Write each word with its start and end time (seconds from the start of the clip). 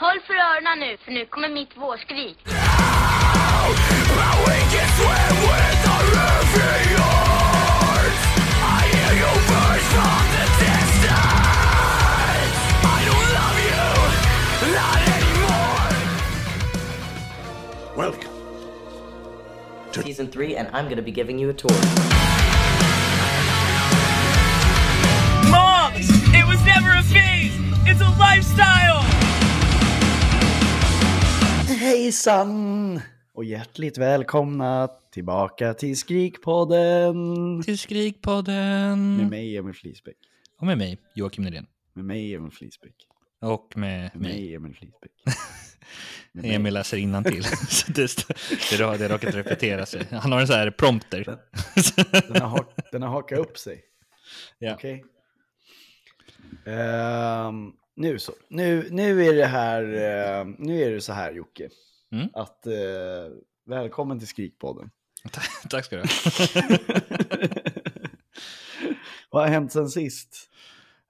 Håll 0.00 0.20
för 0.26 0.34
öronen 0.34 0.78
nu, 0.78 0.96
för 0.96 1.12
nu 1.12 1.26
kommer 1.26 1.48
mitt 1.48 1.76
vårskrik. 1.76 2.38
Welcome. 17.96 18.28
season 19.92 20.30
three, 20.30 20.56
and 20.56 20.68
I'm 20.68 20.88
gonna 20.88 21.02
be 21.02 21.10
giving 21.10 21.40
you 21.40 21.50
a 21.50 21.52
tour. 21.52 21.70
Moms! 25.50 26.08
It 26.32 26.46
was 26.46 26.64
never 26.64 26.90
a 26.90 27.02
phase! 27.02 27.52
It's 27.86 28.00
a 28.00 28.10
lifestyle! 28.18 29.07
Hejsan! 31.78 33.00
Och 33.34 33.44
hjärtligt 33.44 33.98
välkomna 33.98 34.88
tillbaka 35.12 35.74
till 35.74 35.96
Skrikpodden! 35.98 37.62
Till 37.64 37.78
Skrikpodden. 37.78 39.16
Med 39.16 39.30
mig 39.30 39.56
Emil 39.56 39.74
Flisbäck. 39.74 40.16
Och 40.60 40.66
med 40.66 40.78
mig, 40.78 40.98
Joakim 41.14 41.44
Nydén. 41.44 41.66
Med 41.94 42.04
mig 42.04 42.34
Emil 42.34 42.50
Flisbäck. 42.52 42.94
Och 43.40 43.72
med 43.76 44.10
Med 44.14 44.22
mig. 44.22 44.54
Emil 44.54 44.74
Flisbäck. 44.74 45.10
Emil 46.54 46.74
läser 46.74 46.96
innantill. 46.96 47.42
Det, 47.94 48.26
det, 48.78 48.84
har- 48.84 48.98
det 48.98 49.04
har 49.04 49.08
råkat 49.08 49.34
repetera 49.34 49.86
sig. 49.86 50.06
Han 50.10 50.32
har 50.32 50.40
en 50.40 50.46
sån 50.46 50.56
här 50.56 50.70
prompter. 50.70 51.24
Den 52.32 52.42
har, 52.42 52.58
hak- 52.58 52.88
den 52.92 53.02
har 53.02 53.08
hakat 53.08 53.38
upp 53.38 53.58
sig. 53.58 53.80
Ja. 54.58 54.74
Okej. 54.74 55.04
Ehm, 56.66 57.72
nu 57.98 58.18
så. 58.18 58.32
Nu, 58.48 58.88
nu 58.90 59.26
är 59.26 59.34
det 59.34 59.46
här, 59.46 59.82
eh, 59.82 60.46
nu 60.58 60.82
är 60.82 60.90
det 60.90 61.00
så 61.00 61.12
här 61.12 61.32
Jocke. 61.32 61.68
Mm. 62.12 62.28
Att 62.32 62.66
eh, 62.66 62.72
välkommen 63.64 64.18
till 64.18 64.28
Skrikpodden. 64.28 64.90
Tack 65.70 65.84
ska 65.84 65.96
du 65.96 66.02
ha. 66.02 66.08
Vad 69.30 69.42
har 69.42 69.48
hänt 69.48 69.72
sen 69.72 69.88
sist? 69.88 70.50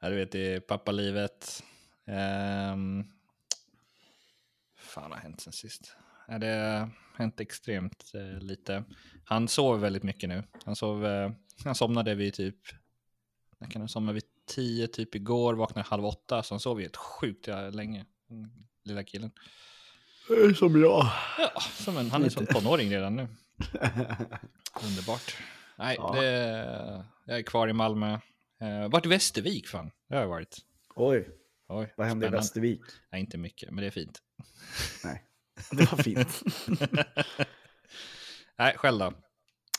Ja, 0.00 0.08
du 0.08 0.17
vet, 0.17 0.33
det 0.33 0.55
är 0.55 0.61
pappalivet. 0.61 1.62
Um, 2.06 3.05
fan 4.77 5.12
har 5.12 5.19
hänt 5.19 5.41
sen 5.41 5.52
sist? 5.52 5.97
Ja, 6.28 6.39
det 6.39 6.47
har 6.47 6.91
hänt 7.19 7.41
extremt 7.41 8.12
eh, 8.14 8.41
lite. 8.41 8.84
Han 9.25 9.48
sover 9.48 9.78
väldigt 9.78 10.02
mycket 10.02 10.28
nu. 10.28 10.42
Han, 10.64 10.77
sov, 10.77 11.06
eh, 11.06 11.30
han 11.64 11.75
somnade 11.75 12.14
vid 12.14 12.34
typ, 12.34 12.58
när 13.58 13.69
kan 13.69 13.83
han 13.83 13.89
somna 13.89 14.12
vid 14.12 14.25
tio 14.49 14.87
typ 14.87 15.15
igår, 15.15 15.55
vaknade 15.55 15.89
halv 15.89 16.05
åtta, 16.07 16.43
så 16.43 16.55
han 16.55 16.61
sov 16.61 16.81
helt 16.81 16.97
sjukt 16.97 17.49
länge. 17.73 18.05
Lilla 18.85 19.05
killen. 19.05 19.31
Eh, 20.49 20.55
Som 20.55 20.81
jag. 20.83 21.07
Ja, 21.39 21.61
som 21.61 21.97
en, 21.97 22.11
han 22.11 22.25
är 22.25 22.29
som 22.29 22.47
tonåring 22.47 22.91
redan 22.91 23.17
nu. 23.17 23.23
Underbart. 24.85 25.37
Nej, 25.79 25.97
Ja. 25.99 26.13
det, 26.21 27.05
jag 27.25 27.39
är 27.39 27.43
kvar 27.43 27.69
i 27.69 27.73
Malmö. 27.73 28.19
Uh, 28.63 28.89
vart 28.91 29.07
Västervik 29.07 29.69
fan, 29.69 29.91
det 30.09 30.15
har 30.15 30.23
jag 30.23 30.29
varit. 30.29 30.57
Oj, 30.95 31.29
Oj, 31.69 31.93
vad 31.97 32.07
hände 32.07 32.27
i. 32.27 32.31
Västervik? 32.31 32.81
Nej, 33.13 33.21
inte 33.21 33.39
mycket, 33.39 33.71
men 33.71 33.81
det 33.81 33.87
är 33.87 33.91
fint. 33.91 34.19
Nej, 35.05 35.23
det 35.71 35.93
var 35.93 35.99
fint. 36.03 36.43
Nej, 38.59 38.75
själv 38.77 38.99
då? 38.99 39.07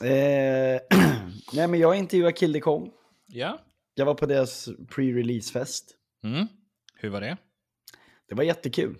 Eh, 0.06 0.80
nej, 1.52 1.66
men 1.68 1.80
jag 1.80 1.96
intervjuade 1.96 2.32
Kille 2.32 2.60
Kong. 2.60 2.90
Ja. 3.26 3.58
Jag 4.00 4.06
var 4.06 4.14
på 4.14 4.26
deras 4.26 4.68
pre-release-fest. 4.88 5.84
Mm. 6.24 6.46
Hur 6.94 7.08
var 7.08 7.20
det? 7.20 7.36
Det 8.28 8.34
var 8.34 8.44
jättekul. 8.44 8.96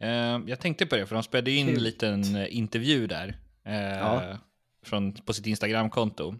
Eh, 0.00 0.08
jag 0.46 0.60
tänkte 0.60 0.86
på 0.86 0.96
det, 0.96 1.06
för 1.06 1.14
de 1.14 1.22
spelade 1.22 1.50
in 1.50 1.66
Kul. 1.66 1.76
en 1.76 1.82
liten 1.82 2.36
eh, 2.36 2.56
intervju 2.56 3.06
där. 3.06 3.38
eh, 3.64 3.74
Ja. 3.74 4.38
från, 4.84 5.12
på 5.12 5.32
sitt 5.32 5.46
Instagramkonto. 5.46 6.34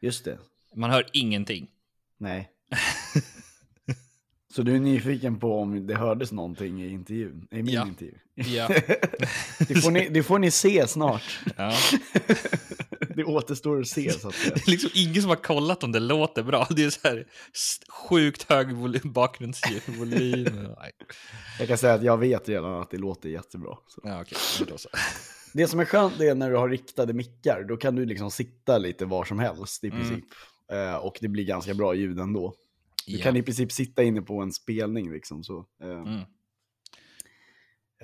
Just 0.00 0.24
det. 0.24 0.38
Man 0.76 0.90
hör 0.90 1.06
ingenting. 1.12 1.70
Nej. 2.18 2.50
Så 4.54 4.62
du 4.62 4.76
är 4.76 4.80
nyfiken 4.80 5.38
på 5.40 5.60
om 5.60 5.86
det 5.86 5.94
hördes 5.94 6.32
någonting 6.32 6.82
i 6.82 6.88
intervjun? 6.88 7.48
I 7.50 7.62
min 7.62 7.74
Ja. 7.74 7.86
intervju? 7.86 8.14
Ja. 8.34 8.68
det, 9.68 9.82
får 9.82 9.90
ni, 9.90 10.08
det 10.08 10.22
får 10.22 10.38
ni 10.38 10.50
se 10.50 10.86
snart. 10.88 11.38
ja. 11.56 11.74
det 13.16 13.24
återstår 13.24 13.80
att 13.80 13.88
se 13.88 14.10
så 14.12 14.28
att 14.28 14.34
säga. 14.34 14.54
Det 14.54 14.66
är 14.66 14.70
liksom 14.70 14.90
ingen 14.94 15.22
som 15.22 15.28
har 15.28 15.36
kollat 15.36 15.84
om 15.84 15.92
det 15.92 16.00
låter 16.00 16.42
bra. 16.42 16.66
Det 16.70 16.84
är 16.84 16.90
så 16.90 17.00
här 17.08 17.26
sjukt 18.08 18.50
hög 18.50 18.72
volym, 18.72 19.12
bakgrundsvolym. 19.12 20.68
Jag 21.58 21.68
kan 21.68 21.78
säga 21.78 21.94
att 21.94 22.02
jag 22.02 22.18
vet 22.18 22.48
redan 22.48 22.80
att 22.80 22.90
det 22.90 22.96
låter 22.98 23.28
jättebra. 23.28 23.76
Så. 23.86 24.00
Ja, 24.04 24.24
då 24.68 24.78
så. 24.78 24.88
Det 25.52 25.66
som 25.68 25.80
är 25.80 25.84
skönt 25.84 26.20
är 26.20 26.34
när 26.34 26.50
du 26.50 26.56
har 26.56 26.68
riktade 26.68 27.12
mickar, 27.12 27.64
då 27.68 27.76
kan 27.76 27.94
du 27.94 28.04
liksom 28.06 28.30
sitta 28.30 28.78
lite 28.78 29.04
var 29.04 29.24
som 29.24 29.38
helst 29.38 29.84
i 29.84 29.86
Mm. 29.88 29.98
princip. 30.00 30.24
Eh, 30.72 30.94
och 30.96 31.18
det 31.20 31.28
blir 31.28 31.44
ganska 31.44 31.74
bra 31.74 31.94
ljud 31.94 32.18
ändå. 32.18 32.54
Du 33.06 33.16
Ja. 33.16 33.22
kan 33.22 33.36
i 33.36 33.42
princip 33.42 33.72
sitta 33.72 34.02
inne 34.02 34.22
på 34.22 34.40
en 34.40 34.52
spelning 34.52 35.12
liksom. 35.12 35.44
Så, 35.44 35.66
eh, 35.82 35.88
Mm. 35.90 36.20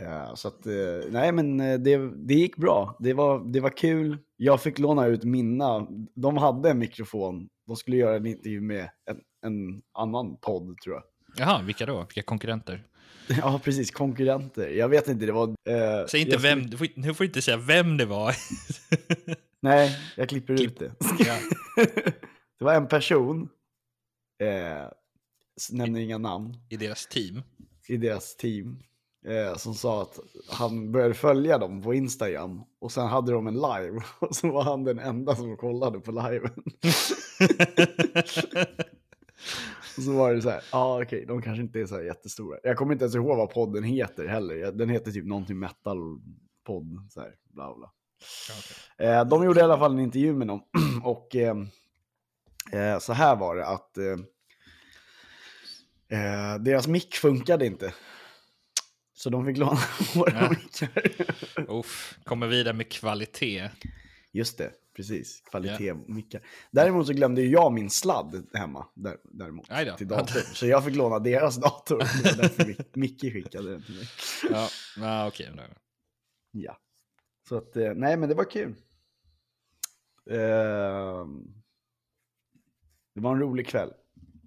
Eh, 0.00 0.34
så 0.34 0.48
att, 0.48 0.66
eh, 0.66 1.10
nej 1.10 1.32
men 1.32 1.60
eh, 1.60 1.78
det, 1.78 1.96
det 2.26 2.34
gick 2.34 2.56
bra. 2.56 2.96
Det 3.00 3.12
var, 3.14 3.52
det 3.52 3.60
var 3.60 3.70
kul. 3.70 4.18
Jag 4.36 4.62
fick 4.62 4.78
låna 4.78 5.06
ut 5.06 5.24
mina, 5.24 5.86
de 6.14 6.36
hade 6.36 6.70
en 6.70 6.78
mikrofon. 6.78 7.48
De 7.66 7.76
skulle 7.76 7.96
göra 7.96 8.16
en 8.16 8.26
intervju 8.26 8.60
med 8.60 8.90
en, 9.10 9.20
en 9.46 9.82
annan 9.98 10.36
podd 10.36 10.78
tror 10.84 10.94
jag. 10.94 11.02
Jaha, 11.38 11.62
vilka 11.62 11.86
då? 11.86 11.98
Vilka 12.00 12.22
konkurrenter? 12.22 12.86
Ja, 13.28 13.60
precis. 13.64 13.90
Konkurrenter. 13.90 14.68
Jag 14.68 14.88
vet 14.88 15.08
inte, 15.08 15.26
det 15.26 15.32
var... 15.32 15.48
Eh, 15.48 16.06
Säg 16.08 16.20
inte 16.20 16.36
vem, 16.36 16.66
du 16.66 16.76
får, 16.76 16.86
du 16.94 17.14
får 17.14 17.26
inte 17.26 17.42
säga 17.42 17.56
vem 17.56 17.96
det 17.96 18.06
var. 18.06 18.34
Nej, 19.62 19.98
jag 20.16 20.28
klipper 20.28 20.62
ut 20.62 20.78
det. 20.78 20.92
Ja. 21.18 21.36
det 22.58 22.64
var 22.64 22.74
en 22.74 22.88
person, 22.88 23.48
eh, 24.42 24.88
nämner 25.72 26.00
inga 26.00 26.18
namn, 26.18 26.54
I 26.68 26.76
deras 26.76 27.06
team. 27.06 27.42
i 27.88 27.96
deras 27.96 28.36
team. 28.36 28.78
Eh, 29.26 29.56
som 29.56 29.74
sa 29.74 30.02
att 30.02 30.18
han 30.48 30.92
började 30.92 31.14
följa 31.14 31.58
dem 31.58 31.82
på 31.82 31.94
Instagram. 31.94 32.62
Och 32.78 32.92
sen 32.92 33.06
hade 33.06 33.32
de 33.32 33.46
en 33.46 33.54
live. 33.54 34.00
Och 34.18 34.36
så 34.36 34.52
var 34.52 34.62
han 34.62 34.84
den 34.84 34.98
enda 34.98 35.36
som 35.36 35.56
kollade 35.56 36.00
på 36.00 36.10
liven. 36.10 36.52
Och 39.96 40.02
så 40.02 40.12
var 40.12 40.34
det 40.34 40.42
så 40.42 40.50
här, 40.50 40.62
ja 40.72 40.78
ah, 40.78 41.02
okej, 41.02 41.24
de 41.26 41.42
kanske 41.42 41.62
inte 41.62 41.80
är 41.80 41.86
så 41.86 41.94
här 41.94 42.02
jättestora. 42.02 42.58
Jag 42.62 42.76
kommer 42.76 42.92
inte 42.92 43.04
ens 43.04 43.14
ihåg 43.14 43.36
vad 43.36 43.50
podden 43.50 43.84
heter 43.84 44.26
heller. 44.26 44.72
Den 44.72 44.88
heter 44.88 45.12
typ 45.12 45.26
någonting 45.26 45.58
metal-podd, 45.58 47.06
så 47.10 47.20
här, 47.20 47.34
bla 47.48 47.74
bla. 47.74 47.92
Eh, 48.98 49.24
de 49.24 49.44
gjorde 49.44 49.60
i 49.60 49.62
alla 49.62 49.78
fall 49.78 49.92
en 49.92 50.00
intervju 50.00 50.34
med 50.34 50.46
dem. 50.46 50.62
Och 51.04 51.36
eh, 51.36 51.56
eh, 52.72 52.98
så 52.98 53.12
här 53.12 53.36
var 53.36 53.56
det 53.56 53.66
att 53.66 53.98
eh, 53.98 54.18
eh, 56.18 56.58
deras 56.58 56.88
mick 56.88 57.14
funkade 57.14 57.66
inte. 57.66 57.94
Så 59.16 59.30
de 59.30 59.46
fick 59.46 59.56
låna 59.56 59.78
våra 60.14 60.50
mickar. 60.50 60.90
Uff, 61.68 62.18
kommer 62.24 62.46
vidare 62.46 62.74
med 62.74 62.92
kvalitet. 62.92 63.70
Just 64.32 64.58
det, 64.58 64.72
precis. 64.96 65.42
Kvalitet 65.50 65.94
mickar. 65.94 66.42
Däremot 66.70 67.06
så 67.06 67.12
glömde 67.12 67.42
jag 67.42 67.72
min 67.72 67.90
sladd 67.90 68.46
hemma. 68.54 68.86
Där, 68.94 69.16
däremot, 69.24 69.66
till 69.98 70.08
datorn. 70.08 70.42
Så 70.54 70.66
jag 70.66 70.84
fick 70.84 70.94
låna 70.94 71.18
deras 71.18 71.56
dator. 71.56 71.98
Det 71.98 72.36
var 72.36 72.42
därför 72.42 72.98
Micke 72.98 73.20
skickade 73.20 73.70
den 73.70 73.82
till 73.82 73.94
mig. 73.94 74.06
Ja, 74.50 74.68
ja 74.96 75.28
okej. 75.28 75.50
då. 75.56 75.62
Ja. 76.50 76.78
Så 77.48 77.56
att, 77.56 77.76
eh, 77.76 77.94
nej 77.94 78.16
men 78.16 78.28
det 78.28 78.34
var 78.34 78.50
kul. 78.50 78.74
Ehm, 80.30 81.54
det 83.14 83.20
var 83.20 83.32
en 83.32 83.40
rolig 83.40 83.66
kväll. 83.66 83.92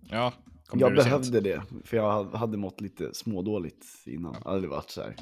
Ja, 0.09 0.33
kom 0.69 0.79
Jag 0.79 0.91
du 0.91 0.95
sent? 0.95 1.05
behövde 1.05 1.41
det, 1.41 1.63
för 1.85 1.97
jag 1.97 2.23
hade- 2.23 2.57
mått 2.57 2.81
lite 2.81 3.13
smådåligt 3.13 3.85
innan. 4.05 4.35
Jag 4.43 4.51
hade 4.51 4.67
varit 4.67 4.89
så 4.89 5.01
här 5.01 5.15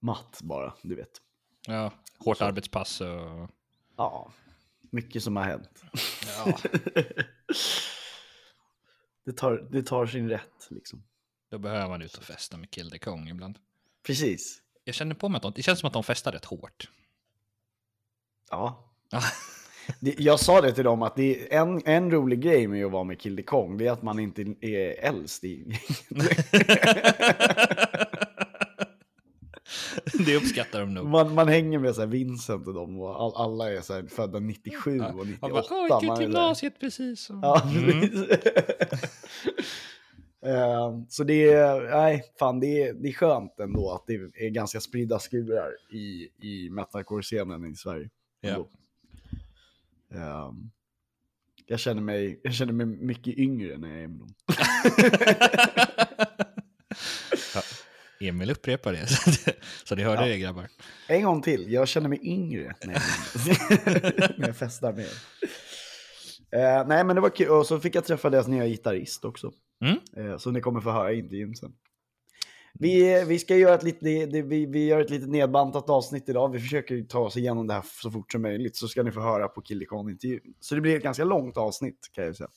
matt 0.00 0.38
bara, 0.42 0.74
du 0.82 0.94
vet. 0.94 1.10
Ja, 1.66 1.92
hårt 2.18 2.40
arbetspass 2.40 3.00
och... 3.00 3.50
Ja, 3.96 4.32
mycket 4.90 5.22
som 5.22 5.36
har 5.36 5.44
hänt. 5.44 5.82
Ja, 6.36 6.58
Det 9.24 9.32
tar, 9.32 9.68
det 9.72 9.82
tar 9.82 10.06
sin 10.06 10.28
rätt 10.28 10.66
liksom. 10.70 11.02
då 11.50 11.58
behöver 11.58 11.88
man 11.88 12.02
ut 12.02 12.14
och 12.16 12.24
festa 12.24 12.56
med 12.56 12.70
Kill 12.70 12.90
the 12.90 12.98
Kong 12.98 13.28
ibland. 13.28 13.58
Precis. 14.06 14.62
Jag 14.84 14.94
känner 14.94 15.14
på 15.14 15.28
mig 15.28 15.36
att 15.36 15.42
de, 15.42 15.52
det 15.56 15.62
känns 15.62 15.80
som 15.80 15.86
att 15.86 15.92
de 15.92 16.04
festar 16.04 16.32
rätt 16.32 16.44
hårt. 16.44 16.90
Ja. 18.50 18.92
Ja. 20.00 20.12
Jag 20.18 20.40
sa 20.40 20.60
det 20.60 20.72
till 20.72 20.84
dem 20.84 21.02
att 21.02 21.16
det 21.16 21.54
är 21.54 21.60
en, 21.62 21.82
en 21.84 22.10
rolig 22.10 22.40
grej 22.40 22.68
med 22.68 22.86
att 22.86 22.92
vara 22.92 23.04
med 23.04 23.20
Kill 23.20 23.36
the 23.36 23.42
Kong, 23.42 23.78
det 23.78 23.86
är 23.86 23.92
att 23.92 24.02
man 24.02 24.18
inte 24.18 24.42
är 24.60 25.04
äldst 25.08 25.44
i 25.44 25.64
det 30.26 30.36
uppskattar 30.36 30.80
de 30.80 30.94
nog. 30.94 31.06
man, 31.06 31.34
man 31.34 31.48
hänger 31.48 31.78
med 31.78 31.94
så 31.94 32.00
här 32.00 32.08
Vincent 32.08 32.66
och 32.66 32.74
dem 32.74 33.00
och 33.00 33.22
all, 33.22 33.32
alla 33.46 33.72
är 33.72 33.80
så 33.80 33.94
här 33.94 34.02
födda 34.02 34.38
97 34.40 35.00
och 35.00 35.26
98. 35.26 35.38
Man 35.40 35.50
bara, 35.50 35.64
"Åh, 35.70 36.04
man 36.06 36.16
där. 36.16 36.22
gymnasiet 36.22 36.80
precis. 36.80 37.30
Och... 37.30 37.36
Ja, 37.42 37.62
Mm. 37.76 38.00
precis. 38.00 38.28
Eh, 40.46 40.98
så 41.08 41.24
det 41.24 41.52
är, 41.52 41.80
nej, 41.90 42.24
fan 42.38 42.60
det 42.60 42.82
är, 42.82 42.92
det 42.94 43.08
är 43.08 43.12
skönt 43.12 43.60
ändå 43.60 43.90
att 43.92 44.04
det 44.06 44.14
är 44.14 44.48
ganska 44.50 44.80
spridda 44.80 45.18
skurar 45.18 45.70
i, 45.92 46.28
i 46.42 46.70
metalcore-scenen 46.70 47.72
i 47.72 47.76
Sverige. 47.76 48.08
Ja. 48.40 48.48
Ändå. 48.48 48.68
Ehm, 50.14 50.70
jag, 51.66 51.80
känner 51.80 52.02
mig, 52.02 52.40
jag 52.42 52.54
känner 52.54 52.72
mig 52.72 52.86
mycket 52.86 53.38
yngre 53.38 53.78
när 53.78 53.88
jag 53.88 54.02
är 54.02 54.08
dem. 54.08 54.34
Ja, 57.54 57.62
Emil 58.28 58.50
upprepar 58.50 58.92
det, 58.92 59.06
så, 59.84 59.94
ni 59.94 60.02
hörde 60.02 60.22
Ja. 60.22 60.28
det 60.28 60.38
grabbar. 60.38 60.68
En 61.08 61.22
gång 61.24 61.42
till, 61.42 61.72
jag 61.72 61.88
känner 61.88 62.08
mig 62.08 62.18
yngre 62.22 62.74
när 62.84 62.92
jag, 62.94 63.02
när 64.38 64.46
jag 64.46 64.56
festar 64.56 64.92
med. 64.92 65.06
Eh, 66.52 66.86
nej 66.88 67.04
men 67.04 67.16
det 67.16 67.20
var 67.22 67.30
kul, 67.30 67.48
och 67.48 67.66
så 67.66 67.80
fick 67.80 67.94
jag 67.94 68.04
träffa 68.04 68.30
deras 68.30 68.48
nya 68.48 68.66
gitarrist 68.66 69.24
också. 69.24 69.52
Mm. 69.84 70.30
Eh, 70.30 70.38
så 70.38 70.50
ni 70.50 70.60
kommer 70.60 70.80
få 70.80 70.90
höra 70.90 71.12
i 71.12 71.18
intervjun 71.18 71.54
sen. 71.56 71.72
Vi, 72.80 73.24
vi 73.24 73.38
ska 73.38 73.56
göra 73.56 73.74
ett 73.74 73.82
lite, 73.82 73.98
det, 74.04 74.26
det, 74.26 74.42
vi, 74.42 74.66
vi 74.66 74.86
gör 74.86 75.00
ett 75.00 75.10
lite 75.10 75.26
nedbantat 75.26 75.90
avsnitt 75.90 76.28
idag. 76.28 76.52
Vi 76.52 76.60
försöker 76.60 77.02
ta 77.02 77.18
oss 77.18 77.36
igenom 77.36 77.66
det 77.66 77.74
här 77.74 77.84
så 78.02 78.10
fort 78.10 78.32
som 78.32 78.42
möjligt. 78.42 78.76
Så 78.76 78.88
ska 78.88 79.02
ni 79.02 79.12
få 79.12 79.20
höra 79.20 79.48
på 79.48 79.62
Killikon-intervjun. 79.62 80.54
Så 80.60 80.74
det 80.74 80.80
blir 80.80 80.96
ett 80.96 81.02
ganska 81.02 81.24
långt 81.24 81.56
avsnitt 81.56 82.10
kan 82.12 82.24
jag 82.24 82.36
säga. 82.36 82.48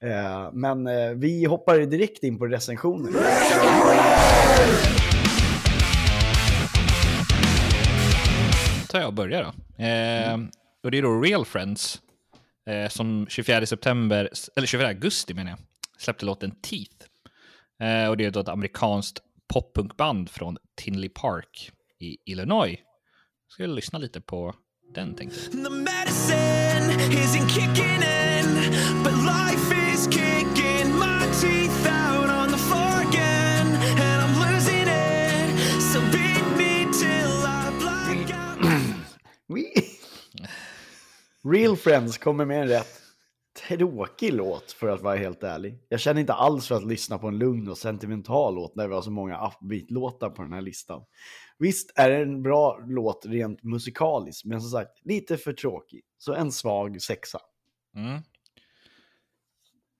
Ja. 0.00 0.08
Eh, 0.08 0.50
men 0.52 0.86
eh, 0.86 1.10
vi 1.10 1.44
hoppar 1.44 1.78
direkt 1.78 2.22
in 2.22 2.38
på 2.38 2.46
recensionen. 2.46 3.12
tar 8.88 8.98
jag 8.98 9.08
och 9.08 9.14
börjar 9.14 9.42
då. 9.42 9.84
Eh, 9.84 10.38
och 10.84 10.90
det 10.90 10.98
är 10.98 11.02
då 11.02 11.20
Real 11.20 11.44
Friends 11.44 12.02
eh, 12.66 12.88
som 12.88 13.26
24 13.28 13.66
september, 13.66 14.30
eller 14.56 14.66
24 14.66 14.88
augusti 14.88 15.34
menar 15.34 15.50
jag, 15.50 15.58
släppte 15.98 16.24
låten 16.24 16.50
Teeth. 16.50 17.09
Eh, 17.80 18.08
och 18.08 18.16
det 18.16 18.24
är 18.24 18.30
då 18.30 18.40
ett 18.40 18.48
amerikanskt 18.48 19.18
poppunkband 19.48 20.30
från 20.30 20.56
Tinley 20.76 21.08
Park 21.08 21.72
i 21.98 22.16
Illinois. 22.30 22.78
Ska 23.48 23.62
vi 23.62 23.68
lyssna 23.68 23.98
lite 23.98 24.20
på 24.20 24.54
den 24.94 25.14
tänkte 25.14 25.38
jag. 25.44 25.52
The 25.64 25.70
medicine 25.70 27.00
isn't 27.10 27.48
kicking 27.48 28.02
in, 28.02 28.54
but 29.04 29.12
life 29.12 29.74
is 29.92 30.06
kicking 30.06 30.98
my 30.98 31.20
teeth 31.40 31.86
out 31.86 32.30
on 32.30 32.48
the 32.52 32.58
floor 32.58 33.00
again, 33.08 33.66
and 34.00 34.22
I'm 34.22 34.52
losing 34.52 34.88
it. 34.88 35.82
So 35.82 36.00
beat 36.12 36.44
me 36.56 36.84
till 36.92 37.44
I 37.44 37.70
black 37.80 38.30
out. 38.34 38.58
Real 41.42 41.76
Friends 41.76 42.18
kommer 42.18 42.44
med 42.44 42.62
en 42.62 42.68
rätt 42.68 42.99
tråkig 43.68 44.32
låt 44.32 44.72
för 44.72 44.88
att 44.88 45.02
vara 45.02 45.16
helt 45.16 45.42
ärlig. 45.42 45.78
Jag 45.88 46.00
känner 46.00 46.20
inte 46.20 46.32
alls 46.32 46.68
för 46.68 46.74
att 46.74 46.86
lyssna 46.86 47.18
på 47.18 47.28
en 47.28 47.38
lugn 47.38 47.68
och 47.68 47.78
sentimental 47.78 48.54
låt 48.54 48.76
när 48.76 48.88
vi 48.88 48.94
har 48.94 49.02
så 49.02 49.10
många 49.10 49.46
upbeat-låtar 49.46 50.30
på 50.30 50.42
den 50.42 50.52
här 50.52 50.60
listan. 50.60 51.04
Visst 51.58 51.92
är 51.94 52.10
det 52.10 52.16
en 52.16 52.42
bra 52.42 52.80
låt 52.86 53.26
rent 53.26 53.62
musikaliskt, 53.62 54.44
men 54.44 54.60
som 54.60 54.70
sagt, 54.70 54.90
lite 55.04 55.36
för 55.36 55.52
tråkig. 55.52 56.02
Så 56.18 56.34
en 56.34 56.52
svag 56.52 57.02
sexa. 57.02 57.38
Mm. 57.96 58.22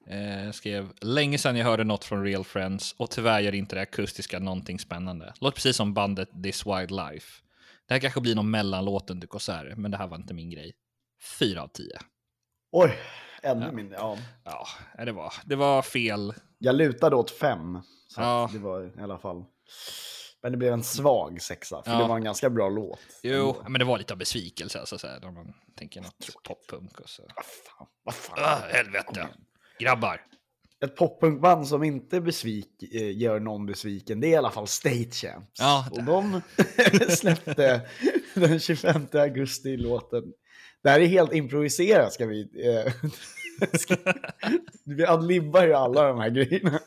Eh, 0.07 0.53
skrev 0.53 0.93
länge 1.01 1.39
sedan 1.39 1.57
jag 1.57 1.65
hörde 1.65 1.85
något 1.85 2.05
från 2.05 2.25
Real 2.25 2.45
Friends 2.45 2.95
och 2.99 3.11
tyvärr 3.11 3.41
gör 3.41 3.55
inte 3.55 3.77
det 3.77 3.83
akustiska 3.83 4.39
någonting 4.39 4.79
spännande. 4.79 5.35
Låter 5.41 5.55
precis 5.55 5.77
som 5.77 5.95
bandet 5.95 6.29
This 6.43 6.67
Wild 6.67 6.91
Life. 6.91 7.43
Det 7.87 7.95
här 7.95 8.01
kanske 8.01 8.21
blir 8.21 8.35
någon 8.35 8.51
mellanlåt 8.51 9.11
under 9.11 9.27
konserter, 9.27 9.75
men 9.77 9.91
det 9.91 9.97
här 9.97 10.07
var 10.07 10.17
inte 10.17 10.35
min 10.35 10.51
grej. 10.51 10.73
Fyra 11.39 11.63
av 11.63 11.69
tio. 11.69 11.99
Oj, 12.73 12.93
ännu 13.43 13.73
mindre. 13.73 13.97
Ja. 13.97 14.17
Ja, 14.45 15.05
det 15.05 15.13
var, 15.13 15.33
det 15.45 15.57
var 15.57 15.83
fel. 15.83 16.35
Jag 16.59 16.75
lutade 16.75 17.17
åt 17.17 17.31
fem. 17.31 17.79
Så 18.09 18.21
Ja. 18.21 18.51
det 18.53 18.59
var 18.59 18.99
i 18.99 19.03
alla 19.03 19.19
fall. 19.19 19.45
Men 20.43 20.53
det 20.53 20.59
blev 20.59 20.73
en 20.73 20.83
svag 20.83 21.43
sexa, 21.43 21.83
för 21.83 21.93
Ja. 21.93 21.99
det 21.99 22.09
var 22.09 22.17
en 22.17 22.25
ganska 22.25 22.51
bra 22.51 22.69
låt. 22.69 22.99
Jo, 23.23 23.57
men 23.69 23.79
det 23.79 23.85
var 23.85 23.99
lite 23.99 24.13
av 24.15 24.19
besvikelse, 24.19 24.81
alltså, 24.81 24.99
så 24.99 25.07
här, 25.07 25.21
när 25.21 25.31
man 25.31 25.53
tänker 25.77 26.01
något 26.01 26.27
poppunk 26.45 27.01
och 27.01 27.09
så. 27.09 27.23
Vad 27.37 27.45
fan, 27.45 27.87
vad 28.05 28.15
fan. 28.15 28.61
Kom 28.61 28.71
helvete. 28.73 29.29
Grabbar. 29.79 30.21
Ett 30.85 30.97
poppunkband 30.97 31.69
som 31.69 31.83
inte 31.83 32.21
besvik, 32.21 32.83
eh, 32.95 33.19
gör 33.19 33.41
någon 33.41 33.67
besviken, 33.67 34.21
det 34.21 34.27
är 34.27 34.31
i 34.31 34.37
alla 34.37 34.51
fall 34.51 34.67
State 34.67 35.11
Champs. 35.11 35.61
Ja, 35.61 35.87
Och 35.91 36.03
de 36.05 36.41
släppte 37.09 37.81
den 38.35 38.61
25 38.61 39.07
augusti 39.13 39.77
låten. 39.77 40.23
Det 40.83 40.91
här 40.91 41.01
är 41.01 41.07
helt 41.07 41.33
improviserat 41.33 42.13
ska 42.13 42.27
vi... 42.27 42.49
Eh, 42.67 42.93
ska, 43.79 43.97
vi 44.85 45.07
adlibbar 45.07 45.67
ju 45.67 45.75
alla 45.75 46.09
de 46.09 46.19
här 46.19 46.31
grejerna. 46.31 46.81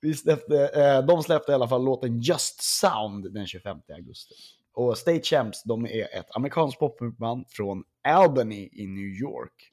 Vi 0.00 0.14
släppte, 0.14 0.68
eh, 0.68 1.06
de 1.06 1.22
släppte 1.22 1.52
i 1.52 1.54
alla 1.54 1.68
fall 1.68 1.84
låten 1.84 2.20
Just 2.20 2.62
Sound 2.62 3.34
den 3.34 3.46
25 3.46 3.78
augusti. 3.96 4.34
Och 4.74 4.98
State 4.98 5.22
Champs, 5.22 5.62
de 5.62 5.86
är 5.86 6.18
ett 6.18 6.36
amerikanskt 6.36 6.78
popband 6.78 7.46
från 7.48 7.84
Albany 8.08 8.68
i 8.72 8.86
New 8.86 9.20
York. 9.22 9.72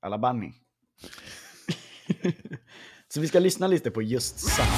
Alabama. 0.00 0.44
Så 3.08 3.20
vi 3.20 3.28
ska 3.28 3.38
lyssna 3.38 3.66
lite 3.66 3.90
på 3.90 4.02
Just 4.02 4.40
Sound. 4.40 4.68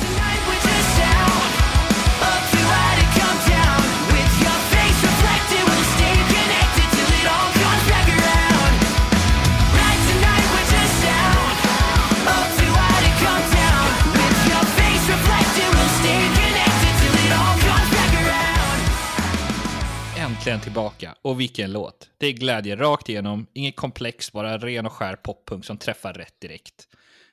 Äntligen 20.50 20.64
tillbaka. 20.64 21.14
Och 21.22 21.40
vilken 21.40 21.72
låt. 21.72 22.10
Det 22.18 22.26
är 22.26 22.32
glädje 22.32 22.76
rakt 22.76 23.08
igenom. 23.08 23.46
Inget 23.52 23.76
komplex, 23.76 24.32
bara 24.32 24.58
ren 24.58 24.86
och 24.86 24.92
skär 24.92 25.16
poppunk 25.16 25.64
som 25.64 25.78
träffar 25.78 26.12
rätt 26.12 26.40
direkt. 26.40 26.88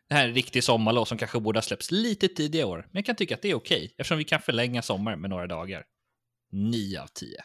Det 0.09 0.15
här 0.15 0.23
är 0.23 0.27
en 0.27 0.33
riktig 0.33 0.63
sommarlåt 0.63 1.07
som 1.07 1.17
kanske 1.17 1.39
borde 1.39 1.57
ha 1.57 1.61
släppts 1.61 1.91
lite 1.91 2.27
tidigare 2.27 2.67
i 2.67 2.71
år. 2.71 2.77
Men 2.77 2.99
jag 2.99 3.05
kan 3.05 3.15
tycka 3.15 3.35
att 3.35 3.41
det 3.41 3.51
är 3.51 3.55
okej, 3.55 3.85
eftersom 3.97 4.17
vi 4.17 4.23
kan 4.23 4.41
förlänga 4.41 4.81
sommaren 4.81 5.21
med 5.21 5.29
några 5.29 5.47
dagar. 5.47 5.83
9 6.51 7.01
av 7.01 7.07
10. 7.07 7.37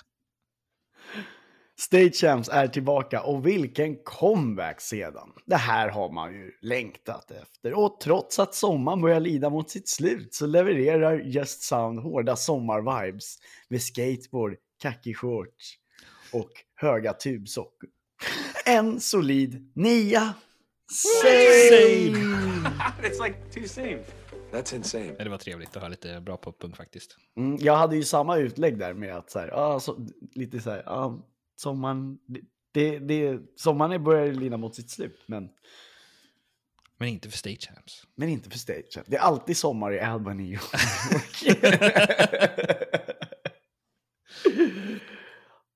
Stage 1.79 2.15
Champs 2.15 2.49
är 2.49 2.69
tillbaka 2.69 3.23
och 3.23 3.47
vilken 3.47 3.97
comeback 4.05 4.81
sedan. 4.81 5.33
Det 5.47 5.57
här 5.57 5.89
har 5.89 6.13
man 6.13 6.33
ju 6.33 6.53
längtat 6.63 7.31
efter. 7.31 7.75
Och 7.75 8.01
trots 8.01 8.39
att 8.39 8.55
sommaren 8.55 9.01
börjar 9.01 9.21
lida 9.21 9.51
mot 9.51 9.71
sitt 9.71 9.89
slut 9.89 10.35
så 10.35 10.47
levererar 10.47 11.19
Just 11.19 11.63
Sound 11.63 12.01
hårda 12.01 12.37
sommarvibes 12.37 13.37
med 13.69 13.83
skateboard, 13.83 14.57
kaki 14.83 15.15
shorts 15.15 15.79
och 16.33 16.51
höga 16.75 17.13
tubsockor. 17.13 17.91
En 18.67 19.01
solid 19.01 19.73
nia. 19.75 20.35
Same! 20.93 22.13
It's 23.03 23.27
like 23.27 23.37
two 23.55 23.69
same. 23.69 24.05
That's 24.53 24.75
insane. 24.75 25.15
Det 25.19 25.29
var 25.29 25.39
trevligt 25.39 25.77
att 25.77 25.83
ha 25.83 25.89
lite 25.89 26.21
bra 26.21 26.37
poppunk 26.37 26.77
faktiskt. 26.77 27.17
Mm, 27.37 27.57
jag 27.61 27.77
hade 27.77 27.97
ju 27.97 28.05
samma 28.05 28.37
utlägg 28.37 28.79
där 28.79 28.95
med 28.95 29.17
att 29.17 29.31
så 29.31 29.39
här, 29.39 29.51
ah, 29.53 29.81
så, 29.81 30.07
lite 30.35 30.61
så 30.61 30.71
här, 30.71 30.89
ah, 30.89 31.23
sommaren, 31.57 32.19
det, 32.73 32.99
det, 32.99 33.39
sommaren 33.57 34.05
börjar 34.05 34.33
lida 34.33 34.57
mot 34.57 34.75
sitt 34.75 34.91
slut, 34.91 35.23
men, 35.27 35.49
Men 36.99 37.09
inte 37.09 37.31
för 37.31 37.39
State 37.39 37.57
Champs. 37.57 38.07
men 38.15 38.29
inte 38.29 38.51
för 38.51 38.59
stage. 38.59 38.99
Det 39.07 39.17
är 39.17 39.21
alltid 39.21 39.57
sommar 39.57 39.93
i 39.93 40.01
Albany. 40.01 40.57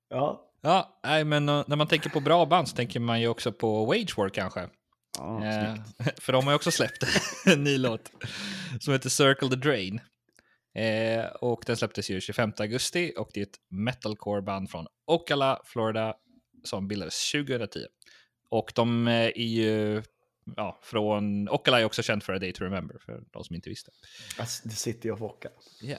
ja, 0.09 0.47
Ja, 0.61 0.99
nej, 1.03 1.23
men 1.23 1.49
uh, 1.49 1.63
när 1.67 1.75
man 1.75 1.87
tänker 1.87 2.09
på 2.09 2.19
bra 2.19 2.45
band 2.45 2.69
så 2.69 2.75
tänker 2.75 2.99
man 2.99 3.21
ju 3.21 3.27
också 3.27 3.51
på 3.51 3.85
Wagework 3.85 4.33
kanske. 4.33 4.69
ja 5.17 5.45
Eh, 5.45 5.75
för 6.17 6.33
de 6.33 6.45
har 6.45 6.51
ju 6.51 6.55
också 6.55 6.71
släppt 6.71 7.03
en 7.45 7.63
ny 7.63 7.77
låt 7.77 8.11
som 8.79 8.93
heter 8.93 9.09
Circle 9.09 9.49
the 9.49 9.55
Drain. 9.55 10.01
Eh, 10.75 11.25
och 11.25 11.63
den 11.65 11.77
släpptes 11.77 12.09
ju 12.09 12.21
25 12.21 12.53
augusti 12.59 13.13
och 13.17 13.29
det 13.33 13.39
är 13.39 13.43
ett 13.43 13.59
metalcore-band 13.69 14.69
från 14.69 14.87
Ocala, 15.05 15.61
Florida 15.65 16.15
som 16.63 16.87
bildades 16.87 17.31
2010. 17.31 17.79
Och 18.49 18.71
de 18.75 19.07
eh, 19.07 19.13
är 19.13 19.37
ju 19.37 20.03
ja, 20.55 20.79
från 20.83 21.49
Ocala 21.49 21.79
är 21.79 21.85
också 21.85 22.03
känt 22.03 22.23
för 22.23 22.33
A 22.33 22.39
Day 22.39 22.53
to 22.53 22.63
Remember 22.63 22.97
för 23.05 23.23
de 23.33 23.43
som 23.43 23.55
inte 23.55 23.69
visste. 23.69 23.91
Alltså, 24.39 24.69
The 24.69 24.75
City 24.75 25.11
of 25.11 25.21
Oka. 25.21 25.49
Ja. 25.81 25.97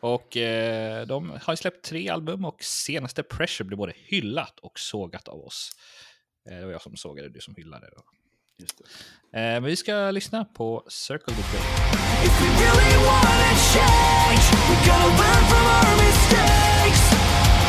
Och 0.00 0.36
eh, 0.36 1.06
de 1.06 1.30
har 1.42 1.52
ju 1.52 1.56
släppt 1.56 1.84
tre 1.84 2.08
album 2.08 2.44
och 2.44 2.62
senaste 2.62 3.22
Pressure 3.22 3.66
blev 3.66 3.78
både 3.78 3.92
hyllat 3.96 4.58
och 4.58 4.78
sågat 4.78 5.28
av 5.28 5.40
oss. 5.40 5.70
Eh, 6.50 6.56
det 6.56 6.64
var 6.64 6.72
jag 6.72 6.82
som 6.82 6.96
sågade, 6.96 7.28
du 7.28 7.40
som 7.40 7.54
hyllade. 7.54 7.86
Då. 7.96 8.02
Just 8.58 8.78
det. 8.78 8.84
Eh, 9.38 9.60
men 9.60 9.64
vi 9.64 9.76
ska 9.76 10.10
lyssna 10.10 10.44
på 10.44 10.84
Circle 10.88 11.34
the 11.34 11.42
Drain. 11.42 11.64
If 12.24 12.40
we 12.40 12.48
really 12.64 12.96
wanna 13.06 13.52
change, 13.74 14.44
we 14.68 14.76
gotta 14.86 15.08
learn 15.20 15.44
from 15.50 15.64
our 15.76 15.96
mistakes. 16.04 17.02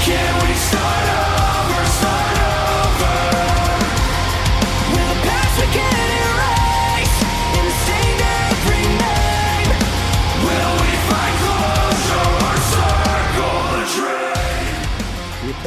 Can 0.05 0.47
we 0.47 0.53
start 0.55 1.05
over, 1.19 1.85
start 1.85 2.28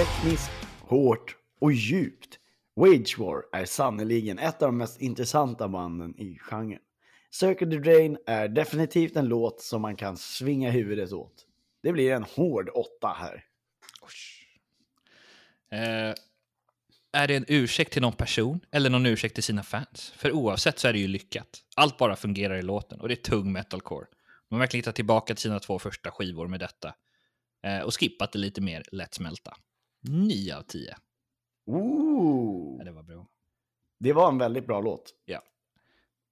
tekniskt, 0.02 0.50
hårt 0.80 1.36
och 1.60 1.72
djupt. 1.72 2.38
Wage 2.76 3.18
War 3.18 3.42
är 3.52 3.64
sannoliken 3.64 4.38
ett 4.38 4.62
av 4.62 4.68
de 4.68 4.76
mest 4.76 5.00
intressanta 5.00 5.68
banden 5.68 6.20
i 6.20 6.38
genren. 6.38 6.78
Circle 7.30 7.70
the 7.70 7.76
Drain 7.76 8.18
är 8.26 8.48
definitivt 8.48 9.16
en 9.16 9.26
låt 9.26 9.60
som 9.60 9.82
man 9.82 9.96
kan 9.96 10.16
svinga 10.16 10.70
huvudet 10.70 11.12
åt. 11.12 11.46
Det 11.82 11.92
blir 11.92 12.12
en 12.12 12.22
hård 12.22 12.70
åtta 12.74 13.16
här. 13.18 13.44
Eh, 15.72 16.14
är 17.12 17.28
det 17.28 17.36
en 17.36 17.44
ursäkt 17.48 17.92
till 17.92 18.02
någon 18.02 18.12
person 18.12 18.60
eller 18.70 18.90
någon 18.90 19.06
ursäkt 19.06 19.34
till 19.34 19.44
sina 19.44 19.62
fans? 19.62 20.12
För 20.16 20.32
oavsett 20.32 20.78
så 20.78 20.88
är 20.88 20.92
det 20.92 20.98
ju 20.98 21.08
lyckat. 21.08 21.60
Allt 21.76 21.98
bara 21.98 22.16
fungerar 22.16 22.58
i 22.58 22.62
låten 22.62 23.00
och 23.00 23.08
det 23.08 23.14
är 23.14 23.30
tung 23.30 23.52
metalcore. 23.52 24.06
De 24.48 24.54
har 24.54 24.60
verkligen 24.60 24.80
hittat 24.80 24.96
tillbaka 24.96 25.34
till 25.34 25.42
sina 25.42 25.60
två 25.60 25.78
första 25.78 26.10
skivor 26.10 26.48
med 26.48 26.60
detta. 26.60 26.94
Eh, 27.64 27.80
och 27.80 28.00
skippat 28.00 28.32
det 28.32 28.38
lite 28.38 28.60
mer 28.60 28.82
lättsmälta. 28.92 29.56
9 30.02 30.56
av 30.56 30.62
10. 30.62 30.94
Ooh, 31.66 32.76
Ja, 32.78 32.84
det 32.84 32.92
var 32.92 33.02
bra. 33.02 33.26
det 34.00 34.12
var 34.12 34.28
en 34.28 34.38
väldigt 34.38 34.66
bra 34.66 34.80
låt. 34.80 35.10
Ja. 35.24 35.42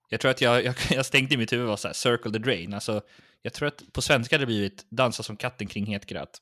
Jag 0.09 0.21
tror 0.21 0.31
att 0.31 0.41
jag, 0.41 0.65
jag, 0.65 0.75
jag 0.91 1.07
stängde 1.07 1.35
i 1.35 1.37
mitt 1.37 1.53
huvud 1.53 1.67
var 1.67 1.77
så 1.77 1.89
här, 1.89 1.93
Circle 1.95 2.33
the 2.33 2.39
Drain. 2.39 2.75
Alltså, 2.75 3.03
jag 3.43 3.53
tror 3.53 3.69
att 3.69 3.93
på 3.93 4.03
svenska 4.03 4.35
hade 4.37 4.43
det 4.43 4.47
blivit 4.47 4.87
Dansa 4.91 5.23
som 5.23 5.37
katten 5.37 5.67
kring 5.67 5.87
het 5.87 6.07
gröt. 6.07 6.39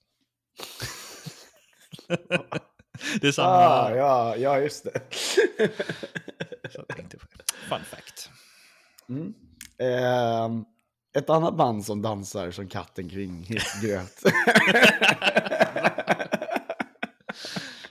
det 3.20 3.26
är 3.28 3.32
samma. 3.32 3.49
Ah, 3.49 3.94
ja, 3.97 4.37
ja, 4.37 4.61
just 4.61 4.85
det. 4.85 5.00
Så 6.73 6.85
jag 6.88 6.97
tänkte 6.97 7.18
på 7.18 7.26
det. 7.37 7.44
Fun 7.68 7.85
fact. 7.85 8.30
Mm. 9.08 9.35
Ehm, 9.78 10.64
ett 11.16 11.30
annat 11.30 11.56
band 11.56 11.85
som 11.87 12.02
dansar 12.02 12.50
som 12.50 12.68
katten 12.68 13.08
kring 13.08 13.44
het 13.44 13.82
gröt 13.82 14.23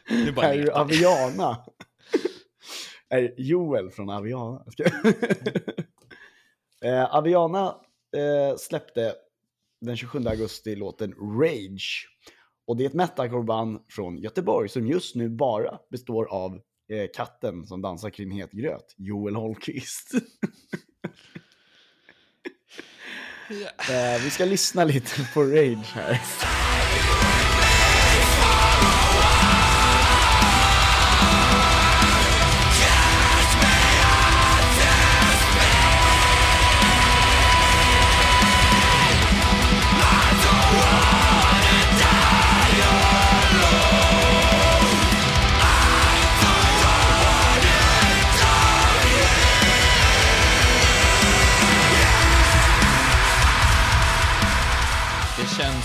Nu 0.09 0.31
bara 0.31 0.45
är 0.45 0.53
ju. 0.53 0.71
Aviana. 0.71 1.65
är 3.09 3.33
Joel 3.37 3.89
från 3.91 4.09
Aviana. 4.09 4.65
Eh, 6.83 7.15
Aviana 7.15 7.75
eh, 8.17 8.57
släppte 8.57 9.15
den 9.81 9.97
27 9.97 10.27
augusti 10.27 10.75
låten 10.75 11.13
Rage. 11.41 12.07
Och 12.67 12.77
det 12.77 12.83
är 12.83 12.87
ett 12.87 12.93
metalcoreband 12.93 13.79
från 13.89 14.17
Göteborg 14.17 14.69
som 14.69 14.87
just 14.87 15.15
nu 15.15 15.29
bara 15.29 15.79
består 15.91 16.25
av 16.25 16.61
eh, 16.91 17.07
katten 17.15 17.65
som 17.65 17.81
dansar 17.81 18.09
kring 18.09 18.31
het 18.31 18.51
gröt, 18.51 18.93
Joel 18.97 19.35
Holmqvist. 19.35 20.13
eh, 23.89 24.21
vi 24.23 24.29
ska 24.29 24.45
lyssna 24.45 24.83
lite 24.83 25.29
på 25.33 25.43
Rage 25.43 25.93
här. 25.93 26.21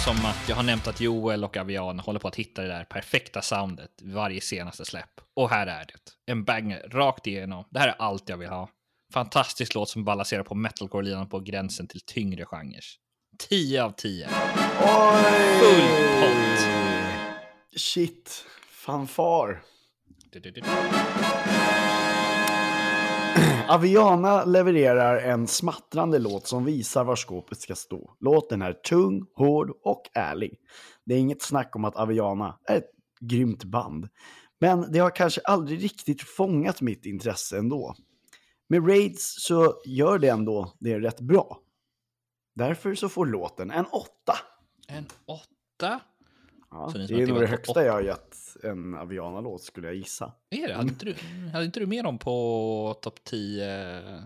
Som 0.04 0.26
att 0.26 0.48
jag 0.48 0.56
har 0.56 0.62
nämnt 0.62 0.86
att 0.86 1.00
Joel 1.00 1.44
och 1.44 1.56
Avian 1.56 1.98
håller 1.98 2.20
på 2.20 2.28
att 2.28 2.36
hitta 2.36 2.62
det 2.62 2.68
där 2.68 2.84
perfekta 2.84 3.42
soundet 3.42 3.90
varje 4.02 4.40
senaste 4.40 4.84
släpp. 4.84 5.20
Och 5.34 5.50
här 5.50 5.66
är 5.66 5.84
det. 5.86 6.32
En 6.32 6.44
banger 6.44 6.88
rakt 6.88 7.26
igenom. 7.26 7.64
Det 7.70 7.78
här 7.78 7.88
är 7.88 7.94
allt 7.98 8.28
jag 8.28 8.36
vill 8.36 8.48
ha. 8.48 8.68
Fantastisk 9.14 9.74
låt 9.74 9.88
som 9.88 10.04
balanserar 10.04 10.42
på 10.42 10.54
metalcore-linan 10.54 11.28
på 11.28 11.40
gränsen 11.40 11.86
till 11.86 12.00
tyngre 12.00 12.44
genrer. 12.44 12.84
10 13.48 13.82
av 13.82 13.90
10. 13.90 14.28
Full 15.60 15.88
pott. 16.20 16.66
Shit, 17.76 18.44
fanfar. 18.70 19.62
Du-du-du. 20.32 20.62
Aviana 23.68 24.44
levererar 24.44 25.16
en 25.16 25.46
smattrande 25.46 26.18
låt 26.18 26.46
som 26.46 26.64
visar 26.64 27.04
var 27.04 27.16
skåpet 27.16 27.60
ska 27.60 27.74
stå. 27.74 28.16
Låten 28.20 28.62
är 28.62 28.72
tung, 28.72 29.26
hård 29.34 29.70
och 29.84 30.02
ärlig. 30.14 30.58
Det 31.04 31.14
är 31.14 31.18
inget 31.18 31.42
snack 31.42 31.76
om 31.76 31.84
att 31.84 31.96
Aviana 31.96 32.58
är 32.68 32.76
ett 32.76 32.90
grymt 33.20 33.64
band. 33.64 34.08
Men 34.60 34.92
det 34.92 34.98
har 34.98 35.10
kanske 35.10 35.40
aldrig 35.40 35.84
riktigt 35.84 36.22
fångat 36.22 36.80
mitt 36.80 37.06
intresse 37.06 37.58
ändå. 37.58 37.94
Med 38.68 38.88
Raids 38.88 39.34
så 39.38 39.80
gör 39.86 40.18
det 40.18 40.28
ändå 40.28 40.72
det 40.80 41.00
rätt 41.00 41.20
bra. 41.20 41.58
Därför 42.54 42.94
så 42.94 43.08
får 43.08 43.26
låten 43.26 43.70
en 43.70 43.86
åtta. 43.86 44.34
En 44.88 45.06
åtta? 45.26 46.00
Ja, 46.72 46.92
det 46.94 47.22
är 47.22 47.26
nog 47.26 47.40
det 47.40 47.46
högsta 47.46 47.84
jag 47.84 47.92
har 47.92 48.00
gett 48.00 48.36
en 48.62 48.94
Aviana-låt 48.94 49.62
skulle 49.62 49.86
jag 49.86 49.96
gissa. 49.96 50.32
Är 50.50 50.68
det? 50.68 50.74
Hade 50.74 50.88
inte 50.88 51.04
du, 51.04 51.14
hade 51.52 51.64
inte 51.64 51.80
du 51.80 51.86
med 51.86 52.04
dem 52.04 52.18
på 52.18 52.98
topp 53.02 53.24
10 53.24 53.66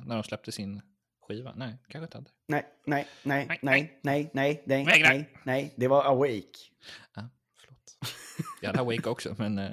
när 0.05 0.15
de 0.15 0.23
släppte 0.23 0.53
sin 0.53 0.83
skiva? 1.29 1.53
Nej, 1.57 1.79
kanske 1.88 2.05
inte 2.05 2.19
hade. 2.19 2.31
Nej, 2.49 2.67
nej, 2.87 3.07
nej, 3.23 3.47
Nej, 3.49 3.59
nej, 3.62 4.00
nej, 4.03 4.31
nej, 4.35 4.62
nej, 4.67 4.85
Nej, 4.85 4.85
nej. 4.85 5.03
nej, 5.03 5.31
nej, 5.45 5.75
det 5.76 5.88
var 5.88 6.05
Awake. 6.05 6.43
Ja, 7.15 7.29
förlåt. 7.61 8.15
Jag 8.61 8.69
hade 8.69 8.81
Awake 8.81 9.09
också, 9.09 9.35
men... 9.38 9.59
eh, 9.59 9.71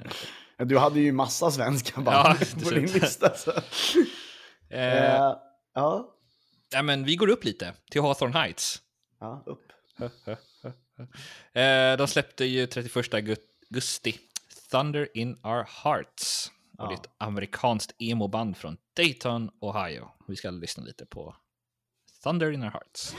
Du 0.66 0.78
hade 0.78 1.00
ju 1.00 1.12
massa 1.12 1.50
svenska 1.50 2.00
band 2.00 2.38
Ja, 2.40 2.46
på 2.64 2.70
din 2.70 2.86
lista. 2.86 3.34
Så. 3.36 3.50
eh, 4.70 5.14
Eh, 5.14 5.36
ja, 5.74 6.14
ja, 6.72 6.82
men 6.82 7.04
vi 7.04 7.16
går 7.16 7.28
upp 7.30 7.44
lite 7.44 7.74
till 7.90 8.00
Hawthorne 8.02 8.38
Heights. 8.38 8.82
ja, 9.20 9.42
upp. 9.46 9.60
Eh, 11.52 11.96
de 11.96 12.06
släppte 12.08 12.44
ju 12.44 12.66
31 12.66 12.94
augu- 13.14 13.36
augusti 13.70 14.18
Thunder 14.70 15.08
in 15.14 15.38
Our 15.42 15.66
Hearts. 15.84 16.50
Och 16.78 16.88
det 16.88 16.94
är 16.94 16.98
ett 16.98 17.10
amerikanskt 17.18 17.92
emo-band 17.98 18.56
från 18.56 18.76
Dayton, 18.96 19.50
Ohio. 19.60 20.10
Vi 20.28 20.36
ska 20.36 20.50
lyssna 20.50 20.84
lite 20.84 21.06
på 21.06 21.36
Thunder 22.22 22.50
in 22.52 22.62
Our 22.62 22.70
Hearts. 22.70 23.14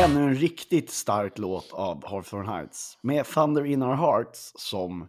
Ännu 0.00 0.20
en 0.20 0.34
riktigt 0.34 0.90
stark 0.90 1.38
låt 1.38 1.72
av 1.72 2.06
Hawthorne 2.06 2.50
Heights. 2.50 2.98
Med 3.02 3.26
Thunder 3.26 3.64
in 3.64 3.82
Our 3.82 3.94
Hearts 3.94 4.52
som 4.56 5.08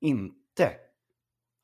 inte 0.00 0.72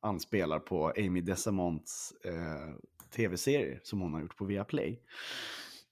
anspelar 0.03 0.59
på 0.59 0.93
Amy 0.99 1.21
Desamonts 1.21 2.13
eh, 2.25 2.75
tv-serie 3.17 3.81
som 3.83 4.01
hon 4.01 4.15
har 4.15 4.21
gjort 4.21 4.37
på 4.37 4.45
Viaplay. 4.45 5.01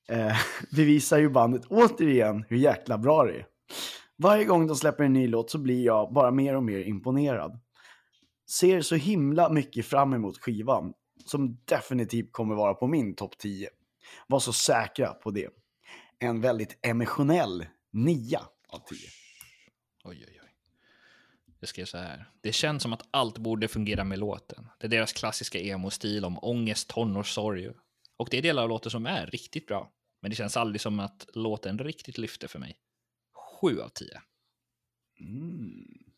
Eh, 0.08 0.36
bevisar 0.76 1.18
ju 1.18 1.28
bandet 1.28 1.66
återigen 1.66 2.44
hur 2.48 2.56
jäkla 2.56 2.98
bra 2.98 3.24
det 3.24 3.32
är. 3.32 3.46
Varje 4.16 4.44
gång 4.44 4.66
de 4.66 4.76
släpper 4.76 5.04
en 5.04 5.12
ny 5.12 5.28
låt 5.28 5.50
så 5.50 5.58
blir 5.58 5.84
jag 5.84 6.12
bara 6.12 6.30
mer 6.30 6.56
och 6.56 6.64
mer 6.64 6.80
imponerad. 6.80 7.60
Ser 8.50 8.80
så 8.80 8.94
himla 8.94 9.48
mycket 9.48 9.86
fram 9.86 10.14
emot 10.14 10.38
skivan, 10.38 10.92
som 11.24 11.58
definitivt 11.64 12.32
kommer 12.32 12.54
vara 12.54 12.74
på 12.74 12.86
min 12.86 13.14
topp 13.14 13.38
10. 13.38 13.68
Var 14.26 14.38
så 14.38 14.52
säkra 14.52 15.14
på 15.14 15.30
det. 15.30 15.48
En 16.18 16.40
väldigt 16.40 16.78
emotionell 16.82 17.66
nia 17.90 18.40
av 18.68 18.78
10. 18.78 18.98
Oj, 20.04 20.24
oj, 20.28 20.40
oj. 20.42 20.50
Jag 21.60 21.68
skrev 21.68 21.84
så 21.84 21.98
här. 21.98 22.30
Det 22.40 22.52
känns 22.52 22.82
som 22.82 22.92
att 22.92 23.08
allt 23.10 23.38
borde 23.38 23.68
fungera 23.68 24.04
med 24.04 24.18
låten. 24.18 24.68
Det 24.78 24.86
är 24.86 24.90
deras 24.90 25.12
klassiska 25.12 25.58
emo-stil 25.58 26.24
om 26.24 26.38
ångest, 26.42 26.88
tonårssorg. 26.88 27.70
Och 28.16 28.28
det 28.30 28.38
är 28.38 28.42
delar 28.42 28.62
av 28.62 28.68
låten 28.68 28.90
som 28.90 29.06
är 29.06 29.26
riktigt 29.26 29.66
bra. 29.66 29.92
Men 30.20 30.30
det 30.30 30.36
känns 30.36 30.56
aldrig 30.56 30.80
som 30.80 31.00
att 31.00 31.26
låten 31.34 31.78
riktigt 31.78 32.18
lyfter 32.18 32.48
för 32.48 32.58
mig. 32.58 32.76
Sju 33.60 33.80
av 33.80 33.88
tio. 33.88 34.22
Mm. 35.20 36.12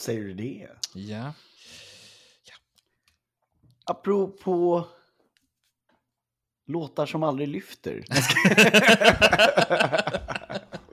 Säger 0.00 0.20
du 0.20 0.34
det? 0.34 0.68
Ja. 0.94 1.32
Apropå 3.84 4.88
låtar 6.68 7.06
som 7.06 7.22
aldrig 7.22 7.48
lyfter. 7.48 8.04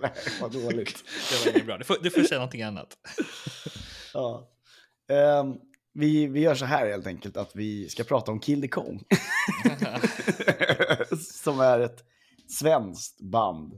Nej, 0.02 0.12
vad 0.42 0.52
dåligt. 0.52 1.04
Det 1.32 1.46
var 1.46 1.52
inget 1.52 1.66
bra. 1.66 1.78
Du 1.78 1.84
får, 1.84 1.98
du 2.02 2.10
får 2.10 2.24
säga 2.24 2.40
någonting 2.40 2.62
annat. 2.62 2.98
Ja. 4.14 4.50
Ehm, 5.10 5.56
vi, 5.94 6.28
vi 6.28 6.40
gör 6.40 6.56
så 6.56 6.66
här 6.66 6.88
helt 6.88 7.08
enkelt 7.08 7.38
att 7.38 7.56
vi 7.56 7.90
ska 7.90 8.04
prata 8.04 8.32
om 8.32 8.40
Kill 8.40 8.62
the 8.62 8.68
Kong. 8.68 9.04
Som 11.44 11.60
är 11.60 11.80
ett 11.80 12.04
svenskt 12.60 13.22
band, 13.22 13.74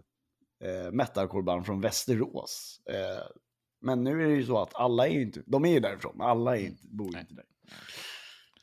eh, 0.63 0.91
metalcore-band 0.91 1.65
från 1.65 1.81
Västerås. 1.81 2.81
Eh, 2.89 3.23
men 3.81 4.03
nu 4.03 4.23
är 4.23 4.27
det 4.27 4.35
ju 4.35 4.45
så 4.45 4.61
att 4.61 4.75
alla 4.75 5.07
är 5.07 5.11
ju 5.11 5.21
inte, 5.21 5.43
de 5.45 5.65
är 5.65 5.69
ju 5.69 5.79
därifrån, 5.79 6.13
men 6.17 6.27
alla 6.27 6.57
är 6.57 6.61
inte, 6.61 6.83
bor 6.87 7.13
ju 7.13 7.19
inte 7.19 7.33
där. 7.33 7.45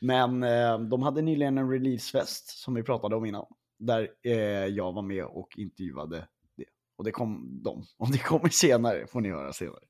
Men 0.04 0.42
eh, 0.42 0.78
de 0.78 1.02
hade 1.02 1.22
nyligen 1.22 1.58
en 1.58 1.70
releasefest 1.70 2.48
som 2.48 2.74
vi 2.74 2.82
pratade 2.82 3.16
om 3.16 3.24
innan. 3.24 3.46
Där 3.78 4.08
eh, 4.22 4.34
jag 4.66 4.92
var 4.92 5.02
med 5.02 5.24
och 5.24 5.48
intervjuade 5.56 6.28
det. 6.56 6.64
Och 6.96 7.04
det 7.04 7.12
kom 7.12 7.60
de. 7.62 7.84
Om 7.96 8.10
det 8.10 8.18
kommer 8.18 8.48
senare 8.48 9.06
får 9.06 9.20
ni 9.20 9.30
höra 9.30 9.52
senare. 9.52 9.84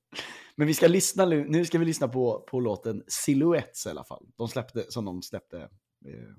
Men 0.57 0.67
vi 0.67 0.75
ska 0.75 0.87
lyssna 0.87 1.27
nu, 1.27 1.45
nu 1.49 1.65
ska 1.65 1.79
vi 1.79 1.85
lyssna 1.85 2.09
på, 2.09 2.47
på 2.51 2.61
låten 2.61 3.05
Silhouettes 3.07 3.87
i 3.87 3.91
alla 3.91 4.05
fall. 4.05 4.27
De 4.37 4.49
släppte, 4.49 4.85
som 4.89 5.05
de 5.05 5.23
släppte 5.23 5.59
eh, 6.07 6.35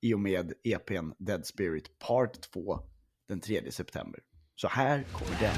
i 0.00 0.14
och 0.14 0.20
med 0.20 0.52
EPn 0.64 1.10
Dead 1.18 1.46
Spirit 1.46 1.98
Part 1.98 2.40
2 2.40 2.78
den 3.28 3.40
3 3.40 3.72
september. 3.72 4.20
Så 4.56 4.68
här 4.68 5.02
kommer 5.02 5.40
den. 5.40 5.54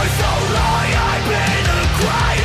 for 0.00 0.08
so 0.08 0.32
long 0.56 0.86
I've 0.96 1.24
been 1.28 1.66
a 1.76 1.82
crying 2.00 2.39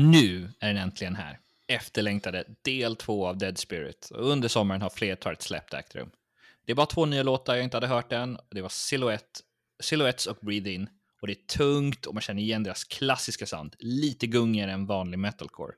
Nu 0.00 0.52
är 0.60 0.68
den 0.68 0.76
äntligen 0.76 1.16
här. 1.16 1.38
Efterlängtade 1.66 2.44
del 2.62 2.96
två 2.96 3.26
av 3.26 3.38
Dead 3.38 3.58
Spirit. 3.58 4.10
Och 4.14 4.30
under 4.30 4.48
sommaren 4.48 4.82
har 4.82 4.90
flertalet 4.90 5.42
släppt 5.42 5.74
ägt 5.74 5.94
rum. 5.94 6.10
Det 6.66 6.72
är 6.72 6.76
bara 6.76 6.86
två 6.86 7.06
nya 7.06 7.22
låtar 7.22 7.54
jag 7.54 7.64
inte 7.64 7.76
hade 7.76 7.86
hört 7.86 8.12
än. 8.12 8.38
Det 8.50 8.62
var 8.62 8.68
Silhouette, 8.68 9.40
Silhouettes 9.82 10.26
och 10.26 10.38
Breathe 10.40 10.70
In. 10.70 10.88
Och 11.20 11.26
det 11.26 11.32
är 11.32 11.46
tungt 11.56 12.06
och 12.06 12.14
man 12.14 12.20
känner 12.20 12.42
igen 12.42 12.62
deras 12.62 12.84
klassiska 12.84 13.46
sound. 13.46 13.76
Lite 13.78 14.26
gungigare 14.26 14.72
än 14.72 14.86
vanlig 14.86 15.18
metalcore. 15.18 15.74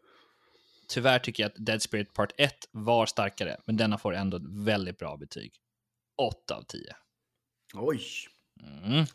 Tyvärr 0.88 1.18
tycker 1.18 1.42
jag 1.42 1.50
att 1.50 1.66
Dead 1.66 1.82
Spirit 1.82 2.14
Part 2.14 2.32
1 2.36 2.54
var 2.70 3.06
starkare, 3.06 3.56
men 3.64 3.76
denna 3.76 3.98
får 3.98 4.14
ändå 4.14 4.36
ett 4.36 4.46
väldigt 4.46 4.98
bra 4.98 5.16
betyg. 5.16 5.52
8 6.16 6.54
av 6.54 6.62
10. 6.62 6.80
Oj! 7.74 8.02
Mm. 8.84 9.06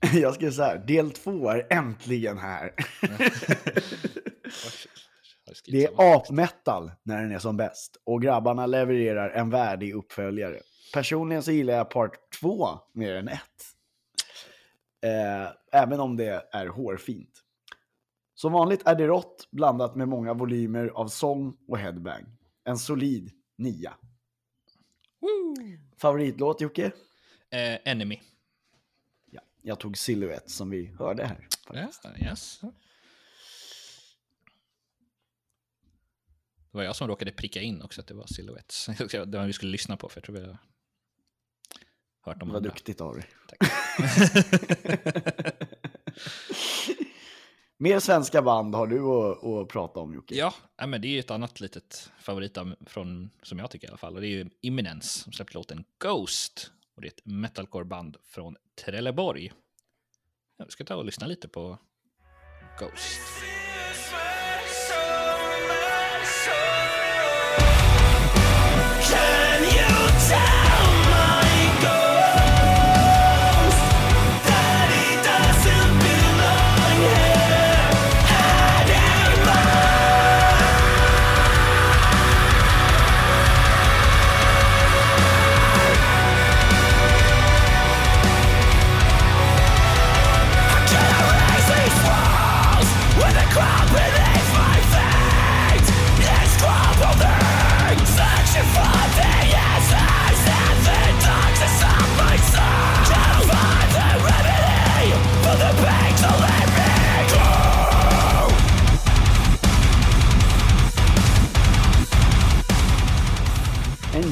Jag 0.12 0.34
skrev 0.34 0.50
så 0.50 0.62
här, 0.62 0.78
del 0.78 1.10
två 1.10 1.48
är 1.48 1.66
äntligen 1.70 2.38
här. 2.38 2.74
Det 5.66 5.84
är 5.84 5.90
apmetal 6.16 6.92
när 7.02 7.22
den 7.22 7.32
är 7.32 7.38
som 7.38 7.56
bäst 7.56 7.96
och 8.04 8.22
grabbarna 8.22 8.66
levererar 8.66 9.30
en 9.30 9.50
värdig 9.50 9.94
uppföljare. 9.94 10.60
Personligen 10.94 11.42
så 11.42 11.52
gillar 11.52 11.74
jag 11.74 11.90
part 11.90 12.32
2 12.40 12.68
mer 12.94 13.14
än 13.14 13.28
1. 13.28 13.40
Eh, 15.02 15.80
även 15.82 16.00
om 16.00 16.16
det 16.16 16.48
är 16.52 16.66
hårfint. 16.66 17.30
Som 18.34 18.52
vanligt 18.52 18.86
är 18.86 18.94
det 18.94 19.06
rått 19.06 19.48
blandat 19.50 19.96
med 19.96 20.08
många 20.08 20.34
volymer 20.34 20.86
av 20.86 21.08
sång 21.08 21.56
och 21.68 21.78
headbang. 21.78 22.24
En 22.64 22.78
solid 22.78 23.30
nia. 23.58 23.94
Favoritlåt 25.96 26.60
Jocke? 26.60 26.92
Eh, 27.50 27.78
Enemy. 27.84 28.20
Ja, 29.62 29.68
jag 29.68 29.80
tog 29.80 29.98
Silhouette 29.98 30.50
som 30.50 30.70
vi 30.70 30.86
hörde 30.98 31.26
här. 31.26 31.48
Yes, 31.74 32.00
yes. 32.22 32.60
Det 36.72 36.76
var 36.76 36.82
jag 36.82 36.96
som 36.96 37.08
råkade 37.08 37.32
pricka 37.32 37.60
in 37.60 37.82
också 37.82 38.00
att 38.00 38.06
det 38.06 38.14
var 38.14 38.26
Silhouettes. 38.26 38.86
Det 39.12 39.26
var 39.38 39.46
vi 39.46 39.52
skulle 39.52 39.72
lyssna 39.72 39.96
på, 39.96 40.08
för 40.08 40.16
jag 40.20 40.24
tror 40.24 40.36
vi 40.36 40.46
har 40.46 40.58
hört 42.20 42.42
om 42.42 42.48
Vad 42.48 42.56
andra. 42.56 42.70
duktigt 42.70 43.00
av 43.00 43.14
dig. 43.14 43.26
Mer 47.76 48.00
svenska 48.00 48.42
band 48.42 48.74
har 48.74 48.86
du 48.86 49.00
att, 49.02 49.44
att 49.44 49.68
prata 49.68 50.00
om 50.00 50.14
Jocke? 50.14 50.34
Ja, 50.34 50.54
men 50.86 51.00
det 51.00 51.08
är 51.08 51.18
ett 51.20 51.30
annat 51.30 51.60
litet 51.60 52.10
favorit 52.20 52.56
av- 52.58 52.76
från, 52.86 53.30
som 53.42 53.58
jag 53.58 53.70
tycker 53.70 53.86
i 53.86 53.88
alla 53.88 53.98
fall. 53.98 54.14
Och 54.14 54.20
det 54.20 54.26
är 54.26 54.30
ju 54.30 54.50
Imminence 54.60 55.22
som 55.22 55.32
släppte 55.32 55.54
låten 55.54 55.84
Ghost. 55.98 56.70
Och 56.94 57.02
det 57.02 57.08
är 57.08 57.10
ett 57.12 57.24
metalcore-band 57.26 58.16
från 58.24 58.56
Trelleborg. 58.84 59.52
Vi 60.64 60.70
ska 60.70 60.84
ta 60.84 60.96
och 60.96 61.04
lyssna 61.04 61.26
lite 61.26 61.48
på 61.48 61.78
Ghost. 62.78 63.20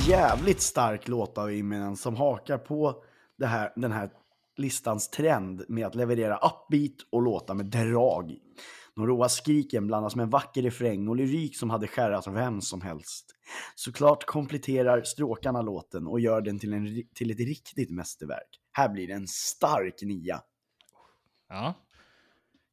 Jävligt 0.09 0.61
stark 0.61 1.09
låt 1.09 1.39
av 1.39 1.53
Imminen 1.53 1.97
som 1.97 2.17
hakar 2.17 2.59
på 2.59 3.05
det 3.39 3.47
här, 3.47 3.73
den 3.77 3.93
här 3.93 4.11
listans 4.57 5.11
trend 5.11 5.65
med 5.69 5.87
att 5.87 5.95
leverera 5.95 6.37
upbeat 6.37 6.97
och 7.13 7.23
låta 7.23 7.55
med 7.55 7.67
drag. 7.67 8.37
De 8.95 9.07
råa 9.07 9.29
skriken 9.29 9.87
blandas 9.87 10.17
med 10.17 10.23
en 10.23 10.31
vacker 10.31 10.63
refräng 10.63 11.09
och 11.09 11.17
lyrik 11.17 11.57
som 11.57 11.71
hade 11.71 11.87
skärrat 11.87 12.27
vem 12.27 12.61
som 12.61 12.81
helst. 12.81 13.27
Såklart 13.75 14.25
kompletterar 14.25 15.03
stråkarna 15.03 15.63
låten 15.63 16.07
och 16.07 16.21
gör 16.21 16.41
den 16.41 16.59
till, 16.59 16.73
en, 16.73 17.03
till 17.15 17.31
ett 17.31 17.41
riktigt 17.41 17.91
mästerverk. 17.91 18.61
Här 18.73 18.89
blir 18.89 19.07
det 19.07 19.15
en 19.15 19.29
stark 19.29 20.03
nia. 20.03 20.41
Ja. 21.49 21.75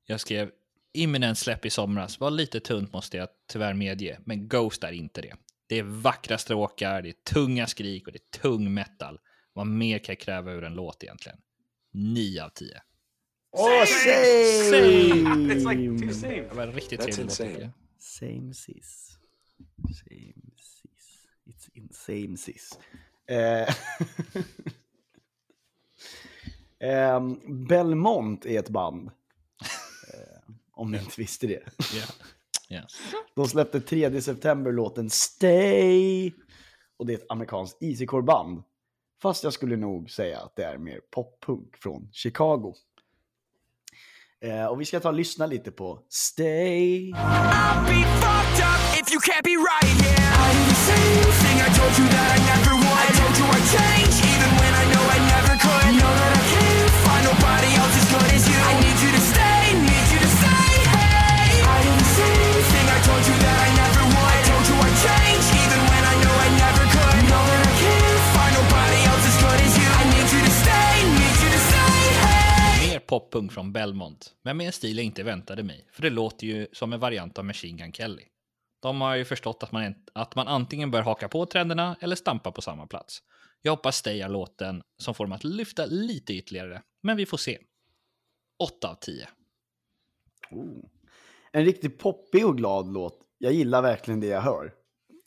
Jag 0.05 0.19
skrev 0.19 0.51
Imminent 0.93 1.37
släpp 1.37 1.65
i 1.65 1.69
somras. 1.69 2.19
Var 2.19 2.31
lite 2.31 2.59
tunt 2.59 2.93
måste 2.93 3.17
jag 3.17 3.27
tyvärr 3.51 3.73
medge, 3.73 4.19
men 4.25 4.47
Ghost 4.47 4.83
är 4.83 4.91
inte 4.91 5.21
det. 5.21 5.33
Det 5.67 5.75
är 5.79 5.83
vackra 5.83 6.37
stråkar, 6.37 7.01
det 7.01 7.09
är 7.09 7.33
tunga 7.33 7.67
skrik 7.67 8.07
och 8.07 8.13
det 8.13 8.19
är 8.19 8.39
tung 8.39 8.73
metal. 8.73 9.19
Vad 9.53 9.67
mer 9.67 9.99
kan 9.99 10.13
jag 10.13 10.19
kräva 10.19 10.51
ur 10.51 10.63
en 10.63 10.73
låt 10.73 11.03
egentligen? 11.03 11.37
9 11.93 12.43
av 12.43 12.49
10. 12.49 12.81
Åh, 13.51 13.85
same! 13.85 14.75
It's 15.53 15.73
like 15.73 16.05
too 16.05 16.13
same. 16.13 16.41
Det 16.41 16.53
var 16.55 16.67
riktigt 16.67 16.99
That's 16.99 17.35
trevlig 17.35 17.59
låt. 17.61 17.71
Same 17.99 18.53
sis. 18.53 19.17
Same 20.05 20.33
sis. 20.57 21.21
It's 21.45 21.69
insane 21.73 22.37
sis. 22.37 22.79
Eh, 23.27 23.75
Ehm, 26.79 27.39
Belmont 27.67 28.45
är 28.45 28.59
ett 28.59 28.69
band. 28.69 29.11
Eh, 30.13 30.53
om 30.71 30.91
ni 30.91 30.97
inte 30.97 31.21
visste 31.21 31.47
det. 31.47 31.63
Ja. 31.93 32.05
Ja. 32.69 32.81
De 33.35 33.47
släppte 33.47 33.81
3 33.81 34.21
september 34.21 34.71
låten 34.71 35.09
Stay. 35.09 36.31
Och 36.97 37.05
det 37.05 37.13
är 37.13 37.17
ett 37.17 37.31
amerikanskt 37.31 37.81
easycore-band. 37.81 38.63
Fast 39.21 39.43
jag 39.43 39.53
skulle 39.53 39.75
nog 39.75 40.09
säga 40.09 40.39
att 40.39 40.55
det 40.55 40.63
är 40.63 40.77
mer 40.77 40.99
poppunk 41.11 41.77
från 41.77 42.09
Chicago. 42.11 42.73
Eh, 44.41 44.65
och 44.65 44.81
vi 44.81 44.85
ska 44.85 44.99
ta 44.99 45.09
och 45.09 45.15
lyssna 45.15 45.45
lite 45.45 45.71
på 45.71 46.05
Stay. 46.09 47.11
I'll 47.11 47.85
be 47.85 48.03
fucked 48.21 48.59
up 48.59 48.99
if 49.01 49.11
you 49.13 49.19
can't 49.19 49.43
be 49.43 49.55
right, 49.55 49.95
yeah. 50.05 50.45
I 50.45 50.53
do 50.57 50.63
the 50.69 50.79
same 50.91 51.31
thing 51.41 51.57
I 51.67 51.69
told 51.79 51.93
you 51.99 52.07
that 52.15 52.27
I 52.35 52.37
never 52.51 52.73
would. 52.81 53.05
I 53.07 53.11
told 53.19 53.35
you 53.39 53.45
I'd 53.55 53.67
change, 53.75 54.15
even 54.33 54.51
when 54.59 54.73
I 54.81 54.83
know 54.91 55.03
I 55.15 55.19
never 55.31 55.44
poppunk 73.07 73.51
från 73.51 73.73
Belmont, 73.73 74.35
men 74.41 74.57
med 74.57 74.67
en 74.67 74.73
stil 74.73 74.97
jag 74.97 75.05
inte 75.05 75.23
väntade 75.23 75.63
mig, 75.63 75.87
för 75.91 76.01
det 76.01 76.09
låter 76.09 76.47
ju 76.47 76.67
som 76.71 76.93
en 76.93 76.99
variant 76.99 77.37
av 77.37 77.45
Machine 77.45 77.77
Gun 77.77 77.93
Kelly. 77.93 78.23
De 78.81 79.01
har 79.01 79.15
ju 79.15 79.25
förstått 79.25 79.63
att 79.63 79.71
man, 79.71 79.95
att 80.13 80.35
man 80.35 80.47
antingen 80.47 80.91
bör 80.91 81.01
haka 81.01 81.27
på 81.27 81.45
trenderna 81.45 81.95
eller 81.99 82.15
stampa 82.15 82.51
på 82.51 82.61
samma 82.61 82.87
plats. 82.87 83.23
Jag 83.61 83.71
hoppas 83.71 83.97
Stay 83.97 84.21
är 84.21 84.29
låten 84.29 84.83
som 84.97 85.13
får 85.13 85.23
dem 85.23 85.31
att 85.31 85.43
lyfta 85.43 85.85
lite 85.85 86.33
ytterligare, 86.33 86.81
men 87.03 87.17
vi 87.17 87.25
får 87.25 87.37
se. 87.37 87.57
8 88.63 88.89
av 88.89 88.95
10. 88.95 89.27
Oh. 90.51 90.85
En 91.51 91.65
riktigt 91.65 91.99
poppig 91.99 92.45
och 92.45 92.57
glad 92.57 92.93
låt. 92.93 93.19
Jag 93.37 93.53
gillar 93.53 93.81
verkligen 93.81 94.19
det 94.19 94.27
jag 94.27 94.41
hör. 94.41 94.73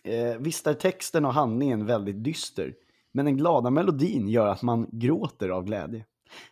Eh, 0.05 0.37
visst 0.39 0.67
är 0.67 0.75
texten 0.75 1.25
och 1.25 1.35
handlingen 1.35 1.87
väldigt 1.87 2.25
dyster, 2.25 2.75
men 3.13 3.25
den 3.25 3.37
glada 3.37 3.71
melodin 3.71 4.29
gör 4.29 4.47
att 4.47 4.63
man 4.63 4.89
gråter 4.93 5.49
av 5.49 5.65
glädje. 5.65 6.05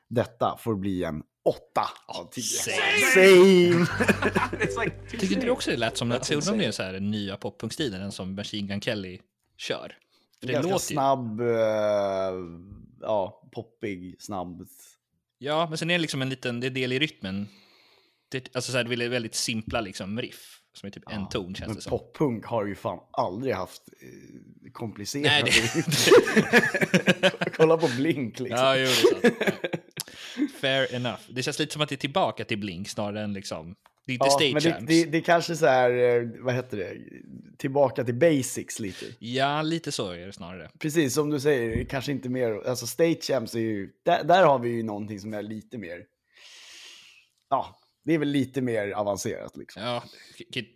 Detta 0.08 0.56
får 0.56 0.74
bli 0.74 1.04
en 1.04 1.22
8 1.44 1.88
av 2.06 2.30
10. 2.30 2.42
Same. 2.42 2.76
Same! 3.14 3.86
Like 4.84 5.18
Tycker 5.18 5.40
du 5.40 5.50
också 5.50 5.70
det 5.70 5.76
lät 5.76 5.96
som, 5.96 6.12
alltså, 6.12 6.34
undrar 6.34 6.52
om 6.52 6.58
det 6.58 6.64
är 6.64 6.72
så 6.72 6.82
här 6.82 6.92
den 6.92 7.10
nya 7.10 7.36
poppunkstilen, 7.36 8.00
den 8.00 8.12
som 8.12 8.34
Machine 8.34 8.66
Gun 8.66 8.80
Kelly 8.80 9.20
kör? 9.56 9.96
För 10.40 10.46
det 10.46 10.52
Ganska 10.52 10.72
låter 10.72 10.84
snabb, 10.84 11.40
eh, 11.40 11.46
ja, 13.00 13.48
poppig, 13.52 14.16
snabb. 14.18 14.66
Ja, 15.38 15.66
men 15.68 15.78
sen 15.78 15.90
är 15.90 15.94
det 15.94 16.02
liksom 16.02 16.22
en 16.22 16.28
liten 16.28 16.60
det 16.60 16.66
är 16.66 16.70
del 16.70 16.92
i 16.92 16.98
rytmen. 16.98 17.48
Det, 18.28 18.56
alltså 18.56 18.72
så 18.72 18.78
här, 18.78 18.84
det 18.84 19.04
är 19.04 19.08
väldigt 19.08 19.34
simpla 19.34 19.80
liksom 19.80 20.20
riff, 20.20 20.55
som 20.76 20.86
är 20.86 20.90
typ 20.90 21.02
en 21.12 21.28
ton 21.28 21.54
känns 21.54 21.66
Men 21.68 21.76
det 21.76 21.82
som. 21.82 21.90
poppunk 21.90 22.44
har 22.44 22.66
ju 22.66 22.74
fan 22.74 22.98
aldrig 23.10 23.54
haft 23.54 23.82
eh, 24.02 24.70
komplicerat. 24.72 25.24
Nej, 25.44 25.52
det- 27.22 27.50
Kolla 27.56 27.76
på 27.78 27.88
Blink 27.96 28.40
liksom. 28.40 28.58
Ja, 28.64 28.76
jo, 28.76 28.84
det 28.86 29.26
är 29.28 29.30
sant. 29.30 29.34
Ja. 29.40 30.46
Fair 30.60 30.94
enough. 30.94 31.20
Det 31.28 31.42
känns 31.42 31.58
lite 31.58 31.72
som 31.72 31.82
att 31.82 31.88
det 31.88 31.94
är 31.94 31.96
tillbaka 31.96 32.44
till 32.44 32.58
Blink 32.58 32.88
snarare 32.88 33.22
än 33.24 33.32
liksom... 33.32 33.74
Det 34.06 34.12
är 34.12 34.14
inte 34.14 34.26
Ja, 34.26 34.30
stage 34.30 34.52
men 34.52 34.86
det, 34.86 34.94
det, 34.94 35.10
det 35.10 35.18
är 35.18 35.22
kanske 35.22 35.56
så 35.56 35.66
här, 35.66 35.90
eh, 35.90 36.28
vad 36.40 36.54
heter 36.54 36.76
det, 36.76 36.96
tillbaka 37.58 38.04
till 38.04 38.14
basics 38.14 38.80
lite. 38.80 39.06
Ja, 39.18 39.62
lite 39.62 39.92
så 39.92 40.10
är 40.10 40.26
det 40.26 40.32
snarare. 40.32 40.70
Precis 40.78 41.14
som 41.14 41.30
du 41.30 41.40
säger, 41.40 41.84
kanske 41.84 42.12
inte 42.12 42.28
mer, 42.28 42.68
alltså 42.68 42.86
stage 42.86 43.30
amps 43.36 43.54
är 43.54 43.58
ju, 43.60 43.90
där, 44.04 44.24
där 44.24 44.44
har 44.46 44.58
vi 44.58 44.68
ju 44.68 44.82
någonting 44.82 45.20
som 45.20 45.34
är 45.34 45.42
lite 45.42 45.78
mer, 45.78 46.02
ja, 47.50 47.78
det 48.06 48.14
är 48.14 48.18
väl 48.18 48.28
lite 48.28 48.62
mer 48.62 48.90
avancerat 48.90 49.56
liksom. 49.56 49.82
Ja, 49.82 50.04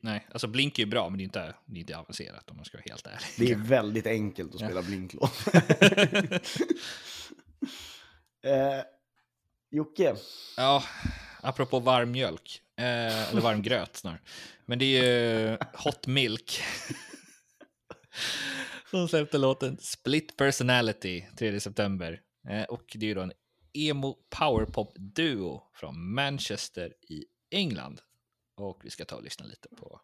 nej, 0.00 0.26
alltså 0.32 0.46
Blink 0.46 0.78
är 0.78 0.82
ju 0.82 0.90
bra, 0.90 1.08
men 1.08 1.18
det 1.18 1.22
är 1.22 1.24
inte, 1.24 1.54
det 1.66 1.78
är 1.78 1.80
inte 1.80 1.98
avancerat 1.98 2.50
om 2.50 2.56
man 2.56 2.64
ska 2.64 2.76
vara 2.78 2.84
helt 2.90 3.06
ärlig. 3.06 3.26
Det 3.38 3.52
är 3.52 3.56
väldigt 3.56 4.06
enkelt 4.06 4.54
att 4.54 4.60
spela 4.60 4.82
Blink-låt. 4.82 5.46
eh, 8.44 8.80
Jocke, 9.70 10.14
Ja, 10.56 10.84
apropå 11.40 11.80
varm 11.80 12.10
mjölk. 12.10 12.60
Eh, 12.78 13.30
eller 13.30 13.40
varm 13.40 13.62
gröt 13.62 13.96
snarare. 13.96 14.20
Men 14.66 14.78
det 14.78 14.84
är 14.84 15.02
ju 15.02 15.58
Hot 15.72 16.06
Milk. 16.06 16.62
Som 18.90 19.08
släppte 19.08 19.38
låten 19.38 19.76
Split 19.76 20.36
Personality 20.36 21.24
3 21.38 21.60
september. 21.60 22.20
Eh, 22.48 22.62
och 22.62 22.84
det 22.94 23.06
är 23.06 23.08
ju 23.08 23.14
då 23.14 23.20
en 23.20 23.32
emo 23.74 24.16
powerpop-duo 24.28 25.62
från 25.74 26.14
Manchester 26.14 26.94
i 27.08 27.24
England. 27.50 28.00
Och 28.56 28.80
vi 28.84 28.90
ska 28.90 29.04
ta 29.04 29.16
och 29.16 29.22
lyssna 29.22 29.46
lite 29.46 29.68
på 29.68 29.88
dem. 29.88 29.98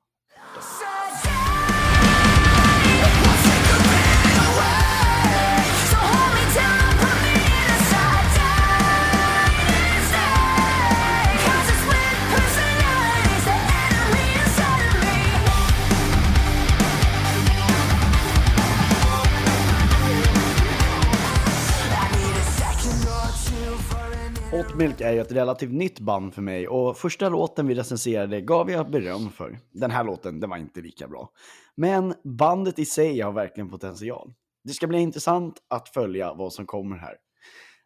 Milk 24.86 25.00
är 25.00 25.12
ju 25.12 25.20
ett 25.20 25.32
relativt 25.32 25.72
nytt 25.72 26.00
band 26.00 26.34
för 26.34 26.42
mig 26.42 26.68
och 26.68 26.98
första 26.98 27.28
låten 27.28 27.66
vi 27.66 27.74
recenserade 27.74 28.40
gav 28.40 28.70
jag 28.70 28.90
beröm 28.90 29.30
för. 29.30 29.58
Den 29.72 29.90
här 29.90 30.04
låten, 30.04 30.40
den 30.40 30.50
var 30.50 30.56
inte 30.56 30.80
lika 30.80 31.08
bra. 31.08 31.30
Men 31.74 32.14
bandet 32.24 32.78
i 32.78 32.84
sig 32.84 33.20
har 33.20 33.32
verkligen 33.32 33.70
potential. 33.70 34.32
Det 34.64 34.72
ska 34.72 34.86
bli 34.86 34.98
intressant 34.98 35.62
att 35.68 35.88
följa 35.88 36.34
vad 36.34 36.52
som 36.52 36.66
kommer 36.66 36.96
här. 36.96 37.16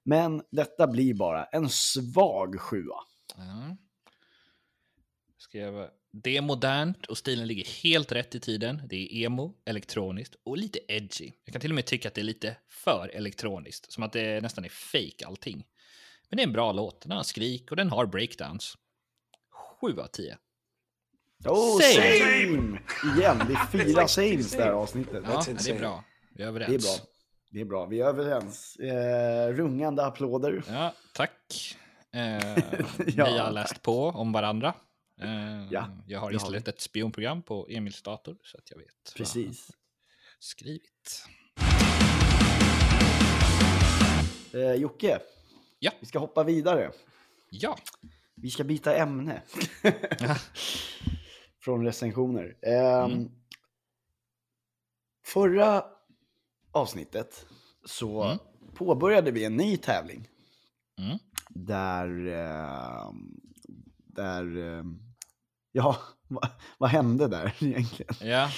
Men 0.05 0.43
detta 0.51 0.87
blir 0.87 1.15
bara 1.15 1.45
en 1.45 1.69
svag 1.69 2.61
sjua. 2.61 2.97
Mm. 3.37 3.77
Skrev, 5.39 5.89
det 6.13 6.37
är 6.37 6.43
modernt 6.43 7.07
och 7.07 7.19
stilen 7.19 7.47
ligger 7.47 7.65
helt 7.83 8.13
rätt 8.13 8.35
i 8.35 8.41
tiden. 8.41 8.83
Det 8.89 8.97
är 8.97 9.27
emo, 9.27 9.55
elektroniskt 9.65 10.37
och 10.45 10.59
lite 10.59 10.79
edgy. 10.89 11.33
Jag 11.45 11.53
kan 11.53 11.61
till 11.61 11.71
och 11.71 11.75
med 11.75 11.87
tycka 11.87 12.09
att 12.09 12.15
det 12.15 12.21
är 12.21 12.25
lite 12.25 12.57
för 12.69 13.11
elektroniskt, 13.15 13.93
som 13.93 14.03
att 14.03 14.13
det 14.13 14.41
nästan 14.41 14.65
är 14.65 14.69
fake 14.69 15.27
allting. 15.27 15.65
Men 16.31 16.37
det 16.37 16.43
är 16.43 16.47
en 16.47 16.53
bra 16.53 16.73
låt, 16.73 17.01
den 17.03 17.13
har 17.13 17.23
skrik 17.23 17.71
och 17.71 17.77
den 17.77 17.91
har 17.91 18.07
breakdowns. 18.07 18.77
7 19.81 20.01
av 20.01 20.07
10. 20.07 20.37
Oh, 21.47 21.81
Same. 21.81 22.19
same! 22.19 22.79
Igen, 23.17 23.39
det 23.49 23.53
är 23.55 23.67
fyra 23.73 24.09
sames 24.09 24.51
det 24.51 24.57
här 24.57 24.65
same. 24.65 24.71
avsnittet. 24.73 25.25
Ja, 25.27 25.45
det 25.65 25.71
är 25.71 25.79
bra. 25.79 26.05
Vi 26.35 26.35
är 26.35 26.39
Det 26.39 26.43
är 26.43 26.49
överens. 26.49 26.85
bra. 26.85 27.07
Det 27.51 27.61
är 27.61 27.65
bra, 27.65 27.87
vi 27.87 28.01
är 28.01 28.07
överens. 28.07 28.77
Eh, 28.77 29.49
rungande 29.53 30.05
applåder. 30.05 30.63
Ja, 30.69 30.95
tack. 31.15 31.77
Eh, 32.13 32.21
Ja, 33.07 33.25
vi 33.25 33.39
har 33.39 33.51
läst 33.53 33.83
på 33.83 34.07
om 34.09 34.33
varandra. 34.33 34.75
Eh, 35.21 35.29
Ja, 35.71 35.87
jag 36.07 36.21
har 36.21 36.31
installerat 36.31 36.69
ett 36.69 36.81
spionprogram 36.81 37.43
på 37.43 37.67
Emils 37.71 38.03
dator 38.03 38.37
så 38.45 38.59
att 38.59 38.71
jag 38.71 38.79
vet 38.79 38.87
vad 39.05 39.15
Precis. 39.17 39.71
skrivit. 40.39 41.25
Eh, 44.53 44.75
Jocke, 44.75 45.19
Ja. 45.83 45.91
vi 46.01 46.07
ska 46.07 46.19
hoppa 46.19 46.45
vidare. 46.45 46.93
Ja. 47.51 47.77
Vi 48.35 48.51
ska 48.51 48.65
byta 48.65 48.95
ämne. 48.97 49.43
Från 51.65 51.85
recensioner. 51.85 52.57
Ehm, 52.63 53.11
Mm. 53.13 53.31
Förra 55.27 55.85
avsnittet 56.73 57.47
så 57.85 58.23
Mm. 58.25 58.39
påbörjade 58.75 59.31
vi 59.31 59.45
en 59.45 59.57
ny 59.57 59.77
tävling. 59.77 60.29
Mm. 60.99 61.19
Där, 61.49 62.27
ehm, 62.27 63.41
där, 64.07 64.57
ehm, 64.59 64.99
ja, 65.73 65.97
vad, 66.29 66.49
vad 66.79 66.91
hände 66.91 67.29
där 67.29 67.57
egentligen? 67.61 68.15
Ja. 68.21 68.51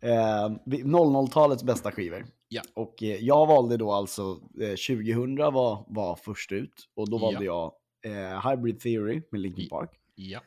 Eh, 0.00 0.56
vi- 0.64 0.82
00-talets 0.82 1.62
bästa 1.62 1.92
skivor. 1.92 2.26
Ja. 2.54 2.62
Och 2.74 3.02
eh, 3.02 3.16
jag 3.24 3.46
valde 3.46 3.76
då 3.76 3.92
alltså, 3.92 4.22
eh, 4.60 4.68
2000 4.68 5.36
var, 5.36 5.84
var 5.88 6.16
först 6.16 6.52
ut. 6.52 6.88
Och 6.94 7.10
då 7.10 7.18
valde 7.18 7.44
jag 7.44 7.72
eh, 8.06 8.50
Hybrid 8.50 8.80
Theory 8.80 9.22
med 9.30 9.40
Linkin 9.40 9.68
Park. 9.68 9.90
Ja. 10.14 10.40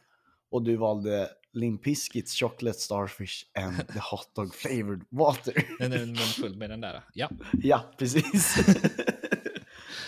Och 0.51 0.63
du 0.63 0.75
valde 0.75 1.29
Limp 1.53 1.83
Bizkits 1.83 2.35
Chocolate 2.39 2.79
Starfish 2.79 3.45
and 3.59 3.87
the 3.93 3.99
Hot 4.11 4.29
Dog 4.35 4.55
Flavored 4.55 5.01
Water. 5.09 5.53
Den 5.79 5.93
är 5.93 6.05
munfull 6.05 6.57
med 6.57 6.69
den 6.69 6.81
där. 6.81 7.03
Ja. 7.13 7.29
ja, 7.63 7.81
precis. 7.97 8.57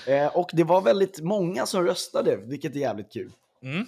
eh, 0.07 0.37
och 0.37 0.49
det 0.53 0.63
var 0.63 0.81
väldigt 0.81 1.21
många 1.21 1.65
som 1.65 1.83
röstade, 1.85 2.37
vilket 2.37 2.75
är 2.75 2.79
jävligt 2.79 3.11
kul. 3.13 3.31
Mm. 3.61 3.85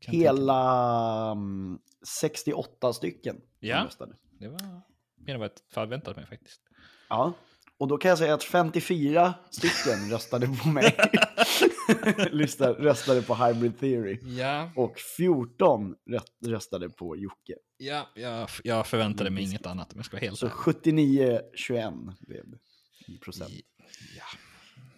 Hela 0.00 1.30
mm, 1.32 1.78
68 2.20 2.92
stycken 2.92 3.34
som 3.36 3.68
Ja. 3.68 3.84
röstade. 3.84 4.12
tänka- 4.12 4.24
Det 4.38 4.48
var 4.48 4.80
mer 5.16 5.34
än 5.34 5.40
vad 5.40 5.50
jag 5.50 5.74
förväntat 5.74 6.16
mig 6.16 6.26
faktiskt. 6.26 6.60
Ja, 7.08 7.32
och 7.78 7.88
då 7.88 7.96
kan 7.98 8.08
jag 8.08 8.18
säga 8.18 8.34
att 8.34 8.44
54 8.44 9.34
stycken 9.50 10.10
röstade 10.10 10.46
på 10.62 10.68
mig. 10.68 10.96
Lyssnade- 12.30 12.72
röstade 12.72 13.22
på 13.22 13.34
Hybrid 13.34 13.80
Theory. 13.80 14.18
Ja. 14.38 14.70
Och 14.76 14.98
14 15.16 15.94
rö- 16.10 16.50
röstade 16.50 16.88
på 16.90 17.16
Jocke. 17.16 17.54
Ja, 17.76 18.06
jag, 18.14 18.48
jag 18.64 18.86
förväntade 18.86 19.30
mig 19.30 19.44
inget 19.44 19.66
annat 19.66 19.92
om 19.92 19.98
jag 19.98 20.04
ska 20.06 20.16
vara 20.16 20.24
helt 20.24 20.38
Så 20.38 20.46
ärlig. 20.46 20.54
79-21 21.56 22.12
blev 22.20 22.44
det 23.06 23.18
procent. 23.20 23.50
Ja. 24.16 24.24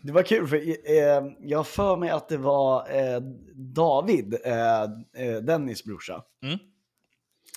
Det 0.03 0.12
var 0.12 0.23
kul 0.23 0.47
för 0.47 0.57
eh, 0.57 1.25
jag 1.40 1.66
för 1.66 1.97
mig 1.97 2.11
att 2.11 2.29
det 2.29 2.37
var 2.37 2.90
eh, 2.99 3.21
David, 3.55 4.35
eh, 4.45 4.83
eh, 4.83 5.37
Dennis 5.42 5.85
brorsa, 5.85 6.23
Mm. 6.42 6.59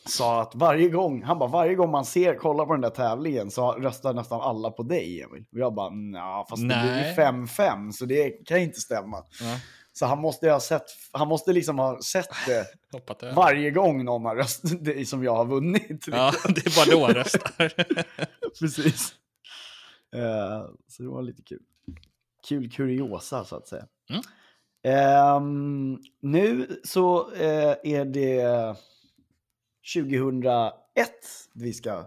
Sa 0.10 0.42
att 0.42 0.56
varje 0.56 0.90
gång, 0.90 1.24
han 1.24 1.40
bara 1.40 1.50
varje 1.50 1.76
gång 1.76 1.92
man 1.92 2.06
ser, 2.06 2.36
kollar 2.36 2.66
på 2.66 2.72
den 2.72 2.82
där 2.82 2.90
tävlingen 2.90 3.52
så 3.52 3.72
röstar 3.72 4.14
nästan 4.14 4.42
alla 4.42 4.72
på 4.72 4.84
dig 4.84 5.22
Emil. 5.22 5.46
Och 5.52 5.60
jag 5.60 5.74
bara, 5.74 5.90
nja 5.90 6.46
fast 6.50 6.62
det 6.62 6.68
blir 6.68 6.76
Nej. 6.76 7.10
ju 7.10 7.22
5-5 7.22 7.92
så 7.92 8.06
det 8.06 8.30
kan 8.30 8.58
inte 8.58 8.80
stämma. 8.80 9.18
Ja. 9.42 9.60
Så 9.94 10.06
han 10.06 10.20
måste 10.20 10.52
ha 10.52 10.60
sett, 10.60 10.86
han 11.12 11.28
måste 11.28 11.54
liksom 11.54 11.80
ha 11.80 12.02
sett 12.02 12.30
det 12.46 12.66
varje 13.36 13.72
gång 13.72 14.06
någon 14.06 14.26
har 14.26 14.36
röstat 14.36 14.72
det 14.86 15.08
som 15.08 15.24
jag 15.24 15.36
har 15.36 15.46
vunnit. 15.46 16.08
Ja, 16.08 16.34
det 16.44 16.66
är 16.66 16.76
bara 16.76 17.00
då 17.00 17.06
han 17.06 17.16
röstar. 17.16 17.74
Precis. 18.60 19.14
Eh, 20.16 20.66
så 20.88 21.04
det 21.04 21.10
var 21.10 21.22
lite 21.22 21.42
kul. 21.42 21.62
Kul 22.48 22.72
kuriosa 22.72 23.46
så 23.46 23.56
att 23.56 23.68
säga. 23.68 23.86
Mm. 24.10 24.22
Ehm, 24.84 25.98
nu 26.22 26.68
så 26.84 27.34
eh, 27.34 27.76
är 27.84 28.06
det 28.06 28.76
2001 29.96 30.74
vi 31.54 31.74
ska 31.74 32.06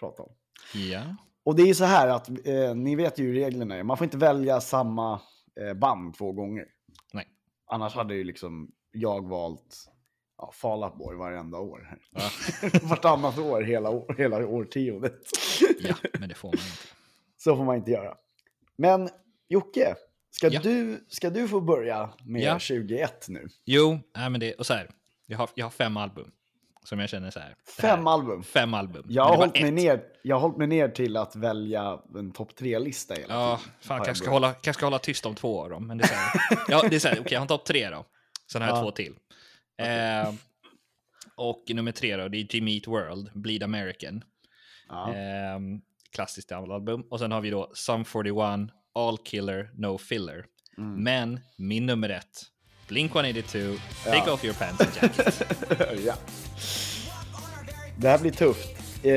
prata 0.00 0.22
om. 0.22 0.32
ja. 0.74 1.16
Och 1.44 1.56
det 1.56 1.62
är 1.62 1.66
ju 1.66 1.74
så 1.74 1.84
här 1.84 2.08
att 2.08 2.28
eh, 2.28 2.74
ni 2.74 2.96
vet 2.96 3.18
ju 3.18 3.24
hur 3.24 3.34
reglerna 3.34 3.74
är. 3.76 3.82
Man 3.82 3.96
får 3.96 4.04
inte 4.04 4.16
välja 4.16 4.60
samma 4.60 5.20
eh, 5.60 5.74
band 5.74 6.14
två 6.18 6.32
gånger. 6.32 6.64
Nej. 7.12 7.28
Annars 7.66 7.94
hade 7.94 8.14
ju 8.14 8.24
liksom 8.24 8.70
jag 8.90 9.28
valt 9.28 9.84
ja, 10.38 10.50
Fall 10.54 10.84
Out 10.84 10.96
Boy 10.98 11.16
varenda 11.16 11.58
år. 11.58 11.98
Ja. 12.10 12.30
Vartannat 12.82 13.38
år 13.38 13.62
hela, 13.62 13.90
år, 13.90 14.14
hela 14.18 14.46
årtiondet. 14.46 15.20
ja, 15.80 15.94
men 16.18 16.28
det 16.28 16.34
får 16.34 16.48
man 16.48 16.54
inte. 16.54 16.66
Så 17.36 17.56
får 17.56 17.64
man 17.64 17.76
inte 17.76 17.90
göra. 17.90 18.14
Men 18.76 19.08
Jocke, 19.48 19.94
ska, 20.30 20.48
Ja. 20.48 20.60
du, 20.62 21.04
ska 21.08 21.30
du 21.30 21.48
få 21.48 21.60
börja 21.60 22.10
med 22.24 22.42
Ja. 22.42 22.58
21 22.58 23.26
nu? 23.28 23.48
Jo, 23.64 23.98
nej, 24.16 24.30
men 24.30 24.40
det, 24.40 24.54
och 24.54 24.66
så 24.66 24.74
här. 24.74 24.90
Jag 25.26 25.38
har, 25.38 25.50
jag 25.54 25.66
har 25.66 25.70
fem 25.70 25.96
album 25.96 26.30
som 26.86 26.98
jag 26.98 27.08
känner 27.08 27.30
så 27.30 27.40
här. 27.40 27.54
Fem 27.80 28.06
här, 28.06 28.12
album. 28.12 28.42
Fem 28.42 28.74
album. 28.74 29.06
Jag 29.08 29.24
har, 29.24 29.36
hållit 29.36 29.62
mig 29.62 29.70
ner, 29.70 30.02
jag 30.22 30.36
har 30.36 30.40
hållit 30.40 30.56
mig 30.56 30.66
ner 30.66 30.88
till 30.88 31.16
att 31.16 31.36
välja 31.36 31.98
en 32.14 32.32
topp 32.32 32.56
tre-lista 32.56 33.14
hela 33.14 33.34
Ja, 33.34 33.56
tiden. 33.56 33.72
fan, 33.80 33.90
Har 33.94 33.98
jag 33.98 34.06
kanske 34.06 34.24
ska, 34.24 34.32
hålla, 34.32 34.52
kanske 34.52 34.72
ska 34.78 34.86
hålla 34.86 34.98
tyst 34.98 35.26
om 35.26 35.34
två 35.34 35.62
av 35.62 35.70
dem. 35.70 35.86
Men 35.86 35.98
det 35.98 36.04
är 36.04 36.08
så 36.08 36.14
här, 36.14 36.58
ja, 36.68 36.88
det 36.90 36.96
är 36.96 37.00
så 37.00 37.08
här, 37.08 37.20
okej, 37.20 37.32
jag 37.32 37.40
har 37.40 37.44
en 37.44 37.48
topp 37.48 37.64
tre 37.64 37.90
då. 37.90 38.04
Sen 38.52 38.62
har 38.62 38.68
jag 38.68 38.78
Ja. 38.78 38.82
två 38.82 38.90
till. 38.90 39.14
Eh, 39.82 40.32
och 41.36 41.64
nummer 41.68 41.92
tre 41.92 42.16
då, 42.16 42.28
det 42.28 42.38
är 42.38 42.54
Jimmy 42.54 42.74
Eat 42.76 42.86
World, 42.86 43.30
Bleed 43.34 43.62
American. 43.62 44.24
Ja. 44.88 45.14
Eh, 45.14 45.58
klassiskt 46.12 46.52
album. 46.52 47.02
Och 47.10 47.18
sen 47.18 47.32
har 47.32 47.40
vi 47.40 47.50
då 47.50 47.70
Sum 47.74 48.04
41, 48.04 48.70
All 48.94 49.18
Killer, 49.18 49.70
No 49.74 49.98
Filler. 49.98 50.46
Mm. 50.78 51.02
Men 51.04 51.40
min 51.58 51.86
nummer 51.86 52.08
ett, 52.08 52.42
Blink 52.88 53.10
182, 53.14 53.78
Take 54.04 54.30
Off 54.30 54.44
Your 54.44 54.54
Pants 54.54 54.80
and 54.80 54.90
Jacket. 55.02 55.42
ja. 56.06 56.14
Det 57.98 58.08
här 58.08 58.18
blir 58.18 58.30
tufft. 58.30 58.68
Eh, 59.04 59.12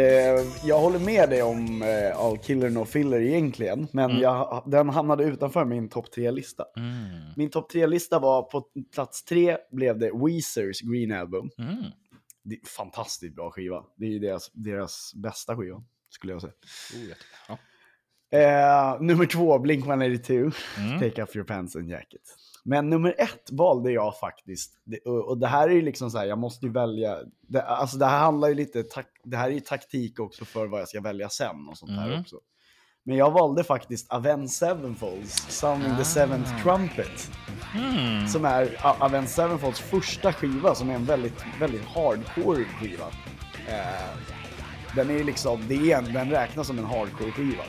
jag 0.64 0.80
håller 0.80 1.00
med 1.00 1.30
dig 1.30 1.42
om 1.44 1.82
eh, 1.82 2.18
All 2.20 2.38
Killer 2.38 2.70
No 2.70 2.86
Filler 2.86 3.20
egentligen, 3.22 3.88
men 3.92 4.10
Mm. 4.12 4.22
jag, 4.22 4.64
den 4.68 4.90
hamnade 4.90 5.24
utanför 5.24 5.66
min 5.66 5.90
topp 5.90 6.12
tre-lista. 6.12 6.66
Mm. 6.78 7.10
Min 7.36 7.50
topp 7.50 7.70
tre-lista 7.70 8.20
var 8.20 8.42
på 8.44 8.66
plats 8.94 9.24
tre 9.24 9.58
blev 9.72 10.00
det 10.00 10.12
Weezers 10.26 10.82
Green 10.82 11.12
Album. 11.12 11.50
Mm. 11.58 11.76
Det 12.44 12.56
är 12.56 12.68
fantastiskt 12.68 13.36
bra 13.36 13.52
skiva. 13.52 13.84
Det 13.98 14.06
är 14.06 14.10
ju 14.10 14.20
deras, 14.20 14.52
deras 14.54 15.12
bästa 15.16 15.56
skiva, 15.58 15.84
skulle 16.10 16.34
jag 16.34 16.42
säga. 16.42 16.54
Oh, 16.94 17.10
ja. 17.48 17.58
Eh, 18.40 19.02
nummer 19.02 19.26
två, 19.26 19.58
Blink-182, 19.60 20.54
Mm. 20.78 21.00
Take 21.00 21.24
Off 21.24 21.36
Your 21.36 21.48
Pants 21.48 21.76
and 21.76 21.90
Jacket. 21.90 22.22
Men 22.70 22.90
nummer 22.90 23.16
ett 23.18 23.52
valde 23.52 23.92
jag 23.92 24.18
faktiskt. 24.20 24.72
Det, 24.84 24.98
och, 25.00 25.28
och 25.30 25.38
det 25.38 25.48
här 25.48 25.70
är 25.70 25.74
ju 25.74 25.82
liksom 25.82 26.12
så 26.12 26.18
här, 26.18 26.26
jag 26.26 26.38
måste 26.38 26.66
ju 26.66 26.72
välja. 26.72 27.18
Det, 27.42 27.62
alltså 27.62 27.98
det 27.98 28.06
här 28.06 28.20
handlar 28.20 28.48
ju 28.48 28.56
lite, 28.56 28.84
tak, 28.84 29.06
det 29.24 29.38
här 29.38 29.48
är 29.48 29.52
ju 29.52 29.60
taktik 29.60 30.20
också 30.20 30.46
för 30.46 30.68
vad 30.68 30.82
jag 30.82 30.88
ska 30.90 31.02
välja 31.02 31.30
sen 31.30 31.68
och 31.70 31.78
sånt 31.78 31.92
här 31.92 32.08
Mm. 32.08 32.22
också. 32.22 32.36
Men 33.04 33.18
jag 33.18 33.32
valde 33.32 33.64
faktiskt 33.64 34.12
Avenged 34.12 34.50
Sevenfolds, 34.50 35.36
Sounding 35.50 35.98
the 35.98 36.04
Seventh 36.06 36.64
Trumpet. 36.64 37.32
Mm. 37.76 38.28
Som 38.28 38.46
är 38.46 38.78
Avenged 39.04 39.30
Sevenfolds 39.30 39.80
första 39.80 40.34
skiva, 40.34 40.76
som 40.76 40.90
är 40.90 40.94
en 40.96 41.06
väldigt, 41.06 41.44
väldigt 41.60 41.86
hardcore 41.86 42.64
skiva. 42.66 43.06
Eh, 43.68 44.18
den 44.96 45.10
är 45.10 45.24
liksom, 45.24 45.68
det 45.68 45.92
är 45.92 45.98
en, 45.98 46.14
den 46.14 46.30
räknas 46.30 46.68
som 46.68 46.78
en 46.80 46.86
hardcore 46.86 47.32
skiva. 47.32 47.64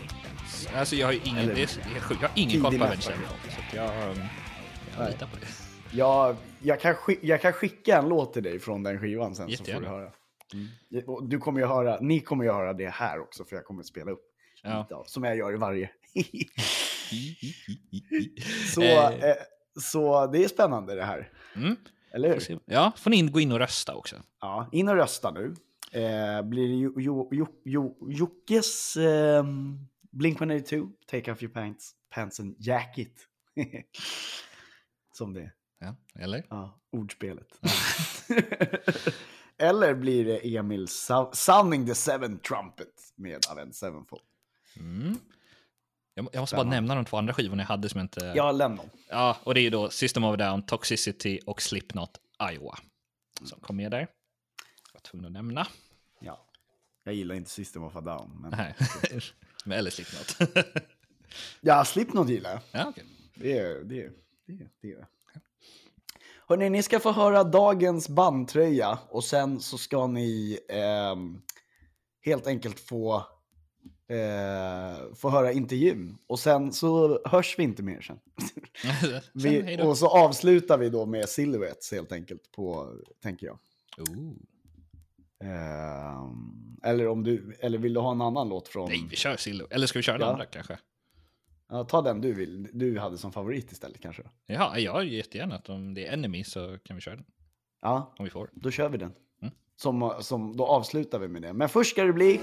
Alltså 0.76 0.96
jag 0.96 1.06
har 1.06 1.26
ingen, 1.28 1.38
Eller- 1.38 1.54
det 1.54 1.62
är, 1.62 1.70
jag 2.20 2.28
har 2.28 2.30
ingen 2.34 2.62
koll 2.62 2.78
på. 2.78 2.84
Avenged 2.84 3.02
Sevenfold. 3.02 4.20
Jag, 4.96 5.02
Nej. 5.02 5.12
litar 5.12 5.26
på 5.26 5.36
det. 5.40 5.46
Jag, 5.96 6.36
jag, 6.62 6.80
kan 6.80 6.94
skick, 6.94 7.18
jag 7.22 7.40
kan 7.42 7.52
skicka 7.52 7.98
en 7.98 8.08
låt 8.08 8.32
till 8.32 8.42
dig 8.42 8.58
från 8.58 8.82
den 8.82 9.00
skivan 9.00 9.34
sen 9.34 9.50
så 9.50 9.56
får 9.56 9.68
Jättegärna. 9.68 9.80
du 9.80 9.88
höra. 9.94 10.12
Mm. 10.52 11.28
Du 11.28 11.38
kommer 11.38 11.60
ju 11.60 11.66
höra, 11.66 11.98
ni 12.00 12.20
kommer 12.20 12.44
ju 12.44 12.50
höra 12.52 12.72
det 12.72 12.88
här 12.88 13.20
också 13.20 13.44
för 13.44 13.56
jag 13.56 13.64
kommer 13.64 13.82
spela 13.82 14.10
upp. 14.10 14.22
Ja. 14.62 14.78
lite 14.82 14.94
av- 14.94 15.04
Som 15.04 15.24
jag 15.24 15.36
gör 15.36 15.52
i 15.52 15.56
varje. 15.56 15.90
så, 18.74 18.82
Eh. 18.82 19.24
eh, 19.24 19.36
så 19.80 20.26
det 20.26 20.44
är 20.44 20.48
spännande 20.48 20.94
det 20.94 21.04
här. 21.04 21.28
Mm. 21.56 21.76
Eller 22.12 22.28
hur? 22.48 22.58
Ja, 22.64 22.92
får 22.96 23.10
ni 23.10 23.16
in, 23.16 23.32
gå 23.32 23.40
in 23.40 23.52
och 23.52 23.58
rösta 23.58 23.94
också. 23.94 24.16
Ja, 24.40 24.68
in 24.72 24.88
och 24.88 24.94
rösta 24.94 25.30
nu. 25.30 25.54
Eh, 25.92 26.42
blir 26.42 26.68
det 26.68 26.74
jo, 26.74 26.92
jo, 26.96 27.28
jo, 27.32 27.46
jo, 27.64 27.96
Jockes 28.10 28.96
eh, 28.96 29.44
Blink-182, 30.12 30.88
Take 31.10 31.32
Off 31.32 31.42
Your 31.42 31.52
Pants, 31.54 31.92
pants 32.14 32.40
and 32.40 32.56
Jacket. 32.58 33.12
Som 35.20 35.32
det 35.34 35.40
är. 35.40 35.52
Ja, 35.78 35.94
eller? 36.14 36.46
Ja, 36.50 36.80
ordspelet. 36.92 37.60
Eller 39.58 39.94
blir 39.94 40.24
det 40.24 40.56
Emil 40.56 40.86
Sou- 40.88 41.30
Sounding 41.32 41.86
the 41.86 41.94
Seven 41.94 42.38
Trumpet 42.38 43.12
med 43.16 43.40
Avenged 43.50 43.74
Sevenfold? 43.74 44.22
Mm. 44.76 45.16
Jag, 46.14 46.28
jag 46.32 46.40
måste 46.40 46.56
bara 46.56 46.68
nämna 46.68 46.94
de 46.94 47.04
två 47.04 47.16
andra 47.16 47.34
skivorna 47.34 47.62
jag 47.62 47.68
hade 47.68 47.88
som 47.88 47.98
jag 47.98 48.04
inte... 48.04 48.32
Ja, 48.36 48.52
lämna. 48.52 48.82
Ja, 49.08 49.36
och 49.44 49.54
det 49.54 49.60
är 49.60 49.62
ju 49.62 49.70
då 49.70 49.90
System 49.90 50.24
of 50.24 50.38
Down, 50.38 50.62
Toxicity 50.66 51.40
och 51.46 51.62
Slipknot 51.62 52.10
Iowa. 52.52 52.78
Som 53.44 53.60
kom 53.60 53.76
med 53.76 53.90
där. 53.90 53.98
Jag 53.98 54.06
var 54.94 55.00
tvungen 55.00 55.26
att 55.26 55.32
nämna. 55.32 55.66
Ja. 56.20 56.46
Jag 57.04 57.14
gillar 57.14 57.34
inte 57.34 57.50
System 57.50 57.82
of 57.84 57.96
a 57.96 58.00
Down. 58.00 58.38
Men... 58.40 58.50
Nej. 58.56 58.74
Men 59.64 59.78
eller 59.78 59.90
Slipknot. 59.90 60.36
Ja, 61.60 61.84
Slipknot 61.84 62.28
gillar 62.28 62.50
jag. 62.50 62.60
ja, 62.72 62.86
okej. 62.88 63.04
Det 63.34 63.58
är 63.58 63.84
det. 63.84 64.02
Är, 64.02 64.12
det, 64.58 64.68
det 64.80 64.92
är. 64.92 65.06
Hörrni, 66.48 66.70
ni 66.70 66.82
ska 66.82 67.00
få 67.00 67.12
höra 67.12 67.44
dagens 67.44 68.08
bandtröja 68.08 68.98
och 69.08 69.24
sen 69.24 69.60
så 69.60 69.78
ska 69.78 70.06
ni 70.06 70.58
ehm, 70.68 71.42
helt 72.24 72.46
enkelt 72.46 72.80
få, 72.80 73.16
eh, 74.08 75.14
få 75.14 75.30
höra 75.30 75.52
intervjun. 75.52 76.18
Och 76.26 76.38
sen 76.38 76.72
så 76.72 77.20
hörs 77.28 77.58
vi 77.58 77.62
inte 77.62 77.82
mer 77.82 78.00
sen. 78.00 78.18
Vi, 79.32 79.82
och 79.82 79.98
så 79.98 80.08
avslutar 80.08 80.78
vi 80.78 80.90
då 80.90 81.06
med 81.06 81.28
Silhouettes 81.28 81.92
helt 81.92 82.12
enkelt 82.12 82.52
på, 82.52 82.94
tänker 83.22 83.46
jag. 83.46 83.58
Ooh. 83.98 84.32
Ehm, 85.44 86.76
eller 86.82 87.08
om 87.08 87.24
du, 87.24 87.56
eller 87.60 87.78
vill 87.78 87.94
du 87.94 88.00
ha 88.00 88.12
en 88.12 88.20
annan 88.20 88.48
låt 88.48 88.68
från? 88.68 88.88
Nej, 88.88 89.06
vi 89.10 89.16
kör 89.16 89.36
Sillo. 89.36 89.66
Eller 89.70 89.86
ska 89.86 89.98
vi 89.98 90.02
köra 90.02 90.18
den 90.18 90.26
Ja. 90.26 90.32
andra 90.32 90.46
kanske? 90.46 90.78
Ja, 91.70 91.84
ta 91.84 92.02
den 92.02 92.20
du 92.20 92.32
vill, 92.32 92.68
du 92.72 92.98
hade 92.98 93.18
som 93.18 93.32
favorit 93.32 93.72
istället 93.72 94.00
kanske. 94.00 94.22
Ja, 94.46 94.78
jag 94.78 95.04
jättegärna 95.04 95.54
att 95.54 95.68
om 95.68 95.94
det 95.94 96.06
är 96.06 96.12
Enemy 96.12 96.44
så 96.44 96.78
kan 96.78 96.96
vi 96.96 97.02
köra 97.02 97.16
den. 97.16 97.24
Ja, 97.82 98.14
Om 98.18 98.24
vi 98.24 98.30
får. 98.30 98.50
då 98.52 98.70
kör 98.70 98.88
vi 98.88 98.98
den. 98.98 99.12
Mm. 99.42 99.54
Som, 99.76 100.12
som, 100.20 100.56
då 100.56 100.66
avslutar 100.66 101.18
vi 101.18 101.28
med 101.28 101.42
det. 101.42 101.52
Men 101.52 101.68
först 101.68 101.90
ska 101.90 102.04
det 102.04 102.12
bli... 102.12 102.40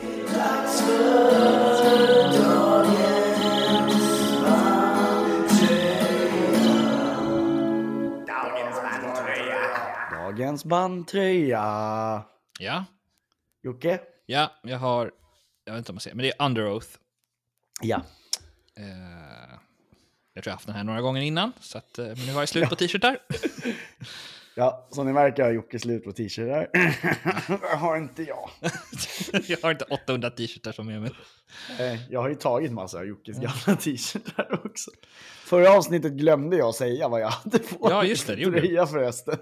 Dagens 10.12 10.66
bandtröja. 10.66 11.63
Ja, 12.60 12.86
Jocke? 13.63 14.00
ja, 14.26 14.52
jag 14.63 14.78
har... 14.78 15.12
Jag 15.66 15.74
vet 15.74 15.78
inte 15.78 15.92
om 15.92 15.96
man 15.96 16.00
säger, 16.02 16.16
men 16.16 16.24
det 16.24 16.34
är 16.40 16.46
Under 16.46 16.72
Oath. 16.74 16.88
Ja. 17.82 18.02
Eh, 18.78 19.54
jag 20.34 20.44
tror 20.44 20.52
jag 20.52 20.54
haft 20.56 20.68
den 20.68 20.76
här 20.76 20.84
några 20.84 21.02
gånger 21.02 21.22
innan, 21.22 21.52
så 21.60 21.78
att, 21.78 22.00
eh, 22.00 22.06
men 22.06 22.26
nu 22.26 22.34
har 22.34 22.42
jag 22.42 22.50
slut 22.50 22.70
på 22.70 22.76
t-shirtar. 22.76 23.18
Ja, 24.60 24.88
som 24.92 25.06
ni 25.06 25.13
märker 25.13 25.44
har 25.44 25.52
Jocke 25.52 25.80
slut 25.80 26.04
på 26.04 26.12
t-shirtar. 26.12 26.68
Det 27.72 27.76
har 27.78 27.98
inte 27.98 28.24
jag. 28.24 28.50
jag 29.48 29.58
har 29.62 29.72
inte 29.72 29.86
800 29.86 30.30
t-shirtar 30.30 30.72
som 30.72 30.90
är 30.90 31.00
med. 31.00 31.12
Eh, 31.80 32.12
Jag 32.12 32.22
har 32.22 32.30
ju 32.30 32.36
tagit 32.36 32.72
massa 32.72 32.98
av 32.98 33.06
Jockes 33.06 33.36
gamla 33.36 33.80
t-shirtar 33.82 34.62
också. 34.66 34.92
Förra 35.46 35.72
avsnittet 35.72 36.12
glömde 36.13 36.58
jag 36.58 36.76
säga 36.76 37.08
vad 37.08 37.22
jag 37.22 37.30
hade 37.30 37.60
på 37.60 37.78
Ja, 37.90 38.04
just 38.04 38.28
det, 38.28 38.36
det 38.36 38.46
tröja 38.46 38.88
förresten. 38.88 39.38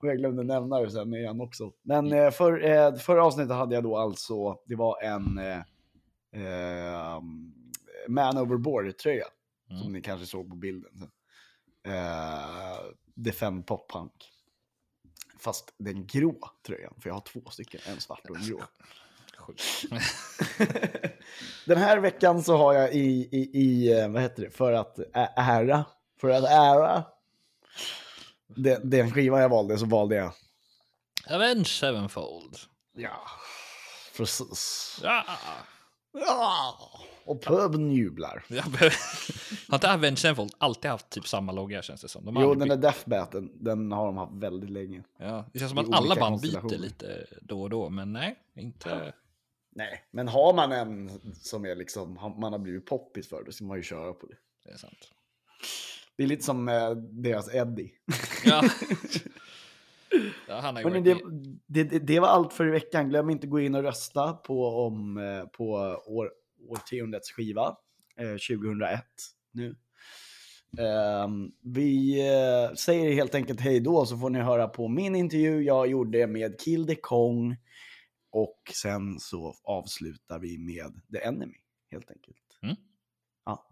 Och 0.00 0.08
jag 0.08 0.16
glömde 0.16 0.42
nämna 0.42 0.80
det 0.80 0.90
sen 0.90 1.14
igen 1.14 1.40
också. 1.40 1.72
Men 1.82 2.10
för, 2.32 2.98
förra 2.98 3.24
avsnittet 3.24 3.56
hade 3.56 3.74
jag 3.74 3.84
då 3.84 3.96
alltså, 3.96 4.56
det 4.66 4.76
var 4.76 5.02
en 5.02 5.38
eh, 5.38 7.20
Man 8.08 8.38
Overboard-tröja. 8.38 9.26
som 9.82 9.92
ni 9.92 10.02
kanske 10.02 10.26
såg 10.26 10.50
på 10.50 10.56
bilden. 10.56 11.10
Eh, 11.86 12.78
Defend 13.14 13.66
Pop 13.66 13.90
Punk. 13.90 14.12
Fast 15.38 15.74
den 15.78 16.06
grå 16.06 16.50
tröjan, 16.66 16.94
för 17.00 17.08
jag 17.10 17.14
har 17.14 17.20
två 17.20 17.50
stycken, 17.50 17.80
en 17.86 18.00
svart 18.00 18.30
och 18.30 18.36
en 18.36 18.42
grå. 18.46 18.62
Den 21.66 21.78
här 21.78 21.98
veckan 21.98 22.42
så 22.44 22.56
har 22.56 22.72
jag 22.74 22.94
i, 22.94 23.28
i, 23.32 23.50
i 23.60 24.00
eh, 24.00 24.08
vad 24.08 24.22
heter 24.22 24.42
det, 24.42 24.50
för 24.50 24.72
att 24.72 24.98
ära, 25.36 25.84
för 26.20 26.28
att 26.28 26.44
ära 26.44 27.04
den, 28.46 28.90
den 28.90 29.10
skiva 29.12 29.40
jag 29.40 29.48
valde 29.48 29.78
så 29.78 29.86
valde 29.86 30.16
jag, 30.16 30.32
Avenge 31.30 31.64
Sevenfold. 31.64 32.56
ja, 32.96 33.20
precis. 34.16 34.98
Ja. 35.02 35.24
Ja, 36.12 36.78
och 37.26 37.42
puben 37.42 37.90
jublar. 37.90 38.44
Har 39.68 39.76
inte 39.76 39.92
Avenge 39.92 40.16
Sevenfold 40.16 40.54
alltid 40.58 40.90
haft 40.90 41.10
typ 41.10 41.26
samma 41.26 41.52
logga 41.52 41.82
känns 41.82 42.00
det 42.00 42.08
som? 42.08 42.24
De 42.24 42.36
Jo, 42.40 42.54
den 42.54 42.68
där 42.68 42.76
Deathbaten, 42.76 43.50
den 43.54 43.92
har 43.92 44.06
de 44.06 44.16
haft 44.16 44.32
väldigt 44.32 44.70
länge. 44.70 45.02
ja, 45.18 45.44
det 45.52 45.58
känns 45.58 45.70
som 45.70 45.78
att 45.78 45.92
alla 45.92 46.14
band 46.14 46.40
byter 46.40 46.78
lite 46.78 47.26
då 47.42 47.62
och 47.62 47.70
då, 47.70 47.88
men 47.88 48.12
nej, 48.12 48.38
inte... 48.54 49.12
Nej, 49.70 50.04
men 50.10 50.28
har 50.28 50.54
man 50.54 50.72
en 50.72 51.10
som 51.34 51.66
är 51.66 51.76
liksom, 51.76 52.34
man 52.38 52.52
har 52.52 52.58
blivit 52.58 52.86
poppis 52.86 53.28
för, 53.28 53.44
då 53.44 53.52
ska 53.52 53.64
man 53.64 53.76
ju 53.76 53.82
köra 53.82 54.12
på 54.12 54.26
det. 54.26 54.36
Det 54.64 54.70
är 54.70 54.76
sant. 54.76 55.12
Det 56.16 56.22
är 56.22 56.26
lite 56.26 56.44
som 56.44 56.68
eh, 56.68 56.90
deras 56.96 57.54
Eddie. 57.54 57.92
Ja. 58.44 58.62
ja, 60.48 60.72
Men 60.72 61.04
det, 61.04 61.18
det, 61.66 61.84
det, 61.84 62.20
var 62.20 62.28
allt 62.28 62.52
för 62.52 62.68
i 62.68 62.70
veckan. 62.70 63.08
Glöm 63.08 63.30
inte 63.30 63.46
att 63.46 63.50
gå 63.50 63.60
in 63.60 63.74
och 63.74 63.82
rösta 63.82 64.32
på, 64.32 64.86
om, 64.86 65.18
eh, 65.18 65.44
på 65.44 65.64
år, 66.06 66.32
årtiondets 66.68 67.30
skiva, 67.30 67.76
eh, 68.16 68.36
2001 68.36 69.04
nu. 69.52 69.76
Ehm, 70.78 71.52
vi 71.62 72.20
eh, 72.20 72.74
säger 72.74 73.12
helt 73.12 73.34
enkelt 73.34 73.60
hej 73.60 73.80
då 73.80 74.06
så 74.06 74.18
får 74.18 74.30
ni 74.30 74.38
höra 74.38 74.68
på 74.68 74.88
min 74.88 75.14
intervju 75.16 75.62
jag 75.62 75.86
gjorde 75.86 76.26
med 76.26 76.60
Kill 76.60 76.86
the 76.86 76.94
Kong. 76.94 77.56
Och 78.30 78.72
sen 78.74 79.20
så 79.20 79.54
avslutar 79.64 80.38
vi 80.38 80.58
med 80.58 81.00
The 81.12 81.26
Enemy 81.26 81.54
helt 81.90 82.10
enkelt. 82.10 82.58
Mm. 82.62 82.76
Ja. 83.44 83.66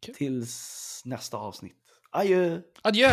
Kul. 0.00 0.14
Tills 0.14 1.02
nästa 1.04 1.36
avsnitt. 1.36 1.76
Adjö! 2.10 2.60
Adjö! 2.82 3.10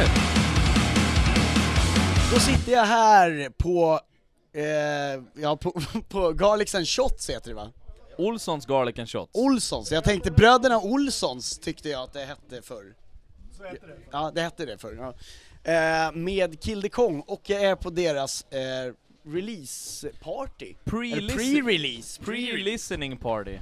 Då 2.34 2.40
sitter 2.40 2.72
jag 2.72 2.86
här 2.86 3.50
på, 3.58 4.00
eh, 4.54 5.42
ja 5.42 5.58
på, 5.58 5.82
på 6.10 6.32
Garlics 6.32 6.76
and 6.76 6.88
Shots 6.88 7.30
heter 7.30 7.50
det 7.50 7.56
va? 7.56 7.72
Olssons 8.18 8.66
Garlic 8.66 9.00
and 9.00 9.10
Shots. 9.10 9.32
Olssons, 9.34 9.92
jag 9.92 10.04
tänkte 10.04 10.32
bröderna 10.32 10.78
Olssons 10.80 11.60
tyckte 11.60 11.90
jag 11.90 12.02
att 12.04 12.14
det 12.14 12.26
hette 12.26 12.62
förr. 12.62 12.96
Så 13.58 13.64
hette 13.64 13.88
det? 13.88 13.98
Ja, 14.12 14.32
det 14.36 14.42
hette 14.42 14.66
det 14.66 14.78
förr. 14.78 14.98
Ja. 15.00 15.14
Eh, 15.72 16.12
med 16.12 16.62
Kill 16.64 16.82
the 16.82 16.90
Kong 16.90 17.22
och 17.28 17.42
jag 17.50 17.62
är 17.64 17.76
på 17.76 17.90
deras 17.90 18.46
eh, 18.52 18.94
release 19.26 20.10
party. 20.22 20.74
Pre-release. 20.86 22.22
Pre-listening 22.24 23.18
party. 23.18 23.58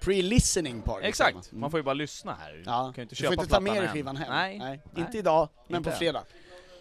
Pre-listening 0.00 0.82
party. 0.82 1.06
Exakt, 1.06 1.52
man. 1.52 1.70
får 1.70 1.78
ju 1.80 1.84
bara 1.84 1.94
lyssna 1.94 2.36
här. 2.40 2.62
Ja, 2.66 2.86
Du 2.86 2.92
kan 2.94 2.94
ju 2.96 3.02
inte 3.02 3.14
du 3.14 3.16
köpa 3.16 3.34
får 3.34 3.42
inte 3.44 3.54
ta 3.54 3.60
med 3.60 3.72
dig 3.72 3.82
än. 3.86 3.88
skivan 3.92 4.16
hem. 4.16 4.28
Nej, 4.30 4.58
Nej, 4.58 4.80
nej. 4.94 5.04
inte 5.04 5.18
idag, 5.18 5.48
men 5.68 5.76
Inte 5.76 5.90
på 5.90 5.94
än. 5.94 5.98
fredag. 5.98 6.24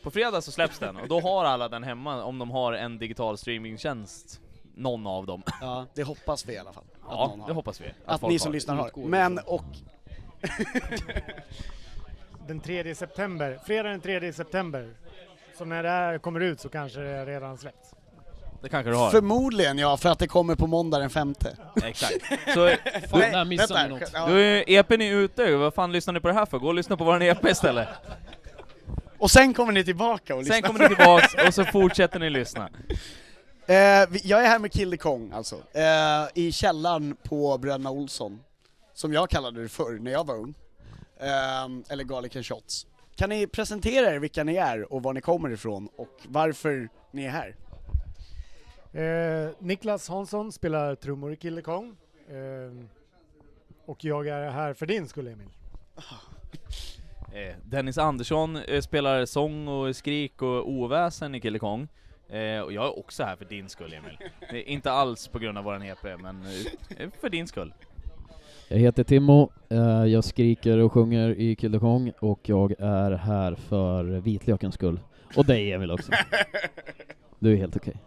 På 0.04 0.12
fredag 0.12 0.42
så 0.42 0.52
släpps 0.52 0.80
den 0.80 0.98
och 0.98 1.08
då 1.08 1.20
har 1.20 1.46
alla 1.46 1.70
den 1.70 1.84
hemma 1.84 2.24
om 2.24 2.40
de 2.40 2.52
har 2.52 2.74
en 2.74 2.98
digital 2.98 3.38
streamingtjänst. 3.38 4.42
Någon 4.76 5.08
av 5.08 5.26
dem. 5.26 5.44
Ja, 5.62 5.86
det 5.94 6.04
hoppas 6.04 6.46
vi 6.46 6.54
i 6.54 6.58
alla 6.58 6.74
fall. 6.74 6.84
Att 7.08 7.32
Ja, 7.38 7.44
det 7.48 7.54
hoppas 7.54 7.82
vi. 7.82 7.86
Att, 8.06 8.22
folk 8.22 8.32
ni 8.32 8.40
som 8.40 8.50
har. 8.50 8.54
lyssnar 8.54 8.76
har. 8.76 8.92
Men, 8.96 9.34
ifrån. 9.34 9.54
och 9.54 9.64
Den 12.48 12.60
3 12.60 12.96
september, 12.96 13.60
fredag 13.66 13.90
den 13.90 14.02
3 14.02 14.34
september. 14.34 14.94
Så 15.58 15.66
när 15.66 15.84
det 15.84 15.90
här 15.90 16.18
kommer 16.18 16.40
ut 16.40 16.60
så 16.60 16.70
kanske 16.70 17.00
det 17.00 17.26
redan 17.26 17.58
släppts. 17.58 17.94
Det 18.62 18.70
kanske 18.70 18.92
du 18.92 18.96
har. 18.96 19.10
förmodligen 19.10 19.78
ja, 19.78 19.98
för 19.98 20.10
att 20.10 20.20
det 20.20 20.28
kommer 20.28 20.56
på 20.56 20.68
måndag 20.68 21.00
den 21.00 21.10
femte. 21.10 21.58
Exakt. 21.84 22.26
Så 22.54 22.70
Fan, 23.10 23.20
där 23.20 23.46
missade 23.46 23.88
något. 23.88 24.12
ja. 24.14 24.30
är 24.30 24.70
EPn 24.70 25.02
är 25.02 25.14
ute, 25.14 25.56
vad 25.56 25.74
fan 25.74 25.92
lyssnar 25.92 26.14
ni 26.14 26.20
på 26.20 26.28
det 26.28 26.34
här 26.34 26.46
för? 26.46 26.60
Gå 26.60 26.68
och 26.68 26.74
lyssna 26.74 26.98
på 26.98 27.04
våran 27.04 27.22
EP 27.22 27.46
istället. 27.46 27.88
Och 29.18 29.32
sen 29.32 29.54
kommer 29.54 29.74
ni 29.74 29.84
tillbaka 29.84 30.34
och 30.36 30.40
lyssnar. 30.40 30.56
Sen 30.56 30.64
kommer 30.64 30.80
ni 30.80 30.88
tillbaks 30.96 31.34
och 31.48 31.54
så 31.54 31.66
fortsätter 31.66 32.20
ni 32.20 32.30
lyssna. 32.30 32.70
Eh, 33.70 33.76
jag 34.24 34.44
är 34.44 34.48
här 34.48 34.60
med 34.60 34.72
Kill 34.72 34.92
the 34.92 34.98
Kong 34.98 35.32
alltså, 35.32 35.56
eh, 35.56 36.28
i 36.34 36.52
källaren 36.52 37.16
på 37.24 37.58
Bröderna 37.58 37.92
Olsson, 37.92 38.40
som 38.94 39.14
jag 39.14 39.30
kallade 39.30 39.62
det 39.62 39.70
förr 39.70 40.00
när 40.00 40.12
jag 40.12 40.28
var 40.28 40.36
ung. 40.36 40.54
Eh, 41.18 41.66
eller 41.90 42.04
Garlic 42.04 42.36
and 42.36 42.46
Shots. 42.46 42.88
Kan 43.16 43.30
ni 43.30 43.48
presentera 43.48 44.14
er 44.14 44.20
vilka 44.20 44.44
ni 44.44 44.56
är 44.56 44.94
och 44.94 45.04
var 45.04 45.14
ni 45.14 45.22
kommer 45.22 45.50
ifrån 45.50 45.90
och 45.96 46.22
varför 46.28 46.90
ni 47.12 47.24
är 47.24 47.30
här? 47.30 47.56
Eh, 48.94 49.52
Niklas 49.60 50.10
Hansson 50.10 50.52
spelar 50.52 50.96
trummor 50.96 51.34
i 51.34 51.36
Kille 51.36 51.62
Kong. 51.62 51.96
Eh, 52.30 52.88
och 53.86 54.06
jag 54.06 54.28
är 54.28 54.50
här 54.50 54.74
för 54.74 54.86
din 54.86 55.08
skull 55.08 55.28
Emil. 55.28 55.50
Eh, 57.34 57.56
Dennis 57.64 57.98
Andersson 57.98 58.60
spelar 58.82 59.26
sång 59.26 59.68
och 59.68 59.96
skrik 59.96 60.42
och 60.42 60.70
oväsen 60.70 61.36
i 61.36 61.42
Kille 61.42 61.60
Kong. 61.60 61.88
Eh, 62.30 62.60
och 62.62 62.74
jag 62.74 62.86
är 62.86 63.00
också 63.00 63.24
här 63.24 63.36
för 63.36 63.46
din 63.46 63.70
skull 63.70 63.94
Emil. 63.94 64.18
Det 64.52 64.70
är 64.70 64.74
inte 64.74 64.92
alls 64.92 65.28
på 65.28 65.40
grund 65.40 65.58
av 65.58 65.64
våran 65.64 65.84
EP, 65.84 66.04
men 66.04 66.42
eh, 66.98 67.10
för 67.22 67.30
din 67.30 67.48
skull. 67.48 67.74
Jag 68.70 68.78
heter 68.78 69.04
Timmo, 69.04 69.52
eh, 69.70 70.06
jag 70.06 70.24
skriker 70.24 70.78
och 70.78 70.94
sjunger 70.94 71.30
i 71.40 71.56
Kill 71.56 71.72
the 71.72 71.80
Kong 71.80 72.12
och 72.20 72.50
jag 72.50 72.74
är 72.80 73.12
här 73.12 73.56
för 73.56 74.04
vitlökens 74.04 74.76
skull. 74.76 75.00
Och 75.36 75.46
dig 75.46 75.74
Emil 75.74 75.92
också. 75.92 76.12
Du 77.40 77.54
är 77.54 77.58
helt 77.58 77.76
okej. 77.76 77.98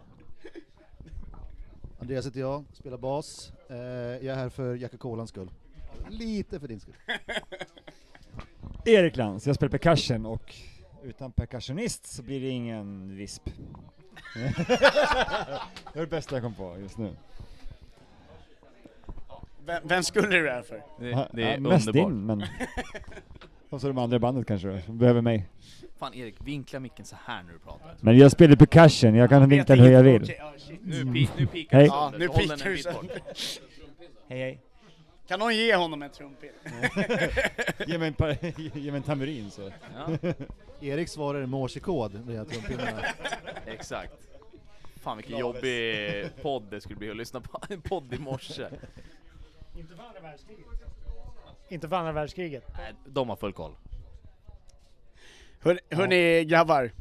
Andreas 1.99 2.25
heter 2.25 2.39
jag, 2.39 2.65
spelar 2.73 2.97
bas. 2.97 3.53
Eh, 3.69 3.77
jag 3.77 4.25
är 4.25 4.35
här 4.35 4.49
för 4.49 4.75
Jacka 4.75 4.97
Colans 4.97 5.29
skull. 5.29 5.51
Lite 6.09 6.59
för 6.59 6.67
din 6.67 6.79
skull. 6.79 6.95
Erik 8.85 9.17
Lantz, 9.17 9.47
jag 9.47 9.55
spelar 9.55 9.69
percussion 9.69 10.25
och 10.25 10.55
utan 11.03 11.31
percussionist 11.31 12.05
så 12.05 12.23
blir 12.23 12.41
det 12.41 12.49
ingen 12.49 13.15
visp. 13.15 13.49
Det 14.33 15.99
är 15.99 15.99
det 15.99 16.07
bästa 16.07 16.35
jag 16.35 16.43
kom 16.43 16.53
på 16.53 16.77
just 16.79 16.97
nu. 16.97 17.09
Vem, 19.65 19.81
vem 19.87 20.03
skulle 20.03 20.27
du 20.27 20.43
det 20.45 20.51
här 20.51 20.61
för? 20.61 20.81
Det, 20.99 21.27
det 21.33 21.43
är 21.43 21.53
Ja, 21.53 21.59
mest 21.59 21.87
underbart. 21.87 22.09
din, 22.11 22.25
men... 22.25 22.43
Och 23.69 23.81
så 23.81 23.87
de 23.87 23.97
andra 23.97 24.15
i 24.15 24.19
bandet 24.19 24.47
kanske 24.47 24.67
då, 24.67 24.79
som 24.81 24.97
behöver 24.97 25.21
mig. 25.21 25.45
Fan 25.99 26.13
Erik, 26.13 26.35
vinkla 26.39 26.79
micken 26.79 27.05
så 27.05 27.15
här 27.25 27.43
när 27.43 27.53
du 27.53 27.59
pratar. 27.59 27.95
Men 28.01 28.17
jag 28.17 28.31
spelar 28.31 28.55
percussion, 28.55 29.15
jag 29.15 29.29
kan 29.29 29.49
vinkla 29.49 29.75
hur 29.75 29.91
jag 29.91 30.03
vill. 30.03 30.33
Ja, 30.39 30.53
shit. 30.57 30.79
Nu, 30.83 31.03
pi- 31.03 31.29
nu 31.37 31.47
pikar 31.47 31.77
Hej. 31.77 31.87
du 31.87 31.93
Ja, 31.93 32.09
sönder, 32.11 32.19
nu 32.19 32.27
så 32.27 32.33
håll 32.33 32.47
den 32.47 32.57
pikar 32.57 32.69
du 32.71 32.77
sönder. 32.77 33.21
Hej 34.27 34.39
hej. 34.39 34.59
Kan 35.27 35.39
någon 35.39 35.55
ge 35.55 35.75
honom 35.75 36.01
en 36.01 36.09
trumpet? 36.09 36.51
Ge 37.87 37.97
mig 37.97 38.07
en, 38.07 38.13
par, 38.13 38.37
ge 38.77 38.91
mig 38.91 38.97
en 38.97 39.03
tamburin 39.03 39.51
så. 39.51 39.71
Ja, 39.95 40.33
Erik 40.81 41.09
svarar 41.09 41.45
morsekod 41.45 42.25
när 42.27 42.33
jag 42.33 42.49
trumpinnar. 42.49 43.15
exakt. 43.65 44.13
Fan 45.01 45.17
vilken 45.17 45.37
jobbig 45.37 46.25
podd 46.41 46.63
det 46.69 46.81
skulle 46.81 46.95
bli 46.95 47.09
att 47.09 47.17
lyssna 47.17 47.41
på. 47.41 47.61
En 47.69 47.81
podd 47.81 48.13
i 48.13 48.17
morse. 48.17 48.67
Inte 49.75 49.95
för 49.95 50.03
andra 50.03 50.19
världskriget. 50.19 50.65
Inte 51.69 51.89
för 51.89 51.95
andra 51.95 52.11
världskriget. 52.11 52.63
Nej, 52.77 52.93
de 53.05 53.29
har 53.29 53.35
full 53.35 53.53
koll. 53.53 53.75
Hör, 55.59 55.79
hörni 55.89 56.45
grabbar, 56.45 56.91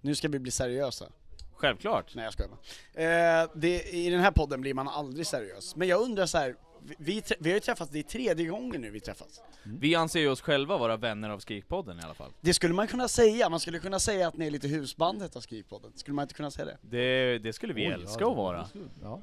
nu 0.00 0.14
ska 0.14 0.28
vi 0.28 0.38
bli 0.38 0.50
seriösa. 0.50 1.06
Självklart. 1.54 2.14
Nej 2.14 2.24
jag 2.24 2.32
skojar 2.32 2.50
bara. 2.50 3.40
Eh, 3.42 3.50
det, 3.54 3.82
I 3.94 4.10
den 4.10 4.20
här 4.20 4.30
podden 4.30 4.60
blir 4.60 4.74
man 4.74 4.88
aldrig 4.88 5.26
seriös. 5.26 5.76
Men 5.76 5.88
jag 5.88 6.00
undrar 6.00 6.26
så 6.26 6.38
här. 6.38 6.56
Vi, 6.98 7.22
vi, 7.38 7.50
har 7.50 7.54
ju 7.54 7.60
träffats, 7.60 7.90
det 7.90 7.98
är 7.98 8.02
tredje 8.02 8.46
gången 8.46 8.80
nu 8.80 8.90
vi 8.90 9.00
träffas. 9.00 9.40
Vi 9.62 9.94
anser 9.94 10.20
ju 10.20 10.28
oss 10.28 10.40
själva 10.40 10.76
vara 10.76 10.96
vänner 10.96 11.30
av 11.30 11.38
Skrikpodden 11.38 11.98
i 11.98 12.02
alla 12.02 12.14
fall. 12.14 12.30
Det 12.40 12.54
skulle 12.54 12.74
man 12.74 12.86
kunna 12.86 13.08
säga, 13.08 13.48
man 13.48 13.60
skulle 13.60 13.78
kunna 13.78 13.98
säga 13.98 14.28
att 14.28 14.36
ni 14.36 14.46
är 14.46 14.50
lite 14.50 14.68
husbandet 14.68 15.36
av 15.36 15.40
Skrikpodden. 15.40 15.92
Skulle 15.94 16.14
man 16.14 16.22
inte 16.22 16.34
kunna 16.34 16.50
säga 16.50 16.66
det? 16.66 16.78
Det, 16.82 17.38
det 17.38 17.52
skulle 17.52 17.72
vi 17.72 17.86
Oj, 17.86 17.92
älska 17.92 18.20
ja, 18.20 18.30
att 18.30 18.36
vara. 18.36 18.68
Ja. 19.02 19.22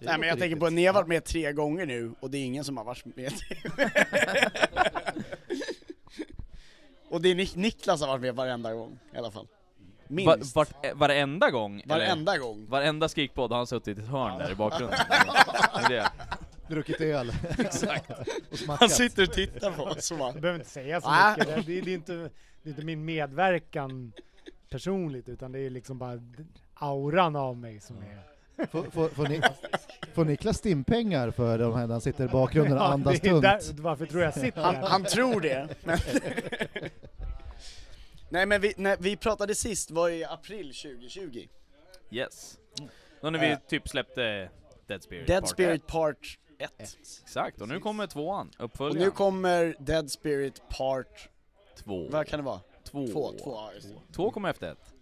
Det 0.00 0.06
Nej 0.06 0.18
men 0.18 0.28
jag 0.28 0.38
tänker 0.38 0.56
på 0.56 0.66
att 0.66 0.72
ni 0.72 0.86
har 0.86 0.94
varit 0.94 1.08
med 1.08 1.24
tre 1.24 1.52
gånger 1.52 1.86
nu 1.86 2.14
och 2.20 2.30
det 2.30 2.38
är 2.38 2.44
ingen 2.44 2.64
som 2.64 2.76
har 2.76 2.84
varit 2.84 3.04
med 3.16 3.32
Och 7.10 7.22
det 7.22 7.28
är 7.28 7.34
Nik- 7.34 7.56
Niklas 7.56 8.00
har 8.00 8.08
varit 8.08 8.20
med 8.20 8.34
varenda 8.34 8.74
gång 8.74 8.98
i 9.14 9.16
alla 9.16 9.30
fall. 9.30 9.46
Va, 10.08 10.36
Minst. 10.36 10.56
vart, 10.56 10.84
eh, 10.86 10.94
varenda 10.94 11.50
gång? 11.50 11.80
eller? 11.80 11.98
Varenda 11.98 12.38
gång. 12.38 12.66
Varenda 12.68 13.08
skrikpodd 13.08 13.50
har 13.50 13.56
han 13.56 13.66
suttit 13.66 13.98
i 13.98 14.00
ett 14.00 14.08
hörn 14.08 14.38
där 14.38 14.52
i 14.52 14.54
bakgrunden. 14.54 14.98
Det 15.74 15.84
är 15.84 15.88
det. 15.88 16.10
Druckit 16.68 17.00
öl. 17.00 17.32
Exakt. 17.58 18.10
och 18.68 18.76
Han 18.78 18.88
sitter 18.90 19.22
och 19.22 19.32
tittar 19.32 19.70
på 19.70 19.82
oss 19.82 20.10
och 20.10 20.18
bara... 20.18 20.32
Du 20.32 20.40
behöver 20.40 20.58
inte 20.60 20.70
säga 20.70 21.00
så 21.00 21.08
Ah. 21.08 21.30
mycket. 21.38 21.46
Det, 21.66 21.74
det, 21.74 21.80
det, 21.80 21.90
är 21.90 21.94
inte, 21.94 22.12
det 22.62 22.68
är 22.68 22.70
inte 22.70 22.84
min 22.84 23.04
medverkan 23.04 24.12
personligt 24.70 25.28
utan 25.28 25.52
det 25.52 25.58
är 25.60 25.70
liksom 25.70 25.98
bara 25.98 26.20
auran 26.74 27.36
av 27.36 27.56
mig 27.56 27.80
som 27.80 27.96
är... 27.98 28.22
Får, 28.66 28.82
får, 28.90 29.08
får, 29.08 29.26
ni, 29.28 29.40
Får 30.14 30.24
Niklas 30.24 30.56
stimpengar 30.58 31.30
för 31.30 31.58
de 31.58 31.74
här 31.74 31.86
när 31.86 31.94
han 31.94 32.00
sitter 32.00 32.24
i 32.24 32.28
bakgrunden 32.28 32.72
och 32.78 32.84
Ja, 32.84 32.92
andas 32.92 33.20
tunt? 33.20 33.42
där- 33.42 33.82
varför 33.82 34.06
tror 34.06 34.22
jag 34.22 34.34
sitter 34.34 34.60
Han, 34.62 34.74
han 34.76 35.04
tror 35.04 35.40
det. 35.40 35.68
Men 35.84 35.98
Nej 38.30 38.46
men 38.46 38.60
vi, 38.60 38.74
när 38.76 38.96
vi 39.00 39.16
pratade 39.16 39.54
sist 39.54 39.90
var 39.90 40.08
i 40.10 40.24
april 40.24 40.74
2020. 40.74 41.46
Yes. 42.10 42.58
Då 43.20 43.30
när 43.30 43.38
vi 43.38 43.50
Eh. 43.50 43.58
typ 43.68 43.88
släppte 43.88 44.50
Dead 44.86 45.02
Spirit 45.02 45.26
Dead 45.26 45.40
Part 45.42 45.50
Spirit 45.50 45.80
1. 45.82 45.86
Part 45.86 46.38
1. 46.58 46.70
Exakt, 47.24 47.60
och 47.60 47.68
nu 47.68 47.80
kommer 47.80 48.06
tvåan, 48.06 48.50
Och 48.58 48.64
uppföljaren. 48.64 49.02
nu 49.04 49.10
kommer 49.10 49.74
Dead 49.78 50.10
Spirit 50.10 50.62
Part... 50.68 51.28
Två. 51.84 52.08
Vad 52.10 52.26
kan 52.26 52.38
det 52.38 52.44
vara? 52.44 52.60
Två. 52.84 53.06
Två, 53.06 53.32
två 53.44 53.52
ja, 53.54 53.70
just 53.74 53.88
det. 53.88 54.14
Två 54.14 54.30
kommer 54.30 54.50
efter 54.50 54.72
ett. 54.72 54.92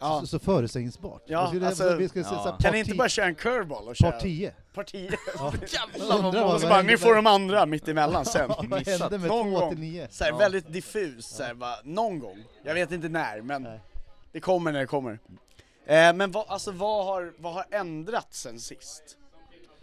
Ja. 0.00 0.20
Så, 0.20 0.26
så 0.26 0.38
förutsägbart. 0.38 1.22
Ja, 1.26 1.46
skulle- 1.48 1.66
alltså, 1.66 1.96
vi 1.96 2.08
ska 2.08 2.22
se 2.22 2.28
så 2.28 2.34
här, 2.36 2.56
kan 2.60 2.72
ni 2.72 2.78
inte 2.78 2.94
bara 2.94 3.08
köra 3.08 3.26
en 3.26 3.34
curveball 3.34 3.88
och 3.88 3.96
köra? 3.96 4.10
Part 4.12 4.20
10. 4.22 4.54
Part 4.74 4.86
10. 4.86 5.10
Ja. 5.36 5.52
Jävlar 5.68 6.06
vad 6.08 6.24
Undrar 6.24 6.40
vad- 6.40 6.46
många. 6.46 6.58
Så 6.58 6.66
vad 6.66 6.70
bara, 6.70 6.74
hände 6.76 6.92
ni 6.92 6.98
får 6.98 7.08
med- 7.08 7.16
de 7.16 7.26
andra 7.26 7.66
mitt 7.66 7.88
emellan 7.88 8.24
sen. 8.24 8.46
Ja, 8.48 8.64
vad 8.68 8.86
hände 8.86 9.18
med 9.18 9.28
någon 9.28 9.50
två 9.52 9.60
gång. 9.60 9.70
till 9.70 9.78
nio? 9.78 10.08
Så 10.10 10.24
här, 10.24 10.30
Ja. 10.30 10.36
Väldigt 10.38 10.72
diffus, 10.72 11.26
så 11.26 11.42
här, 11.42 11.54
bara, 11.54 11.74
någon 11.84 12.18
gång. 12.18 12.44
Jag 12.62 12.74
vet 12.74 12.92
inte 12.92 13.08
när, 13.08 13.40
men 13.42 13.68
det 14.32 14.40
kommer 14.40 14.72
när 14.72 14.80
det 14.80 14.86
kommer. 14.86 15.18
Eh, 15.86 16.12
men 16.12 16.30
vad, 16.30 16.44
alltså, 16.48 16.70
vad, 16.72 17.06
har, 17.06 17.32
vad 17.38 17.52
har 17.54 17.64
ändrats 17.70 18.40
sen 18.40 18.60
sist? 18.60 19.17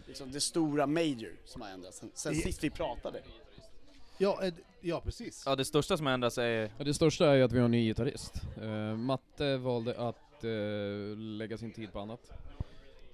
Liksom 0.06 0.32
det 0.32 0.40
stora 0.40 0.86
major 0.86 1.32
som 1.44 1.62
har 1.62 1.68
ändrats 1.68 1.98
sen, 1.98 2.10
sen 2.14 2.34
sist 2.34 2.64
vi 2.64 2.70
pratade. 2.70 3.22
Ja, 4.18 4.44
eh, 4.44 4.54
ja 4.80 5.00
precis. 5.00 5.42
Ja, 5.46 5.56
det 5.56 5.64
största 5.64 5.96
som 5.96 6.06
ändras 6.06 6.38
är... 6.38 6.70
Ja, 6.78 6.84
det 6.84 6.94
största 6.94 7.26
är 7.30 7.34
ju 7.34 7.42
att 7.42 7.52
vi 7.52 7.58
har 7.58 7.64
en 7.64 7.70
ny 7.70 7.86
gitarrist. 7.86 8.34
Eh, 8.62 8.96
Matte 8.96 9.56
valde 9.56 9.94
att 10.08 10.44
eh, 10.44 11.16
lägga 11.16 11.58
sin 11.58 11.72
tid 11.72 11.92
på 11.92 12.00
annat. 12.00 12.20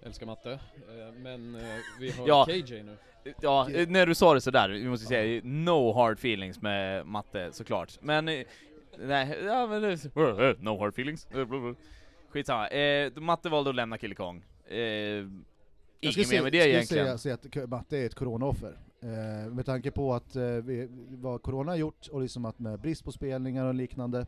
Älskar 0.02 0.26
Matte. 0.26 0.52
Eh, 0.52 1.12
men 1.22 1.54
eh, 1.54 1.76
vi 2.00 2.10
har 2.10 2.28
Ja. 2.28 2.46
KJ 2.46 2.82
nu. 2.82 2.96
Ja, 3.40 3.68
när 3.88 4.06
du 4.06 4.14
sa 4.14 4.34
det 4.34 4.40
sådär, 4.40 4.68
vi 4.68 4.88
måste 4.88 5.06
säga 5.06 5.40
no 5.44 5.92
hard 5.92 6.18
feelings 6.18 6.62
med 6.62 7.06
matte 7.06 7.52
såklart. 7.52 7.98
Men, 8.00 8.24
nej, 8.24 8.46
ja 9.44 9.66
men 9.66 9.82
no 10.58 10.78
hard 10.78 10.88
feelings. 10.88 11.26
Skitsamma. 12.28 12.68
Eh, 12.68 13.12
matte 13.16 13.48
valde 13.48 13.70
att 13.70 13.76
lämna 13.76 13.98
Kille 13.98 14.14
Kong. 14.14 14.44
Eh, 14.66 15.26
Jag 16.04 16.12
skulle 16.12 16.26
mer 16.36 16.42
med 16.42 16.52
det 16.52 16.60
skulle 16.60 16.74
egentligen. 16.74 17.18
Säga, 17.18 17.38
säga 17.48 17.62
att 17.64 17.70
Matte 17.70 17.98
är 17.98 18.06
ett 18.06 18.14
coronaoffer. 18.14 18.78
Eh, 19.00 19.52
med 19.52 19.66
tanke 19.66 19.90
på 19.90 20.14
att 20.14 20.36
eh, 20.36 20.42
vi, 20.42 20.88
vad 21.10 21.42
corona 21.42 21.72
har 21.72 21.76
gjort 21.76 22.08
och 22.08 22.20
liksom 22.20 22.44
att 22.44 22.58
med 22.58 22.80
brist 22.80 23.04
på 23.04 23.12
spelningar 23.12 23.66
och 23.66 23.74
liknande 23.74 24.26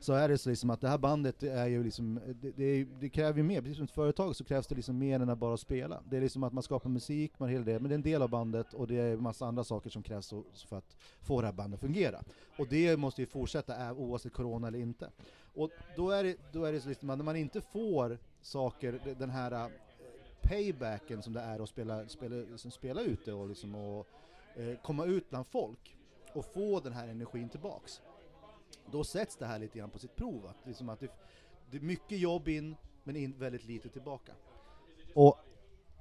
så 0.00 0.12
är 0.12 0.28
det 0.28 0.38
så 0.38 0.50
liksom 0.50 0.70
att 0.70 0.80
det 0.80 0.88
här 0.88 0.98
bandet 0.98 1.40
det 1.40 1.50
är 1.50 1.66
ju 1.66 1.84
liksom, 1.84 2.20
det, 2.42 2.50
det, 2.50 2.84
det 3.00 3.08
kräver 3.08 3.38
ju 3.38 3.42
mer, 3.44 3.60
precis 3.60 3.76
som 3.76 3.84
ett 3.84 3.90
företag 3.90 4.36
så 4.36 4.44
krävs 4.44 4.66
det 4.66 4.74
liksom 4.74 4.98
mer 4.98 5.20
än 5.20 5.28
att 5.28 5.38
bara 5.38 5.56
spela. 5.56 6.02
Det 6.10 6.16
är 6.16 6.20
liksom 6.20 6.42
att 6.42 6.52
man 6.52 6.62
skapar 6.62 6.90
musik, 6.90 7.32
man 7.38 7.48
hela 7.48 7.64
det, 7.64 7.80
men 7.80 7.88
det 7.88 7.92
är 7.92 7.98
en 7.98 8.02
del 8.02 8.22
av 8.22 8.28
bandet 8.30 8.74
och 8.74 8.86
det 8.86 9.00
är 9.00 9.16
massa 9.16 9.46
andra 9.46 9.64
saker 9.64 9.90
som 9.90 10.02
krävs 10.02 10.34
för 10.68 10.78
att 10.78 10.96
få 11.22 11.40
det 11.40 11.46
här 11.46 11.54
bandet 11.54 11.74
att 11.78 11.80
fungera. 11.80 12.22
Och 12.58 12.66
det 12.70 12.96
måste 12.96 13.20
ju 13.22 13.26
fortsätta 13.26 13.92
oavsett 13.92 14.32
corona 14.32 14.68
eller 14.68 14.78
inte. 14.78 15.10
Och 15.54 15.70
då 15.96 16.10
är 16.10 16.24
det, 16.24 16.36
då 16.52 16.64
är 16.64 16.72
det 16.72 16.80
så 16.80 16.88
liksom 16.88 17.10
att 17.10 17.18
när 17.18 17.24
man 17.24 17.36
inte 17.36 17.60
får 17.60 18.18
saker, 18.42 19.00
de- 19.04 19.14
den 19.14 19.30
här 19.30 19.70
paybacken 20.48 21.22
som 21.22 21.32
det 21.32 21.40
är 21.40 21.62
att 21.62 21.68
spela, 21.68 22.08
spela, 22.08 22.36
liksom 22.36 22.70
spela 22.70 23.00
ute 23.00 23.32
och, 23.32 23.48
liksom 23.48 23.74
och 23.74 24.06
eh, 24.56 24.78
komma 24.82 25.04
ut 25.04 25.30
bland 25.30 25.46
folk 25.46 25.96
och 26.32 26.44
få 26.44 26.80
den 26.80 26.92
här 26.92 27.08
energin 27.08 27.48
tillbaks. 27.48 28.00
Då 28.90 29.04
sätts 29.04 29.36
det 29.36 29.46
här 29.46 29.58
lite 29.58 29.78
grann 29.78 29.90
på 29.90 29.98
sitt 29.98 30.16
prov. 30.16 30.46
Att, 30.46 30.66
liksom 30.66 30.88
att 30.88 31.00
det, 31.00 31.10
det 31.70 31.76
är 31.76 31.80
mycket 31.80 32.18
jobb 32.18 32.48
in, 32.48 32.76
men 33.04 33.16
in 33.16 33.34
väldigt 33.38 33.64
lite 33.64 33.88
tillbaka. 33.88 34.32
Och, 35.14 35.38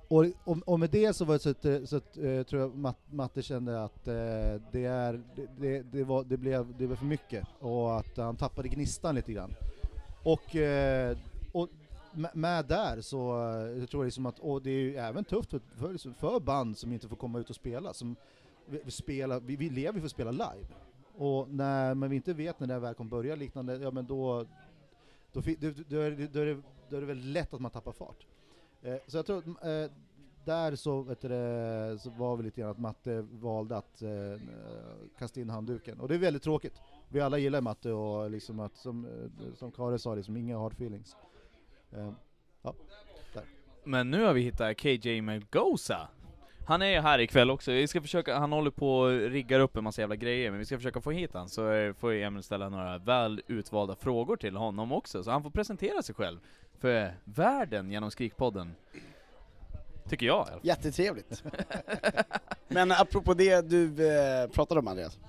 och, 0.07 0.25
och, 0.43 0.57
och 0.65 0.79
med 0.79 0.89
det 0.89 1.13
så, 1.13 1.25
var 1.25 1.33
det 1.33 1.39
så, 1.39 1.49
att, 1.49 1.65
eh, 1.65 1.83
så 1.83 1.97
att, 1.97 2.17
eh, 2.17 2.43
tror 2.43 2.61
jag 2.61 2.75
Matt, 2.75 2.97
Matte 3.09 3.41
kände 3.41 3.83
att 3.83 4.07
eh, 4.07 4.13
det, 4.71 4.85
är, 4.85 5.23
det, 5.35 5.47
det, 5.57 5.81
det, 5.81 6.03
var, 6.03 6.23
det, 6.23 6.37
blev, 6.37 6.67
det 6.77 6.87
blev 6.87 6.95
för 6.95 7.05
mycket 7.05 7.47
och 7.59 7.97
att 7.97 8.17
han 8.17 8.35
tappade 8.35 8.67
gnistan 8.67 9.15
lite 9.15 9.33
grann. 9.33 9.55
Och, 10.23 10.55
eh, 10.55 11.17
och 11.51 11.69
med- 12.33 12.65
där 12.65 13.01
så 13.01 13.17
jag 13.79 13.89
tror 13.89 14.03
jag 14.03 14.05
liksom 14.07 14.25
att, 14.25 14.39
och 14.39 14.61
det 14.61 14.69
är 14.69 14.79
ju 14.79 14.95
även 14.95 15.23
tufft 15.23 15.49
för, 15.51 15.59
för, 15.75 16.11
för 16.13 16.39
band 16.39 16.77
som 16.77 16.91
inte 16.93 17.07
får 17.09 17.15
komma 17.15 17.39
ut 17.39 17.49
och 17.49 17.55
spela, 17.55 17.93
som 17.93 18.15
vi, 18.65 18.81
vi, 18.85 18.91
spelar, 18.91 19.39
vi, 19.39 19.55
vi 19.55 19.69
lever 19.69 19.93
ju 19.93 19.99
för 19.99 20.05
att 20.05 20.11
spela 20.11 20.31
live. 20.31 20.67
Och 21.17 21.49
när 21.49 21.95
men 21.95 22.09
vi 22.09 22.15
inte 22.15 22.33
vet 22.33 22.59
när 22.59 22.67
det 22.67 22.73
här 22.73 22.79
väl 22.81 22.93
kommer 22.93 23.09
börja 23.09 23.35
liknande, 23.35 23.75
ja 23.77 23.91
men 23.91 24.05
då, 24.05 24.45
då, 25.31 25.41
då, 25.59 25.71
då, 25.87 25.97
är, 25.97 26.11
det- 26.11 26.27
då, 26.33 26.39
är 26.39 26.45
det, 26.45 26.61
då 26.89 26.97
är 26.97 27.01
det 27.01 27.07
väldigt 27.07 27.25
lätt 27.33 27.53
att 27.53 27.61
man 27.61 27.71
tappar 27.71 27.91
fart. 27.91 28.25
Eh, 28.81 28.95
så 29.07 29.17
jag 29.17 29.25
tror 29.25 29.37
att 29.37 29.45
eh, 29.47 29.91
där 30.45 30.75
så, 30.75 31.01
vet 31.01 31.21
du, 31.21 31.33
eh, 31.33 31.97
så 31.97 32.09
var 32.09 32.35
vi 32.37 32.43
lite 32.43 32.61
grann 32.61 32.69
att 32.71 32.79
Matte 32.79 33.21
valde 33.31 33.77
att 33.77 34.01
eh, 34.01 34.09
kasta 35.17 35.41
in 35.41 35.49
handduken. 35.49 35.99
Och 35.99 36.07
det 36.07 36.15
är 36.15 36.19
väldigt 36.19 36.43
tråkigt. 36.43 36.81
Vi 37.09 37.21
alla 37.21 37.37
gillar 37.37 37.61
Matte 37.61 37.91
och 37.91 38.31
liksom 38.31 38.59
att, 38.59 38.75
som, 38.77 39.05
eh, 39.05 39.53
som 39.55 39.71
Kare 39.71 39.99
sa, 39.99 40.15
liksom 40.15 40.37
inga 40.37 40.57
hard 40.57 40.73
feelings. 40.73 41.15
Eh, 41.95 42.11
ja, 42.61 42.73
där. 43.33 43.43
Men 43.83 44.11
nu 44.11 44.23
har 44.23 44.33
vi 44.33 44.41
hittat 44.41 44.77
KJ 44.77 45.21
Melgoza. 45.21 46.07
Han 46.65 46.81
är 46.81 47.01
här 47.01 47.19
ikväll 47.19 47.51
också, 47.51 47.71
vi 47.71 47.87
ska 47.87 48.01
försöka, 48.01 48.39
han 48.39 48.51
håller 48.51 48.71
på 48.71 48.99
och 48.99 49.09
riggar 49.09 49.59
upp 49.59 49.77
en 49.77 49.83
massa 49.83 50.01
jävla 50.01 50.15
grejer, 50.15 50.51
men 50.51 50.59
vi 50.59 50.65
ska 50.65 50.77
försöka 50.77 51.01
få 51.01 51.11
hit 51.11 51.29
han 51.33 51.49
så 51.49 51.93
får 51.99 52.13
Emil 52.13 52.43
ställa 52.43 52.69
några 52.69 52.97
väl 52.97 53.41
utvalda 53.47 53.95
frågor 53.95 54.37
till 54.37 54.55
honom 54.55 54.91
också, 54.91 55.23
så 55.23 55.31
han 55.31 55.43
får 55.43 55.49
presentera 55.49 56.01
sig 56.01 56.15
själv 56.15 56.39
för 56.79 57.13
världen 57.23 57.91
genom 57.91 58.11
Skrikpodden. 58.11 58.75
Tycker 60.09 60.25
jag 60.25 60.47
i. 60.47 60.67
Jättetrevligt. 60.67 61.43
Men 62.67 62.91
apropå 62.91 63.33
det 63.33 63.69
du 63.69 64.07
eh, 64.11 64.49
pratade 64.49 64.79
om 64.79 64.87
Andreas. 64.87 65.19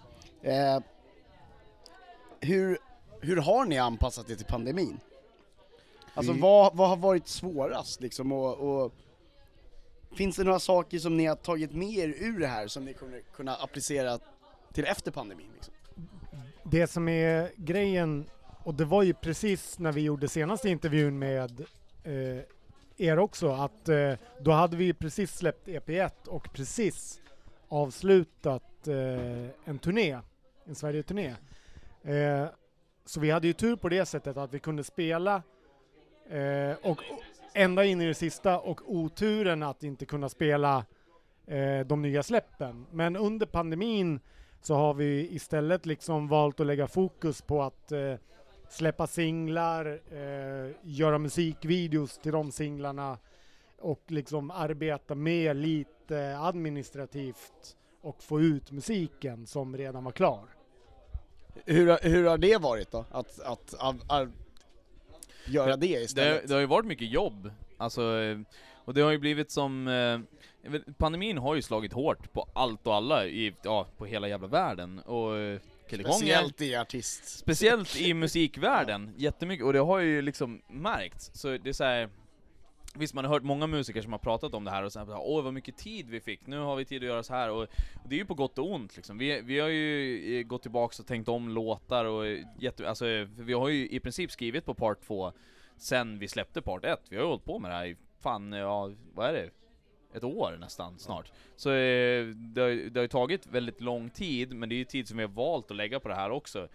Eh, 0.42 0.80
hur, 2.40 2.78
hur 3.20 3.36
har 3.36 3.64
ni 3.64 3.78
anpassat 3.78 4.30
er 4.30 4.34
till 4.34 4.46
pandemin? 4.46 5.00
Alltså 6.14 6.32
Vi- 6.32 6.40
vad, 6.40 6.76
vad 6.76 6.88
har 6.88 6.96
varit 6.96 7.28
svårast 7.28 8.00
liksom 8.00 8.32
och, 8.32 8.84
och 8.84 8.92
Finns 10.16 10.36
det 10.36 10.44
några 10.44 10.58
saker 10.58 10.98
som 10.98 11.16
ni 11.16 11.26
har 11.26 11.36
tagit 11.36 11.72
med 11.72 11.88
er 11.98 12.08
ur 12.08 12.40
det 12.40 12.46
här 12.46 12.66
som 12.66 12.84
ni 12.84 12.94
kommer 12.94 13.20
kunna 13.20 13.54
applicera 13.56 14.18
till 14.72 14.84
efter 14.84 15.10
pandemin? 15.10 15.46
Liksom? 15.54 15.74
Det 16.64 16.86
som 16.86 17.08
är 17.08 17.50
grejen, 17.56 18.24
och 18.64 18.74
det 18.74 18.84
var 18.84 19.02
ju 19.02 19.14
precis 19.14 19.78
när 19.78 19.92
vi 19.92 20.00
gjorde 20.00 20.28
senaste 20.28 20.68
intervjun 20.68 21.18
med 21.18 21.60
eh, 22.04 22.38
er 22.96 23.18
också, 23.18 23.48
att 23.50 23.88
eh, 23.88 24.12
då 24.40 24.50
hade 24.50 24.76
vi 24.76 24.94
precis 24.94 25.36
släppt 25.36 25.68
EP1 25.68 26.26
och 26.26 26.52
precis 26.52 27.20
avslutat 27.68 28.88
eh, 28.88 29.48
en 29.64 29.78
turné, 29.78 30.18
en 30.64 30.74
Sverige-turné. 30.74 31.34
Eh, 32.02 32.46
så 33.06 33.20
vi 33.20 33.30
hade 33.30 33.46
ju 33.46 33.52
tur 33.52 33.76
på 33.76 33.88
det 33.88 34.06
sättet 34.06 34.36
att 34.36 34.54
vi 34.54 34.58
kunde 34.58 34.84
spela 34.84 35.42
eh, 36.30 36.76
och 36.90 36.98
ända 37.54 37.84
in 37.84 38.00
i 38.00 38.06
det 38.06 38.14
sista 38.14 38.58
och 38.58 38.80
oturen 38.86 39.62
att 39.62 39.82
inte 39.82 40.06
kunna 40.06 40.28
spela 40.28 40.84
eh, 41.46 41.80
de 41.86 42.02
nya 42.02 42.22
släppen. 42.22 42.86
Men 42.90 43.16
under 43.16 43.46
pandemin 43.46 44.20
så 44.62 44.74
har 44.74 44.94
vi 44.94 45.28
istället 45.34 45.86
liksom 45.86 46.28
valt 46.28 46.60
att 46.60 46.66
lägga 46.66 46.86
fokus 46.86 47.42
på 47.42 47.62
att 47.62 47.92
eh, 47.92 48.14
släppa 48.68 49.06
singlar, 49.06 50.00
eh, 50.12 50.72
göra 50.82 51.18
musikvideos 51.18 52.18
till 52.18 52.32
de 52.32 52.52
singlarna 52.52 53.18
och 53.80 54.02
liksom 54.06 54.50
arbeta 54.50 55.14
med 55.14 55.56
lite 55.56 56.38
administrativt 56.38 57.76
och 58.00 58.22
få 58.22 58.40
ut 58.40 58.70
musiken 58.70 59.46
som 59.46 59.76
redan 59.76 60.04
var 60.04 60.12
klar. 60.12 60.44
Hur, 61.64 61.86
har- 61.90 62.08
hur 62.08 62.24
har 62.26 62.38
det 62.38 62.56
varit 62.60 62.90
då? 62.90 63.04
Att, 63.10 63.40
att, 63.40 63.74
att, 63.78 63.96
att 64.10 64.28
göra 65.46 65.76
det 65.76 65.86
istället? 65.86 66.42
Det, 66.42 66.48
det 66.48 66.54
har 66.54 66.60
ju 66.60 66.66
varit 66.66 66.86
mycket 66.86 67.10
jobb, 67.10 67.50
alltså, 67.76 68.20
eh, 68.20 68.38
och 68.84 68.94
det 68.94 69.00
har 69.00 69.10
ju 69.10 69.18
blivit 69.18 69.50
som, 69.50 69.88
eh, 69.88 70.20
pandemin 70.98 71.38
har 71.38 71.54
ju 71.54 71.62
slagit 71.62 71.92
hårt 71.92 72.32
på 72.32 72.48
allt 72.54 72.86
och 72.86 72.94
alla 72.94 73.26
i, 73.26 73.54
ja, 73.62 73.86
på 73.96 74.06
hela 74.06 74.28
jävla 74.28 74.46
världen, 74.46 74.98
och 74.98 75.36
eh, 75.38 75.60
Speciellt 75.88 76.60
i 76.60 76.76
artist. 76.76 77.38
Speciellt 77.38 77.96
i 77.96 78.14
musikvärlden, 78.14 79.14
jättemycket, 79.16 79.66
och 79.66 79.72
det 79.72 79.78
har 79.78 79.98
ju 79.98 80.22
liksom 80.22 80.62
märkts, 80.68 81.30
så 81.34 81.48
det 81.48 81.68
är 81.68 81.72
så 81.72 81.84
här. 81.84 82.08
Visst, 82.98 83.14
man 83.14 83.24
har 83.24 83.32
hört 83.32 83.42
många 83.42 83.66
musiker 83.66 84.02
som 84.02 84.12
har 84.12 84.18
pratat 84.18 84.54
om 84.54 84.64
det 84.64 84.70
här 84.70 84.82
och 84.82 84.92
sagt 84.92 85.10
åh 85.14 85.44
vad 85.44 85.54
mycket 85.54 85.76
tid 85.76 86.10
vi 86.10 86.20
fick, 86.20 86.46
nu 86.46 86.58
har 86.58 86.76
vi 86.76 86.84
tid 86.84 87.02
att 87.02 87.08
göra 87.08 87.22
så 87.22 87.34
här 87.34 87.50
och, 87.50 87.62
och 87.62 88.08
det 88.08 88.14
är 88.14 88.18
ju 88.18 88.24
på 88.24 88.34
gott 88.34 88.58
och 88.58 88.72
ont 88.72 88.96
liksom. 88.96 89.18
Vi, 89.18 89.40
vi 89.40 89.58
har 89.58 89.68
ju 89.68 90.38
eh, 90.38 90.42
gått 90.42 90.62
tillbaks 90.62 91.00
och 91.00 91.06
tänkt 91.06 91.28
om 91.28 91.48
låtar 91.48 92.04
och 92.04 92.26
eh, 92.26 92.46
jätte, 92.58 92.88
alltså, 92.88 93.04
vi 93.36 93.52
har 93.52 93.68
ju 93.68 93.88
i 93.88 94.00
princip 94.00 94.30
skrivit 94.30 94.64
på 94.64 94.74
part 94.74 95.00
2 95.06 95.32
sen 95.76 96.18
vi 96.18 96.28
släppte 96.28 96.62
part 96.62 96.84
1. 96.84 97.00
Vi 97.08 97.16
har 97.16 97.22
ju 97.22 97.28
hållit 97.28 97.44
på 97.44 97.58
med 97.58 97.70
det 97.70 97.74
här 97.74 97.86
i, 97.86 97.96
fan, 98.20 98.52
ja, 98.52 98.90
vad 99.14 99.28
är 99.28 99.32
det? 99.32 99.50
Ett 100.16 100.24
år 100.24 100.56
nästan, 100.60 100.98
snart. 100.98 101.32
Så 101.56 101.70
eh, 101.70 102.26
det, 102.26 102.60
har, 102.60 102.90
det 102.90 103.00
har 103.00 103.04
ju 103.04 103.08
tagit 103.08 103.46
väldigt 103.46 103.80
lång 103.80 104.10
tid, 104.10 104.54
men 104.54 104.68
det 104.68 104.74
är 104.74 104.78
ju 104.78 104.84
tid 104.84 105.08
som 105.08 105.16
vi 105.16 105.22
har 105.22 105.30
valt 105.30 105.70
att 105.70 105.76
lägga 105.76 106.00
på 106.00 106.08
det 106.08 106.14
här 106.14 106.30
också. 106.30 106.68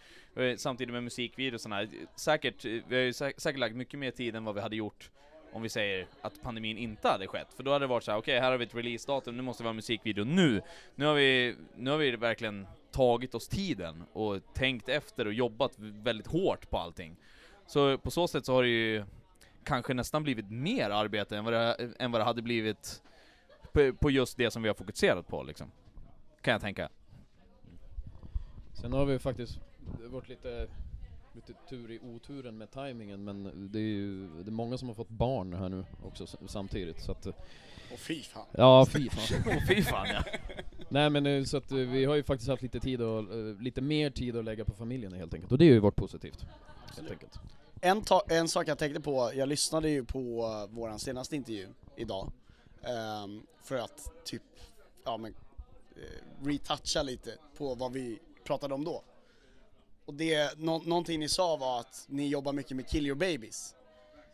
Samtidigt 0.58 0.94
med 0.94 1.04
musikvideosarna, 1.04 1.88
säkert, 2.16 2.66
vi 2.66 2.96
har 2.96 3.02
ju 3.02 3.12
sä- 3.12 3.34
säkert 3.38 3.60
lagt 3.60 3.76
mycket 3.76 4.00
mer 4.00 4.12
tid 4.12 4.36
än 4.36 4.46
vad 4.46 4.56
vi 4.56 4.62
hade 4.62 4.76
gjort 4.76 5.12
om 5.52 5.62
vi 5.62 5.70
säger 5.70 6.08
att 6.22 6.41
pandemin 6.41 6.78
inte 6.78 7.08
hade 7.08 7.28
skett. 7.28 7.54
För 7.54 7.64
då 7.64 7.72
hade 7.72 7.84
det 7.84 7.89
varit 7.89 8.04
så 8.04 8.12
här: 8.12 8.18
okej 8.18 8.39
här 8.39 8.52
har 8.52 8.58
vi 8.58 8.66
ett 8.66 8.76
releasedatum, 8.76 9.38
nu 9.38 9.43
måste 9.43 9.64
vi 9.64 9.68
ha 9.68 9.70
en 9.70 9.76
musikvideo 9.76 10.24
nu. 10.24 10.62
Nu 10.95 11.06
har 11.06 11.14
vi, 11.14 11.56
nu 11.76 11.89
har 11.89 11.97
vi 11.97 12.16
verkligen 12.16 12.68
tagit 12.91 13.36
oss 13.36 13.47
tiden 13.47 14.04
och 14.14 14.54
tänkt 14.54 14.89
efter 14.89 15.28
och 15.28 15.34
jobbat 15.34 15.72
väldigt 15.78 16.28
hårt 16.28 16.70
på 16.70 16.78
allting. 16.78 17.16
Så 17.68 17.97
på 17.97 18.12
så 18.12 18.28
sätt 18.28 18.45
så 18.45 18.54
har 18.54 18.64
det 18.64 18.70
ju 18.70 19.04
kanske 19.64 19.93
nästan 19.93 20.24
blivit 20.24 20.52
mer 20.52 20.89
arbete 20.89 21.38
än 21.38 21.43
vad 21.43 21.54
det, 21.54 21.91
än 22.00 22.12
vad 22.12 22.22
det 22.22 22.26
hade 22.26 22.41
blivit 22.41 23.04
på, 23.72 23.93
på 23.93 24.12
just 24.12 24.38
det 24.38 24.52
som 24.52 24.62
vi 24.62 24.70
har 24.70 24.76
fokuserat 24.76 25.28
på 25.28 25.43
liksom. 25.43 25.72
Kan 26.41 26.52
jag 26.52 26.62
tänka. 26.62 26.89
Sen 28.74 28.93
har 28.93 29.06
vi 29.06 29.20
faktiskt 29.20 29.60
det 29.97 30.04
har 30.04 30.10
varit 30.10 30.30
lite, 30.30 30.68
lite 31.48 31.54
tur 31.70 31.92
i 31.92 32.00
oturen 32.00 32.58
med 32.58 32.72
tajmingen 32.72 33.24
men 33.24 33.70
det 33.72 33.80
är 33.80 33.84
ju 33.84 34.28
det 34.44 34.50
är 34.50 34.52
många 34.52 34.78
som 34.78 34.88
har 34.88 34.96
fått 34.96 35.10
barn 35.10 35.54
här 35.54 35.70
nu 35.70 35.86
också 36.04 36.28
samtidigt 36.48 37.02
så 37.02 37.12
att 37.12 37.28
Och 37.94 38.00
fy 38.00 38.24
fan. 38.24 38.46
Ja 38.52 38.86
fy 38.86 39.10
fan. 39.10 39.44
Åh, 39.58 39.68
fy 39.68 39.82
fan, 39.82 40.08
ja. 40.08 40.24
Nej 40.90 41.10
men 41.10 41.26
eh, 41.26 41.44
så 41.44 41.58
att 41.58 41.72
eh, 41.72 41.78
vi 41.78 42.06
har 42.06 42.16
ju 42.16 42.24
faktiskt 42.24 42.50
haft 42.50 42.62
lite 42.64 42.80
tid 42.80 43.02
och, 43.02 43.34
eh, 43.34 43.62
lite 43.62 43.82
mer 43.82 44.10
tid 44.10 44.36
att 44.38 44.46
lägga 44.46 44.66
på 44.66 44.74
familjen 44.74 45.14
helt 45.14 45.34
enkelt 45.34 45.52
och 45.52 45.58
det 45.58 45.66
har 45.66 45.74
ju 45.74 45.80
varit 45.80 45.96
positivt. 45.96 46.46
Helt 46.96 47.12
enkelt. 47.12 47.40
En, 47.82 48.04
en 48.30 48.48
sak 48.48 48.68
jag 48.68 48.78
tänkte 48.78 49.02
på, 49.02 49.32
jag 49.36 49.50
lyssnade 49.50 49.90
ju 49.90 50.06
på 50.06 50.22
våran 50.72 51.00
senaste 51.00 51.36
intervju 51.36 51.68
idag. 51.96 52.32
ehm, 52.84 53.42
för 53.64 53.76
att 53.76 54.12
typ, 54.26 54.42
ja 55.06 55.18
men, 55.18 55.34
eh, 55.96 56.46
retoucha 56.48 57.04
lite 57.04 57.38
på 57.58 57.76
vad 57.76 57.94
vi 57.94 58.20
pratade 58.44 58.74
om 58.74 58.84
då. 58.84 59.04
Och 60.10 60.16
det, 60.16 60.57
nå- 60.57 60.82
någonting 60.86 61.20
ni 61.20 61.30
sa 61.30 61.55
var 61.55 61.80
att 61.80 62.05
ni 62.07 62.28
jobbar 62.28 62.53
mycket 62.53 62.78
med 62.78 62.89
Kill 62.89 63.07
Your 63.07 63.16
Babies. 63.16 63.76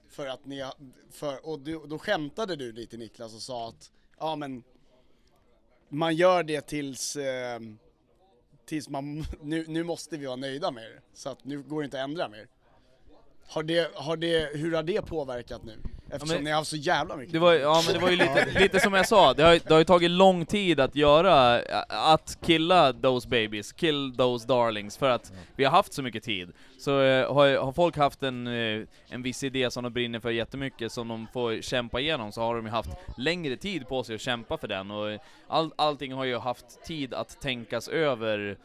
För 0.09 0.27
att 0.27 0.45
ni, 0.45 0.65
för, 1.11 1.45
och 1.45 1.59
du, 1.59 1.81
då 1.87 1.99
skämtade 1.99 2.55
du 2.55 2.71
lite 2.71 2.97
Niklas 2.97 3.35
och 3.35 3.41
sa 3.41 3.69
att, 3.69 3.91
ja 4.19 4.35
men, 4.35 4.63
man 5.89 6.15
gör 6.15 6.43
det 6.43 6.61
tills, 6.61 7.15
eh, 7.15 7.59
tills 8.65 8.89
man, 8.89 9.25
nu, 9.41 9.65
nu 9.67 9.83
måste 9.83 10.17
vi 10.17 10.25
vara 10.25 10.35
nöjda 10.35 10.71
med 10.71 10.83
det. 10.83 11.01
Så 11.13 11.29
att 11.29 11.45
nu 11.45 11.61
går 11.61 11.81
det 11.81 11.85
inte 11.85 11.97
att 12.03 12.09
ändra 12.09 12.29
mer. 12.29 12.47
Har 13.47 13.63
det, 13.63 13.91
har 13.95 14.17
det, 14.17 14.57
hur 14.57 14.71
har 14.71 14.83
det 14.83 15.01
påverkat 15.01 15.63
nu? 15.63 15.77
Eftersom 16.15 16.35
men- 16.35 16.43
ni 16.43 16.49
har 16.49 16.57
haft 16.57 16.69
så 16.69 16.75
jävla 16.75 17.15
mycket 17.15 17.33
Det 17.33 17.39
var, 17.39 17.53
ja 17.53 17.83
men 17.85 17.93
det 17.93 17.99
var 17.99 18.09
ju 18.09 18.15
lite, 18.15 18.59
lite 18.59 18.79
som 18.79 18.93
jag 18.93 19.07
sa, 19.07 19.33
det 19.33 19.43
har, 19.43 19.59
det 19.67 19.69
har 19.69 19.77
ju 19.77 19.83
tagit 19.83 20.11
lång 20.11 20.45
tid 20.45 20.79
att 20.79 20.95
göra, 20.95 21.61
att 21.87 22.37
killa 22.45 22.93
those 22.93 23.27
babies, 23.29 23.73
kill 23.73 24.15
those 24.17 24.47
darlings, 24.47 24.97
för 24.97 25.09
att 25.09 25.31
vi 25.55 25.63
har 25.63 25.71
haft 25.71 25.93
så 25.93 26.01
mycket 26.01 26.23
tid. 26.23 26.51
Så 26.79 27.01
eh, 27.01 27.33
har, 27.33 27.57
har 27.57 27.71
folk 27.71 27.97
haft 27.97 28.23
en, 28.23 28.47
eh, 28.47 28.83
en 29.09 29.21
viss 29.23 29.43
idé 29.43 29.71
som 29.71 29.83
de 29.83 29.93
brinner 29.93 30.19
för 30.19 30.29
jättemycket, 30.29 30.91
som 30.91 31.07
de 31.07 31.27
får 31.33 31.61
kämpa 31.61 31.99
igenom, 31.99 32.31
så 32.31 32.41
har 32.41 32.55
de 32.55 32.65
ju 32.65 32.71
haft 32.71 32.89
längre 33.17 33.57
tid 33.57 33.87
på 33.87 34.03
sig 34.03 34.15
att 34.15 34.21
kämpa 34.21 34.57
för 34.57 34.67
den, 34.67 34.91
och 34.91 35.19
all, 35.47 35.71
allting 35.75 36.13
har 36.13 36.25
ju 36.25 36.37
haft 36.37 36.83
tid 36.85 37.13
att 37.13 37.41
tänkas 37.41 37.87
över 37.87 38.57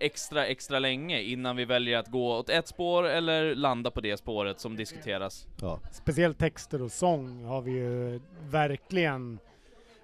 extra, 0.00 0.46
extra 0.46 0.78
länge 0.78 1.20
innan 1.20 1.56
vi 1.56 1.64
väljer 1.64 1.98
att 1.98 2.08
gå 2.08 2.36
åt 2.36 2.48
ett 2.50 2.68
spår 2.68 3.04
eller 3.04 3.54
landa 3.54 3.90
på 3.90 4.00
det 4.00 4.16
spåret 4.16 4.60
som 4.60 4.76
diskuteras. 4.76 5.46
Ja. 5.60 5.80
Speciellt 5.92 6.38
texter 6.38 6.82
och 6.82 6.92
sång 6.92 7.44
har 7.44 7.62
vi 7.62 7.70
ju 7.70 8.20
verkligen 8.50 9.38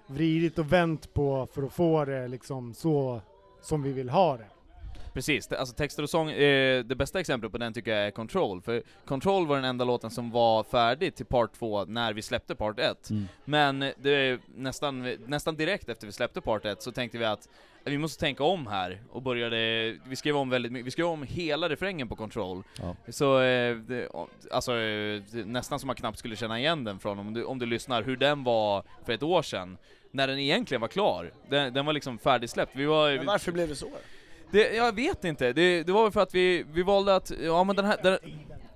vridit 0.07 0.59
och 0.59 0.73
vänt 0.73 1.13
på 1.13 1.47
för 1.53 1.63
att 1.63 1.73
få 1.73 2.05
det 2.05 2.27
liksom 2.27 2.73
så 2.73 3.21
som 3.61 3.83
vi 3.83 3.91
vill 3.91 4.09
ha 4.09 4.37
det. 4.37 4.47
Precis, 5.13 5.51
alltså 5.51 5.75
texter 5.75 6.03
och 6.03 6.09
sång, 6.09 6.31
eh, 6.31 6.83
det 6.83 6.95
bästa 6.95 7.19
exemplet 7.19 7.51
på 7.51 7.57
den 7.57 7.73
tycker 7.73 7.95
jag 7.95 8.07
är 8.07 8.11
Control, 8.11 8.61
för 8.61 8.83
Control 9.05 9.47
var 9.47 9.55
den 9.55 9.65
enda 9.65 9.85
låten 9.85 10.11
som 10.11 10.31
var 10.31 10.63
färdig 10.63 11.15
till 11.15 11.25
part 11.25 11.53
2 11.53 11.85
när 11.85 12.13
vi 12.13 12.21
släppte 12.21 12.55
part 12.55 12.79
1. 12.79 13.09
Mm. 13.09 13.27
Men 13.45 13.79
det, 13.79 14.39
nästan, 14.55 15.03
nästan 15.25 15.55
direkt 15.55 15.89
efter 15.89 16.07
vi 16.07 16.13
släppte 16.13 16.41
part 16.41 16.65
1 16.65 16.81
så 16.81 16.91
tänkte 16.91 17.17
vi 17.17 17.25
att 17.25 17.49
vi 17.83 17.97
måste 17.97 18.19
tänka 18.19 18.43
om 18.43 18.67
här, 18.67 19.01
och 19.11 19.21
började, 19.21 19.57
vi 20.07 20.15
skrev 20.15 20.37
om 20.37 20.49
väldigt 20.49 20.71
mycket, 20.71 20.87
vi 20.87 20.91
skrev 20.91 21.05
om 21.05 21.23
hela 21.23 21.69
refrängen 21.69 22.07
på 22.07 22.15
Control. 22.15 22.63
Ja. 22.81 22.95
Så, 23.07 23.41
eh, 23.41 23.75
det, 23.75 24.07
alltså 24.51 24.71
det, 24.71 25.45
nästan 25.45 25.79
som 25.79 25.87
man 25.87 25.95
knappt 25.95 26.19
skulle 26.19 26.35
känna 26.35 26.59
igen 26.59 26.83
den 26.83 26.99
från 26.99 27.19
om 27.19 27.33
du, 27.33 27.43
om 27.43 27.59
du 27.59 27.65
lyssnar 27.65 28.03
hur 28.03 28.17
den 28.17 28.43
var 28.43 28.83
för 29.05 29.13
ett 29.13 29.23
år 29.23 29.41
sedan, 29.41 29.77
när 30.11 30.27
den 30.27 30.39
egentligen 30.39 30.81
var 30.81 30.87
klar. 30.87 31.31
Den, 31.49 31.73
den 31.73 31.85
var 31.85 31.93
liksom 31.93 32.17
färdigsläppt. 32.17 32.75
Vi 32.75 32.85
var, 32.85 33.17
Men 33.17 33.25
varför 33.25 33.51
blev 33.51 33.67
det 33.67 33.75
så? 33.75 33.87
det, 34.51 34.75
jag 34.75 34.95
vet 34.95 35.23
inte, 35.23 35.53
det, 35.53 35.83
det 35.83 35.91
var 35.91 36.03
väl 36.03 36.11
för 36.11 36.21
att 36.21 36.35
vi, 36.35 36.65
vi 36.73 36.83
valde 36.83 37.15
att, 37.15 37.31
ja 37.43 37.63
men 37.63 37.75
den 37.75 37.85
här, 37.85 37.97
den, 38.03 38.17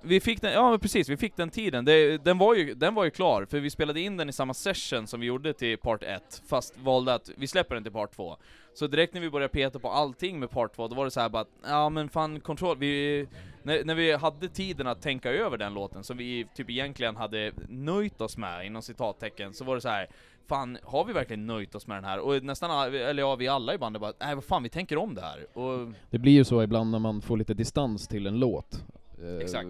vi 0.06 0.20
fick 0.20 0.40
den, 0.40 0.52
ja 0.52 0.70
men 0.70 0.80
precis, 0.80 1.08
vi 1.08 1.16
fick 1.16 1.36
den 1.36 1.50
tiden. 1.50 1.84
Det, 1.84 2.24
den, 2.24 2.38
var 2.38 2.54
ju, 2.54 2.74
den 2.74 2.94
var 2.94 3.04
ju 3.04 3.10
klar, 3.10 3.44
för 3.50 3.60
vi 3.60 3.70
spelade 3.70 4.00
in 4.00 4.16
den 4.16 4.28
i 4.28 4.32
samma 4.32 4.54
session 4.54 5.06
som 5.06 5.20
vi 5.20 5.26
gjorde 5.26 5.52
till 5.52 5.78
part 5.78 6.02
1, 6.02 6.42
fast 6.48 6.78
valde 6.78 7.14
att 7.14 7.30
vi 7.36 7.46
släpper 7.46 7.74
den 7.74 7.84
till 7.84 7.92
part 7.92 8.16
2. 8.16 8.36
Så 8.74 8.86
direkt 8.86 9.14
när 9.14 9.20
vi 9.20 9.30
började 9.30 9.52
peta 9.52 9.78
på 9.78 9.90
allting 9.90 10.38
med 10.40 10.50
part 10.50 10.76
2, 10.76 10.88
då 10.88 10.94
var 10.96 11.04
det 11.04 11.10
så 11.10 11.20
här 11.20 11.28
bara 11.28 11.42
att, 11.42 11.48
ja 11.66 11.88
men 11.88 12.08
fan 12.08 12.40
kontroll, 12.40 12.76
vi, 12.78 13.26
när, 13.62 13.84
när 13.84 13.94
vi 13.94 14.12
hade 14.12 14.48
tiden 14.48 14.86
att 14.86 15.02
tänka 15.02 15.30
över 15.32 15.58
den 15.58 15.74
låten, 15.74 16.04
som 16.04 16.16
vi 16.16 16.46
typ 16.54 16.70
egentligen 16.70 17.16
hade 17.16 17.52
nöjt 17.68 18.20
oss 18.20 18.36
med, 18.36 18.66
inom 18.66 18.82
citattecken, 18.82 19.54
så 19.54 19.64
var 19.64 19.74
det 19.74 19.80
så 19.80 19.88
här. 19.88 20.08
Fan, 20.48 20.78
har 20.82 21.04
vi 21.04 21.12
verkligen 21.12 21.46
nöjt 21.46 21.74
oss 21.74 21.86
med 21.86 21.96
den 21.96 22.04
här? 22.04 22.18
Och 22.18 22.44
nästan, 22.44 22.70
alla- 22.70 22.98
eller 22.98 23.22
ja, 23.22 23.36
vi 23.36 23.48
alla 23.48 23.74
i 23.74 23.78
bandet 23.78 24.00
bara, 24.02 24.12
nej 24.20 24.34
vad 24.34 24.44
fan, 24.44 24.62
vi 24.62 24.68
tänker 24.68 24.96
om 24.96 25.14
det 25.14 25.20
här. 25.20 25.58
Och 25.58 25.92
Det 26.10 26.18
blir 26.18 26.32
ju 26.32 26.44
så 26.44 26.62
ibland 26.62 26.90
när 26.90 26.98
man 26.98 27.20
får 27.22 27.36
lite 27.36 27.54
distans 27.54 28.08
till 28.08 28.26
en 28.26 28.38
låt. 28.38 28.84
Eh, 29.22 29.36
Exakt. 29.42 29.68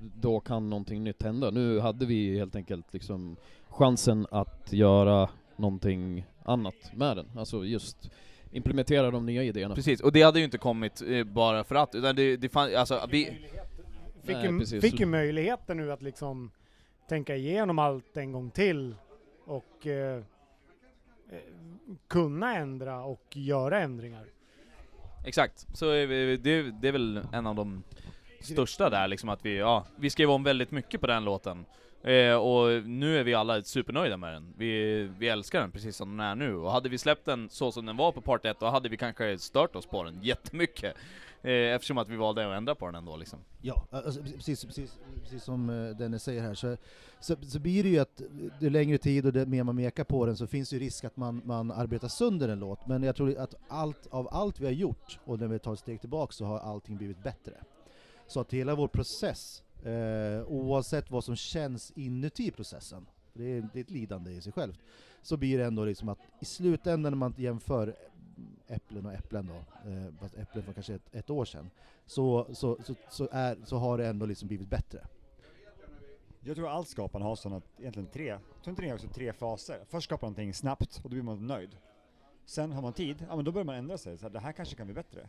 Då 0.00 0.40
kan 0.40 0.70
någonting 0.70 1.04
nytt 1.04 1.22
hända. 1.22 1.50
Nu 1.50 1.80
hade 1.80 2.06
vi 2.06 2.38
helt 2.38 2.56
enkelt 2.56 2.92
liksom 2.92 3.36
chansen 3.68 4.26
att 4.30 4.72
göra 4.72 5.28
någonting 5.56 6.26
annat 6.44 6.92
med 6.94 7.16
den. 7.16 7.26
Alltså 7.36 7.64
just 7.64 8.10
implementera 8.50 9.10
de 9.10 9.26
nya 9.26 9.42
idéerna. 9.42 9.74
Precis, 9.74 10.00
och 10.00 10.12
det 10.12 10.22
hade 10.22 10.38
ju 10.38 10.44
inte 10.44 10.58
kommit 10.58 11.02
eh, 11.02 11.24
bara 11.24 11.64
för 11.64 11.74
att, 11.74 11.94
utan 11.94 12.16
det, 12.16 12.36
det 12.36 12.48
fann, 12.48 12.76
alltså 12.76 13.06
vi... 13.10 13.46
Fick, 14.22 14.36
ju, 14.42 14.80
fick 14.80 15.00
ju 15.00 15.06
möjligheten 15.06 15.76
nu 15.76 15.92
att 15.92 16.02
liksom 16.02 16.50
tänka 17.08 17.36
igenom 17.36 17.78
allt 17.78 18.16
en 18.16 18.32
gång 18.32 18.50
till 18.50 18.94
och 19.44 19.86
eh, 19.86 20.16
eh, 20.16 21.38
kunna 22.08 22.56
ändra 22.56 23.04
och 23.04 23.36
göra 23.36 23.80
ändringar. 23.80 24.26
Exakt, 25.26 25.66
så 25.74 25.90
är 25.90 26.06
vi, 26.06 26.36
det, 26.36 26.62
det 26.62 26.88
är 26.88 26.92
väl 26.92 27.20
en 27.32 27.46
av 27.46 27.54
de 27.54 27.82
största 28.40 28.90
där 28.90 29.08
liksom 29.08 29.28
att 29.28 29.44
vi, 29.44 29.58
ja, 29.58 29.86
vi 29.96 30.10
skrev 30.10 30.30
om 30.30 30.42
väldigt 30.42 30.70
mycket 30.70 31.00
på 31.00 31.06
den 31.06 31.24
låten. 31.24 31.64
Eh, 32.02 32.34
och 32.34 32.88
nu 32.88 33.18
är 33.18 33.24
vi 33.24 33.34
alla 33.34 33.62
supernöjda 33.62 34.16
med 34.16 34.32
den. 34.32 34.54
Vi, 34.56 35.02
vi 35.18 35.28
älskar 35.28 35.60
den 35.60 35.70
precis 35.70 35.96
som 35.96 36.16
den 36.16 36.26
är 36.26 36.34
nu. 36.34 36.54
Och 36.54 36.72
hade 36.72 36.88
vi 36.88 36.98
släppt 36.98 37.24
den 37.24 37.48
så 37.50 37.72
som 37.72 37.86
den 37.86 37.96
var 37.96 38.12
på 38.12 38.20
part 38.20 38.44
1, 38.44 38.60
då 38.60 38.66
hade 38.66 38.88
vi 38.88 38.96
kanske 38.96 39.38
stört 39.38 39.76
oss 39.76 39.86
på 39.86 40.02
den 40.02 40.18
jättemycket. 40.22 40.96
Eh, 41.42 41.52
eftersom 41.52 41.98
att 41.98 42.08
vi 42.08 42.16
valde 42.16 42.46
att 42.46 42.56
ändra 42.56 42.74
på 42.74 42.86
den 42.86 42.94
ändå 42.94 43.16
liksom. 43.16 43.38
Ja, 43.62 43.86
alltså, 43.90 44.22
precis, 44.22 44.64
precis, 44.64 44.98
precis 45.22 45.44
som 45.44 45.70
eh, 45.70 45.96
Dennis 45.96 46.22
säger 46.22 46.42
här 46.42 46.54
så, 46.54 46.76
så, 47.20 47.36
så 47.42 47.58
blir 47.58 47.82
det 47.82 47.88
ju 47.88 47.98
att 47.98 48.22
ju 48.60 48.70
längre 48.70 48.98
tid 48.98 49.26
och 49.26 49.32
det 49.32 49.46
mer 49.46 49.62
man 49.64 49.76
mekar 49.76 50.04
på 50.04 50.26
den 50.26 50.36
så 50.36 50.46
finns 50.46 50.70
det 50.70 50.76
ju 50.76 50.80
risk 50.80 51.04
att 51.04 51.16
man, 51.16 51.42
man 51.44 51.70
arbetar 51.70 52.08
sönder 52.08 52.48
en 52.48 52.58
låt. 52.58 52.86
Men 52.86 53.02
jag 53.02 53.16
tror 53.16 53.38
att 53.38 53.54
allt, 53.68 54.06
av 54.10 54.28
allt 54.30 54.60
vi 54.60 54.64
har 54.64 54.72
gjort, 54.72 55.18
och 55.24 55.40
när 55.40 55.46
vi 55.46 55.58
tar 55.58 55.72
ett 55.72 55.78
steg 55.78 56.00
tillbaka 56.00 56.32
så 56.32 56.44
har 56.44 56.58
allting 56.58 56.96
blivit 56.96 57.22
bättre. 57.22 57.52
Så 58.26 58.40
att 58.40 58.52
hela 58.52 58.74
vår 58.74 58.88
process, 58.88 59.62
eh, 59.82 60.42
oavsett 60.46 61.10
vad 61.10 61.24
som 61.24 61.36
känns 61.36 61.90
inuti 61.90 62.50
processen, 62.50 63.06
för 63.32 63.38
det 63.38 63.44
är, 63.44 63.68
det 63.72 63.78
är 63.78 63.84
ett 63.84 63.90
lidande 63.90 64.30
i 64.30 64.40
sig 64.40 64.52
självt, 64.52 64.78
så 65.22 65.36
blir 65.36 65.58
det 65.58 65.64
ändå 65.64 65.84
liksom 65.84 66.08
att 66.08 66.18
i 66.40 66.44
slutändan 66.44 67.12
när 67.12 67.16
man 67.16 67.34
jämför 67.36 67.96
äpplen 68.66 69.06
och 69.06 69.12
äpplen 69.12 69.46
då, 69.46 69.90
eh, 69.90 70.14
fast 70.20 70.34
äpplen 70.34 70.64
för 70.64 70.72
kanske 70.72 70.94
ett, 70.94 71.14
ett 71.14 71.30
år 71.30 71.44
sedan, 71.44 71.70
så, 72.06 72.46
så, 72.52 72.78
så, 72.84 72.94
så, 73.10 73.28
är, 73.32 73.58
så 73.64 73.76
har 73.76 73.98
det 73.98 74.06
ändå 74.06 74.26
liksom 74.26 74.48
blivit 74.48 74.68
bättre. 74.68 75.06
Jag 76.40 76.56
tror 76.56 76.68
allt 76.68 76.88
skapande 76.88 77.26
har 77.26 77.36
sådana, 77.36 77.62
egentligen 77.78 78.08
tre, 78.08 78.26
jag 78.26 78.40
tror 78.62 78.70
inte 78.70 78.82
det 78.82 78.88
är 78.88 78.94
också 78.94 79.08
tre 79.08 79.32
faser. 79.32 79.84
Först 79.88 80.04
skapar 80.04 80.26
man 80.26 80.32
någonting 80.32 80.54
snabbt 80.54 80.96
och 80.96 81.02
då 81.02 81.08
blir 81.08 81.22
man 81.22 81.46
nöjd. 81.46 81.76
Sen 82.44 82.72
har 82.72 82.82
man 82.82 82.92
tid, 82.92 83.26
ja 83.28 83.36
men 83.36 83.44
då 83.44 83.52
börjar 83.52 83.64
man 83.64 83.74
ändra 83.74 83.98
sig, 83.98 84.18
så 84.18 84.22
här, 84.22 84.30
det 84.30 84.40
här 84.40 84.52
kanske 84.52 84.76
kan 84.76 84.86
bli 84.86 84.94
bättre. 84.94 85.28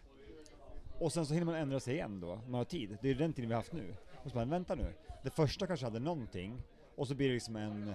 Och 1.00 1.14
sen 1.14 1.26
så 1.26 1.34
hinner 1.34 1.46
man 1.46 1.56
ändra 1.56 1.80
sig 1.80 1.94
igen 1.94 2.20
då, 2.20 2.36
man 2.36 2.54
har 2.54 2.66
tid. 2.66 2.98
Det 3.02 3.10
är 3.10 3.16
den 3.16 3.34
tiden 3.34 3.50
vi 3.50 3.54
har 3.56 3.62
haft 3.62 3.74
nu. 3.74 3.96
Och 4.24 4.30
så 4.32 4.36
bara, 4.36 4.46
vänta 4.46 4.76
nu. 4.76 4.94
Det 5.24 5.30
första 5.30 5.68
kanske 5.68 5.86
hade 5.86 6.00
någonting, 6.00 6.62
och 6.96 7.08
så 7.08 7.16
blir 7.16 7.28
det 7.28 7.34
liksom 7.34 7.56
en, 7.56 7.94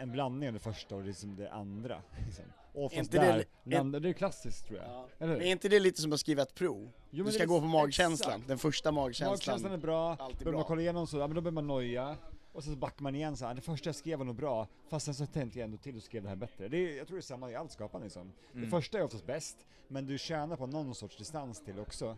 en 0.00 0.12
blandning 0.12 0.48
av 0.48 0.52
det 0.52 0.58
första 0.60 0.96
och 0.96 1.04
liksom 1.04 1.36
det 1.36 1.50
andra. 1.52 2.02
Liksom. 2.26 2.44
Och 2.74 2.92
Är 2.92 2.98
fast 2.98 3.12
det 3.12 3.18
där 3.18 3.44
li- 3.64 3.74
landar, 3.76 4.00
det 4.00 4.08
är 4.08 4.12
klassiskt 4.12 4.66
tror 4.66 4.78
jag. 4.78 5.04
Eller 5.18 5.32
Men 5.36 5.46
är 5.46 5.50
inte 5.50 5.68
det 5.68 5.80
lite 5.80 6.02
som 6.02 6.12
att 6.12 6.20
skriva 6.20 6.42
ett 6.42 6.54
prov? 6.54 6.88
Jo, 7.10 7.24
du 7.24 7.30
ska 7.30 7.38
det 7.38 7.44
är 7.44 7.48
gå 7.48 7.60
på 7.60 7.66
magkänslan, 7.66 8.30
exakt. 8.32 8.48
den 8.48 8.58
första 8.58 8.92
magkänslan. 8.92 9.30
Magkänslan 9.30 9.72
är 9.72 9.76
bra, 9.78 10.16
Alltid 10.20 10.44
bra. 10.46 10.52
man 10.52 10.64
kolla 10.64 10.80
igenom 10.80 11.06
så, 11.06 11.18
ja 11.18 11.26
men 11.26 11.34
då 11.34 11.40
börjar 11.40 11.52
man 11.54 11.66
noja, 11.66 12.16
och 12.52 12.64
sen 12.64 12.72
så 12.72 12.78
backar 12.78 13.02
man 13.02 13.14
igen 13.14 13.36
så 13.36 13.46
här, 13.46 13.54
det 13.54 13.60
första 13.60 13.88
jag 13.88 13.94
skrev 13.96 14.18
var 14.18 14.26
nog 14.26 14.34
bra, 14.36 14.66
fast 14.88 15.04
sen 15.04 15.14
så 15.14 15.26
tänkte 15.26 15.58
jag 15.58 15.64
ändå 15.64 15.76
till 15.76 15.96
och 15.96 16.02
skrev 16.02 16.22
det 16.22 16.28
här 16.28 16.36
bättre. 16.36 16.68
Det 16.68 16.76
är, 16.76 16.96
jag 16.96 17.06
tror 17.06 17.16
det 17.16 17.20
är 17.20 17.22
samma 17.22 17.50
i 17.50 17.54
allt 17.54 17.72
skapande 17.72 18.04
liksom. 18.06 18.22
Mm. 18.22 18.64
Det 18.64 18.70
första 18.70 18.98
är 18.98 19.02
oftast 19.02 19.26
bäst, 19.26 19.56
men 19.88 20.06
du 20.06 20.18
tjänar 20.18 20.56
på 20.56 20.66
någon 20.66 20.94
sorts 20.94 21.16
distans 21.16 21.64
till 21.64 21.78
också. 21.78 22.16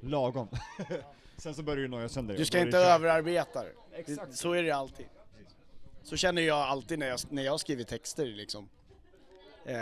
Lagom. 0.00 0.48
sen 1.36 1.54
så 1.54 1.62
börjar 1.62 1.82
du 1.82 1.88
noja 1.88 2.08
sönder. 2.08 2.36
Du 2.36 2.44
ska 2.44 2.58
inte 2.60 2.78
överarbeta 2.78 3.62
det. 3.64 3.72
Exakt. 3.92 4.36
Så 4.36 4.52
är 4.52 4.62
det 4.62 4.70
alltid. 4.70 5.06
Så 6.02 6.16
känner 6.16 6.42
jag 6.42 6.58
alltid 6.58 6.98
när 6.98 7.06
jag, 7.06 7.18
när 7.30 7.42
jag 7.42 7.60
skriver 7.60 7.84
texter 7.84 8.26
liksom. 8.26 8.68
Eh, 9.64 9.76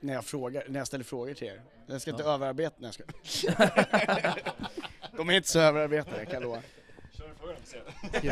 när 0.00 0.14
jag 0.14 0.24
frågar, 0.24 0.64
när 0.68 0.80
jag 0.80 0.86
ställer 0.86 1.04
frågor 1.04 1.34
till 1.34 1.48
er. 1.48 1.62
Jag 1.86 2.00
ska 2.00 2.10
inte 2.10 2.22
Ja. 2.22 2.34
överarbeta, 2.34 2.76
när 2.78 2.86
jag 2.88 2.94
ska. 2.94 3.04
De 5.16 5.30
är 5.30 5.34
inte 5.34 5.48
så 5.48 5.58
överarbetade, 5.58 6.18
jag 6.18 6.30
kan 6.30 6.42
lova. 6.42 6.62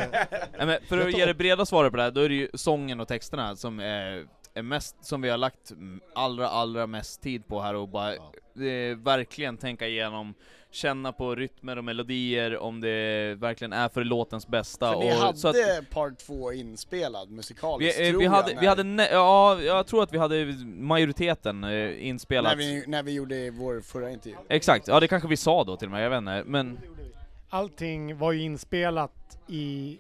Nej, 0.59 0.67
men 0.67 0.79
för 0.89 0.99
att 0.99 1.19
ge 1.19 1.27
det 1.27 1.35
breda 1.35 1.67
svaret 1.67 1.91
på 1.91 1.97
det 1.97 2.03
här, 2.03 2.11
då 2.11 2.21
är 2.21 2.29
det 2.29 2.35
ju 2.35 2.49
sången 2.55 3.01
och 3.01 3.09
texterna 3.09 3.57
som 3.57 3.81
är, 3.81 4.27
är 4.55 4.63
mest, 4.63 5.05
som 5.05 5.23
vi 5.23 5.29
har 5.29 5.39
lagt 5.39 5.73
allra, 6.15 6.49
allra 6.49 6.87
mest 6.87 7.23
tid 7.23 7.47
på 7.47 7.61
här 7.61 7.75
och 7.75 7.89
bara 7.89 8.15
eh, 8.15 8.97
verkligen 8.97 9.57
tänka 9.57 9.89
igenom, 9.89 10.35
känna 10.71 11.13
på 11.13 11.35
rytmer 11.35 11.79
och 11.79 11.85
melodier, 11.85 12.59
om 12.59 12.81
det 12.81 13.35
verkligen 13.35 13.73
är 13.73 13.89
för 13.89 14.05
låtens 14.05 14.47
bästa. 14.47 14.93
För 14.93 15.01
ni 15.01 15.13
och, 15.13 15.17
hade 15.17 15.39
så 15.39 15.49
att, 15.49 15.57
part 15.91 16.19
två 16.19 16.53
inspelad 16.53 17.31
musikaliskt, 17.31 18.01
vi, 18.01 18.07
eh, 18.07 18.11
tror 18.11 18.19
vi 18.19 18.25
jag, 18.25 18.33
hade, 18.33 18.55
när, 18.55 18.61
vi 18.61 18.67
hade, 18.67 19.09
ja, 19.13 19.61
jag 19.63 19.87
tror 19.87 20.03
att 20.03 20.13
vi 20.13 20.19
hade 20.19 20.45
majoriteten 20.67 21.65
eh, 21.65 21.71
när, 21.71 21.99
inspelat. 21.99 22.59
vi, 22.59 22.85
när 22.87 23.03
vi 23.03 23.13
gjorde 23.13 23.51
vår 23.51 23.81
förra 23.81 24.11
intervju. 24.11 24.37
Exakt, 24.49 24.89
ja 24.89 25.01
det 25.01 25.09
kanske 25.09 25.29
vi 25.29 25.37
sa 25.37 25.65
då 25.65 25.77
till 25.77 25.89
och 25.89 25.93
med, 25.93 26.05
jag 26.05 26.11
vet 26.11 26.19
inte, 26.19 26.43
men 26.47 26.79
Allting 27.51 28.19
var 28.19 28.33
ju 28.33 28.41
inspelat 28.41 29.39
i... 29.47 29.99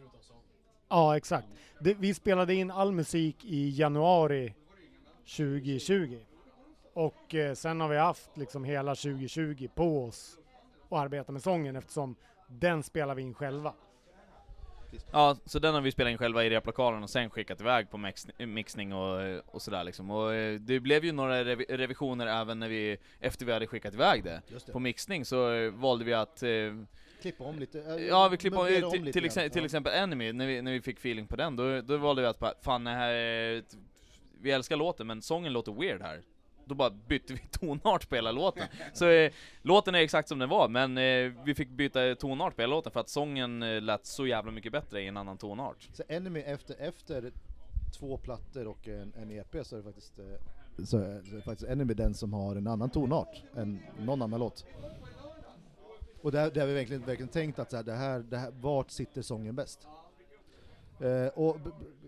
Ja, 0.88 1.16
exakt. 1.16 1.48
Det, 1.80 1.94
vi 1.94 2.14
spelade 2.14 2.54
in 2.54 2.70
all 2.70 2.92
musik 2.92 3.44
i 3.44 3.70
januari 3.70 4.54
2020. 5.36 6.18
Och 6.94 7.34
eh, 7.34 7.54
sen 7.54 7.80
har 7.80 7.88
vi 7.88 7.96
haft 7.96 8.36
liksom 8.36 8.64
hela 8.64 8.94
2020 8.94 9.68
på 9.74 10.04
oss 10.04 10.38
att 10.90 10.98
arbeta 10.98 11.32
med 11.32 11.42
sången 11.42 11.76
eftersom 11.76 12.16
den 12.48 12.82
spelar 12.82 13.14
vi 13.14 13.22
in 13.22 13.34
själva. 13.34 13.74
Ja, 15.12 15.36
så 15.44 15.58
den 15.58 15.74
har 15.74 15.80
vi 15.80 15.92
spelat 15.92 16.10
in 16.10 16.18
själva 16.18 16.44
i 16.44 16.50
replokalen 16.50 17.02
och 17.02 17.10
sen 17.10 17.30
skickat 17.30 17.60
iväg 17.60 17.90
på 17.90 17.98
mix, 17.98 18.26
mixning 18.38 18.94
och, 18.94 19.42
och 19.46 19.62
sådär 19.62 19.84
liksom. 19.84 20.10
Och 20.10 20.34
eh, 20.34 20.60
det 20.60 20.80
blev 20.80 21.04
ju 21.04 21.12
några 21.12 21.44
revi, 21.44 21.64
revisioner 21.68 22.26
även 22.26 22.58
när 22.58 22.68
vi, 22.68 22.96
efter 23.20 23.46
vi 23.46 23.52
hade 23.52 23.66
skickat 23.66 23.94
iväg 23.94 24.24
det. 24.24 24.42
Det. 24.66 24.72
På 24.72 24.78
mixning 24.78 25.24
så 25.24 25.52
eh, 25.52 25.70
valde 25.70 26.04
vi 26.04 26.14
att 26.14 26.42
eh, 26.42 26.50
Klippa 27.22 27.44
om 27.44 27.58
lite. 27.58 27.80
eh, 27.82 28.06
Ja, 28.06 28.28
vi 28.28 28.36
klippte 28.36 28.58
om, 28.58 28.64
om 28.64 28.90
till, 28.90 29.04
lite 29.04 29.12
till, 29.12 29.22
grann. 29.22 29.26
exempel, 29.26 29.50
till 29.50 29.64
exempel 29.64 29.92
Enemy, 29.94 30.32
när 30.32 30.46
vi, 30.46 30.62
när 30.62 30.72
vi 30.72 30.80
fick 30.82 30.98
feeling 30.98 31.26
på 31.26 31.36
den, 31.36 31.56
då, 31.56 31.80
då 31.80 31.96
valde 31.96 32.22
vi 32.22 32.28
att 32.28 32.38
bara, 32.38 32.54
fan 32.62 32.84
det 32.84 32.90
här, 32.90 33.10
är 33.12 33.62
vi 34.40 34.50
älskar 34.50 34.76
låten 34.76 35.06
men 35.06 35.22
sången 35.22 35.52
låter 35.52 35.72
weird 35.72 36.02
här. 36.02 36.22
Då 36.64 36.74
bara 36.74 36.90
bytte 36.90 37.32
vi 37.32 37.38
tonart 37.50 38.08
på 38.08 38.14
hela 38.14 38.32
låten. 38.32 38.64
Så 38.92 39.08
eh, 39.10 39.32
låten 39.62 39.94
är 39.94 39.98
exakt 39.98 40.28
som 40.28 40.38
den 40.38 40.48
var, 40.48 40.68
men 40.68 40.98
eh, 40.98 41.32
vi 41.44 41.54
fick 41.54 41.68
byta 41.68 42.14
tonart 42.14 42.56
på 42.56 42.62
hela 42.62 42.74
låten 42.74 42.92
för 42.92 43.00
att 43.00 43.08
sången 43.08 43.62
eh, 43.62 43.80
lät 43.80 44.06
så 44.06 44.26
jävla 44.26 44.52
mycket 44.52 44.72
bättre 44.72 45.02
i 45.02 45.06
en 45.06 45.16
annan 45.16 45.38
tonart. 45.38 45.88
Så 45.92 46.02
Enemy 46.08 46.40
efter, 46.40 46.76
efter 46.78 47.32
två 47.98 48.16
plattor 48.18 48.66
och 48.66 48.88
en, 48.88 49.12
en 49.16 49.30
EP 49.30 49.66
så 49.66 49.74
är 49.76 49.78
det 49.78 49.84
faktiskt, 49.84 50.18
eh, 50.18 50.84
så 50.84 50.98
är 50.98 51.22
så 51.30 51.36
är 51.36 51.40
faktiskt 51.40 51.70
Enemy 51.70 51.94
den 51.94 52.14
som 52.14 52.32
har 52.32 52.56
en 52.56 52.66
annan 52.66 52.90
tonart 52.90 53.42
än 53.56 53.80
någon 54.00 54.22
annan 54.22 54.40
låt. 54.40 54.64
Och 56.22 56.32
där, 56.32 56.50
där 56.50 56.60
har 56.60 56.68
vi 56.68 56.74
verkligen, 56.74 57.02
verkligen 57.02 57.28
tänkt 57.28 57.58
att 57.58 57.70
så 57.70 57.76
här, 57.76 57.84
det 57.84 57.94
här, 57.94 58.18
det 58.18 58.38
här, 58.38 58.52
vart 58.60 58.90
sitter 58.90 59.22
sången 59.22 59.56
bäst? 59.56 59.88
Eh, 61.00 61.26
och 61.26 61.56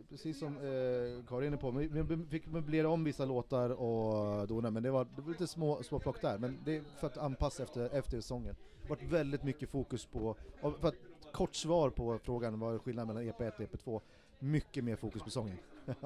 precis 0.09 0.39
som 0.39 0.57
eh, 0.57 1.25
Karin 1.29 1.43
är 1.43 1.47
inne 1.47 1.57
på, 1.57 1.71
vi, 1.71 1.87
vi 1.87 2.27
fick 2.31 2.47
möblera 2.47 2.89
om 2.89 3.05
vissa 3.05 3.25
låtar 3.25 3.71
och 3.71 4.49
dona, 4.49 4.71
men 4.71 4.83
det 4.83 4.91
var, 4.91 5.07
det 5.17 5.23
var 5.23 5.29
lite 5.29 5.47
små, 5.47 5.83
små 5.83 5.99
plock 5.99 6.21
där, 6.21 6.39
men 6.39 6.59
det 6.65 6.77
är 6.77 6.83
för 7.01 7.07
att 7.07 7.19
anpassa 7.19 7.63
efter, 7.63 7.95
efter 7.95 8.21
sången. 8.21 8.57
Det 8.83 8.89
varit 8.89 9.03
väldigt 9.03 9.43
mycket 9.43 9.71
fokus 9.71 10.07
på, 10.07 10.37
och 10.61 10.81
för 10.81 10.89
att 10.89 10.95
kort 11.33 11.55
svar 11.55 11.91
på 11.91 12.19
frågan 12.19 12.61
vad 12.61 12.75
är 12.75 12.79
skillnaden 12.79 13.15
mellan 13.15 13.33
EP1 13.33 13.53
och 13.57 13.61
EP2, 13.61 14.01
mycket 14.39 14.85
mer 14.85 14.97
fokus 14.97 15.23
på 15.23 15.31
sången. 15.31 15.59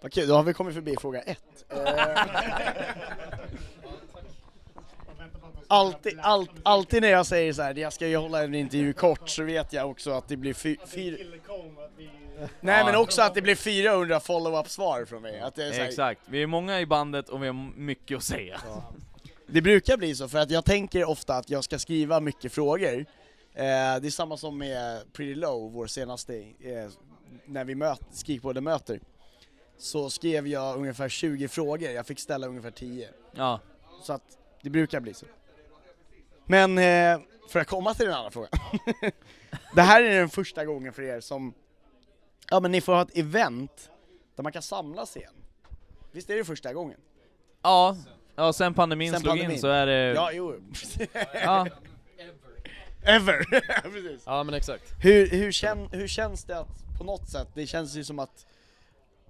Vad 0.00 0.12
kul, 0.12 0.28
då 0.28 0.34
har 0.34 0.42
vi 0.42 0.54
kommit 0.54 0.74
förbi 0.74 0.94
fråga 1.00 1.20
ett. 1.20 1.64
Alltid, 5.68 6.18
allt, 6.22 6.50
alltid 6.62 7.02
när 7.02 7.08
jag 7.08 7.26
säger 7.26 7.52
så 7.52 7.62
här, 7.62 7.74
jag 7.74 7.92
ska 7.92 8.06
ju 8.06 8.16
hålla 8.16 8.44
en 8.44 8.54
intervju 8.54 8.92
kort, 8.92 9.28
så 9.28 9.42
vet 9.44 9.72
jag 9.72 9.90
också 9.90 10.10
att 10.10 10.28
det 10.28 10.36
blir 10.36 10.54
fy, 10.54 10.76
fyra... 10.86 11.16
Nej 12.60 12.84
men 12.84 12.96
också 12.96 13.22
att 13.22 13.34
det 13.34 13.42
blir 13.42 13.54
400 13.54 14.20
follow-up 14.20 14.68
svar 14.68 15.04
från 15.04 15.22
mig. 15.22 15.40
Att 15.40 15.54
det, 15.54 15.64
är 15.64 15.72
så 15.72 15.78
här, 15.78 15.88
Exakt, 15.88 16.20
vi 16.28 16.42
är 16.42 16.46
många 16.46 16.80
i 16.80 16.86
bandet 16.86 17.28
och 17.28 17.42
vi 17.42 17.46
har 17.46 17.76
mycket 17.76 18.16
att 18.16 18.22
säga. 18.22 18.60
det 19.46 19.62
brukar 19.62 19.96
bli 19.96 20.14
så, 20.14 20.28
för 20.28 20.38
att 20.38 20.50
jag 20.50 20.64
tänker 20.64 21.04
ofta 21.04 21.34
att 21.34 21.50
jag 21.50 21.64
ska 21.64 21.78
skriva 21.78 22.20
mycket 22.20 22.52
frågor. 22.52 23.06
Eh, 23.54 23.64
det 24.00 24.06
är 24.06 24.10
samma 24.10 24.36
som 24.36 24.58
med 24.58 25.12
Pretty 25.12 25.34
Low, 25.34 25.72
vår 25.72 25.86
senaste, 25.86 26.36
eh, 26.38 26.88
när 27.44 27.64
vi 27.64 27.74
möt, 27.74 28.00
möter. 28.60 29.00
Så 29.78 30.10
skrev 30.10 30.46
jag 30.46 30.76
ungefär 30.76 31.08
20 31.08 31.48
frågor, 31.48 31.90
jag 31.90 32.06
fick 32.06 32.20
ställa 32.20 32.46
ungefär 32.46 32.70
10. 32.70 33.08
Ja. 33.34 33.60
Så 34.02 34.12
att 34.12 34.22
det 34.62 34.70
brukar 34.70 35.00
bli 35.00 35.14
så. 35.14 35.26
Men 36.48 36.78
eh, 36.78 37.20
för 37.48 37.60
att 37.60 37.66
komma 37.66 37.94
till 37.94 38.06
den 38.06 38.14
andra 38.14 38.30
frågan. 38.30 38.50
det 39.74 39.82
här 39.82 40.02
är 40.02 40.18
den 40.18 40.28
första 40.28 40.64
gången 40.64 40.92
för 40.92 41.02
er 41.02 41.20
som, 41.20 41.54
ja 42.50 42.60
men 42.60 42.72
ni 42.72 42.80
får 42.80 42.92
ha 42.94 43.02
ett 43.02 43.16
event 43.18 43.90
där 44.36 44.42
man 44.42 44.52
kan 44.52 44.62
samlas 44.62 45.16
igen. 45.16 45.32
Visst 46.12 46.30
är 46.30 46.36
det 46.36 46.44
första 46.44 46.72
gången? 46.72 47.00
Ja, 47.62 47.96
ja 48.36 48.52
sen 48.52 48.74
pandemin 48.74 49.12
Sen 49.12 49.20
slog 49.20 49.30
pandemin. 49.32 49.54
in 49.54 49.60
så 49.60 49.68
är 49.68 49.86
det... 49.86 50.12
Ja, 50.14 50.32
jo. 50.32 50.54
Ja. 51.34 51.66
Ever! 53.02 53.44
Precis. 53.82 54.22
Ja 54.26 54.42
men 54.42 54.54
exakt. 54.54 54.94
Hur, 55.00 55.30
hur, 55.30 55.52
kän, 55.52 55.88
hur 55.92 56.08
känns 56.08 56.44
det 56.44 56.58
att, 56.58 56.98
på 56.98 57.04
något 57.04 57.28
sätt, 57.28 57.48
det 57.54 57.66
känns 57.66 57.94
ju 57.94 58.04
som 58.04 58.18
att 58.18 58.46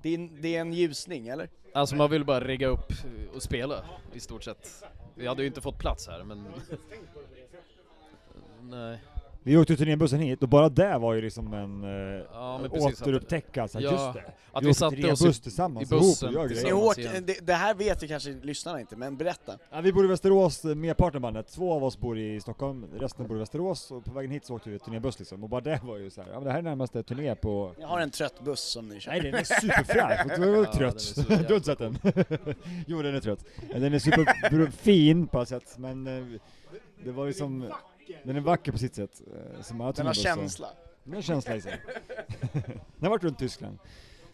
det 0.03 0.09
är, 0.09 0.14
en- 0.14 0.43
det 0.43 0.57
är 0.57 0.61
en 0.61 0.73
ljusning, 0.73 1.29
eller? 1.29 1.49
Alltså 1.75 1.97
man 1.97 2.11
vill 2.11 2.25
bara 2.25 2.41
rigga 2.41 2.66
upp 2.66 2.93
och 3.35 3.43
spela 3.43 3.85
i 4.12 4.21
stort 4.21 4.45
sett. 4.45 4.85
Vi 5.19 5.27
hade 5.27 5.43
ju 5.43 5.49
inte 5.49 5.61
fått 5.61 5.79
plats 5.79 6.09
här 6.09 6.25
men... 6.25 6.47
Nej. 8.61 8.99
Vi 9.43 9.57
åkte 9.57 9.76
turnébussen 9.76 10.20
hit 10.20 10.43
och 10.43 10.49
bara 10.49 10.68
det 10.68 10.99
var 10.99 11.14
ju 11.14 11.20
liksom 11.22 11.53
en 11.55 11.84
eh, 11.84 12.24
Ja, 12.32 12.61
återupptäcka, 12.70 13.62
alltså, 13.62 13.80
Ja, 13.80 13.91
just 13.93 14.14
det. 14.14 14.32
att 14.53 14.62
vi 14.62 14.66
vi 14.66 14.70
åkte 14.70 14.89
turnébuss 14.97 15.41
tillsammans 15.41 15.93
i 15.93 15.95
bussen 15.95 16.28
ihop 16.30 16.45
och 16.47 16.53
gör 16.57 16.72
åker, 16.72 17.20
det, 17.20 17.47
det 17.47 17.53
här 17.55 17.74
vet 17.74 18.03
ju 18.03 18.09
kanske 18.09 18.30
lyssnarna 18.43 18.80
inte, 18.80 18.97
men 18.97 19.16
berätta. 19.16 19.53
Ja, 19.70 19.80
vi 19.80 19.93
bor 19.93 20.05
i 20.05 20.09
Västerås, 20.09 20.64
eh, 20.64 20.74
merparten 20.74 21.22
bandet. 21.22 21.49
Två 21.49 21.72
av 21.72 21.84
oss 21.84 21.99
bor 21.99 22.18
i 22.18 22.41
Stockholm, 22.41 22.86
resten 22.99 23.26
bor 23.28 23.36
i 23.36 23.41
Västerås 23.41 23.91
och 23.91 24.05
på 24.05 24.12
vägen 24.12 24.30
hit 24.30 24.45
så 24.45 24.55
åkte 24.55 24.70
vi 24.70 24.78
turnébuss 24.78 25.18
liksom. 25.18 25.43
Och 25.43 25.49
bara 25.49 25.61
det 25.61 25.80
var 25.84 25.97
ju 25.97 26.11
så 26.11 26.22
här, 26.22 26.28
ja 26.28 26.34
men 26.34 26.45
det 26.45 26.51
här 26.51 26.59
är 26.59 26.62
närmaste 26.62 27.03
turné 27.03 27.34
på... 27.34 27.74
Jag 27.80 27.89
har 27.89 28.01
en 28.01 28.11
trött 28.11 28.45
buss 28.45 28.61
som 28.61 28.89
ni 28.89 29.01
kör. 29.01 29.11
Nej 29.11 29.20
den 29.20 29.34
är 29.34 29.45
superfräsch, 29.45 30.36
du 30.39 30.43
är 30.55 30.64
Ja, 30.64 30.72
trött. 30.72 31.14
den 31.28 31.39
är 31.39 31.43
du 31.43 31.49
har 31.49 31.55
inte 31.55 31.66
sett 31.66 31.78
den? 31.78 31.99
jo 32.86 33.03
den 33.03 33.14
är 33.14 33.20
trött. 33.20 33.45
Den 33.74 33.95
är 33.95 33.99
superfin 33.99 35.26
på 35.32 35.41
ett 35.43 35.49
sätt, 35.49 35.74
men 35.78 36.07
eh, 36.07 36.41
det 37.05 37.12
var 37.12 37.26
ju 37.26 37.32
som... 37.32 37.64
Den 38.25 38.37
är 38.37 38.41
vacker 38.41 38.73
på 38.73 38.79
sitt 38.79 38.95
sätt. 38.95 39.23
eh, 39.57 39.63
Som 39.63 39.79
Den 39.79 40.07
har 40.07 40.15
känsla. 40.15 40.69
Den 41.05 41.15
har 41.15 41.23
känsla 41.23 41.57
i 41.57 41.61
sig. 41.61 41.81
Den 42.53 42.81
har 43.03 43.11
varit 43.11 43.25
runt 43.25 43.39
Tyskland. 43.39 43.79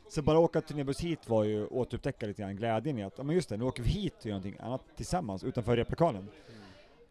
Så 0.09 0.22
bara 0.22 0.39
åka 0.39 0.61
turnébuss 0.61 1.01
hit 1.01 1.29
var 1.29 1.45
ju 1.45 1.66
återupptäcka 1.66 2.27
lite 2.27 2.43
grann 2.43 2.57
glädjen 2.57 2.99
i 2.99 3.05
att, 3.05 3.12
ja 3.16 3.22
men 3.25 3.35
just 3.37 3.49
det, 3.49 3.57
nu 3.57 3.64
åker 3.64 3.83
vi 3.83 3.89
hit 3.89 4.14
och 4.18 4.27
gör 4.27 4.33
någonting 4.33 4.57
annat 4.61 4.81
tillsammans 4.97 5.45
utanför 5.45 5.77
replokalen. 5.77 6.29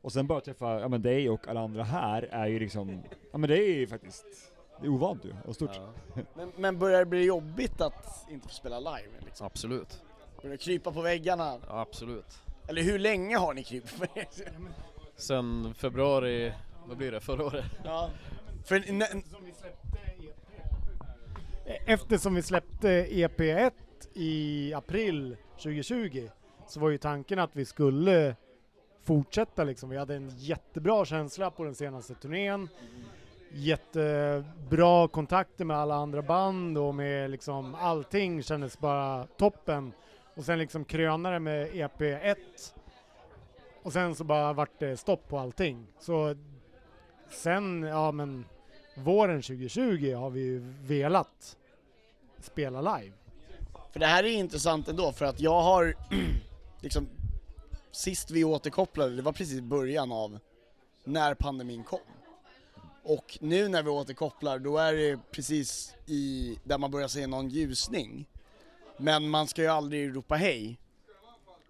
Och 0.02 0.12
sen 0.14 0.28
bara 0.28 0.42
träffa, 0.42 0.80
ja 0.80 0.88
men 0.88 1.02
dig 1.02 1.30
och 1.30 1.48
alla 1.48 1.62
andra 1.62 1.84
här 1.84 2.22
är 2.32 2.48
ju 2.48 2.60
liksom, 2.60 3.04
ja 3.32 3.38
men 3.38 3.50
det 3.50 3.58
är 3.58 3.74
ju 3.76 3.88
faktiskt, 3.88 4.26
det 4.82 4.86
är 4.88 4.90
ovant 4.92 5.26
ju, 5.26 5.34
och 5.46 5.56
stort. 5.56 5.80
Men, 6.36 6.52
men 6.58 6.80
börjar 6.80 7.00
det 7.00 7.06
bli 7.06 7.24
jobbigt 7.26 7.82
att 7.82 8.26
inte 8.30 8.48
få 8.48 8.54
spela 8.54 8.80
live? 8.80 9.10
Liksom? 9.26 9.48
Absolut. 9.48 10.04
Börjar 10.42 10.52
det 10.52 10.64
krypa 10.64 10.92
på 10.92 11.02
väggarna? 11.02 11.58
Ja, 11.68 11.80
absolut. 11.82 12.38
Eller 12.68 12.82
hur 12.82 13.00
länge 13.00 13.38
har 13.38 13.54
ni 13.54 13.64
krypit 13.64 14.00
på 14.00 14.06
väggarna? 14.16 14.70
Sen 15.16 15.74
februari, 15.74 16.54
vad 16.88 16.98
blir 16.98 17.12
det, 17.12 17.20
förra 17.20 17.46
året? 17.46 17.66
Ja. 17.84 18.10
För, 18.66 18.84
Eftersom 21.86 22.36
vi 22.36 22.42
släppte 22.42 23.06
EP1 23.06 23.72
i 24.14 24.74
april 24.74 25.38
2020 25.58 26.30
så 26.68 26.80
var 26.80 26.90
ju 26.90 26.98
tanken 26.98 27.40
att 27.40 27.56
vi 27.56 27.66
skulle 27.66 28.36
fortsätta 29.04 29.64
liksom. 29.64 29.90
Vi 29.90 29.98
hade 29.98 30.16
en 30.16 30.30
jättebra 30.38 31.06
känsla 31.06 31.52
på 31.52 31.64
den 31.64 31.76
senaste 31.76 32.16
turnén. 32.16 32.70
Jättebra 33.52 35.08
kontakter 35.08 35.66
med 35.66 35.78
alla 35.78 35.96
andra 35.96 36.22
band 36.22 36.78
och 36.78 36.96
med 36.96 37.32
liksom 37.32 37.76
allting 37.76 38.44
kändes 38.44 38.80
bara 38.80 39.28
toppen. 39.38 39.94
Och 40.36 40.46
sen 40.46 40.60
liksom 40.60 40.86
krönare 40.86 41.40
med 41.40 41.72
EP1 41.72 42.36
och 43.84 43.94
sen 43.94 44.16
så 44.16 44.24
bara 44.24 44.54
vart 44.54 44.80
det 44.80 44.98
stopp 44.98 45.28
på 45.28 45.40
allting. 45.40 45.88
Så 46.00 46.36
sen, 47.30 47.84
ja 47.84 48.12
men 48.12 48.46
våren 48.96 49.42
2020 49.42 50.14
har 50.14 50.30
vi 50.30 50.42
ju 50.42 50.60
velat 50.82 51.58
spela 52.40 52.98
live. 52.98 53.14
För 53.92 54.00
det 54.00 54.06
här 54.06 54.24
är 54.24 54.28
intressant 54.28 54.88
ändå, 54.88 55.12
för 55.12 55.26
att 55.26 55.40
jag 55.40 55.62
har 55.62 55.96
liksom, 56.82 57.08
sist 57.92 58.32
vi 58.32 58.44
återkopplade, 58.44 59.16
det 59.16 59.22
var 59.22 59.32
precis 59.32 59.58
i 59.58 59.62
början 59.62 60.12
av 60.12 60.40
när 61.04 61.34
pandemin 61.34 61.84
kom. 61.84 62.00
Och 63.04 63.38
nu 63.42 63.68
när 63.68 63.84
vi 63.84 63.90
återkopplar, 63.90 64.60
då 64.60 64.78
är 64.78 64.94
det 64.94 65.20
precis 65.32 65.96
i, 66.06 66.58
där 66.64 66.78
man 66.78 66.92
börjar 66.92 67.08
se 67.08 67.28
någon 67.28 67.50
ljusning. 67.50 68.28
Men 68.98 69.30
man 69.30 69.48
ska 69.48 69.62
ju 69.62 69.68
aldrig 69.68 70.16
ropa 70.16 70.36
hej 70.36 70.78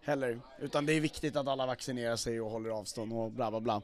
heller, 0.04 0.40
utan 0.60 0.86
det 0.86 0.94
är 0.94 1.02
viktigt 1.02 1.36
att 1.36 1.48
alla 1.48 1.66
vaccinerar 1.66 2.16
sig 2.16 2.42
och 2.42 2.50
håller 2.50 2.70
avstånd 2.70 3.14
och 3.14 3.32
bla 3.32 3.52
bla 3.52 3.60
bla. 3.60 3.82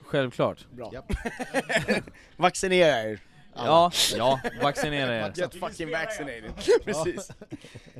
Självklart. 0.00 0.66
Bra. 0.70 0.92
Vaccinera 2.36 3.02
er! 3.02 3.20
alla. 3.54 3.70
Ja, 3.70 3.90
ja, 4.16 4.40
vaccinera 4.62 5.14
er. 5.14 5.32
Get 5.36 5.54
fucking 5.54 5.90
vaccinated. 5.90 6.52
Precis. 6.84 7.30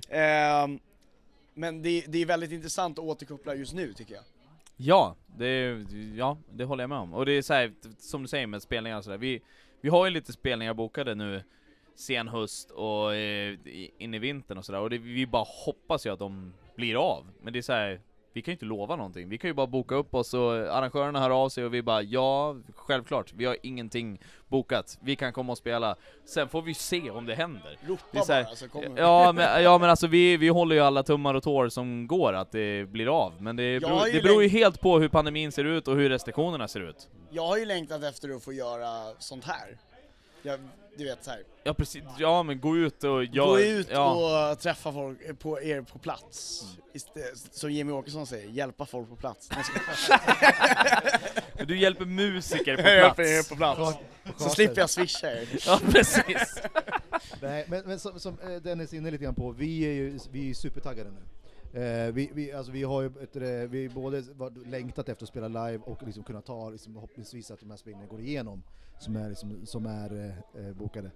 Ehm, 0.08 0.80
men 1.54 1.82
det, 1.82 2.04
det 2.08 2.18
är 2.18 2.26
väldigt 2.26 2.52
intressant 2.52 2.98
att 2.98 3.04
återkoppla 3.04 3.54
just 3.54 3.74
nu 3.74 3.92
tycker 3.92 4.14
jag. 4.14 4.24
Ja, 4.76 5.16
det, 5.26 5.84
ja, 6.16 6.38
det 6.50 6.64
håller 6.64 6.82
jag 6.82 6.88
med 6.88 6.98
om. 6.98 7.14
Och 7.14 7.26
det 7.26 7.32
är 7.32 7.42
så 7.42 7.54
här, 7.54 7.72
som 7.98 8.22
du 8.22 8.28
säger 8.28 8.46
med 8.46 8.62
spelningar 8.62 8.98
och 8.98 9.04
sådär, 9.04 9.18
vi, 9.18 9.42
vi 9.80 9.88
har 9.88 10.04
ju 10.04 10.10
lite 10.10 10.32
spelningar 10.32 10.74
bokade 10.74 11.14
nu 11.14 11.42
sen 11.96 12.28
höst 12.28 12.70
och 12.70 13.14
eh, 13.14 13.56
in 13.98 14.14
i 14.14 14.18
vintern 14.18 14.58
och 14.58 14.64
sådär, 14.64 14.80
och 14.80 14.90
det, 14.90 14.98
vi 14.98 15.26
bara 15.26 15.46
hoppas 15.64 16.06
ju 16.06 16.12
att 16.12 16.18
de 16.18 16.52
blir 16.76 17.16
av. 17.16 17.26
Men 17.40 17.52
det 17.52 17.58
är 17.58 17.62
så 17.62 17.72
här, 17.72 18.00
vi 18.34 18.42
kan 18.42 18.52
ju 18.52 18.54
inte 18.54 18.64
lova 18.64 18.96
någonting, 18.96 19.28
vi 19.28 19.38
kan 19.38 19.50
ju 19.50 19.54
bara 19.54 19.66
boka 19.66 19.94
upp 19.94 20.14
oss 20.14 20.34
och 20.34 20.52
arrangörerna 20.52 21.20
hör 21.20 21.30
av 21.30 21.48
sig 21.48 21.64
och 21.64 21.74
vi 21.74 21.82
bara 21.82 22.02
ja, 22.02 22.56
självklart, 22.74 23.32
vi 23.36 23.44
har 23.44 23.56
ingenting 23.62 24.20
bokat, 24.48 24.98
vi 25.02 25.16
kan 25.16 25.32
komma 25.32 25.52
och 25.52 25.58
spela. 25.58 25.96
Sen 26.24 26.48
får 26.48 26.62
vi 26.62 26.74
se 26.74 27.10
om 27.10 27.26
det 27.26 27.34
händer. 27.34 27.78
Ropa 27.86 28.02
det 28.10 28.18
är 28.18 28.22
så 28.22 28.32
här, 28.32 28.44
bara 28.44 28.54
så 28.54 28.68
kommer 28.68 29.00
ja, 29.00 29.32
men, 29.32 29.62
ja 29.62 29.78
men 29.78 29.90
alltså 29.90 30.06
vi, 30.06 30.36
vi 30.36 30.48
håller 30.48 30.76
ju 30.76 30.82
alla 30.82 31.02
tummar 31.02 31.34
och 31.34 31.42
tår 31.42 31.68
som 31.68 32.06
går 32.06 32.32
att 32.32 32.52
det 32.52 32.88
blir 32.88 33.24
av, 33.24 33.42
men 33.42 33.56
det, 33.56 33.80
beror, 33.80 34.12
det 34.12 34.22
beror 34.22 34.42
ju 34.42 34.48
helt 34.48 34.80
på 34.80 34.98
hur 34.98 35.08
pandemin 35.08 35.52
ser 35.52 35.64
ut 35.64 35.88
och 35.88 35.96
hur 35.96 36.08
restriktionerna 36.08 36.68
ser 36.68 36.80
ut. 36.80 37.08
Jag 37.30 37.46
har 37.46 37.56
ju 37.56 37.64
längtat 37.64 38.04
efter 38.04 38.36
att 38.36 38.44
få 38.44 38.52
göra 38.52 39.14
sånt 39.18 39.44
här. 39.44 39.78
Jag, 40.42 40.60
du 40.96 41.04
vet 41.04 41.24
så 41.24 41.30
här. 41.30 41.42
Ja 41.64 41.74
precis, 41.74 42.02
ja 42.18 42.42
men 42.42 42.60
gå 42.60 42.76
ut 42.76 43.04
och 43.04 43.24
gör, 43.24 43.46
Gå 43.46 43.60
ut 43.60 43.88
ja. 43.90 44.50
och 44.52 44.58
träffa 44.60 44.92
folk 44.92 45.18
eh, 45.22 45.34
på 45.34 45.62
er 45.62 45.80
på 45.82 45.98
plats. 45.98 46.64
Istä- 46.94 47.34
som 47.50 47.70
Jimmy 47.72 47.92
Åkesson 47.92 48.26
säger, 48.26 48.48
hjälpa 48.50 48.86
folk 48.86 49.08
på 49.08 49.16
plats. 49.16 49.48
Jag. 50.08 50.20
Du 51.68 51.78
hjälper 51.78 52.04
musiker 52.04 52.76
på 52.76 52.82
Jag 52.82 52.94
hjälper 52.96 53.14
plats. 53.14 53.30
er 53.30 53.48
på 53.50 53.56
plats. 53.56 53.98
Så 54.38 54.48
slipper 54.48 54.80
jag 54.80 54.90
swisha 54.90 55.30
er. 55.32 55.48
Ja 55.66 55.80
precis. 55.92 56.54
Nej, 57.42 57.64
men, 57.68 57.82
men 57.86 57.98
som, 57.98 58.20
som 58.20 58.38
eh, 58.40 58.56
Dennis 58.62 58.92
är 58.92 58.96
inne 58.96 59.10
lite 59.10 59.24
grann 59.24 59.34
på, 59.34 59.50
vi 59.50 59.80
är 59.84 59.92
ju 59.92 60.18
vi 60.30 60.50
är 60.50 60.54
supertaggade 60.54 61.10
nu. 61.10 61.20
Eh, 61.80 62.12
vi, 62.12 62.30
vi, 62.34 62.52
alltså 62.52 62.72
vi 62.72 62.82
har 62.82 63.02
ju 63.02 63.06
ett, 63.22 63.36
eh, 63.36 63.42
vi 63.70 63.88
både 63.88 64.22
längtat 64.66 65.08
efter 65.08 65.24
att 65.24 65.28
spela 65.28 65.48
live 65.48 65.78
och 65.84 66.02
liksom 66.02 66.24
kunna 66.24 66.40
ta, 66.40 66.70
liksom, 66.70 66.92
förhoppningsvis 66.94 67.50
att 67.50 67.60
de 67.60 67.70
här 67.70 67.76
spelningarna 67.76 68.10
går 68.10 68.20
igenom, 68.20 68.62
som 68.98 69.16
är, 69.16 69.28
liksom, 69.28 69.66
som 69.66 69.86
är 69.86 70.34
eh, 70.54 70.66
eh, 70.66 70.72
bokade. 70.72 71.10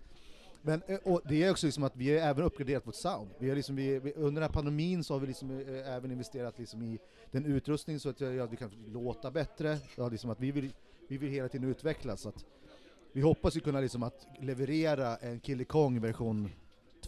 Men 0.62 0.83
eh, 0.87 0.99
och 1.05 1.20
det 1.29 1.45
är 1.45 1.51
också 1.51 1.66
liksom 1.66 1.85
att 1.85 1.97
vi 1.97 2.18
har 2.18 2.29
även 2.29 2.45
uppgraderat 2.45 2.87
vårt 2.87 2.95
sound. 2.95 3.31
Vi 3.39 3.49
har 3.49 3.57
liksom, 3.57 3.76
vi, 3.76 4.12
under 4.16 4.41
den 4.41 4.43
här 4.43 4.55
pandemin 4.55 5.05
så 5.05 5.14
har 5.14 5.20
vi 5.20 5.26
liksom, 5.26 5.51
eh, 5.51 5.95
även 5.95 6.11
investerat 6.11 6.59
liksom 6.59 6.83
i 6.83 6.99
den 7.31 7.45
utrustning 7.47 8.01
så 8.01 8.09
att, 8.09 8.22
att 8.22 8.53
vi 8.53 8.57
kan 8.57 8.70
låta 8.87 9.31
bättre. 9.31 9.79
Ja, 9.97 10.09
liksom 10.09 10.31
att 10.31 10.41
vi, 10.41 10.53
vill, 10.53 10.72
vi 11.09 11.18
vill 11.18 11.31
hela 11.31 11.49
tiden 11.49 11.70
utvecklas. 11.70 12.20
Så 12.20 12.29
att 12.29 12.45
vi 13.12 13.20
hoppas 13.20 13.57
ju 13.57 13.61
kunna 13.61 13.81
liksom 13.81 14.03
att 14.03 14.26
leverera 14.41 15.16
en 15.16 15.41
Kille 15.41 15.64
Kong 15.64 16.01
version 16.01 16.51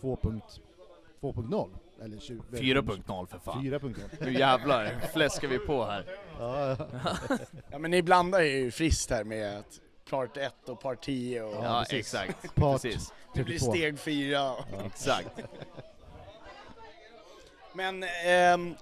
2.2.0 0.01 1.71
eller 2.03 2.19
20, 2.19 2.43
4.0 2.51 3.27
för 3.27 3.39
fan. 3.39 3.65
4.0. 3.65 3.95
Nu 4.21 4.33
jävlar, 4.33 5.01
fläskar 5.13 5.49
vi 5.49 5.59
på 5.59 5.85
här. 5.85 6.07
Ja, 6.39 6.69
ja. 6.69 6.89
Ja 7.71 7.79
men 7.79 7.91
ni 7.91 8.03
blandar 8.03 8.41
ju 8.41 8.71
friskt 8.71 9.11
här 9.11 9.25
med 9.25 9.59
att 9.59 9.81
part 10.11 10.37
1 10.37 10.69
och 10.69 10.81
part 10.81 11.05
10 11.05 11.43
och... 11.43 11.65
Ja, 11.65 11.85
exakt. 11.91 12.55
Part 12.55 12.83
Precis. 12.83 13.13
Det 13.35 13.45
blir 13.45 13.59
32. 13.59 13.73
steg 13.73 13.99
4. 13.99 14.55
Exakt. 14.87 15.29
Men, 17.73 18.03
ehm, 18.25 18.75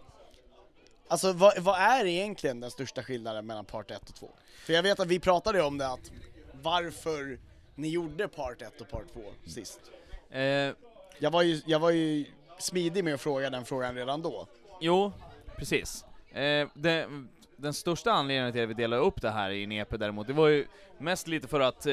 alltså 1.08 1.32
vad, 1.32 1.58
vad 1.58 1.80
är 1.80 2.04
egentligen 2.06 2.60
den 2.60 2.70
största 2.70 3.02
skillnaden 3.02 3.46
mellan 3.46 3.64
part 3.64 3.90
1 3.90 4.08
och 4.08 4.14
2? 4.14 4.30
För 4.64 4.72
jag 4.72 4.82
vet 4.82 5.00
att 5.00 5.08
vi 5.08 5.20
pratade 5.20 5.62
om 5.62 5.78
det 5.78 5.88
att 5.88 6.10
varför 6.52 7.38
ni 7.74 7.88
gjorde 7.88 8.28
part 8.28 8.62
1 8.62 8.80
och 8.80 8.88
part 8.88 9.12
2 9.12 9.20
sist. 9.46 9.80
Eh, 10.30 10.40
Jag 11.18 11.30
var 11.30 11.42
ju, 11.42 11.60
jag 11.66 11.78
var 11.78 11.90
ju 11.90 12.24
smidig 12.58 13.04
med 13.04 13.14
att 13.14 13.20
fråga 13.20 13.50
den 13.50 13.64
frågan 13.64 13.94
redan 13.94 14.22
då. 14.22 14.46
Jo, 14.80 15.12
precis. 15.56 16.04
Eh, 16.30 16.68
det, 16.74 17.08
den 17.58 17.74
största 17.74 18.12
anledningen 18.12 18.52
till 18.52 18.62
att 18.62 18.68
vi 18.68 18.74
delade 18.74 19.02
upp 19.02 19.22
det 19.22 19.30
här 19.30 19.50
i 19.50 19.64
en 19.64 19.72
EP 19.72 19.98
däremot, 19.98 20.26
det 20.26 20.32
var 20.32 20.48
ju 20.48 20.66
mest 20.98 21.28
lite 21.28 21.48
för 21.48 21.60
att 21.60 21.86
eh, 21.86 21.92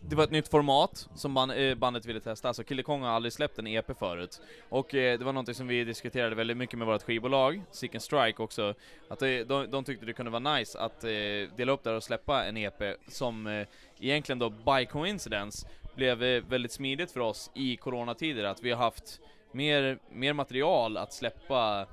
det 0.00 0.16
var 0.16 0.24
ett 0.24 0.30
nytt 0.30 0.48
format 0.48 1.08
som 1.14 1.34
band, 1.34 1.52
eh, 1.52 1.74
bandet 1.74 2.06
ville 2.06 2.20
testa, 2.20 2.48
alltså 2.48 2.64
Kille 2.64 2.82
Kong 2.82 3.02
har 3.02 3.10
aldrig 3.10 3.32
släppt 3.32 3.58
en 3.58 3.66
EP 3.66 3.98
förut. 3.98 4.40
Och 4.68 4.94
eh, 4.94 5.18
det 5.18 5.24
var 5.24 5.32
någonting 5.32 5.54
som 5.54 5.66
vi 5.66 5.84
diskuterade 5.84 6.34
väldigt 6.34 6.56
mycket 6.56 6.78
med 6.78 6.86
vårt 6.86 7.02
skivbolag, 7.02 7.62
Seek 7.70 7.94
and 7.94 8.02
Strike 8.02 8.42
också, 8.42 8.74
att 9.08 9.18
det, 9.18 9.44
de, 9.44 9.70
de 9.70 9.84
tyckte 9.84 10.06
det 10.06 10.12
kunde 10.12 10.30
vara 10.30 10.56
nice 10.56 10.78
att 10.78 11.04
eh, 11.04 11.10
dela 11.56 11.72
upp 11.72 11.84
det 11.84 11.90
här 11.90 11.96
och 11.96 12.04
släppa 12.04 12.44
en 12.44 12.56
EP 12.56 12.82
som 13.08 13.46
eh, 13.46 13.66
egentligen 14.00 14.38
då 14.38 14.50
by 14.50 14.86
coincidence 14.86 15.68
blev 15.94 16.22
eh, 16.22 16.42
väldigt 16.48 16.72
smidigt 16.72 17.10
för 17.10 17.20
oss 17.20 17.50
i 17.54 17.76
coronatider, 17.76 18.44
att 18.44 18.62
vi 18.62 18.70
har 18.70 18.78
haft 18.84 19.20
mer, 19.52 19.98
mer 20.12 20.32
material 20.32 20.96
att 20.96 21.12
släppa 21.12 21.86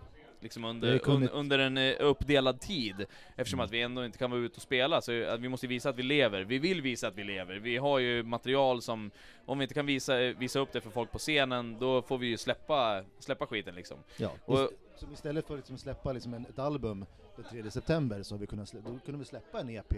liksom 0.46 0.66
under, 0.66 1.10
un, 1.10 1.30
under 1.30 1.60
en 1.60 1.78
eh, 1.78 1.96
uppdelad 2.00 2.60
tid 2.62 3.06
eftersom 3.36 3.60
att 3.60 3.72
vi 3.72 3.82
ändå 3.82 4.06
inte 4.06 4.18
kan 4.18 4.32
vara 4.32 4.42
ute 4.42 4.56
och 4.56 4.62
spela 4.62 5.02
så 5.02 5.24
att 5.24 5.40
vi 5.40 5.50
måste 5.50 5.68
visa 5.68 5.90
att 5.90 5.96
vi 5.96 6.04
lever. 6.04 6.42
Vi 6.42 6.60
vill 6.60 6.82
visa 6.82 7.08
att 7.08 7.16
vi 7.16 7.24
lever. 7.24 7.56
Vi 7.56 7.78
har 7.78 8.00
ju 8.00 8.24
material 8.24 8.82
som, 8.82 9.12
om 9.46 9.60
vi 9.60 9.64
inte 9.64 9.74
kan 9.74 9.86
visa, 9.86 10.18
visa 10.18 10.60
upp 10.60 10.72
det 10.72 10.82
för 10.82 10.90
folk 10.90 11.12
på 11.12 11.18
scenen, 11.18 11.80
då 11.80 12.02
får 12.02 12.18
vi 12.18 12.28
ju 12.28 12.38
släppa, 12.38 13.04
släppa 13.20 13.48
skiten 13.48 13.76
liksom. 13.76 13.98
Ja, 14.18 14.32
Och, 14.46 14.70
som 14.96 15.14
istället 15.14 15.48
för 15.48 15.54
att 15.54 15.60
liksom 15.60 15.78
släppa 15.78 16.14
liksom 16.14 16.34
en, 16.34 16.46
ett 16.46 16.60
album 16.60 17.06
den 17.36 17.46
3 17.64 17.72
september 17.72 18.24
så 18.24 18.36
har 18.36 18.40
vi 18.40 18.48
kunnat, 18.48 18.74
då 18.74 19.00
kunde 19.06 19.20
vi 19.20 19.26
släppa 19.26 19.60
en 19.60 19.70
EP 19.70 19.94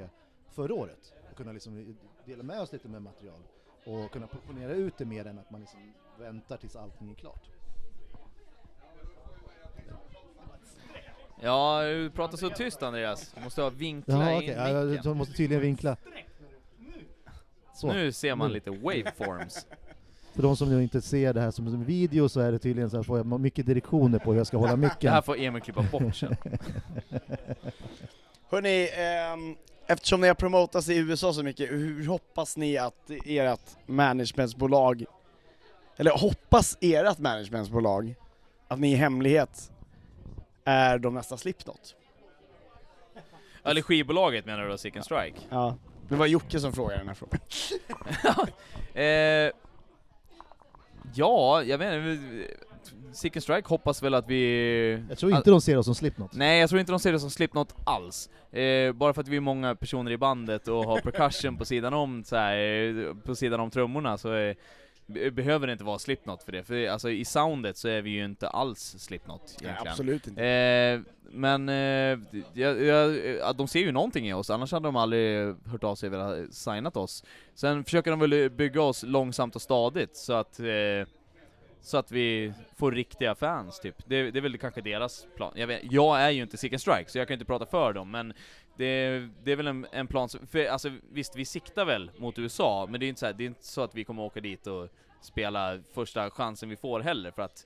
förra 0.51 0.73
året 0.73 1.13
och 1.31 1.37
kunna 1.37 1.51
liksom 1.51 1.97
dela 2.25 2.43
med 2.43 2.61
oss 2.61 2.73
lite 2.73 2.87
med 2.87 3.01
material 3.01 3.41
och 3.85 4.11
kunna 4.11 4.27
portionera 4.27 4.73
ut 4.73 4.97
det 4.97 5.05
mer 5.05 5.25
än 5.25 5.39
att 5.39 5.51
man 5.51 5.61
liksom 5.61 5.93
väntar 6.19 6.57
tills 6.57 6.75
allting 6.75 7.11
är 7.11 7.15
klart. 7.15 7.49
Ja, 11.41 11.83
du 11.83 12.09
pratar 12.09 12.37
så 12.37 12.49
tyst 12.49 12.83
Andreas. 12.83 13.31
Du 13.35 13.43
måste 13.43 13.61
ha 13.61 13.69
vinkla 13.69 14.13
Ja, 14.13 14.31
in 14.31 14.37
okej, 14.37 14.49
ja, 14.57 14.69
jag, 15.03 15.15
måste 15.17 15.33
tydligen 15.33 15.61
vinkla. 15.61 15.97
Så. 17.75 17.93
Nu 17.93 18.11
ser 18.11 18.35
man 18.35 18.47
Nu. 18.47 18.53
lite 18.53 18.71
waveforms. 18.71 19.67
För 20.33 20.41
de 20.43 20.57
som 20.57 20.69
nu 20.69 20.83
inte 20.83 21.01
ser 21.01 21.33
det 21.33 21.41
här 21.41 21.51
som 21.51 21.67
en 21.67 21.83
video 21.85 22.29
så 22.29 22.39
är 22.39 22.51
det 22.51 22.59
tydligen 22.59 22.89
så 22.89 22.95
här 22.95 23.03
får 23.03 23.17
jag 23.17 23.39
mycket 23.39 23.65
direktioner 23.65 24.19
på 24.19 24.31
hur 24.31 24.37
jag 24.37 24.47
ska 24.47 24.57
hålla 24.57 24.75
micken. 24.75 24.97
Det 24.99 25.09
här 25.09 25.21
får 25.21 25.37
Emil 25.39 25.61
klippa 25.61 25.83
bort 25.91 26.15
sen. 26.15 26.35
Hörni, 28.49 28.89
ehm, 28.93 29.55
eftersom 29.87 30.21
ni 30.21 30.27
har 30.27 30.35
promotats 30.35 30.89
i 30.89 30.97
USA 30.97 31.33
så 31.33 31.43
mycket, 31.43 31.69
hur 31.71 32.07
hoppas 32.07 32.57
ni 32.57 32.77
att 32.77 33.09
ert 33.25 33.77
managementsbolag, 33.85 35.05
eller 35.97 36.11
hoppas 36.11 36.77
ert 36.81 37.17
managementsbolag, 37.19 38.15
att 38.67 38.79
ni 38.79 38.91
i 38.91 38.95
hemlighet 38.95 39.71
är 40.67 40.97
de 40.97 41.13
nästa 41.13 41.37
Slipknot? 41.37 41.95
Eller 43.63 43.81
skivbolaget 43.81 44.45
menar 44.45 44.63
du 44.63 44.69
då, 44.69 44.77
Seek 44.77 44.95
and 44.95 45.05
Strike? 45.05 45.39
Ja. 45.49 45.77
Det 46.09 46.15
var 46.15 46.25
Jocke 46.25 46.59
som 46.59 46.73
frågade 46.73 46.97
den 46.97 47.07
här 47.07 47.15
frågan. 47.15 47.39
Eh, 48.93 49.51
ja, 51.15 51.63
jag 51.63 51.77
vet 51.77 51.93
inte. 51.93 52.43
Seek 53.11 53.35
and 53.35 53.43
Strike 53.43 53.67
hoppas 53.67 54.03
väl 54.03 54.13
att 54.13 54.29
vi... 54.29 55.03
Jag 55.09 55.17
tror 55.17 55.31
inte 55.31 55.49
de 55.49 55.61
ser 55.61 55.77
oss 55.77 55.85
som 55.85 55.95
Slipknot. 55.95 56.33
Nej, 56.33 56.59
jag 56.59 56.69
tror 56.69 56.79
inte 56.79 56.91
de 56.91 56.99
ser 56.99 57.11
det 57.11 57.19
som 57.19 57.29
Slipknot 57.29 57.75
alls. 57.83 58.29
Eh, 58.51 58.91
bara 58.93 59.13
för 59.13 59.21
att 59.21 59.27
vi 59.27 59.35
är 59.35 59.41
många 59.41 59.75
personer 59.75 60.11
i 60.11 60.17
bandet 60.17 60.67
och 60.67 60.83
har 60.85 60.99
percussion 60.99 61.57
på 61.57 61.65
sidan 61.65 61.93
om, 61.93 62.23
så 62.23 62.35
här, 62.35 62.57
eh, 62.57 63.13
på 63.15 63.35
sidan 63.35 63.59
om 63.59 63.71
trummorna, 63.71 64.17
så 64.17 64.33
eh, 64.33 64.55
behöver 65.07 65.67
inte 65.67 65.83
vara 65.83 65.99
Slipknot 65.99 66.43
för 66.43 66.51
det. 66.51 66.63
För 66.63 66.87
alltså, 66.87 67.09
i 67.09 67.25
soundet 67.25 67.77
så 67.77 67.87
är 67.87 68.01
vi 68.01 68.09
ju 68.09 68.25
inte 68.25 68.49
alls 68.49 68.95
Slipknot 68.99 69.57
egentligen. 69.61 69.91
absolut 69.91 70.27
inte. 70.27 70.45
Eh, 70.45 70.99
men 71.31 71.69
eh, 71.69 72.19
jag, 72.53 72.83
jag, 72.83 73.55
de 73.55 73.67
ser 73.67 73.79
ju 73.79 73.91
någonting 73.91 74.27
i 74.27 74.33
oss, 74.33 74.49
annars 74.49 74.71
hade 74.71 74.87
de 74.87 74.95
aldrig 74.95 75.55
hört 75.65 75.83
av 75.83 75.95
sig 75.95 76.07
och 76.07 76.13
velat 76.13 76.53
signat 76.53 76.97
oss. 76.97 77.23
Sen 77.55 77.83
försöker 77.83 78.11
de 78.11 78.19
väl 78.19 78.49
bygga 78.49 78.81
oss 78.81 79.03
långsamt 79.03 79.55
och 79.55 79.61
stadigt 79.61 80.17
så 80.17 80.33
att 80.33 80.59
eh, 80.59 80.65
så 81.81 81.97
att 81.97 82.11
vi 82.11 82.53
får 82.77 82.91
riktiga 82.91 83.35
fans 83.35 83.79
typ. 83.79 83.95
Det, 84.05 84.31
det 84.31 84.39
är 84.39 84.41
väl 84.41 84.57
kanske 84.57 84.81
deras 84.81 85.27
plan. 85.35 85.53
Jag, 85.55 85.67
vet, 85.67 85.81
jag 85.83 86.21
är 86.21 86.29
ju 86.29 86.41
inte 86.41 86.67
and 86.67 86.81
Strike, 86.81 87.11
så 87.11 87.17
jag 87.17 87.27
kan 87.27 87.33
inte 87.33 87.45
prata 87.45 87.65
för 87.65 87.93
dem, 87.93 88.11
men 88.11 88.33
det, 88.77 89.27
det 89.43 89.51
är 89.51 89.55
väl 89.55 89.67
en, 89.67 89.87
en 89.91 90.07
plan 90.07 90.29
som, 90.29 90.47
för 90.47 90.65
alltså 90.65 90.91
visst, 91.11 91.35
vi 91.35 91.45
siktar 91.45 91.85
väl 91.85 92.11
mot 92.17 92.39
USA, 92.39 92.87
men 92.89 92.99
det 92.99 93.05
är 93.05 93.07
inte 93.07 93.19
så, 93.19 93.25
här, 93.25 93.33
det 93.33 93.43
är 93.43 93.47
inte 93.47 93.65
så 93.65 93.81
att 93.81 93.95
vi 93.95 94.03
kommer 94.03 94.23
åka 94.23 94.39
dit 94.39 94.67
och 94.67 94.89
spela 95.21 95.79
första 95.93 96.29
chansen 96.29 96.69
vi 96.69 96.75
får 96.75 96.99
heller, 96.99 97.31
för 97.31 97.41
att 97.41 97.65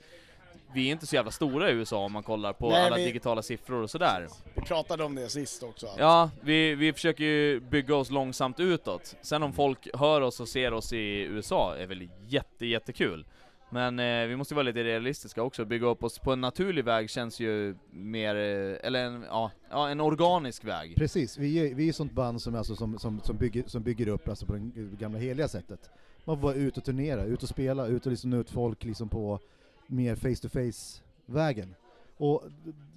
vi 0.74 0.88
är 0.88 0.92
inte 0.92 1.08
så 1.08 1.16
jävla 1.16 1.32
stora 1.32 1.70
i 1.70 1.74
USA 1.74 1.98
om 2.06 2.12
man 2.12 2.24
kollar 2.24 2.54
på 2.54 2.70
Nej, 2.70 2.86
alla 2.88 2.96
vi- 2.96 3.06
digitala 3.06 3.42
siffror 3.42 3.82
och 3.84 3.90
sådär. 3.90 4.28
Vi 4.56 4.62
pratade 4.62 5.04
om 5.04 5.16
det 5.16 5.30
sist 5.30 5.64
också. 5.64 5.88
Ja, 5.98 6.30
vi, 6.42 6.76
vi 6.76 6.94
försöker 6.94 7.24
ju 7.24 7.60
bygga 7.60 7.96
oss 7.96 8.10
långsamt 8.12 8.60
utåt. 8.60 9.16
Sen 9.22 9.44
om 9.44 9.54
folk 9.54 9.88
hör 9.94 10.22
oss 10.22 10.40
och 10.40 10.48
ser 10.48 10.74
oss 10.74 10.94
i 10.94 11.22
USA 11.22 11.76
är 11.78 11.86
väl 11.88 12.10
jätte, 12.28 12.66
jättekul. 12.66 13.26
Men 13.74 14.00
eh, 14.00 14.28
vi 14.28 14.36
måste 14.36 14.56
vara 14.56 14.64
lite 14.64 14.84
realistiska 14.84 15.44
också, 15.44 15.66
bygga 15.66 15.88
upp 15.88 16.04
oss 16.04 16.20
på 16.20 16.34
en 16.34 16.42
naturlig 16.42 16.86
väg 16.86 17.10
känns 17.10 17.40
ju 17.40 17.76
mer, 17.92 18.36
eh, 18.36 18.88
eller 18.88 19.06
en, 19.06 19.26
ja, 19.30 19.52
ja, 19.70 19.90
en 19.90 20.02
organisk 20.02 20.64
väg. 20.64 20.96
Precis, 20.96 21.38
vi 21.38 21.58
är, 21.58 21.76
vi 21.76 21.86
är 21.86 21.90
ett 21.90 21.96
sånt 21.96 22.14
band 22.14 22.42
som, 22.42 22.56
alltså, 22.56 22.76
som, 22.76 23.00
som, 23.00 23.20
som, 23.24 23.38
bygger, 23.38 23.64
som 23.68 23.84
bygger 23.84 24.08
upp 24.08 24.28
alltså, 24.28 24.46
på 24.46 24.54
det 24.54 24.98
gamla 25.00 25.20
heliga 25.20 25.48
sättet. 25.48 25.90
Man 26.26 26.38
får 26.38 26.44
vara 26.44 26.56
ut 26.56 26.78
och 26.78 26.84
turnera, 26.84 27.24
ut 27.24 27.44
och 27.44 27.50
spela, 27.50 27.88
ut 27.88 28.06
och 28.06 28.12
liksom 28.12 28.30
nå 28.30 28.38
ut 28.38 28.50
folk 28.50 28.84
liksom 28.84 29.10
på 29.10 29.40
mer 29.88 30.16
face-to-face-vägen. 30.16 31.76
Och 32.18 32.44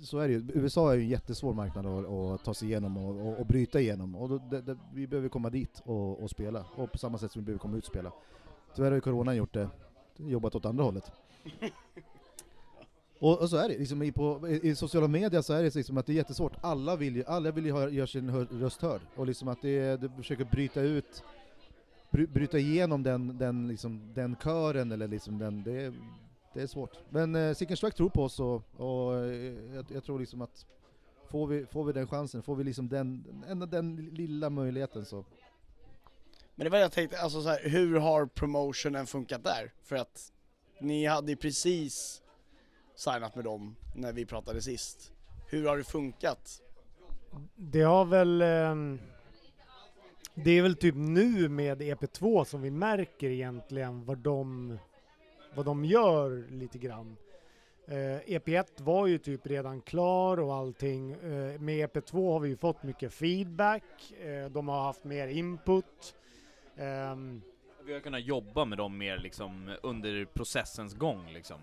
så 0.00 0.18
är 0.18 0.28
det 0.28 0.34
ju, 0.34 0.46
USA 0.54 0.92
är 0.92 0.96
ju 0.96 1.02
en 1.02 1.08
jättesvår 1.08 1.54
marknad 1.54 1.86
att, 1.86 2.10
att 2.10 2.44
ta 2.44 2.54
sig 2.54 2.68
igenom 2.68 2.96
och, 2.96 3.28
och, 3.28 3.38
och 3.38 3.46
bryta 3.46 3.80
igenom, 3.80 4.14
och 4.16 4.28
då, 4.28 4.38
det, 4.50 4.60
det, 4.60 4.76
vi 4.94 5.06
behöver 5.06 5.28
komma 5.28 5.50
dit 5.50 5.82
och, 5.84 6.22
och 6.22 6.30
spela, 6.30 6.64
och 6.76 6.92
på 6.92 6.98
samma 6.98 7.18
sätt 7.18 7.32
som 7.32 7.42
vi 7.42 7.46
behöver 7.46 7.58
komma 7.58 7.76
ut 7.76 7.84
och 7.84 7.90
spela. 7.90 8.12
Tyvärr 8.74 8.90
har 8.90 8.94
ju 8.94 9.00
corona 9.00 9.34
gjort 9.34 9.54
det, 9.54 9.68
jobbat 10.16 10.54
åt 10.54 10.64
andra 10.64 10.84
hållet. 10.84 11.12
Och, 13.18 13.40
och 13.40 13.50
så 13.50 13.56
är 13.56 13.68
det, 13.68 13.78
liksom 13.78 14.02
i, 14.02 14.12
på, 14.12 14.48
i, 14.48 14.68
i 14.68 14.74
sociala 14.74 15.08
medier 15.08 15.42
så 15.42 15.52
är 15.52 15.62
det 15.62 15.74
liksom 15.74 15.98
att 15.98 16.06
det 16.06 16.12
är 16.12 16.14
jättesvårt, 16.14 16.56
alla 16.60 16.96
vill 16.96 17.16
ju, 17.16 17.24
alla 17.24 17.50
vill 17.50 17.66
ju 17.66 17.72
ha, 17.72 17.88
göra 17.88 18.06
sin 18.06 18.28
hör, 18.28 18.44
röst 18.44 18.82
hörd, 18.82 19.00
och 19.16 19.26
liksom 19.26 19.48
att 19.48 19.62
det, 19.62 19.96
det 19.96 20.10
försöker 20.16 20.44
bryta 20.44 20.80
ut, 20.80 21.22
bry, 22.10 22.26
bryta 22.26 22.58
igenom 22.58 23.02
den, 23.02 23.38
den, 23.38 23.68
liksom, 23.68 24.12
den 24.14 24.36
kören 24.42 24.92
eller 24.92 25.08
liksom 25.08 25.38
den, 25.38 25.62
det, 25.62 25.94
det 26.54 26.62
är 26.62 26.66
svårt. 26.66 26.98
Men 27.10 27.34
eh, 27.34 27.54
Sicken 27.54 27.76
tror 27.76 28.08
på 28.08 28.22
oss 28.24 28.40
och, 28.40 28.62
och 28.76 29.16
eh, 29.16 29.74
jag, 29.74 29.86
jag 29.88 30.04
tror 30.04 30.18
liksom 30.18 30.42
att 30.42 30.66
får 31.30 31.46
vi, 31.46 31.66
får 31.66 31.84
vi 31.84 31.92
den 31.92 32.06
chansen, 32.06 32.42
får 32.42 32.56
vi 32.56 32.64
liksom 32.64 32.88
den, 32.88 33.24
den, 33.48 33.70
den 33.70 33.96
lilla 33.96 34.50
möjligheten 34.50 35.04
så 35.04 35.24
men 36.54 36.64
det 36.64 36.70
var 36.70 36.78
jag 36.78 36.92
tänkte, 36.92 37.20
alltså 37.20 37.42
så 37.42 37.48
här, 37.48 37.60
hur 37.62 37.98
har 37.98 38.26
promotionen 38.26 39.06
funkat 39.06 39.44
där? 39.44 39.72
För 39.82 39.96
att 39.96 40.32
ni 40.80 41.06
hade 41.06 41.30
ju 41.30 41.36
precis 41.36 42.22
signat 42.94 43.34
med 43.34 43.44
dem 43.44 43.76
när 43.94 44.12
vi 44.12 44.26
pratade 44.26 44.62
sist. 44.62 45.12
Hur 45.46 45.68
har 45.68 45.76
det 45.76 45.84
funkat? 45.84 46.62
Det 47.56 47.82
har 47.82 48.04
väl... 48.04 48.42
Ehm, 48.42 48.98
det 50.34 50.50
är 50.50 50.62
väl 50.62 50.76
typ 50.76 50.94
nu 50.94 51.48
med 51.48 51.82
EP2 51.82 52.44
som 52.44 52.62
vi 52.62 52.70
märker 52.70 53.30
egentligen 53.30 54.04
vad 54.04 54.18
de, 54.18 54.78
vad 55.54 55.64
de 55.64 55.84
gör 55.84 56.50
lite 56.50 56.78
grann. 56.78 57.16
Eh, 57.86 58.36
EP1 58.36 58.82
var 58.82 59.06
ju 59.06 59.18
typ 59.18 59.46
redan 59.46 59.80
klar 59.80 60.40
och 60.40 60.54
allting. 60.54 61.12
Eh, 61.12 61.60
med 61.60 61.88
EP2 61.88 62.32
har 62.32 62.40
vi 62.40 62.48
ju 62.48 62.56
fått 62.56 62.82
mycket 62.82 63.12
feedback. 63.12 64.12
Eh, 64.20 64.50
de 64.50 64.68
har 64.68 64.82
haft 64.82 65.04
mer 65.04 65.28
input. 65.28 66.14
Ehm, 66.76 67.42
Vi 67.84 67.92
har 67.92 68.00
kunnat 68.00 68.22
jobba 68.24 68.64
med 68.64 68.78
dem 68.78 68.98
mer 68.98 69.18
liksom 69.18 69.76
under 69.82 70.24
processens 70.24 70.94
gång 70.94 71.32
liksom. 71.32 71.60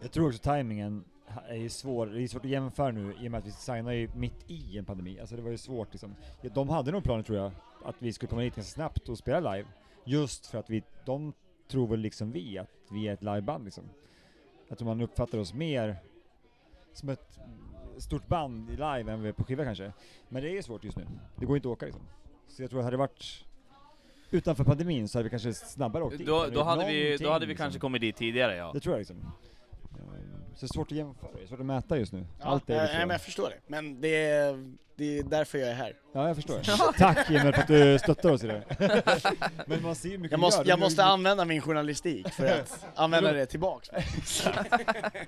Jag 0.00 0.12
tror 0.12 0.26
också 0.28 0.38
timingen 0.42 1.04
ha- 1.26 1.40
är 1.42 1.56
ju 1.56 1.68
svår, 1.68 2.06
det 2.06 2.22
är 2.22 2.28
svårt 2.28 2.44
att 2.44 2.50
jämföra 2.50 2.90
nu 2.90 3.14
i 3.20 3.26
och 3.26 3.30
med 3.30 3.38
att 3.38 3.46
vi 3.46 3.50
signar 3.52 3.92
ju 3.92 4.08
mitt 4.14 4.50
i 4.50 4.78
en 4.78 4.84
pandemi. 4.84 5.20
Alltså 5.20 5.36
det 5.36 5.42
var 5.42 5.50
ju 5.50 5.58
svårt 5.58 5.92
liksom. 5.92 6.14
Ja, 6.40 6.50
De 6.54 6.68
hade 6.68 6.92
nog 6.92 7.04
planer 7.04 7.22
tror 7.22 7.38
jag, 7.38 7.52
att 7.84 7.96
vi 7.98 8.12
skulle 8.12 8.28
komma 8.30 8.42
hit 8.42 8.54
ganska 8.56 8.74
snabbt 8.74 9.08
och 9.08 9.18
spela 9.18 9.54
live. 9.54 9.68
Just 10.04 10.46
för 10.46 10.58
att 10.58 10.70
vi, 10.70 10.82
de 11.04 11.32
tror 11.68 11.86
väl 11.86 12.00
liksom 12.00 12.32
vi 12.32 12.58
att 12.58 12.70
vi 12.90 13.08
är 13.08 13.12
ett 13.12 13.22
liveband 13.22 13.64
liksom. 13.64 13.84
Jag 14.68 14.78
tror 14.78 14.86
man 14.88 15.00
uppfattar 15.00 15.38
oss 15.38 15.54
mer 15.54 15.96
som 16.92 17.08
ett 17.08 17.38
stort 17.98 18.26
band 18.26 18.70
i 18.70 18.72
live 18.72 19.12
än 19.12 19.22
vi 19.22 19.28
är 19.28 19.32
på 19.32 19.44
skiva 19.44 19.64
kanske. 19.64 19.92
Men 20.28 20.42
det 20.42 20.58
är 20.58 20.62
svårt 20.62 20.84
just 20.84 20.96
nu. 20.96 21.06
Det 21.36 21.46
går 21.46 21.56
inte 21.56 21.68
att 21.68 21.72
åka 21.72 21.86
liksom. 21.86 22.02
Så 22.48 22.62
jag 22.62 22.70
tror 22.70 22.82
hade 22.82 22.90
det 22.92 22.98
varit 22.98 23.44
utanför 24.30 24.64
pandemin 24.64 25.08
så 25.08 25.18
hade 25.18 25.24
vi 25.24 25.30
kanske 25.30 25.54
snabbare 25.54 26.02
åkt 26.04 26.18
dit. 26.18 26.26
Då, 26.26 26.38
Hade 26.38 26.50
då, 26.50 26.62
hade 26.62 26.86
vi, 26.86 27.16
då 27.16 27.30
hade 27.30 27.46
vi 27.46 27.50
liksom. 27.50 27.64
kanske 27.64 27.80
kommit 27.80 28.00
dit 28.00 28.16
tidigare 28.16 28.56
ja. 28.56 28.70
Det 28.74 28.80
tror 28.80 28.94
jag 28.94 28.98
liksom. 28.98 29.32
Så 30.54 30.66
det 30.66 30.70
är 30.70 30.74
svårt 30.74 30.92
att 30.92 30.98
jämföra, 30.98 31.30
det 31.36 31.42
är 31.42 31.46
svårt 31.46 31.60
att 31.60 31.66
mäta 31.66 31.98
just 31.98 32.12
nu. 32.12 32.26
Allt 32.40 32.70
är 32.70 32.74
eh, 32.74 32.82
nej, 32.82 32.98
men 32.98 33.10
jag 33.10 33.20
förstår 33.20 33.48
det. 33.50 33.56
Men 33.66 34.00
det 34.00 34.24
är, 34.26 34.74
det 34.96 35.18
är 35.18 35.22
därför 35.22 35.58
jag 35.58 35.68
är 35.68 35.74
här. 35.74 35.96
Ja, 36.12 36.26
jag 36.26 36.36
förstår. 36.36 36.60
Tack 36.98 37.30
Emil 37.30 37.52
för 37.52 37.60
att 37.62 37.66
du 37.68 37.98
stöttar 37.98 38.30
oss 38.30 38.44
i 38.44 38.46
det. 38.46 38.64
Men 39.66 39.82
man 39.82 39.94
ser 39.94 40.18
mycket 40.18 40.30
Jag 40.30 40.40
måste, 40.40 40.62
gör. 40.62 40.68
Jag 40.68 40.78
måste 40.78 41.02
ju- 41.02 41.08
använda 41.08 41.44
min 41.44 41.60
journalistik 41.60 42.28
för 42.28 42.46
att 42.46 42.86
använda 42.94 43.32
det 43.32 43.46
tillbaks. 43.46 43.90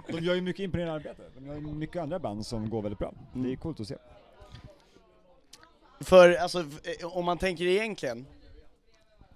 De 0.07 0.19
gör 0.21 0.35
ju 0.35 0.41
mycket 0.41 0.61
imponerande 0.61 0.95
arbete. 0.95 1.23
De 1.35 1.47
gör 1.47 1.55
ju 1.55 1.61
mycket 1.61 2.03
andra 2.03 2.19
band 2.19 2.47
som 2.47 2.71
går 2.71 2.83
väldigt 2.83 2.99
bra. 2.99 3.13
Det 3.33 3.53
är 3.53 3.57
coolt 3.57 3.81
att 3.81 3.89
se. 3.89 3.97
För 6.01 6.35
alltså, 6.35 6.61
eh, 6.61 7.17
om 7.17 7.25
man 7.25 7.39
tänker 7.39 7.65
egentligen 7.65 8.27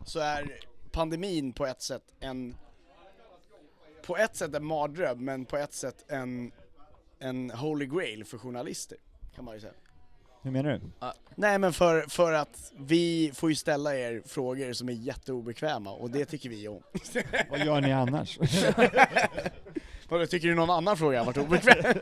så 0.05 0.19
är 0.19 0.59
pandemin 0.91 1.53
på 1.53 1.67
ett 1.67 1.83
sätt 1.83 2.03
en 2.21 2.57
på 4.07 4.17
ett 4.17 4.37
sätt 4.37 4.55
en 4.55 4.65
mardröm 4.65 5.25
men 5.25 5.45
på 5.45 5.57
ett 5.57 5.73
sätt 5.73 6.05
en, 6.09 6.53
en 7.19 7.51
holy 7.51 7.87
grail 7.87 8.25
för 8.25 8.39
journalister 8.39 8.99
kan 9.35 9.45
man 9.45 9.55
ju 9.55 9.61
säga. 9.61 9.73
Hur 10.43 10.51
menar 10.51 10.71
du? 10.71 10.81
Nej 11.35 11.59
men 11.59 11.73
för, 11.73 12.03
för 12.09 12.33
att 12.33 12.73
vi 12.77 13.33
får 13.35 13.51
ju 13.51 13.57
ställa 13.57 13.97
er 13.97 14.23
frågor 14.27 14.73
som 14.73 14.89
är 14.89 14.93
jätteobekväma 14.93 15.93
och 15.93 16.11
det 16.11 16.25
tycker 16.25 16.49
vi 16.49 16.69
om. 16.69 16.83
Vad 17.51 17.67
gör 17.67 17.81
ni 17.81 17.93
annars? 17.93 18.39
Vadå, 20.09 20.27
tycker 20.27 20.49
du 20.49 20.55
någon 20.55 20.71
annan 20.71 20.97
fråga 20.97 21.19
har 21.19 21.27
varit 21.27 21.37
obekväm? 21.37 21.95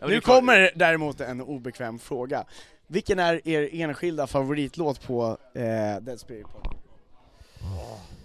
nu 0.08 0.20
kommer 0.20 0.70
däremot 0.74 1.20
en 1.20 1.40
obekväm 1.40 1.98
fråga. 1.98 2.44
Vilken 2.92 3.18
är 3.18 3.48
er 3.48 3.68
enskilda 3.72 4.26
favoritlåt 4.26 5.06
på 5.06 5.38
eh, 5.54 5.62
Dead 6.00 6.20
Spirit 6.20 6.46
Pod? 6.46 6.74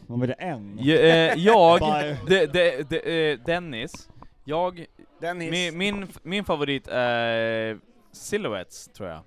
Vad 0.07 0.19
var 0.19 0.27
det 0.27 0.33
en? 0.33 0.79
Ja, 0.81 0.95
eh, 0.95 1.33
jag, 1.37 1.79
de, 2.27 2.45
de, 2.47 2.83
de, 2.83 3.31
eh, 3.31 3.39
Dennis, 3.45 4.09
jag, 4.43 4.85
Dennis. 5.21 5.51
Min, 5.51 5.77
min, 5.77 6.07
min 6.23 6.45
favorit 6.45 6.87
är 6.87 7.79
Silhouettes 8.11 8.87
tror 8.93 9.09
jag. 9.09 9.21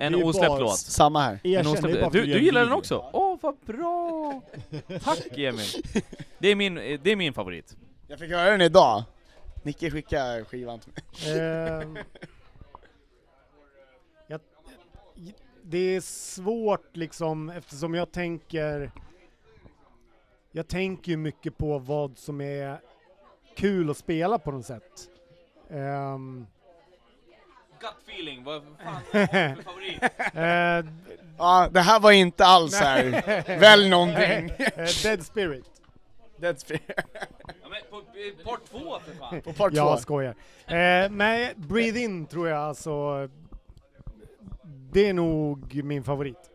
en 0.00 0.12
det 0.12 0.18
är 0.18 0.24
osläppt 0.24 0.60
låt. 0.60 0.78
Samma 0.78 1.20
här. 1.20 1.40
En 1.42 1.66
osläppt, 1.66 2.12
du, 2.12 2.26
du 2.26 2.42
gillar 2.42 2.60
den 2.60 2.72
också? 2.72 3.10
Åh 3.12 3.38
vad 3.40 3.56
bra! 3.66 4.40
Tack 5.04 5.38
Emil! 5.38 5.66
Det 6.38 6.48
är 6.48 6.54
min, 6.54 6.74
det 6.74 7.12
är 7.12 7.16
min 7.16 7.32
favorit. 7.32 7.76
Jag 8.08 8.18
fick 8.18 8.30
höra 8.30 8.50
den 8.50 8.60
idag. 8.60 9.04
Nicke 9.62 9.90
skickade 9.90 10.44
skivan 10.44 10.80
till 10.80 10.92
mig. 10.92 11.38
Ehm, 11.40 11.98
jag, 14.26 14.40
det 15.68 15.78
är 15.96 16.00
svårt 16.00 16.96
liksom 16.96 17.50
eftersom 17.50 17.94
jag 17.94 18.12
tänker 18.12 18.90
jag 20.52 20.68
tänker 20.68 21.10
ju 21.10 21.16
mycket 21.16 21.58
på 21.58 21.78
vad 21.78 22.18
som 22.18 22.40
är 22.40 22.80
kul 23.56 23.90
att 23.90 23.96
spela 23.96 24.38
på 24.38 24.50
något 24.50 24.66
sätt. 24.66 25.08
Ehm, 25.70 26.46
Gut 27.80 27.90
feeling, 28.08 28.44
vad 28.44 28.62
fan 28.62 29.02
är 29.12 29.20
det 29.48 29.56
för 29.56 29.62
favorit? 29.62 30.02
eh, 30.34 30.92
Ja, 31.38 31.68
det 31.72 31.80
här 31.80 32.00
var 32.00 32.12
inte 32.12 32.44
alls 32.44 32.74
här. 32.80 33.04
Välj 33.60 33.88
någonting. 33.88 34.50
Eh, 34.58 34.88
Dead 35.02 35.26
Spirit. 35.26 35.70
Dead 36.36 36.60
Spirit. 36.60 36.82
Ja, 36.86 37.68
men 37.70 37.80
på, 37.90 37.96
eh, 37.96 38.44
part 38.44 38.60
två 38.70 38.98
för 39.00 39.12
fan! 39.14 39.40
På 39.40 39.52
part 39.52 39.72
Jag 39.72 39.96
två. 39.96 40.02
skojar. 40.02 40.34
Eh, 40.66 41.10
nej, 41.10 41.52
Breathe 41.56 41.98
In 42.00 42.26
tror 42.26 42.48
jag 42.48 42.58
alltså. 42.58 43.28
Det 44.92 45.08
är 45.08 45.12
nog 45.12 45.84
min 45.84 46.04
favorit. 46.04 46.50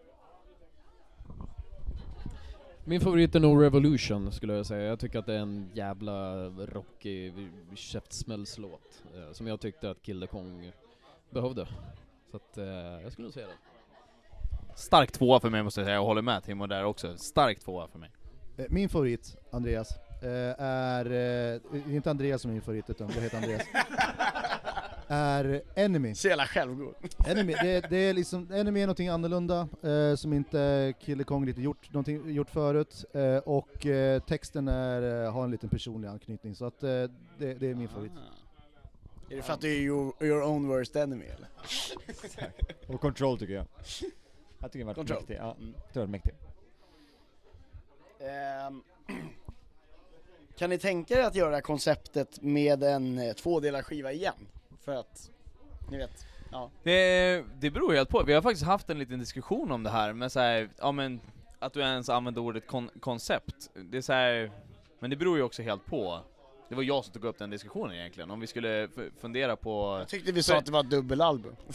Min 2.83 3.01
favorit 3.01 3.35
är 3.35 3.39
nog 3.39 3.63
Revolution 3.63 4.31
skulle 4.31 4.53
jag 4.53 4.65
säga. 4.65 4.83
Jag 4.83 4.99
tycker 4.99 5.19
att 5.19 5.25
det 5.25 5.33
är 5.33 5.39
en 5.39 5.69
jävla 5.73 6.45
rockig 6.49 7.33
käftsmällslåt 7.75 9.03
eh, 9.15 9.33
som 9.33 9.47
jag 9.47 9.59
tyckte 9.59 9.89
att 9.89 10.01
Kill 10.01 10.21
the 10.21 10.27
Kong 10.27 10.71
behövde. 11.29 11.67
Så 12.31 12.37
att 12.37 12.57
eh, 12.57 12.65
jag 13.03 13.11
skulle 13.11 13.25
nog 13.25 13.33
säga 13.33 13.47
det. 13.47 13.53
Stark 14.75 15.11
tvåa 15.11 15.39
för 15.39 15.49
mig 15.49 15.63
måste 15.63 15.81
jag 15.81 15.85
säga, 15.85 15.95
jag 15.95 16.03
håller 16.03 16.21
med 16.21 16.43
Timo 16.43 16.67
där 16.67 16.83
också. 16.83 17.17
Stark 17.17 17.59
tvåa 17.59 17.87
för 17.87 17.99
mig. 17.99 18.11
Eh, 18.57 18.65
Min 18.69 18.89
favorit, 18.89 19.37
Andreas, 19.51 19.89
eh, 20.23 20.63
är, 20.65 21.11
eh, 21.73 21.95
inte 21.95 22.09
Andreas 22.09 22.41
som 22.41 22.51
är 22.51 22.53
min 22.53 22.61
favorit 22.61 22.89
utan 22.89 23.09
jag 23.15 23.21
heter 23.21 23.37
Andreas, 23.37 23.61
är 25.11 25.61
Enemy. 25.75 26.15
Så 26.15 26.27
jävla 26.27 26.45
självgod. 26.47 26.95
Enemy, 27.27 27.53
det, 27.53 27.89
det 27.89 27.97
är 27.97 28.13
liksom, 28.13 28.51
Enemy 28.51 28.79
är 28.81 28.85
någonting 28.85 29.07
annorlunda, 29.07 29.67
eh, 29.83 30.15
som 30.15 30.33
inte 30.33 30.93
Kille 30.99 31.23
Kong 31.23 31.47
riktigt 31.47 31.63
gjort, 31.63 31.93
någonting, 31.93 32.29
gjort 32.33 32.49
förut, 32.49 33.05
eh, 33.13 33.37
och 33.37 33.85
eh, 33.85 34.21
texten 34.21 34.67
är, 34.67 35.23
eh, 35.25 35.31
har 35.33 35.43
en 35.43 35.51
liten 35.51 35.69
personlig 35.69 36.07
anknytning, 36.09 36.55
så 36.55 36.65
att 36.65 36.83
eh, 36.83 36.89
det, 36.89 37.09
det 37.37 37.67
är 37.69 37.75
min 37.75 37.87
favorit. 37.87 38.11
Är 39.29 39.35
det 39.35 39.41
för 39.41 39.53
att 39.53 39.61
du 39.61 39.71
är 39.71 39.79
your, 39.81 40.13
your 40.23 40.43
own 40.43 40.67
worst 40.67 40.95
enemy 40.95 41.25
eller? 41.25 41.47
Och 42.93 43.01
Control 43.01 43.39
tycker 43.39 43.53
jag. 43.53 43.65
Jag 44.59 44.71
tycker 44.71 44.79
den 44.79 44.87
var 44.87 44.93
Control. 44.93 45.17
mäktig. 45.17 45.37
Ja, 45.39 45.55
Mm. 45.59 45.73
jag 45.93 46.09
mäktig. 46.09 46.33
Ehm, 48.19 48.83
Kan 50.57 50.69
ni 50.69 50.77
tänka 50.77 51.13
er 51.19 51.23
att 51.23 51.35
göra 51.35 51.61
konceptet 51.61 52.41
med 52.41 52.83
en 52.83 53.17
eh, 53.19 53.33
tvådelad 53.33 53.85
skiva 53.85 54.11
igen? 54.11 54.47
För 54.85 54.95
att, 54.95 55.29
ni 55.89 55.97
vet, 55.97 56.25
ja. 56.51 56.69
Det, 56.83 57.43
det 57.59 57.71
beror 57.71 57.93
helt 57.93 58.09
på. 58.09 58.23
Vi 58.23 58.33
har 58.33 58.41
faktiskt 58.41 58.65
haft 58.65 58.89
en 58.89 58.99
liten 58.99 59.19
diskussion 59.19 59.71
om 59.71 59.83
det 59.83 59.89
här, 59.89 60.13
men 60.13 60.29
så 60.29 60.39
här, 60.39 60.69
ja 60.77 60.91
men 60.91 61.21
att 61.59 61.73
du 61.73 61.81
ens 61.81 62.09
använder 62.09 62.41
ordet 62.41 62.67
kon 62.67 62.89
koncept. 62.99 63.69
Det 63.73 63.97
är 63.97 64.01
så 64.01 64.13
här, 64.13 64.51
men 64.99 65.09
det 65.09 65.15
beror 65.15 65.37
ju 65.37 65.43
också 65.43 65.61
helt 65.61 65.85
på. 65.85 66.19
Det 66.69 66.75
var 66.75 66.83
jag 66.83 67.05
som 67.05 67.13
tog 67.13 67.25
upp 67.25 67.37
den 67.37 67.49
diskussionen 67.49 67.95
egentligen, 67.95 68.31
om 68.31 68.39
vi 68.39 68.47
skulle 68.47 68.89
fundera 69.21 69.55
på... 69.55 69.97
Jag 69.99 70.07
tyckte 70.07 70.31
vi 70.31 70.43
sa 70.43 70.57
att 70.57 70.65
det 70.65 70.71
var 70.71 70.79
ett 70.79 70.89
dubbelalbum. 70.89 71.55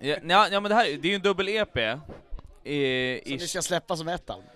Ja, 0.00 0.16
ja, 0.22 0.48
ja 0.50 0.60
men 0.60 0.68
det 0.68 0.74
här, 0.74 0.84
det 0.84 1.08
är 1.08 1.10
ju 1.10 1.14
en 1.14 1.22
dubbel-EP. 1.22 2.00
I, 2.64 3.22
Så 3.24 3.30
det 3.30 3.48
ska 3.48 3.62
släppas 3.62 3.98
som 3.98 4.08
ett 4.08 4.30
album? 4.30 4.48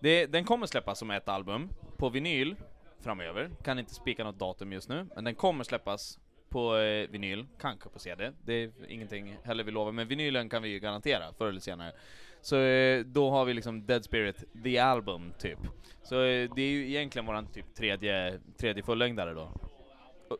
Det, 0.00 0.26
den 0.26 0.44
kommer 0.44 0.66
släppas 0.66 0.98
som 0.98 1.10
ett 1.10 1.28
album, 1.28 1.68
på 1.96 2.08
vinyl, 2.08 2.56
framöver. 3.00 3.50
Kan 3.62 3.78
inte 3.78 3.94
spika 3.94 4.24
något 4.24 4.38
datum 4.38 4.72
just 4.72 4.88
nu, 4.88 5.06
men 5.14 5.24
den 5.24 5.34
kommer 5.34 5.64
släppas 5.64 6.18
på 6.52 6.76
eh, 6.76 7.08
vinyl, 7.10 7.46
kanske 7.60 7.88
på 7.88 7.98
CD. 7.98 8.32
Det 8.44 8.52
är 8.52 8.70
ingenting 8.88 9.36
heller 9.44 9.64
vi 9.64 9.70
lovar, 9.70 9.92
men 9.92 10.08
vinylen 10.08 10.48
kan 10.48 10.62
vi 10.62 10.68
ju 10.68 10.78
garantera 10.78 11.32
förr 11.38 11.48
eller 11.48 11.60
senare. 11.60 11.92
Så 12.40 12.56
eh, 12.58 13.00
då 13.04 13.30
har 13.30 13.44
vi 13.44 13.54
liksom 13.54 13.86
Dead 13.86 14.04
Spirit, 14.04 14.44
the 14.64 14.78
album, 14.78 15.32
typ. 15.38 15.58
Så 16.02 16.14
eh, 16.24 16.50
det 16.56 16.62
är 16.62 16.68
ju 16.70 16.88
egentligen 16.88 17.26
våran 17.26 17.46
typ 17.46 17.74
tredje, 17.74 18.40
tredje 18.56 18.82
fullängdare 18.82 19.34
då. 19.34 19.48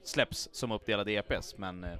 Släpps 0.05 0.49
som 0.53 0.73
uppdelade 0.73 1.13
EPs, 1.13 1.59
men 1.59 1.85
eh, 1.85 1.99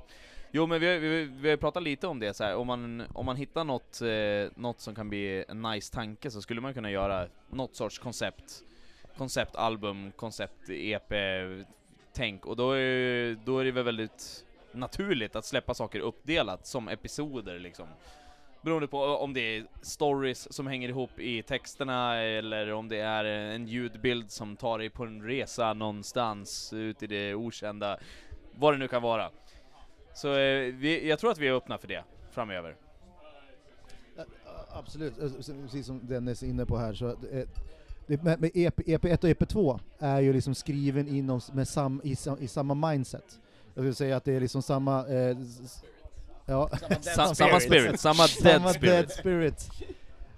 Jo 0.55 0.67
men 0.67 0.81
vi, 0.81 0.87
har- 0.93 0.99
vi, 1.01 1.25
vi 1.25 1.51
har 1.51 1.57
pratat 1.57 1.83
lite 1.83 2.07
om 2.07 2.19
det 2.21 2.35
så 2.35 2.45
här. 2.45 2.57
om 2.57 2.67
man, 2.67 3.03
om 3.15 3.27
man 3.27 3.37
hittar 3.37 3.65
något, 3.65 4.01
eh, 4.03 4.53
något 4.63 4.81
som 4.81 4.95
kan 4.95 5.09
bli 5.09 5.45
en 5.49 5.63
nice 5.63 5.95
tanke 5.95 6.31
så 6.31 6.43
skulle 6.43 6.61
man 6.61 6.75
kunna 6.75 6.91
göra 6.91 7.29
något 7.51 7.77
sorts 7.77 7.99
koncept, 7.99 8.63
konceptalbum, 9.17 10.13
koncept-EP, 10.17 11.13
tänk, 12.13 12.47
och 12.47 12.57
då 12.57 12.73
är, 12.73 13.39
då 13.45 13.59
är 13.59 13.65
det 13.65 13.73
väl 13.73 13.85
väldigt 13.85 14.45
naturligt 14.73 15.37
att 15.37 15.45
släppa 15.45 15.75
saker 15.75 16.01
uppdelat 16.01 16.67
som 16.67 16.89
episoder 16.89 17.59
liksom. 17.59 17.87
Beroende 18.63 18.89
på 18.89 18.99
om 18.99 19.35
det 19.35 19.41
är 19.41 19.67
stories 19.83 20.53
som 20.53 20.67
hänger 20.67 20.89
ihop 20.89 21.19
i 21.19 21.43
texterna 21.43 22.17
eller 22.17 22.73
om 22.73 22.89
det 22.89 23.01
är 23.01 23.25
en 23.25 23.69
ljudbild 23.69 24.31
som 24.31 24.57
tar 24.57 24.79
dig 24.79 24.91
på 24.91 25.05
en 25.05 25.23
resa 25.23 25.75
någonstans 25.75 26.73
ut 26.73 27.03
i 27.03 27.07
det 27.07 27.35
okända. 27.35 27.99
Vad 28.55 28.75
det 28.75 28.79
nu 28.79 28.89
kan 28.89 29.03
vara. 29.03 29.31
Så 30.15 30.33
eh, 30.39 30.75
vi, 30.75 31.09
jag 31.09 31.19
tror 31.19 31.31
att 31.31 31.39
vi 31.39 31.49
är 31.49 31.53
öppna 31.53 31.79
för 31.79 31.89
det 31.89 32.05
framöver. 32.31 32.77
Absolut, 34.75 35.15
precis 35.63 35.87
som 35.87 36.07
Dennis 36.07 36.43
är 36.43 36.47
inne 36.47 36.67
på 36.67 36.77
här 36.77 36.95
så 36.95 37.09
eh, 37.09 37.49
det, 38.07 38.23
med, 38.23 38.41
med 38.41 38.51
EP, 38.55 38.79
EP1 38.81 39.25
och 39.25 39.31
EP2 39.31 39.81
är 39.99 40.21
ju 40.21 40.33
liksom 40.33 40.55
skriven 40.55 41.09
inom, 41.09 41.41
med 41.53 41.69
sam, 41.69 42.01
i, 42.05 42.17
i 42.41 42.49
samma 42.49 42.75
mindset. 42.91 43.41
Jag 43.75 43.83
skulle 43.83 43.95
säga 43.95 44.17
att 44.17 44.25
det 44.25 44.33
är 44.33 44.41
liksom 44.41 44.63
samma... 44.63 45.07
Eh, 45.09 45.37
ja. 46.47 46.71
Sa- 47.01 47.35
samma 47.35 47.61
spirit, 47.61 48.01
samma 48.01 48.27
dead 48.43 48.71
spirit. 48.71 48.81
dead 48.81 49.11
spirit. 49.11 49.71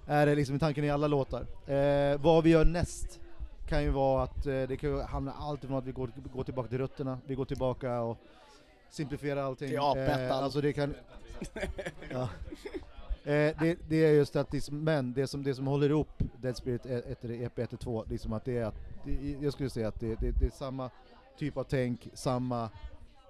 Är 0.07 0.25
det 0.25 0.35
liksom 0.35 0.59
tanken 0.59 0.83
i 0.83 0.89
alla 0.89 1.07
låtar. 1.07 1.45
Eh, 1.67 2.17
vad 2.21 2.43
vi 2.43 2.49
gör 2.49 2.65
näst 2.65 3.19
kan 3.67 3.83
ju 3.83 3.89
vara 3.89 4.23
att 4.23 4.45
eh, 4.45 4.61
det 4.61 4.77
kan 4.77 4.89
ju 4.89 5.01
handla 5.01 5.33
allt 5.39 5.61
från 5.61 5.77
att 5.77 5.85
vi 5.85 5.91
går, 5.91 6.11
går 6.33 6.43
tillbaka 6.43 6.69
till 6.69 6.77
rötterna, 6.77 7.19
vi 7.25 7.35
går 7.35 7.45
tillbaka 7.45 8.01
och 8.01 8.17
simplifierar 8.89 9.41
allting. 9.41 9.69
Till. 9.69 9.77
Eh, 9.77 10.31
alltså 10.31 10.61
det 10.61 10.73
kan... 10.73 10.95
ja. 12.11 12.29
Eh, 13.25 13.55
det, 13.59 13.77
det 13.87 14.05
är 14.05 14.11
just 14.11 14.35
att, 14.35 14.53
liksom, 14.53 14.83
men 14.83 15.13
det 15.13 15.27
som, 15.27 15.43
det 15.43 15.55
som 15.55 15.67
håller 15.67 15.89
ihop 15.89 16.09
Dead 16.41 16.57
Spirit 16.57 16.85
1, 16.85 17.25
EP 17.25 17.59
1 17.59 17.73
och 17.73 17.79
2, 17.79 18.05
liksom 18.09 18.33
att 18.33 18.45
det 18.45 18.57
är 18.57 18.65
att, 18.65 18.75
det, 19.05 19.37
jag 19.41 19.53
skulle 19.53 19.69
säga 19.69 19.87
att 19.87 19.99
det, 19.99 20.15
det, 20.15 20.31
det 20.31 20.45
är 20.45 20.49
samma 20.49 20.89
typ 21.37 21.57
av 21.57 21.63
tänk, 21.63 22.09
samma 22.13 22.69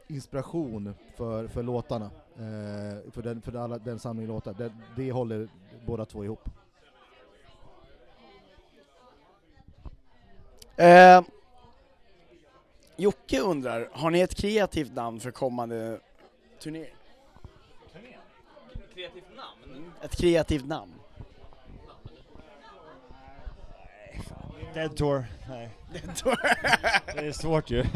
inspiration 0.08 0.94
för, 1.16 1.48
för 1.48 1.64
låtarna, 1.64 2.06
eh, 2.36 3.12
för, 3.12 3.22
den, 3.22 3.42
för 3.42 3.56
alla, 3.56 3.78
den 3.78 4.00
samlingen 4.00 4.32
låtar. 4.32 4.54
Det, 4.54 4.72
det 4.96 5.12
håller 5.12 5.48
båda 5.86 6.06
två 6.06 6.24
ihop. 6.24 6.50
Eh, 10.76 11.22
Jocke 12.96 13.40
undrar, 13.40 13.90
har 13.92 14.10
ni 14.10 14.20
ett 14.20 14.36
kreativt 14.36 14.94
namn 14.94 15.20
för 15.20 15.32
kommande 15.32 16.00
turné? 16.60 16.86
Kreativt 18.94 19.36
namn? 19.36 19.55
Ett 20.06 20.16
kreativt 20.16 20.66
namn? 20.66 20.92
Dead 24.74 24.98
Tour. 24.98 25.26
Nej. 25.50 25.70
Dead 25.94 26.16
Tour. 26.16 26.36
det 27.16 27.28
är 27.28 27.32
svårt 27.32 27.70
ju. 27.72 27.84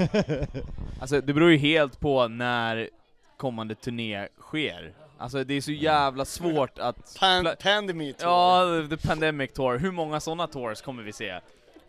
Alltså 1.01 1.22
det 1.22 1.34
beror 1.34 1.51
ju 1.51 1.57
helt 1.57 1.99
på 1.99 2.28
när 2.28 2.89
kommande 3.38 3.76
turné 3.76 4.28
sker. 4.39 4.93
Alltså 5.18 5.43
det 5.43 5.53
är 5.53 5.62
så 5.62 5.72
jävla 5.72 6.26
svårt 6.26 6.80
att... 6.80 7.16
Pan 7.20 7.47
pandemic 7.64 8.18
tour. 8.18 8.30
Ja, 8.30 8.88
the 8.89 9.07
pandemic 9.07 9.53
tour. 9.53 9.78
Hur 9.78 9.91
många 9.91 10.20
sådana 10.20 10.47
tours 10.47 10.82
kommer 10.82 11.03
vi 11.03 11.14
se? 11.14 11.39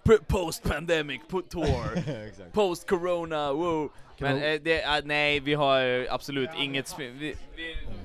P- 0.02 0.18
Post-pandemic 0.26 1.20
po- 1.30 1.48
tour. 1.48 1.96
Exakt. 2.26 2.52
Post-corona, 2.52 3.52
wow. 3.52 3.92
Men 4.18 4.42
eh, 4.42 4.60
det, 4.60 4.82
eh, 4.82 5.00
nej, 5.04 5.40
vi 5.40 5.54
har 5.54 6.06
absolut 6.10 6.50
inget... 6.58 6.98
Vi, 6.98 7.08
vi, 7.08 7.34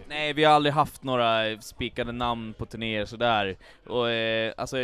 nej, 0.07 0.33
vi 0.33 0.43
har 0.43 0.53
aldrig 0.53 0.73
haft 0.73 1.03
några 1.03 1.61
spikade 1.61 2.11
namn 2.11 2.53
på 2.53 2.65
turnéer 2.65 3.05
sådär. 3.05 3.57
Och 3.85 4.09
eh, 4.09 4.53
alltså, 4.57 4.77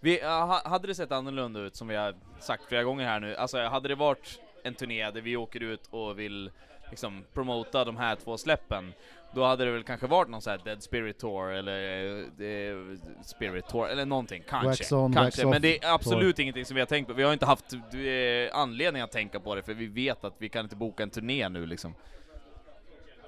vi, 0.00 0.20
hade 0.64 0.86
det 0.86 0.94
sett 0.94 1.12
annorlunda 1.12 1.60
ut 1.60 1.76
som 1.76 1.88
vi 1.88 1.96
har 1.96 2.14
sagt 2.40 2.64
flera 2.64 2.84
gånger 2.84 3.04
här 3.04 3.20
nu, 3.20 3.36
alltså 3.36 3.58
hade 3.58 3.88
det 3.88 3.94
varit 3.94 4.40
en 4.62 4.74
turné 4.74 5.10
där 5.10 5.20
vi 5.20 5.36
åker 5.36 5.62
ut 5.62 5.86
och 5.90 6.18
vill 6.18 6.50
liksom 6.90 7.24
promota 7.34 7.84
de 7.84 7.96
här 7.96 8.16
två 8.16 8.38
släppen, 8.38 8.92
då 9.34 9.44
hade 9.44 9.64
det 9.64 9.70
väl 9.70 9.82
kanske 9.82 10.06
varit 10.06 10.28
någon 10.28 10.42
sån 10.42 10.50
här 10.50 10.60
Dead 10.64 10.82
Spirit 10.82 11.18
Tour 11.18 11.52
eller 11.52 12.14
eh, 12.20 12.98
Spirit 13.22 13.68
Tour 13.68 13.88
eller 13.88 14.06
någonting, 14.06 14.42
kanske. 14.48 14.68
Wax 14.68 14.92
on, 14.92 15.14
kanske. 15.14 15.44
wax 15.44 15.52
Men 15.52 15.62
det 15.62 15.84
är 15.84 15.94
absolut 15.94 16.36
tour. 16.36 16.42
ingenting 16.42 16.64
som 16.64 16.74
vi 16.74 16.80
har 16.80 16.86
tänkt 16.86 17.08
på. 17.08 17.12
Vi 17.12 17.22
har 17.22 17.32
inte 17.32 17.46
haft 17.46 17.72
eh, 17.72 18.58
anledning 18.58 19.02
att 19.02 19.12
tänka 19.12 19.40
på 19.40 19.54
det 19.54 19.62
för 19.62 19.74
vi 19.74 19.86
vet 19.86 20.24
att 20.24 20.34
vi 20.38 20.48
kan 20.48 20.64
inte 20.64 20.76
boka 20.76 21.02
en 21.02 21.10
turné 21.10 21.48
nu 21.48 21.66
liksom. 21.66 21.94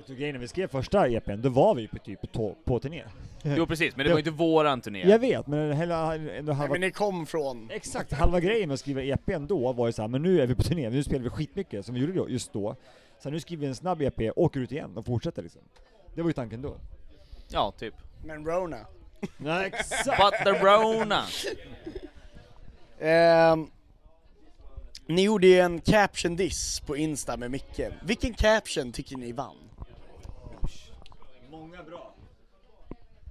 Grejen, 0.06 0.32
när 0.32 0.40
vi 0.40 0.48
skrev 0.48 0.68
första 0.68 1.08
EPn, 1.08 1.40
då 1.42 1.48
var 1.48 1.74
vi 1.74 1.88
på 1.88 1.98
typ 1.98 2.32
på, 2.32 2.56
på 2.64 2.78
turné. 2.78 3.04
Jo 3.42 3.66
precis, 3.66 3.96
men 3.96 4.06
det 4.06 4.12
var 4.12 4.18
inte 4.18 4.30
våran 4.30 4.80
turné. 4.80 5.08
Jag 5.08 5.18
vet, 5.18 5.46
men 5.46 5.72
hela, 5.72 6.14
ändå 6.16 6.52
halva... 6.52 6.72
men 6.72 6.80
ni 6.80 6.90
kom 6.90 7.26
från... 7.26 7.70
Exakt, 7.70 8.12
halva 8.12 8.40
grejen 8.40 8.68
med 8.68 8.74
att 8.74 8.80
skriva 8.80 9.02
EPn 9.02 9.46
då 9.46 9.72
var 9.72 9.86
ju 9.86 9.92
såhär, 9.92 10.08
men 10.08 10.22
nu 10.22 10.40
är 10.40 10.46
vi 10.46 10.54
på 10.54 10.62
turné, 10.62 10.90
nu 10.90 11.02
spelar 11.04 11.22
vi 11.22 11.30
skitmycket, 11.30 11.86
som 11.86 11.94
vi 11.94 12.00
gjorde 12.00 12.12
då, 12.12 12.28
just 12.28 12.52
då. 12.52 12.76
Så 13.22 13.30
nu 13.30 13.40
skriver 13.40 13.60
vi 13.60 13.66
en 13.66 13.74
snabb 13.74 14.02
EP, 14.02 14.32
åker 14.36 14.60
ut 14.60 14.72
igen 14.72 14.96
och 14.96 15.06
fortsätter 15.06 15.42
liksom. 15.42 15.62
Det 16.14 16.22
var 16.22 16.28
ju 16.28 16.32
tanken 16.32 16.62
då. 16.62 16.76
Ja, 17.48 17.72
typ. 17.78 17.94
Men 18.24 18.44
Rona. 18.44 18.86
Nej, 19.36 19.66
exakt! 19.66 20.22
But 20.22 20.34
the 20.44 20.64
Rona! 20.64 21.24
Ehm, 23.00 23.70
ni 25.06 25.22
gjorde 25.22 25.46
ju 25.46 25.58
en 25.58 25.80
caption 25.80 26.36
diss 26.36 26.80
på 26.80 26.96
Insta 26.96 27.36
med 27.36 27.50
Micke. 27.50 27.80
Vilken 28.02 28.34
caption 28.34 28.92
tycker 28.92 29.16
ni 29.16 29.32
vann? 29.32 29.69
Många 31.82 31.90
bra. 31.90 32.14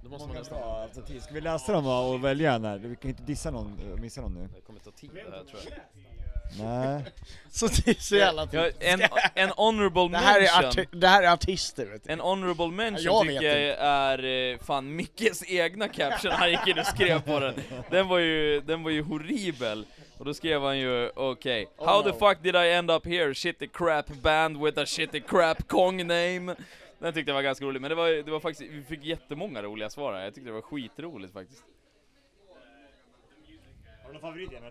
Då 0.02 0.08
måste 0.08 0.26
man 0.26 0.28
Många 0.28 0.38
nästan... 0.40 0.58
bra 0.58 0.82
alternativ. 0.82 1.20
Ska 1.20 1.34
vi 1.34 1.40
läsa 1.40 1.72
dem 1.72 1.86
och 1.86 2.24
välja 2.24 2.52
en 2.52 2.64
här? 2.64 2.78
Vi 2.78 2.96
kan 2.96 3.10
inte 3.10 3.22
dissa 3.22 3.50
någon, 3.50 3.78
eh, 3.92 4.00
missa 4.00 4.20
någon 4.20 4.34
nu. 4.34 4.48
Det 4.54 4.60
kommer 4.60 4.80
ta 4.80 4.90
tid 4.90 5.10
det 5.14 5.20
här 5.20 5.44
tror 5.44 5.60
jag. 5.64 5.78
Nej. 6.58 7.04
Så 7.50 7.66
det 7.66 7.88
är 7.88 7.94
så 8.02 8.16
jävla 8.16 8.48
Ja, 8.52 8.68
en, 8.80 9.00
en 9.34 9.50
honorable 9.50 10.08
det 10.08 10.18
här, 10.18 10.40
är 10.40 10.62
mention. 10.62 10.84
arti- 10.84 10.98
det 11.00 11.08
här 11.08 11.22
är 11.22 11.32
artister 11.32 11.86
vet 11.86 12.04
du. 12.04 12.12
En 12.12 12.20
honorable 12.20 12.66
mention 12.68 13.04
Ja, 13.04 13.12
jag 13.12 13.24
vet 13.24 13.34
tycker 13.40 13.56
jag 13.58 13.78
är 13.78 14.52
eh, 14.52 14.58
fan 14.58 14.96
Mickes 14.96 15.50
egna 15.50 15.88
caption, 15.88 16.30
han 16.32 16.50
gick 16.50 16.66
in 16.66 16.78
och 16.78 16.86
skrev 16.86 17.22
på 17.22 17.40
den. 17.40 17.54
Den 17.90 18.08
var 18.08 18.18
ju, 18.18 18.60
den 18.60 18.82
var 18.82 18.90
ju 18.90 19.02
horribel. 19.02 19.86
Och 20.18 20.24
då 20.24 20.34
skrev 20.34 20.62
han 20.62 20.78
ju, 20.78 21.10
okej, 21.14 21.66
Oh 21.78 21.86
How 21.88 22.02
no. 22.02 22.12
the 22.12 22.18
fuck 22.18 22.42
did 22.42 22.54
I 22.56 22.58
end 22.72 22.90
up 22.90 23.06
here? 23.06 23.34
Shitty 23.34 23.66
crap 23.66 24.06
band 24.22 24.64
with 24.64 24.78
a 24.78 24.86
shitty 24.86 25.20
crap 25.20 25.68
Kong 25.68 25.96
name. 26.06 26.54
Den 27.02 27.12
tyckte 27.12 27.30
jag 27.30 27.34
var 27.34 27.42
ganska 27.42 27.64
rolig, 27.64 27.80
men 27.80 27.88
det 27.88 27.94
var, 27.94 28.08
det 28.08 28.30
var 28.30 28.40
faktiskt, 28.40 28.70
vi 28.72 28.82
fick 28.82 29.04
jättemånga 29.04 29.62
roliga 29.62 29.90
svar 29.90 30.12
här. 30.14 30.24
Jag 30.24 30.34
tyckte 30.34 30.48
det 30.50 30.54
var 30.54 30.62
skitroligt 30.62 31.32
faktiskt. 31.32 31.64
Har 34.02 34.08
du 34.08 34.12
någon 34.12 34.20
favorit 34.20 34.48
Emil? 34.52 34.62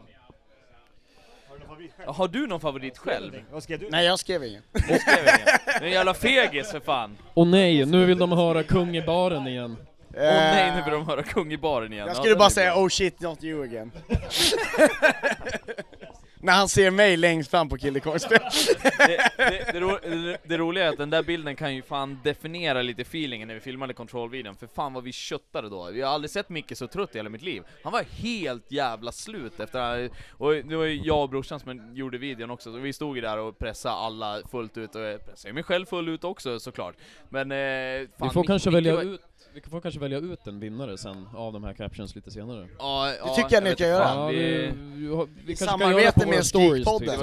Har 1.48 1.56
du 1.56 1.60
någon 1.60 1.68
favorit 1.68 1.92
själv? 1.96 2.06
Ja, 2.08 2.12
Har 2.14 2.28
du 2.28 2.48
någon 2.48 2.60
favorit 2.62 2.98
själv? 2.98 3.44
Vad 3.52 3.64
skrev 3.64 3.80
du? 3.80 3.90
Nej 3.90 4.06
jag 4.06 4.20
skrev 4.20 4.44
ingen. 4.44 4.64
Du 4.74 4.80
skrev 4.82 4.98
ingen. 5.24 5.48
Du 5.66 5.72
är 5.72 5.82
en 5.84 5.92
jävla 5.92 6.14
fegis 6.14 6.72
för 6.72 6.80
fan. 6.80 7.18
Och 7.34 7.48
nej, 7.48 7.86
nu 7.86 8.06
vill 8.06 8.18
de 8.18 8.32
höra 8.32 8.64
kung 8.64 8.98
i 8.98 9.02
baren 9.02 9.48
igen. 9.48 9.78
Åh 10.14 10.20
nej, 10.22 10.76
nu 10.76 10.82
vill 10.82 10.94
de 10.94 11.06
höra 11.08 11.24
kung 11.24 11.54
i 11.54 11.58
baren 11.58 11.94
igen. 11.94 12.06
Jag 12.08 12.10
Ja, 12.10 12.16
skulle 12.16 12.32
den 12.32 12.38
bara 12.40 12.46
är 12.46 12.50
säga 12.50 12.74
bra. 12.74 12.84
oh 12.84 12.90
shit 12.90 13.20
not 13.22 13.44
you 13.44 13.64
again. 13.64 13.92
När 16.42 16.54
han 16.54 16.70
ser 16.70 16.92
mig 16.92 17.18
längst 17.18 17.52
fram 17.52 17.70
på 17.70 17.78
Kille 17.78 18.00
Kong-spel. 18.00 18.40
det, 18.98 19.32
det, 19.38 19.72
det, 19.74 19.80
ro, 19.80 19.98
det, 20.04 20.38
det 20.44 20.58
roliga 20.58 20.86
är 20.86 20.90
att 20.90 20.98
den 20.98 21.10
där 21.10 21.24
bilden 21.24 21.56
kan 21.56 21.76
ju 21.76 21.82
fan 21.82 22.20
definiera 22.24 22.82
lite 22.82 23.02
feelingen 23.02 23.48
när 23.48 23.56
vi 23.56 23.62
filmade 23.62 23.94
kontrollvideon, 23.94 24.56
för 24.56 24.68
fan 24.68 24.94
vad 24.94 25.04
vi 25.04 25.12
köttade 25.12 25.70
då. 25.70 25.90
Vi 25.92 26.02
har 26.02 26.12
aldrig 26.14 26.32
sett 26.32 26.50
Micke 26.50 26.78
så 26.78 26.88
trött 26.88 27.16
i 27.16 27.18
hela 27.18 27.30
mitt 27.30 27.42
liv. 27.42 27.64
Han 27.84 27.94
var 27.94 28.04
helt 28.04 28.72
jävla 28.72 29.12
slut 29.12 29.60
efter 29.60 30.10
och 30.32 30.54
det 30.54 30.76
var 30.76 30.86
ju 30.86 31.02
jag 31.04 31.24
och 31.24 31.30
brorsan 31.30 31.60
som 31.60 31.96
gjorde 31.96 32.18
videon 32.18 32.52
också, 32.52 32.72
så 32.72 32.78
vi 32.78 32.94
stod 32.94 33.16
ju 33.16 33.22
där 33.22 33.38
och 33.38 33.58
pressade 33.58 33.96
alla 33.96 34.42
fullt 34.52 34.78
ut, 34.78 34.96
och 34.96 35.02
jag 35.02 35.26
pressade 35.26 35.54
mig 35.54 35.64
själv 35.64 35.86
full 35.86 36.10
ut 36.10 36.24
också 36.24 36.60
såklart. 36.60 36.96
Men 37.30 37.52
eh, 37.52 37.58
fan, 38.20 38.28
Vi 38.28 38.34
får 38.34 38.44
Mic- 38.44 38.48
kanske 38.48 38.70
Micke 38.70 38.76
välja 38.76 38.96
var- 38.96 39.04
ut 39.04 39.22
vi 39.66 39.70
får 39.72 39.82
kanske 39.82 40.00
välja 40.00 40.18
ut 40.18 40.48
en 40.48 40.60
vinnare 40.60 40.98
sen 40.98 41.28
av 41.36 41.54
de 41.54 41.64
här 41.64 41.74
captions 41.74 42.16
lite 42.16 42.32
senare. 42.32 42.68
Ja, 42.80 43.14
ja, 43.20 43.36
tycker 43.36 43.54
jag 43.56 43.64
ni 43.64 43.70
vet 43.70 43.78
ska 43.80 43.86
inte 43.88 43.98
göra. 43.98 44.28
vi, 44.28 44.72
vi- 45.46 45.52
I 45.54 45.56
kan 45.56 45.68
samarbete 45.68 46.28
med 46.28 46.46
Skrikpodden. 46.46 47.00
typ. 47.10 47.20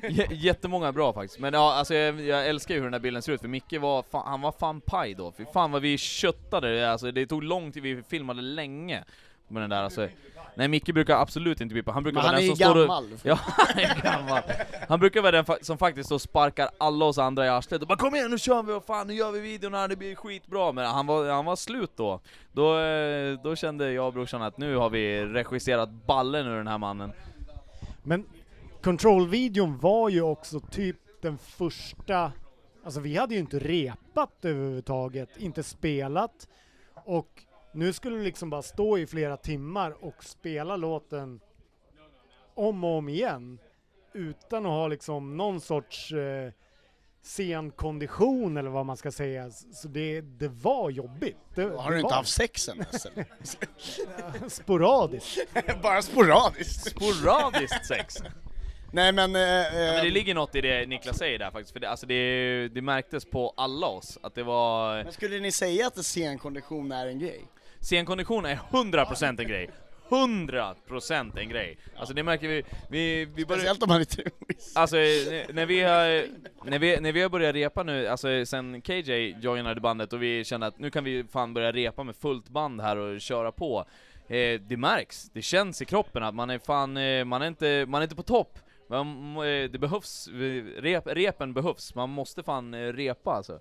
Det 0.00 0.28
jättemånga, 0.34 0.92
bra 0.92 1.12
faktiskt, 1.12 1.40
men 1.40 1.54
ja, 1.54 1.74
alltså 1.74 1.94
jag, 1.94 2.20
jag 2.20 2.46
älskar 2.48 2.74
ju 2.74 2.80
hur 2.80 2.86
den 2.86 2.92
här 2.94 3.00
bilden 3.00 3.22
ser 3.22 3.32
ut, 3.32 3.40
för 3.40 3.48
Micke 3.48 3.72
var 3.80 4.02
fan, 4.10 4.26
han 4.26 4.40
var 4.40 4.52
fan 4.52 4.80
paj 4.80 5.14
då, 5.14 5.32
för 5.32 5.44
fan 5.44 5.70
vad 5.72 5.82
vi 5.82 5.98
köttade, 5.98 6.90
alltså 6.90 7.10
det 7.12 7.26
tog 7.26 7.42
lång 7.42 7.72
tid, 7.72 7.82
vi 7.82 8.02
filmade 8.02 8.42
länge 8.42 9.04
med 9.50 9.62
den 9.62 9.70
där 9.70 9.82
alltså. 9.82 10.08
Nej 10.54 10.68
Micke 10.68 10.94
brukar 10.94 11.16
absolut 11.16 11.60
inte 11.60 11.74
bippa, 11.74 11.92
han 11.92 12.02
brukar 12.02 12.14
Men 12.14 12.22
vara 12.22 12.32
han 12.34 12.42
den 12.42 12.50
är 12.50 12.54
som 12.56 12.66
ju 12.66 12.72
står 12.72 12.80
gammal. 12.80 13.12
och... 13.12 13.18
Ja, 13.22 13.38
han 13.42 13.78
är 13.78 14.02
gammal. 14.02 14.42
Han 14.88 15.00
brukar 15.00 15.20
vara 15.22 15.32
den 15.32 15.44
fa- 15.44 15.62
som 15.62 15.78
faktiskt 15.78 16.08
då 16.10 16.18
sparkar 16.18 16.70
alla 16.78 17.04
oss 17.04 17.18
andra 17.18 17.46
i 17.46 17.48
arslet 17.48 17.82
och 17.82 17.88
bara 17.88 17.98
'Kom 17.98 18.14
igen 18.14 18.30
nu 18.30 18.38
kör 18.38 18.62
vi, 18.62 18.72
vad 18.72 18.84
fan 18.84 19.06
nu 19.06 19.14
gör 19.14 19.32
vi 19.32 19.40
videon 19.40 19.74
här, 19.74 19.88
det 19.88 19.96
blir 19.96 20.14
skitbra' 20.14 20.72
Men 20.72 20.86
han 20.86 21.06
var, 21.06 21.30
han 21.30 21.44
var 21.44 21.56
slut 21.56 21.90
då. 21.96 22.20
Då, 22.52 22.78
eh, 22.78 23.38
då 23.44 23.56
kände 23.56 23.92
jag 23.92 24.06
och 24.06 24.12
brorsan 24.12 24.42
att 24.42 24.58
nu 24.58 24.76
har 24.76 24.90
vi 24.90 25.24
regisserat 25.24 25.90
ballen 25.90 26.46
ur 26.46 26.56
den 26.56 26.66
här 26.66 26.78
mannen. 26.78 27.12
Men 28.02 28.24
Control-videon 28.82 29.78
var 29.78 30.08
ju 30.08 30.22
också 30.22 30.60
typ 30.60 30.96
den 31.22 31.38
första, 31.38 32.32
alltså 32.84 33.00
vi 33.00 33.16
hade 33.16 33.34
ju 33.34 33.40
inte 33.40 33.58
repat 33.58 34.44
överhuvudtaget, 34.44 35.28
inte 35.36 35.62
spelat 35.62 36.48
och 37.04 37.28
nu 37.72 37.92
skulle 37.92 38.16
det 38.16 38.22
liksom 38.24 38.50
bara 38.50 38.62
stå 38.62 38.98
i 38.98 39.06
flera 39.06 39.36
timmar 39.36 40.04
och 40.04 40.24
spela 40.24 40.76
låten 40.76 41.40
om 42.54 42.84
och 42.84 42.90
om 42.98 43.08
igen 43.08 43.58
utan 44.12 44.66
att 44.66 44.72
ha 44.72 44.88
liksom 44.88 45.36
någon 45.36 45.60
sorts 45.60 46.12
eh, 46.12 46.52
scenkondition 47.22 48.56
eller 48.56 48.70
vad 48.70 48.86
man 48.86 48.96
ska 48.96 49.10
säga. 49.12 49.50
Så 49.50 49.88
det, 49.88 50.20
det 50.20 50.48
var 50.48 50.90
jobbigt. 50.90 51.36
Det, 51.54 51.62
Har 51.62 51.90
det 51.90 51.96
du 51.96 52.00
inte 52.00 52.10
var- 52.10 52.16
haft 52.16 52.28
sex 52.34 52.68
än? 52.68 52.84
Sporadiskt. 54.50 55.38
Bara 55.82 56.02
sporadiskt. 56.02 56.90
Sporadiskt 56.90 57.86
sex. 57.86 58.16
Nej 58.92 59.12
men... 59.12 59.36
Eh, 59.36 59.40
Ja, 59.42 59.70
men 59.72 59.94
det 59.94 60.06
eh, 60.06 60.12
ligger 60.12 60.34
något 60.34 60.54
i 60.54 60.60
det 60.60 60.86
Niklas 60.86 61.18
säger 61.18 61.38
där 61.38 61.50
faktiskt, 61.50 61.72
för 61.72 61.80
det, 61.80 61.90
alltså 61.90 62.06
det, 62.06 62.68
det 62.68 62.82
märktes 62.82 63.24
på 63.24 63.54
alla 63.56 63.86
oss 63.86 64.18
att 64.22 64.34
det 64.34 64.42
var... 64.42 65.04
men 65.04 65.12
skulle 65.12 65.40
ni 65.40 65.52
säga 65.52 65.86
att 65.86 66.04
scenkondition 66.04 66.92
är 66.92 67.06
en 67.06 67.18
grej? 67.18 67.40
Scenkondition 67.80 68.44
är 68.44 68.56
100% 68.70 69.40
en 69.40 69.48
grej. 69.48 69.70
100% 70.08 71.38
en 71.38 71.48
grej. 71.48 71.78
Alltså 71.96 72.14
det 72.14 72.22
märker 72.22 72.48
vi, 72.48 72.64
vi, 72.88 73.24
vi 73.24 73.46
börjar... 73.46 73.58
Speciellt 73.58 73.82
om 73.82 73.88
man 73.88 74.00
är 74.00 74.04
trummis. 74.04 74.76
Alltså 74.76 74.96
eh, 74.96 75.44
när 75.52 75.66
vi 75.66 75.80
har, 75.80 76.26
när 76.70 76.78
vi, 76.78 77.00
när 77.00 77.12
vi 77.12 77.22
har 77.22 77.28
börjat 77.28 77.54
repa 77.54 77.82
nu, 77.82 78.06
alltså 78.08 78.46
sen 78.46 78.82
KJ 78.82 79.36
joinade 79.40 79.80
bandet 79.80 80.12
och 80.12 80.22
vi 80.22 80.44
kände 80.44 80.66
att 80.66 80.78
nu 80.78 80.90
kan 80.90 81.04
vi 81.04 81.24
fan 81.24 81.54
börja 81.54 81.72
repa 81.72 82.04
med 82.04 82.16
fullt 82.16 82.48
band 82.48 82.80
här 82.80 82.96
och 82.96 83.20
köra 83.20 83.52
på. 83.52 83.84
Eh, 84.28 84.60
det 84.60 84.76
märks, 84.76 85.30
det 85.32 85.42
känns 85.42 85.82
i 85.82 85.84
kroppen 85.84 86.22
att 86.22 86.34
man 86.34 86.50
är 86.50 86.58
fan, 86.58 86.96
eh, 86.96 87.24
man 87.24 87.42
är 87.42 87.46
inte, 87.46 87.84
man 87.88 88.00
är 88.00 88.02
inte 88.02 88.16
på 88.16 88.22
topp. 88.22 88.58
Man, 88.88 89.36
eh, 89.36 89.70
det 89.70 89.78
behövs, 89.80 90.28
eh, 90.28 90.82
rep, 90.82 91.06
repen 91.06 91.52
behövs, 91.52 91.94
man 91.94 92.10
måste 92.10 92.42
fan 92.42 92.74
repa 92.92 93.32
alltså. 93.32 93.60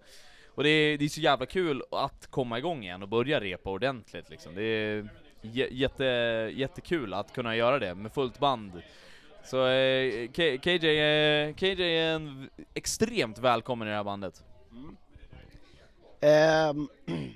Och 0.55 0.63
det 0.63 0.69
är, 0.69 0.97
det 0.97 1.05
är 1.05 1.09
så 1.09 1.21
jävla 1.21 1.45
kul 1.45 1.83
att 1.91 2.27
komma 2.27 2.57
igång 2.57 2.83
igen 2.83 3.03
och 3.03 3.09
börja 3.09 3.39
repa 3.39 3.69
ordentligt 3.69 4.29
liksom. 4.29 4.55
Det 4.55 4.63
är 4.63 5.09
jätte, 5.41 6.03
jättekul 6.53 7.13
att 7.13 7.33
kunna 7.33 7.55
göra 7.55 7.79
det 7.79 7.95
med 7.95 8.11
fullt 8.11 8.39
band. 8.39 8.81
Så 9.43 9.67
eh, 9.67 10.31
KJ, 10.31 10.55
eh, 10.55 11.53
KJ 11.53 11.97
är 11.97 12.15
en 12.15 12.49
extremt 12.73 13.37
välkommen 13.37 13.87
i 13.87 13.91
det 13.91 13.97
här 13.97 14.03
bandet. 14.03 14.43
Ehm, 16.21 16.89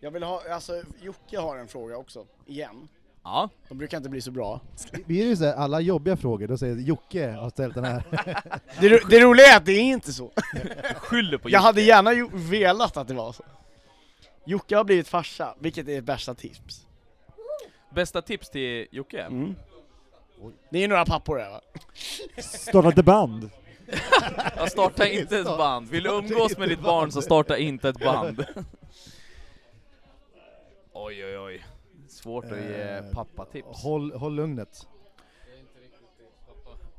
jag 0.00 0.10
vill 0.10 0.22
ha, 0.22 0.42
alltså 0.50 0.82
Jocke 1.00 1.38
har 1.38 1.56
en 1.56 1.68
fråga 1.68 1.96
också, 1.96 2.26
igen. 2.46 2.88
Ja. 3.24 3.48
De 3.68 3.78
brukar 3.78 3.96
inte 3.96 4.08
bli 4.08 4.20
så 4.20 4.30
bra. 4.30 4.60
Blir 5.06 5.28
det 5.28 5.36
så 5.36 5.44
här, 5.44 5.54
alla 5.54 5.80
jobbiga 5.80 6.16
frågor, 6.16 6.46
då 6.46 6.58
säger 6.58 6.76
Jocke 6.76 7.30
har 7.30 7.50
ställt 7.50 7.74
den 7.74 7.84
här. 7.84 8.02
Det, 8.80 8.88
ro- 8.88 9.06
det 9.10 9.20
roliga 9.20 9.46
är 9.46 9.56
att 9.56 9.66
det 9.66 9.72
är 9.72 9.80
inte 9.82 10.12
så. 10.12 10.32
Skyller 10.96 11.38
på 11.38 11.48
Jag 11.48 11.52
Jocke. 11.52 11.62
hade 11.62 11.82
gärna 11.82 12.10
velat 12.34 12.96
att 12.96 13.08
det 13.08 13.14
var 13.14 13.32
så. 13.32 13.44
Jocke 14.44 14.76
har 14.76 14.84
blivit 14.84 15.08
farsa, 15.08 15.54
vilket 15.58 15.88
är 15.88 16.00
bästa 16.00 16.34
tips? 16.34 16.86
Bästa 17.94 18.22
tips 18.22 18.50
till 18.50 18.86
Jocke? 18.90 19.20
Mm. 19.22 19.54
Det 20.70 20.84
är 20.84 20.88
några 20.88 21.04
pappor 21.04 21.38
här 21.38 21.50
va? 21.50 21.60
Starta 22.42 22.88
ett 22.88 23.04
band. 23.04 23.50
Jag 24.56 24.70
starta 24.72 25.08
inte 25.08 25.38
ett 25.38 25.44
band. 25.46 25.88
Vill 25.88 26.02
du 26.02 26.10
umgås 26.10 26.58
med 26.58 26.68
ditt 26.68 26.80
barn 26.80 27.12
så 27.12 27.22
starta 27.22 27.58
inte 27.58 27.88
ett 27.88 27.98
band. 28.04 28.44
Oj 30.92 31.24
oj 31.24 31.38
oj. 31.38 31.64
Svårt 32.22 32.44
att 32.44 32.50
ge 32.58 32.82
Eh, 32.82 33.12
pappatips. 33.12 33.82
Håll, 33.82 34.12
håll 34.12 34.34
lugnet. 34.34 34.86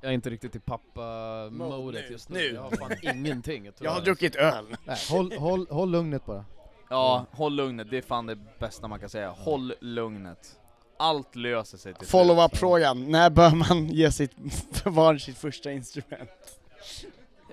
Jag 0.01 0.09
är 0.09 0.13
inte 0.13 0.30
riktigt 0.30 0.55
i 0.55 0.59
pappa-modet 0.59 2.09
just 2.11 2.30
nu. 2.30 2.39
nu. 2.39 2.53
Jag 2.53 2.61
har 2.61 2.72
fan 2.72 2.91
ingenting. 3.17 3.63
tror 3.63 3.76
Jag 3.80 3.91
har 3.91 4.01
druckit 4.01 4.36
öl. 4.36 4.65
Nej, 4.86 4.97
håll, 5.09 5.32
håll, 5.38 5.67
håll 5.69 5.91
lugnet 5.91 6.26
bara. 6.26 6.45
Ja, 6.89 7.26
håll 7.32 7.53
lugnet. 7.55 7.89
Det 7.89 7.97
är 7.97 8.01
fan 8.01 8.26
det 8.26 8.38
bästa 8.59 8.88
man 8.88 8.99
kan 8.99 9.09
säga. 9.09 9.30
Håll 9.30 9.74
lugnet. 9.82 10.59
Allt 10.97 11.36
löser 11.36 11.78
sig 11.78 11.93
till 11.93 11.99
slut. 11.99 12.09
Follow-up-frågan, 12.09 13.11
när 13.11 13.30
bör 13.30 13.49
man 13.55 13.88
ge 13.88 14.11
sitt 14.11 14.36
barn 14.86 15.19
sitt 15.19 15.38
första 15.38 15.72
instrument? 15.72 16.30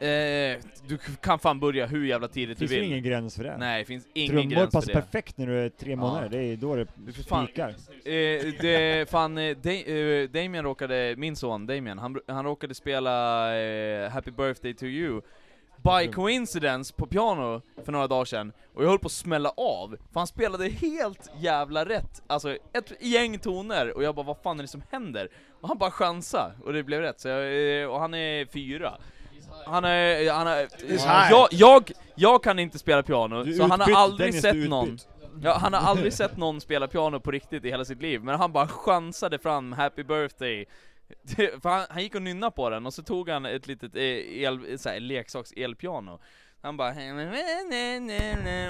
Eh, 0.01 0.59
du 0.87 0.99
kan 1.21 1.39
fan 1.39 1.61
börja 1.61 1.87
hur 1.87 2.07
jävla 2.07 2.29
tidigt 2.29 2.59
Finns 2.59 2.71
du 2.71 2.77
vill. 2.77 2.85
ingen 2.85 3.03
gräns 3.03 3.37
för 3.37 3.45
det? 3.45 3.57
Nej, 3.59 3.79
det 3.79 3.85
finns 3.85 4.07
ingen 4.15 4.31
Trummor 4.37 4.51
gräns 4.51 4.65
för 4.71 4.79
passar 4.79 4.93
det. 4.95 5.01
perfekt 5.01 5.39
när 5.39 5.47
du 5.47 5.59
är 5.65 5.69
tre 5.69 5.97
månader, 5.97 6.29
det 6.29 6.39
är 6.39 6.57
då 6.57 6.77
det 6.77 6.87
För 7.13 7.23
fan, 7.23 7.47
pikar. 7.47 7.69
Eh, 7.69 7.75
det, 8.61 9.11
fan, 9.11 9.39
eh, 9.39 9.45
eh, 9.67 10.29
Damien 10.31 10.65
råkade, 10.65 11.15
min 11.19 11.37
son 11.37 11.67
Damien, 11.67 11.99
han, 11.99 12.21
han 12.27 12.45
råkade 12.45 12.75
spela 12.75 13.57
eh, 13.59 14.11
Happy 14.11 14.31
birthday 14.31 14.75
to 14.75 14.85
you 14.85 15.21
by 15.83 16.13
coincidence 16.13 16.95
på 16.95 17.07
piano 17.07 17.63
för 17.85 17.93
några 17.93 18.07
dagar 18.07 18.25
sedan, 18.25 18.53
och 18.75 18.85
jag 18.85 18.89
höll 18.89 18.99
på 18.99 19.07
att 19.07 19.13
smälla 19.13 19.49
av, 19.57 19.97
för 20.13 20.21
han 20.21 20.27
spelade 20.27 20.69
helt 20.69 21.31
jävla 21.41 21.85
rätt, 21.85 22.23
alltså 22.27 22.57
ett 22.73 22.93
gäng 23.01 23.39
toner, 23.39 23.97
och 23.97 24.03
jag 24.03 24.15
bara 24.15 24.27
vad 24.27 24.37
fan 24.43 24.59
är 24.59 24.63
det 24.63 24.69
som 24.69 24.83
händer? 24.91 25.29
Och 25.61 25.69
han 25.69 25.79
bara 25.79 25.91
chansa 25.91 26.53
och 26.65 26.73
det 26.73 26.83
blev 26.83 27.01
rätt, 27.01 27.21
så 27.21 27.29
jag, 27.29 27.81
eh, 27.83 27.89
och 27.89 28.01
han 28.01 28.15
är 28.15 28.47
fyra. 28.47 28.99
Han 29.69 29.85
är, 29.85 30.33
han 30.33 30.47
är, 30.47 30.69
jag, 31.31 31.49
jag, 31.51 31.93
jag 32.15 32.43
kan 32.43 32.59
inte 32.59 32.79
spela 32.79 33.03
piano, 33.03 33.45
Du 33.45 33.55
så 33.55 33.63
han 33.63 33.81
har 33.81 33.93
aldrig 33.93 34.31
Dennis, 34.31 34.43
sett 34.43 34.69
någon. 34.69 34.99
Ja, 35.43 35.59
han 35.59 35.73
har 35.73 35.81
aldrig 35.81 36.13
sett 36.13 36.37
någon 36.37 36.61
spela 36.61 36.87
piano 36.89 37.21
på 37.21 37.31
riktigt 37.31 37.65
i 37.65 37.71
hela 37.71 37.85
sitt 37.85 38.03
liv, 38.03 38.25
men 38.25 38.39
han 38.39 38.53
bara 38.53 38.69
chansade 38.69 39.39
fram 39.39 39.73
'Happy 39.73 40.03
birthday' 40.03 40.67
För 41.63 41.69
han, 41.69 41.87
han 41.91 42.03
gick 42.03 42.15
och 42.15 42.23
nynnade 42.23 42.53
på 42.53 42.71
den, 42.71 42.87
och 42.87 42.95
så 42.95 43.03
tog 43.03 43.29
han 43.29 43.47
ett 43.47 43.67
litet 43.67 43.97
eh, 43.97 44.03
el, 44.03 44.79
så 44.79 44.89
här, 44.89 45.01
leksaks 45.01 45.53
elpiano 45.53 46.21
Han 46.63 46.77
bara 46.77 46.95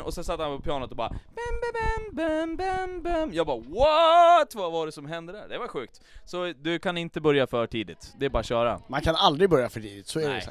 och 0.04 0.14
så 0.14 0.24
satt 0.24 0.40
han 0.40 0.56
på 0.56 0.62
pianot 0.62 0.90
och 0.90 0.96
bara 0.96 1.08
bam, 1.08 1.60
bam, 1.74 2.16
bam, 2.16 2.56
bam, 2.56 3.02
bam. 3.02 3.32
Jag 3.32 3.46
bara 3.46 3.56
what? 3.56 4.54
Vad 4.54 4.72
var 4.72 4.86
det 4.86 4.92
som 4.92 5.06
hände 5.06 5.32
där? 5.32 5.48
Det 5.48 5.58
var 5.58 5.68
sjukt 5.68 6.00
Så 6.24 6.52
du 6.56 6.78
kan 6.78 6.98
inte 6.98 7.20
börja 7.20 7.46
för 7.46 7.66
tidigt, 7.66 8.14
det 8.18 8.26
är 8.26 8.30
bara 8.30 8.40
att 8.40 8.46
köra 8.46 8.80
Man 8.88 9.00
kan 9.00 9.16
aldrig 9.16 9.50
börja 9.50 9.68
för 9.68 9.80
tidigt, 9.80 10.06
så 10.06 10.18
är 10.20 10.22
det 10.22 10.28
Nej. 10.28 10.48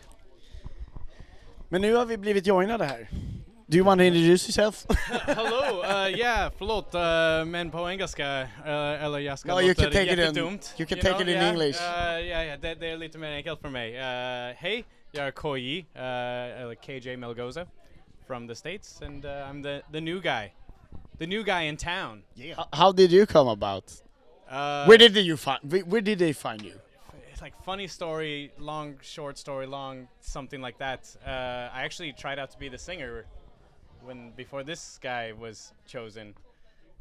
Men 1.70 1.82
nu 1.82 1.96
har 1.96 2.06
vi 2.06 2.18
blivit 2.18 2.48
joinade 2.48 2.86
här. 2.86 3.08
Do 3.70 3.78
you 3.78 3.86
want 3.86 4.00
to 4.00 4.04
introduce 4.06 4.48
yourself? 4.48 4.86
Hello, 5.26 5.82
uh, 5.84 6.20
yeah, 6.20 6.52
förlåt, 6.58 6.96
uh, 6.96 7.46
men 7.52 7.72
på 7.72 7.90
engelska, 7.90 8.42
uh, 8.42 9.04
eller 9.04 9.20
jag 9.20 9.40
ska 9.40 9.54
No, 9.56 9.60
you 9.62 9.68
låta 9.68 9.82
can 9.84 9.92
take 9.92 10.04
it 10.06 10.12
in- 10.12 10.20
jättedumt. 10.20 10.76
you 10.80 10.88
can 10.88 10.98
you 10.98 11.04
take 11.04 11.14
know, 11.14 11.22
it 11.22 11.28
in 11.28 11.34
yeah, 11.42 11.50
English. 11.50 11.78
Uh, 11.82 12.28
ja, 12.28 12.44
ja, 12.44 12.58
det, 12.58 12.76
det 12.76 12.88
är 12.88 12.98
lite 12.98 13.18
mer 13.18 13.32
enkelt 13.32 13.62
för 13.62 13.70
mig. 13.70 13.94
Uh, 13.96 14.56
Hej, 14.58 14.86
jag 15.12 15.28
är 15.28 15.32
KJ, 15.32 15.80
uh, 15.80 16.62
eller 16.62 16.76
KJ 16.76 17.18
Melgoza, 17.18 17.66
from 18.28 18.48
the 18.48 18.56
States, 18.56 19.02
and 19.02 19.26
uh, 19.26 19.32
I'm 19.32 19.64
the, 19.64 19.82
the 19.92 20.02
new 20.02 20.22
guy. 20.22 20.52
The 21.20 21.28
new 21.28 21.44
guy 21.44 21.68
in 21.68 21.78
town. 21.78 22.24
How, 22.56 22.66
how 22.72 22.92
did 22.94 23.12
you 23.12 23.26
come 23.26 23.50
about? 23.52 23.84
Uh, 24.50 24.88
where 24.88 24.98
did 24.98 25.18
you 25.18 25.38
find? 25.38 25.60
Where 25.92 26.02
did 26.02 26.20
they 26.20 26.34
find 26.34 26.62
you? 26.62 26.74
It's 27.38 27.44
like 27.44 27.64
funny 27.64 27.86
story, 27.86 28.52
long, 28.58 28.96
short 29.04 29.38
story, 29.38 29.68
long, 29.68 30.08
something 30.22 30.60
like 30.60 30.80
that. 30.80 31.16
Uh, 31.24 31.70
I 31.72 31.84
actually 31.84 32.12
tried 32.12 32.40
out 32.40 32.50
to 32.50 32.58
be 32.58 32.68
the 32.68 32.80
singer 32.80 33.26
when 34.02 34.32
before 34.32 34.64
this 34.64 34.98
guy 35.04 35.34
was 35.34 35.72
chosen, 35.86 36.34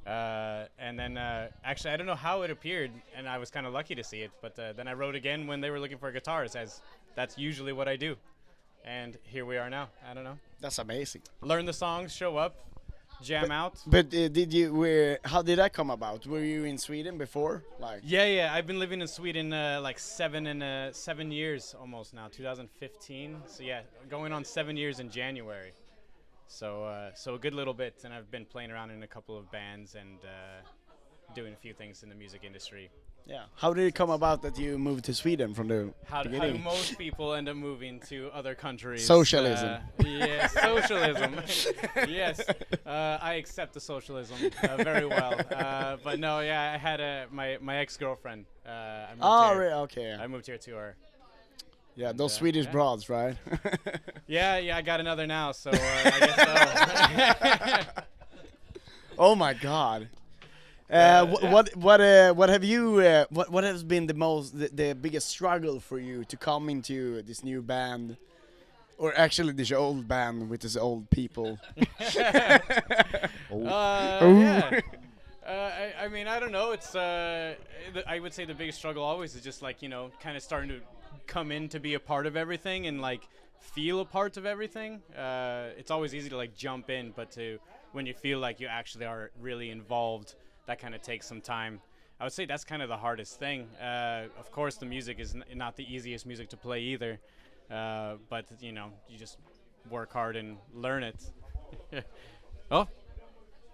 Uh, 0.07 0.67
and 0.79 0.99
then 0.99 1.17
uh, 1.17 1.49
actually, 1.65 1.93
I 1.93 1.97
don't 1.97 2.07
know 2.07 2.15
how 2.15 2.43
it 2.43 2.51
appeared, 2.51 2.91
and 3.17 3.27
I 3.27 3.39
was 3.39 3.51
kind 3.51 3.67
of 3.67 3.73
lucky 3.73 3.95
to 3.95 4.05
see 4.05 4.21
it. 4.21 4.31
But 4.43 4.59
uh, 4.59 4.75
then 4.75 4.87
I 4.89 4.93
wrote 4.93 5.15
again 5.15 5.47
when 5.47 5.63
they 5.63 5.71
were 5.71 5.81
looking 5.81 5.99
for 5.99 6.13
guitars, 6.13 6.55
as 6.55 6.83
that's 7.15 7.39
usually 7.39 7.73
what 7.73 7.89
I 7.89 7.97
do. 7.97 8.17
And 8.85 9.17
here 9.23 9.47
we 9.47 9.57
are 9.57 9.71
now. 9.71 9.89
I 10.07 10.13
don't 10.13 10.25
know. 10.25 10.39
That's 10.61 10.79
amazing. 10.79 11.23
Learn 11.41 11.65
the 11.65 11.73
songs, 11.73 12.15
show 12.15 12.37
up, 12.37 12.55
jam 13.23 13.51
out. 13.51 13.83
But 13.87 14.07
uh, 14.07 14.29
did 14.29 14.53
you? 14.53 14.75
Where? 14.75 15.19
How 15.25 15.43
did 15.43 15.59
that 15.59 15.73
come 15.73 15.91
about? 15.91 16.27
Were 16.27 16.41
you 16.41 16.65
in 16.65 16.79
Sweden 16.79 17.19
before? 17.19 17.65
Like. 17.79 18.01
Yeah, 18.05 18.27
yeah. 18.27 18.55
I've 18.55 18.67
been 18.67 18.79
living 18.79 19.01
in 19.01 19.09
Sweden 19.09 19.53
uh, 19.53 19.81
like 19.83 19.99
seven 19.99 20.47
and 20.47 20.63
uh, 20.63 20.93
seven 20.93 21.31
years 21.31 21.75
almost 21.79 22.15
now. 22.15 22.29
2015. 22.29 23.43
So 23.47 23.63
yeah, 23.63 23.81
going 24.09 24.33
on 24.33 24.45
seven 24.45 24.77
years 24.77 25.01
in 25.01 25.11
January. 25.11 25.73
So 26.49 26.85
uh, 26.85 27.11
so 27.15 27.35
a 27.35 27.39
good 27.39 27.55
little 27.55 27.75
bit, 27.75 28.03
and 28.05 28.15
I've 28.15 28.31
been 28.31 28.45
playing 28.47 28.71
around 28.71 28.91
in 28.91 29.03
a 29.03 29.09
couple 29.09 29.37
of 29.37 29.51
bands 29.51 29.95
and 29.95 30.19
uh, 30.25 31.35
doing 31.35 31.53
a 31.53 31.57
few 31.57 31.75
things 31.75 32.03
in 32.03 32.09
the 32.09 32.15
music 32.15 32.43
industry. 32.45 32.91
Yeah. 33.29 33.43
How 33.57 33.75
did 33.75 33.85
it 33.87 33.95
come 33.97 34.11
about 34.11 34.43
that 34.43 34.57
you 34.57 34.79
moved 34.79 35.05
to 35.07 35.15
Sweden 35.15 35.53
from 35.53 35.67
the 35.67 35.93
How, 36.07 36.23
do- 36.23 36.31
how 36.39 36.47
do 36.47 36.59
most 36.59 36.97
people 36.97 37.35
end 37.35 37.49
up 37.49 37.57
moving 37.57 37.99
to 38.09 38.31
other 38.33 38.55
countries? 38.55 39.05
Socialism. 39.05 39.69
Uh, 39.69 40.07
yeah, 40.07 40.47
socialism. 40.47 41.35
yes, 42.09 42.41
uh, 42.87 43.19
I 43.21 43.35
accept 43.35 43.75
the 43.75 43.81
socialism 43.81 44.37
uh, 44.63 44.77
very 44.77 45.07
well. 45.07 45.35
Uh, 45.53 45.97
but 46.05 46.21
no, 46.21 46.39
yeah, 46.39 46.73
I 46.75 46.79
had 46.79 47.01
a 47.01 47.27
my 47.33 47.59
my 47.61 47.79
ex 47.79 47.97
girlfriend. 47.97 48.47
Uh, 48.65 49.07
Oh, 49.21 49.49
here. 49.51 49.59
really? 49.61 49.73
Okay. 49.73 50.15
I 50.15 50.27
moved 50.29 50.47
here 50.47 50.59
to 50.59 50.75
her. 50.77 50.97
Yeah, 51.97 52.13
those 52.13 52.33
uh, 52.35 52.39
Swedish 52.39 52.67
yeah. 52.67 52.73
broads, 52.73 53.09
right? 53.09 53.37
Yeah, 54.29 54.59
yeah, 54.59 54.77
I 54.77 54.83
got 54.83 54.99
another 55.01 55.25
now, 55.27 55.53
so 55.53 55.71
uh, 55.71 55.75
I 55.77 56.21
guess 56.21 57.85
so. 57.87 58.03
oh 59.19 59.35
my 59.37 59.55
God. 59.55 60.09
Uh, 60.91 60.95
Uh, 60.95 61.27
wh- 61.27 61.43
yeah. 61.43 61.53
What 61.53 61.77
what 61.77 62.01
uh, 62.01 62.33
what 62.35 62.49
have 62.49 62.63
you 62.65 63.01
uh, 63.01 63.25
what 63.31 63.51
what 63.51 63.65
has 63.65 63.83
been 63.83 64.07
the 64.07 64.15
most 64.15 64.57
the, 64.59 64.69
the 64.69 64.95
biggest 64.95 65.29
struggle 65.29 65.81
for 65.81 65.99
you 65.99 66.25
to 66.25 66.37
come 66.37 66.69
into 66.71 67.23
this 67.23 67.43
new 67.43 67.61
band, 67.63 68.17
or 68.99 69.17
actually 69.19 69.53
this 69.53 69.73
old 69.73 70.07
band 70.07 70.49
with 70.49 70.61
this 70.61 70.77
old 70.77 71.11
people? 71.11 71.59
Uh, 73.51 74.21
Ooh. 74.23 74.41
yeah. 74.41 74.81
Uh, 75.47 75.51
I, 75.51 76.05
I 76.05 76.09
mean, 76.09 76.29
I 76.29 76.39
don't 76.41 76.53
know. 76.53 76.73
It's 76.73 76.95
uh, 76.95 77.55
I 78.07 78.19
would 78.19 78.33
say 78.35 78.45
the 78.45 78.55
biggest 78.55 78.79
struggle 78.79 79.03
always 79.03 79.35
is 79.35 79.43
just 79.43 79.63
like 79.63 79.83
you 79.83 79.89
know, 79.89 80.11
kind 80.21 80.37
of 80.37 80.43
starting 80.43 80.69
to 80.71 80.81
come 81.27 81.51
in 81.53 81.69
to 81.71 81.81
be 81.81 81.95
a 81.95 82.01
part 82.01 82.27
of 82.27 82.37
everything 82.37 82.87
and 82.87 83.01
like 83.01 83.23
feel 83.61 84.01
a 84.01 84.05
part 84.05 84.37
of 84.37 84.47
everything. 84.47 85.03
Uh, 85.17 85.71
it's 85.79 85.91
always 85.91 86.15
easy 86.15 86.29
to 86.31 86.37
like 86.37 86.57
jump 86.57 86.91
in, 86.91 87.13
but 87.15 87.31
to 87.33 87.59
when 87.93 88.07
you 88.07 88.15
feel 88.15 88.39
like 88.39 88.61
you 88.61 88.67
actually 88.69 89.07
are 89.07 89.31
really 89.41 89.71
involved, 89.71 90.35
that 90.67 90.79
kind 90.79 90.95
of 90.95 91.03
takes 91.03 91.27
some 91.27 91.41
time. 91.41 91.81
I 92.21 92.25
would 92.25 92.33
say 92.33 92.47
that's 92.47 92.65
kind 92.65 92.83
of 92.83 92.89
the 92.89 92.97
hardest 92.97 93.39
thing. 93.39 93.69
Uh, 93.81 94.25
of 94.39 94.51
course, 94.51 94.77
the 94.77 94.87
music 94.87 95.19
is 95.21 95.35
n- 95.35 95.45
not 95.55 95.77
the 95.77 95.85
easiest 95.95 96.27
music 96.27 96.49
to 96.51 96.57
play 96.57 96.81
either, 96.81 97.19
uh, 97.71 98.15
but 98.29 98.47
you 98.61 98.73
know, 98.73 98.91
you 99.09 99.19
just 99.19 99.39
work 99.91 100.13
hard 100.13 100.37
and 100.37 100.57
learn 100.75 101.03
it. 101.03 101.17
oh, 102.71 102.89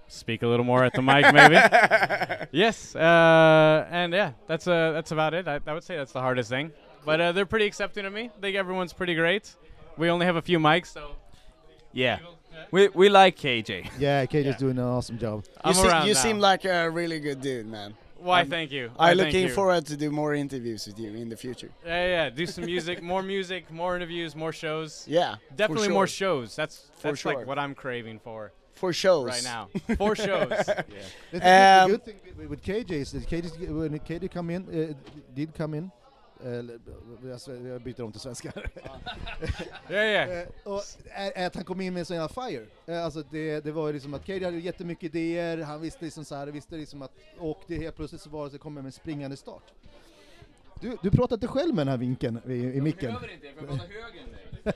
speak 0.08 0.42
a 0.42 0.46
little 0.46 0.64
more 0.64 0.82
at 0.84 0.92
the 0.92 1.02
mic, 1.02 1.32
maybe. 1.32 1.54
yes, 2.52 2.96
uh, 2.96 3.86
and 3.90 4.12
yeah, 4.12 4.32
that's 4.46 4.66
uh, 4.66 4.92
that's 4.92 5.12
about 5.12 5.34
it. 5.34 5.46
I, 5.46 5.60
I 5.66 5.72
would 5.72 5.84
say 5.84 5.96
that's 5.96 6.12
the 6.12 6.20
hardest 6.20 6.50
thing, 6.50 6.72
but 7.04 7.20
uh, 7.20 7.32
they're 7.32 7.46
pretty 7.46 7.66
accepting 7.66 8.04
of 8.06 8.12
me. 8.12 8.24
I 8.36 8.40
think 8.40 8.56
everyone's 8.56 8.92
pretty 8.92 9.14
great. 9.14 9.54
We 9.96 10.10
only 10.10 10.26
have 10.26 10.36
a 10.36 10.42
few 10.42 10.58
mics, 10.58 10.86
so 10.86 11.12
Yeah. 11.92 12.18
We, 12.70 12.88
we 12.88 13.08
like 13.08 13.36
KJ. 13.36 13.90
Yeah, 13.98 14.24
KJ's 14.26 14.56
doing 14.64 14.78
an 14.78 14.84
awesome 14.84 15.18
job. 15.18 15.44
You, 15.46 15.52
I'm 15.64 15.74
se- 15.74 15.86
around 15.88 16.06
you 16.08 16.14
now. 16.14 16.20
seem 16.20 16.38
like 16.38 16.64
a 16.64 16.90
really 16.90 17.20
good 17.20 17.40
dude, 17.40 17.66
man. 17.66 17.94
Why, 18.18 18.38
I'm- 18.38 18.50
thank 18.50 18.70
you. 18.70 18.90
I'm 18.98 19.16
looking 19.16 19.48
you. 19.48 19.48
forward 19.48 19.84
to 19.86 19.96
do 19.96 20.10
more 20.10 20.34
interviews 20.34 20.86
with 20.86 20.98
you 20.98 21.10
in 21.12 21.28
the 21.28 21.36
future. 21.36 21.70
Yeah, 21.84 22.06
yeah. 22.06 22.30
Do 22.30 22.46
some 22.46 22.64
music, 22.64 23.02
more 23.12 23.22
music, 23.22 23.70
more 23.70 23.96
interviews, 23.96 24.34
more 24.36 24.52
shows. 24.52 25.04
Yeah, 25.08 25.36
for 25.50 25.54
definitely 25.56 25.88
more 25.88 26.06
shows. 26.06 26.54
That's 26.56 26.86
that's 27.02 27.18
sure. 27.20 27.34
like 27.34 27.46
what 27.46 27.58
I'm 27.58 27.74
craving 27.74 28.20
for. 28.20 28.52
For 28.74 28.92
shows. 28.92 29.26
right 29.26 29.44
now. 29.44 29.68
For 29.96 30.16
shows. 30.16 30.50
Yeah. 30.50 30.82
thing- 30.82 31.40
the 31.40 31.82
Um, 31.84 31.90
good 31.90 32.04
thing 32.04 32.20
with- 32.38 32.48
with 32.48 32.62
KJ 32.64 32.90
is 32.92 33.12
that 33.12 33.28
KJ, 33.28 33.68
when 33.68 33.98
KJ 34.00 34.30
come 34.30 34.50
in, 34.50 34.62
uh, 34.68 34.94
did 35.34 35.52
come 35.54 35.74
in, 35.74 35.92
eller, 36.44 36.78
alltså, 37.32 37.54
jag 37.56 37.82
byter 37.82 38.02
om 38.02 38.12
till 38.12 38.20
svenska. 38.20 38.52
Ja, 39.88 39.96
ja. 39.96 40.22
Eh, 40.22 40.48
och 40.64 40.82
är, 41.10 41.46
att 41.46 41.54
han 41.54 41.64
kom 41.64 41.80
in 41.80 41.92
med 41.92 42.00
en 42.00 42.06
sån 42.06 42.16
jävla 42.16 42.48
fire. 42.48 42.66
Eh, 42.86 43.04
Alltså 43.04 43.22
det, 43.30 43.60
det 43.60 43.72
var 43.72 43.86
ju 43.86 43.92
liksom 43.92 44.14
att 44.14 44.26
KJ 44.26 44.44
hade 44.44 44.58
jättemycket 44.58 45.14
idéer, 45.14 45.58
han 45.58 45.80
visste 45.80 46.04
liksom 46.04 46.24
så 46.24 46.34
här, 46.34 46.46
visste 46.46 46.76
liksom 46.76 47.02
att, 47.02 47.12
och 47.38 47.60
det 47.66 47.76
helt 47.76 47.96
plötsligt 47.96 48.20
så 48.22 48.30
var 48.30 48.44
det 48.44 48.50
så 48.50 48.58
kom 48.58 48.74
med 48.74 48.84
en 48.84 48.92
springande 48.92 49.36
start. 49.36 49.62
Du, 50.80 50.96
du 51.02 51.10
pratar 51.10 51.36
inte 51.36 51.46
själv 51.46 51.74
med 51.74 51.86
den 51.86 51.90
här 51.90 51.98
vinkeln 51.98 52.40
i, 52.46 52.52
i 52.52 52.80
micken. 52.80 53.14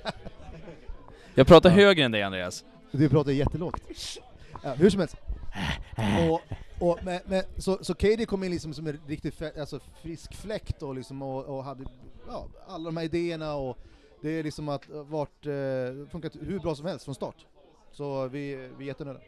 Jag 1.34 1.47
pratar 1.47 1.70
högre 1.70 2.05
än 2.05 2.12
dig 2.12 2.22
Andreas. 2.22 2.64
Du 2.90 3.09
pratar 3.09 3.32
jättelågt. 3.32 3.82
Ja, 4.62 4.72
hur 4.74 4.90
som 4.90 5.01
helst. 5.01 5.16
Och, 6.30 6.40
och, 6.81 7.05
med, 7.05 7.20
med, 7.27 7.44
så, 7.57 7.85
så 7.85 7.94
KD 7.94 8.27
kom 8.27 8.44
in 8.44 8.51
liksom 8.51 8.74
som 8.74 8.86
en 8.86 9.01
riktigt 9.07 9.35
fe- 9.35 9.61
alltså 9.61 9.81
frisk 10.03 10.35
fläkt 10.35 10.82
och, 10.82 10.94
liksom, 10.94 11.23
och, 11.23 11.44
och 11.44 11.65
hade 11.65 11.85
ja, 12.28 12.48
alla 12.66 12.85
de 12.85 12.97
här 12.97 13.05
idéerna 13.05 13.55
och 13.55 13.78
det 14.23 14.31
är 14.31 14.43
liksom 14.43 14.69
att 14.69 14.90
eh, 14.90 14.97
uh, 14.97 15.03
varit, 15.03 15.47
uh, 15.47 15.55
eh, 15.55 16.09
funkat 16.09 16.36
hur 16.40 16.59
bra 16.59 16.74
som 16.74 16.86
helst 16.86 17.05
från 17.05 17.15
start. 17.15 17.47
Så 17.93 18.28
vi, 18.28 18.69
vi 18.78 18.85
är 18.85 18.89
jättenöjda. 18.89 19.20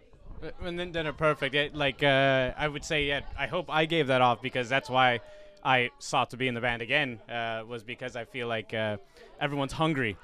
and 0.61 0.79
then, 0.79 0.93
then 0.93 1.07
are 1.07 1.13
perfect. 1.13 1.55
It, 1.55 1.75
like 1.75 2.03
uh, 2.03 2.53
I 2.57 2.69
would 2.69 2.85
say, 2.85 3.05
yeah, 3.05 3.23
I 3.39 3.47
hope 3.47 3.67
I 3.71 3.87
gave 3.87 4.07
that 4.09 4.21
off 4.21 4.41
because 4.43 4.69
that's 4.69 4.91
why 4.91 5.21
I 5.65 5.91
sought 5.99 6.31
to 6.31 6.37
be 6.37 6.47
in 6.47 6.55
the 6.55 6.61
band 6.61 6.83
again. 6.83 7.21
Uh, 7.29 7.65
was 7.67 7.83
because 7.83 8.17
I 8.17 8.25
feel 8.25 8.49
like 8.49 8.75
uh, 8.75 8.97
everyone's 9.41 9.73
hungry, 9.73 10.17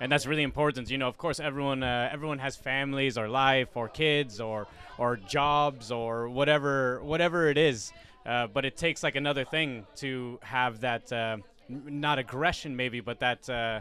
and 0.00 0.10
that's 0.12 0.26
really 0.26 0.42
important. 0.42 0.90
You 0.90 0.98
know, 0.98 1.08
of 1.08 1.16
course, 1.18 1.40
everyone 1.40 1.82
uh, 1.82 2.08
everyone 2.12 2.38
has 2.38 2.56
families 2.56 3.16
or 3.18 3.28
life 3.28 3.76
or 3.76 3.88
kids 3.88 4.40
or 4.40 4.66
or 4.98 5.16
jobs 5.16 5.90
or 5.90 6.28
whatever 6.28 7.02
whatever 7.02 7.48
it 7.48 7.58
is. 7.58 7.92
Uh, 8.24 8.46
but 8.48 8.64
it 8.64 8.76
takes 8.76 9.02
like 9.02 9.14
another 9.14 9.44
thing 9.44 9.86
to 9.96 10.38
have 10.42 10.80
that 10.80 11.12
uh, 11.12 11.36
n- 11.70 11.82
not 12.00 12.18
aggression 12.18 12.76
maybe, 12.76 13.00
but 13.00 13.20
that. 13.20 13.48
Uh, 13.48 13.80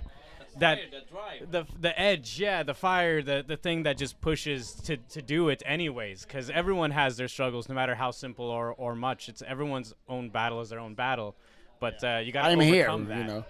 that 0.60 0.80
the 1.52 1.66
the 1.82 2.00
edge, 2.00 2.40
yeah, 2.40 2.64
the 2.64 2.74
fire, 2.74 3.22
the 3.22 3.44
the 3.46 3.58
thing 3.58 3.84
that 3.84 3.98
just 3.98 4.22
pushes 4.22 4.72
to 4.86 4.96
to 4.96 5.22
do 5.22 5.50
it 5.50 5.62
anyways. 5.66 6.24
Because 6.24 6.50
everyone 6.50 6.92
has 6.92 7.18
their 7.18 7.28
struggles, 7.28 7.68
no 7.68 7.76
matter 7.76 7.94
how 7.96 8.12
simple 8.12 8.46
or 8.46 8.74
or 8.78 8.96
much. 8.96 9.28
It's 9.28 9.42
everyone's 9.42 9.94
own 10.08 10.30
battle 10.30 10.62
is 10.62 10.70
their 10.70 10.80
own 10.80 10.94
battle, 10.94 11.36
but 11.82 12.02
uh, 12.06 12.22
you 12.24 12.32
got 12.32 12.44
to 12.44 12.50
I'm 12.52 12.62
here, 12.62 12.88
that. 12.88 13.18
you 13.18 13.24
know. 13.26 13.46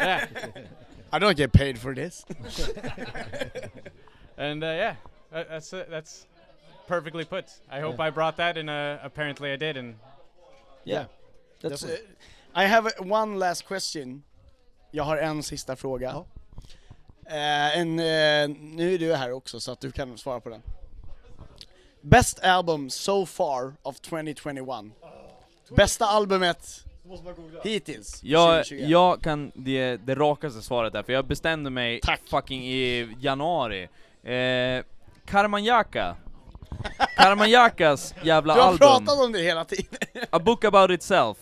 yeah. 0.00 0.26
I 1.12 1.18
don't 1.18 1.36
get 1.36 1.52
paid 1.52 1.78
for 1.78 1.94
this. 1.94 2.24
and 4.36 4.62
uh, 4.62 4.66
yeah, 4.66 4.96
that- 5.32 5.48
that's 5.48 5.72
uh, 5.72 5.84
that's 5.90 6.26
perfectly 6.88 7.24
put. 7.24 7.44
I 7.70 7.80
hope 7.80 8.00
I 8.00 8.10
brought 8.10 8.36
that, 8.36 8.56
and 8.56 8.70
uh, 8.70 8.98
apparently 9.02 9.52
I 9.52 9.56
did. 9.56 9.76
And 9.76 9.94
Yeah. 10.84 11.06
That's, 11.60 11.84
uh, 11.84 11.96
I 12.54 12.66
have 12.66 12.86
uh, 12.86 12.90
one 13.02 13.38
last 13.38 13.66
question. 13.66 14.22
Jag 14.90 15.04
har 15.04 15.16
en 15.16 15.42
sista 15.42 15.76
fråga. 15.76 16.24
Eh, 17.26 17.78
en, 17.78 17.98
eh, 17.98 18.48
nu 18.48 18.94
är 18.94 18.98
du 18.98 19.14
här 19.14 19.32
också 19.32 19.60
så 19.60 19.72
att 19.72 19.80
du 19.80 19.92
kan 19.92 20.18
svara 20.18 20.40
på 20.40 20.48
den. 20.48 20.62
Best 22.00 22.40
album 22.40 22.90
so 22.90 23.26
far 23.26 23.74
of 23.82 24.00
2021. 24.00 24.84
Bästa 25.76 26.06
albumet 26.06 26.84
hittills. 27.64 28.20
Jag, 28.22 28.56
2021. 28.56 28.90
jag 28.90 29.22
kan 29.22 29.52
det, 29.54 29.96
det 29.96 30.14
rakaste 30.14 30.62
svaret 30.62 30.92
där, 30.92 31.02
för 31.02 31.12
jag 31.12 31.26
bestämde 31.26 31.70
mig 31.70 32.00
fucking 32.30 32.66
i 32.66 33.08
januari. 33.20 33.88
Eh, 34.22 34.84
Karamanjaka. 35.24 36.16
Karamanjakas 37.16 38.14
jävla 38.22 38.54
Du 38.54 38.60
har 38.60 38.68
album. 38.68 38.78
pratat 38.78 39.24
om 39.24 39.32
det 39.32 39.42
hela 39.42 39.64
tiden. 39.64 39.98
A 40.30 40.38
Book 40.38 40.64
About 40.64 40.90
Itself. 40.90 41.36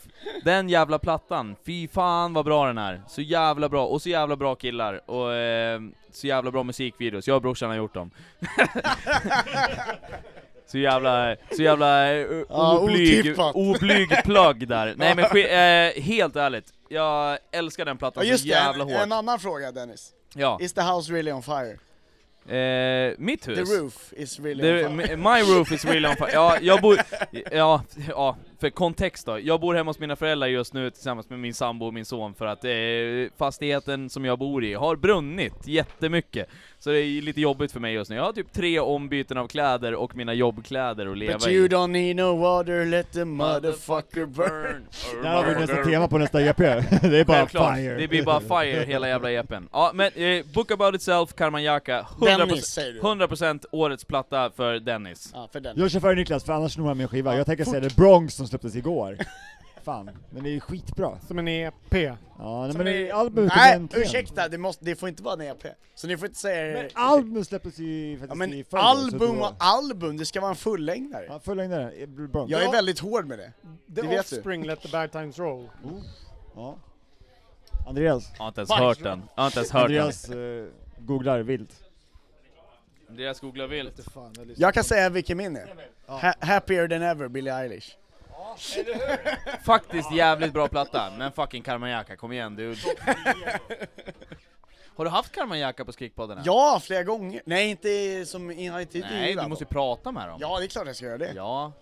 Den 0.45 0.69
jävla 0.69 0.99
plattan, 0.99 1.57
fy 1.66 1.89
fan 1.89 2.32
vad 2.32 2.45
bra 2.45 2.66
den 2.66 2.78
är. 2.78 3.03
Så 3.09 3.23
jävla 3.23 3.69
bra, 3.69 3.86
och 3.86 4.03
så 4.03 4.09
jävla 4.09 4.36
bra 4.36 4.55
killar, 4.55 5.11
och 5.11 5.32
eh, 5.35 5.81
så 6.12 6.27
jävla 6.27 6.51
bra 6.51 6.62
musikvideos. 6.62 7.28
Jag 7.28 7.36
och 7.36 7.43
brorsan 7.43 7.69
har 7.69 7.77
gjort 7.77 7.95
dem. 7.95 8.11
så 10.74 10.78
jävla, 10.78 11.36
så 11.56 11.62
jävla 11.62 12.12
eh, 12.12 12.26
Ja, 12.48 12.78
oblyg, 12.78 13.38
oblyg 13.55 14.09
plugg 14.24 14.68
där. 14.68 14.94
Nej 14.96 15.14
men 15.14 15.24
eh, 15.96 16.02
helt 16.02 16.36
ärligt, 16.36 16.64
jag 16.88 17.38
älskar 17.52 17.84
den 17.84 17.94
Ja, 17.94 17.98
plattan 17.98 18.26
just 18.26 18.42
så 18.42 18.48
det, 18.48 18.55
jävla 18.55 18.84
en, 18.84 18.90
hårt. 18.90 19.02
en 19.02 19.12
annan 19.12 19.38
fråga 19.38 19.72
Dennis. 19.72 20.10
Ja. 20.34 20.59
Is 20.60 20.72
the 20.72 20.80
house 20.80 21.12
really 21.12 21.32
on 21.32 21.42
fire? 21.42 21.78
Eh, 22.59 23.14
mitt 23.18 23.48
hus? 23.48 23.68
The 23.70 23.76
roof 23.76 24.12
is 24.16 24.40
really 24.40 24.62
The- 24.62 24.86
on 24.86 25.01
fire. 25.01 25.16
My 25.16 25.40
roof 25.55 25.72
is 25.72 25.84
really 25.84 26.09
on 26.09 26.16
fire. 26.16 26.30
Ja, 26.32 26.56
jag 26.60 26.80
bor... 26.82 26.98
Ja, 27.52 27.82
ja, 28.09 28.36
för 28.65 28.70
kontext 28.70 29.27
då. 29.27 29.39
Jag 29.41 29.61
bor 29.61 29.74
hemma 29.74 29.91
hos 29.91 29.99
mina 29.99 30.16
föräldrar 30.16 30.49
just 30.49 30.74
nu 30.74 30.91
tillsammans 30.91 31.31
med 31.31 31.39
min 31.39 31.55
sambo 31.55 31.86
och 31.86 31.95
min 31.95 32.05
son 32.05 32.35
för 32.35 32.47
att 32.47 32.65
eh, 32.65 32.70
fastigheten 33.39 34.11
som 34.11 34.24
jag 34.24 34.39
bor 34.39 34.65
i 34.65 34.74
har 34.74 34.97
brunnit 34.97 35.66
jättemycket. 35.66 36.49
Så 36.78 36.91
det 36.91 37.01
är 37.01 37.23
lite 37.23 37.41
jobbigt 37.41 37.73
för 37.73 37.81
mig 37.81 37.95
just 37.95 38.11
nu. 38.11 38.16
Jag 38.16 38.24
har 38.24 38.32
typ 38.32 38.53
tre 38.53 38.81
ombyten 38.81 39.39
av 39.39 39.49
kläder 39.49 39.95
och 39.95 40.16
mina 40.16 40.35
jobbkläder 40.35 41.07
att 41.07 41.19
leva 41.19 41.39
But 41.39 41.47
i. 41.47 41.51
you 41.51 41.69
don't 41.69 41.91
need 41.91 42.16
no 42.16 42.36
water, 42.36 42.85
let 42.86 43.12
the 43.12 43.24
motherfucker 43.24 44.27
burn. 44.27 44.86
Där 45.23 45.31
har 45.31 45.45
vi 45.45 45.55
nästa 45.55 45.85
tema 45.85 46.09
på 46.09 46.19
nästa 46.19 46.43
EP. 46.43 46.57
Det 47.03 47.19
är 47.19 47.24
bara 47.24 47.36
Självklart. 47.36 47.77
fire. 47.77 47.95
Det 47.95 48.09
blir 48.09 48.24
bara 48.24 48.41
fire 48.41 48.85
hela 48.85 49.09
jävla 49.09 49.31
EPn. 49.31 49.69
Ja, 49.73 49.91
men 49.95 50.12
eh, 50.15 50.45
Book 50.55 50.70
about 50.70 50.95
itself, 50.95 51.35
Karmanjaka, 51.35 52.07
100%, 52.19 52.39
Dennis, 52.39 52.66
säger 52.66 52.93
du. 52.93 53.01
100% 53.01 53.65
årets 53.70 54.05
platta 54.05 54.51
för 54.57 54.74
Dennis. 54.74 55.31
Ja, 55.35 55.49
för 55.53 55.61
den. 55.61 55.78
Jag 55.78 55.91
kör 55.91 56.01
före 56.01 56.15
Niklas, 56.15 56.45
för 56.45 56.53
annars 56.53 56.73
snor 56.73 56.89
han 56.89 56.99
min 56.99 57.09
skiva. 57.09 57.36
Jag 57.36 57.47
tänker 57.47 57.65
säga 57.65 57.81
det 57.81 57.97
Bronx 57.97 58.35
som 58.35 58.47
släpptes 58.55 58.76
igår. 58.76 59.18
Fan, 59.82 60.10
den 60.31 60.47
är 60.47 60.51
ju 60.51 60.60
skitbra. 60.60 61.18
Som 61.26 61.39
en 61.39 61.48
EP. 61.48 61.74
Ja, 62.39 62.66
nej, 62.66 62.76
men 62.76 62.86
är- 62.86 62.93
det 62.93 63.09
är 63.10 63.14
albumet 63.14 63.52
Nej, 63.56 63.74
äntligen. 63.74 64.06
ursäkta, 64.06 64.48
det, 64.48 64.59
måste, 64.59 64.85
det 64.85 64.97
får 64.97 65.09
inte 65.09 65.22
vara 65.22 65.35
en 65.35 65.40
EP. 65.40 65.64
Så 65.94 66.06
ni 66.06 66.16
får 66.16 66.26
inte 66.28 66.39
säga 66.40 66.82
Men 66.82 66.90
albumet 66.94 67.47
släpptes 67.48 67.78
ju 67.78 68.12
faktiskt 68.18 68.28
Ja, 68.31 68.35
men 68.35 68.52
i 68.55 68.64
förrgår, 68.64 68.85
album 68.85 69.36
då- 69.39 69.44
och 69.44 69.52
album, 69.59 70.16
det 70.16 70.26
ska 70.26 70.40
vara 70.40 70.51
en 70.51 70.56
fullängdare. 70.56 71.26
Ja, 71.28 71.40
fullängdare, 71.40 71.90
eh. 71.93 72.09
Jag 72.48 72.62
är 72.62 72.72
väldigt 72.72 72.98
hård 72.98 73.26
med 73.26 73.39
det. 73.39 73.52
The 73.62 73.68
Det 73.86 74.02
vet 74.02 74.31
du. 74.31 74.36
Offspring, 74.36 74.64
Let 74.66 74.81
the 74.81 74.89
Bad 74.89 75.12
Times 75.12 75.39
Roll. 75.39 75.68
Ja. 76.55 76.76
Andreas. 77.86 78.31
Jag 78.32 78.39
har 78.44 78.48
inte 78.48 78.60
ens 78.60 78.70
hört 78.70 79.02
den. 79.02 79.22
Jag 79.35 79.43
har 79.43 79.47
inte 79.47 79.59
ens 79.59 79.70
hört 79.70 79.82
Andreas 79.82 80.28
eh, 80.28 80.66
googlar 80.98 81.40
vilt. 81.40 81.85
Andreas 83.09 83.40
googlar 83.40 83.66
vilt. 83.66 84.01
Jag 84.56 84.74
kan 84.74 84.85
säga 84.85 85.09
vilken 85.10 85.36
min 85.39 85.56
är. 85.56 85.74
Ha 86.06 86.32
happier 86.40 86.89
than 86.89 87.02
ever, 87.02 87.28
Billie 87.28 87.51
Eilish. 87.51 87.97
Faktiskt 89.66 90.12
jävligt 90.12 90.52
bra 90.52 90.68
platta, 90.68 91.12
men 91.18 91.32
fucking 91.32 91.62
Karmanjaka, 91.62 92.16
kom 92.16 92.32
igen 92.32 92.56
dude. 92.56 92.76
Har 94.97 95.05
du 95.05 95.10
haft 95.10 95.32
Karmanjaka 95.32 95.85
på 95.85 95.93
Skrikpodden? 95.93 96.39
än? 96.39 96.44
Ja, 96.47 96.81
flera 96.85 97.02
gånger. 97.02 97.43
Nej, 97.44 97.70
inte 97.70 98.24
som 98.26 98.51
in, 98.51 98.72
har 98.72 98.81
inte 98.81 98.98
Nej, 98.98 99.09
intervjuat 99.12 99.44
du 99.44 99.48
måste 99.48 99.64
ju 99.64 99.68
prata 99.68 100.12
med 100.12 100.28
dem. 100.28 100.39
Ja, 100.40 100.59
det 100.59 100.64
är 100.64 100.68
klart 100.68 100.86
jag 100.86 100.97
ska 100.97 101.06
göra 101.06 101.18
det. 101.18 101.32
Ja. 101.36 101.72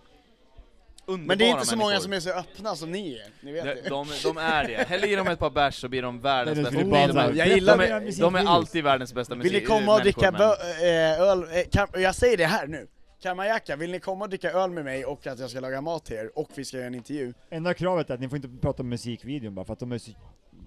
Men 1.05 1.37
det 1.37 1.45
är 1.45 1.49
inte 1.49 1.65
så 1.65 1.75
många 1.77 1.99
som 1.99 2.13
är 2.13 2.19
så 2.19 2.29
öppna 2.29 2.75
som 2.75 2.91
ni 2.91 3.13
är, 3.15 3.45
ni 3.45 3.51
vet 3.51 3.63
De, 3.63 3.69
det. 3.73 3.89
de, 3.89 4.07
de 4.23 4.37
är 4.37 4.67
det. 4.67 4.87
Häll 4.87 5.03
i 5.03 5.15
dem 5.15 5.27
ett 5.27 5.39
par 5.39 5.49
bärs 5.49 5.75
så 5.81 5.87
blir 5.89 6.01
de 6.01 6.19
världens 6.21 6.55
Nej, 6.71 6.83
det 6.83 6.89
bästa 6.91 7.07
de, 7.07 7.17
här, 7.19 7.29
är, 7.29 7.33
jag 7.33 7.47
gillar 7.47 7.77
de, 7.77 7.83
är, 7.83 8.21
de 8.21 8.35
är 8.35 8.45
alltid 8.45 8.83
världens 8.83 9.13
bästa 9.13 9.35
musik 9.35 9.53
Vill 9.53 9.61
ni 9.61 9.67
komma 9.67 9.93
och 9.95 10.01
dricka 10.01 10.31
men- 10.31 10.41
eh, 10.41 11.21
öl, 11.21 11.43
eh, 11.43 11.63
kan, 11.71 11.87
jag 11.93 12.15
säger 12.15 12.37
det 12.37 12.45
här 12.45 12.67
nu. 12.67 12.87
Kamajaka, 13.23 13.75
vill 13.75 13.91
ni 13.91 13.99
komma 13.99 14.25
och 14.25 14.29
dricka 14.29 14.51
öl 14.51 14.69
med 14.69 14.85
mig 14.85 15.05
och 15.05 15.27
att 15.27 15.39
jag 15.39 15.49
ska 15.49 15.59
laga 15.59 15.81
mat 15.81 16.05
till 16.05 16.15
er 16.15 16.31
och 16.35 16.49
vi 16.55 16.65
ska 16.65 16.77
göra 16.77 16.87
en 16.87 16.95
intervju? 16.95 17.33
Enda 17.49 17.73
kravet 17.73 18.09
är 18.09 18.13
att 18.13 18.19
ni 18.19 18.29
får 18.29 18.35
inte 18.35 18.49
prata 18.61 18.83
om 18.83 18.89
musikvideon 18.89 19.55
bara 19.55 19.65
för 19.65 19.73
att 19.73 19.79
de 19.79 19.91
är 19.91 19.95
musik 19.95 20.17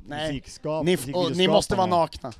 Nej, 0.06 0.32
musikskap, 0.32 0.84
ni, 0.84 0.96
och, 1.14 1.36
ni 1.36 1.48
måste 1.48 1.76
vara 1.76 1.86
nakna. 1.86 2.32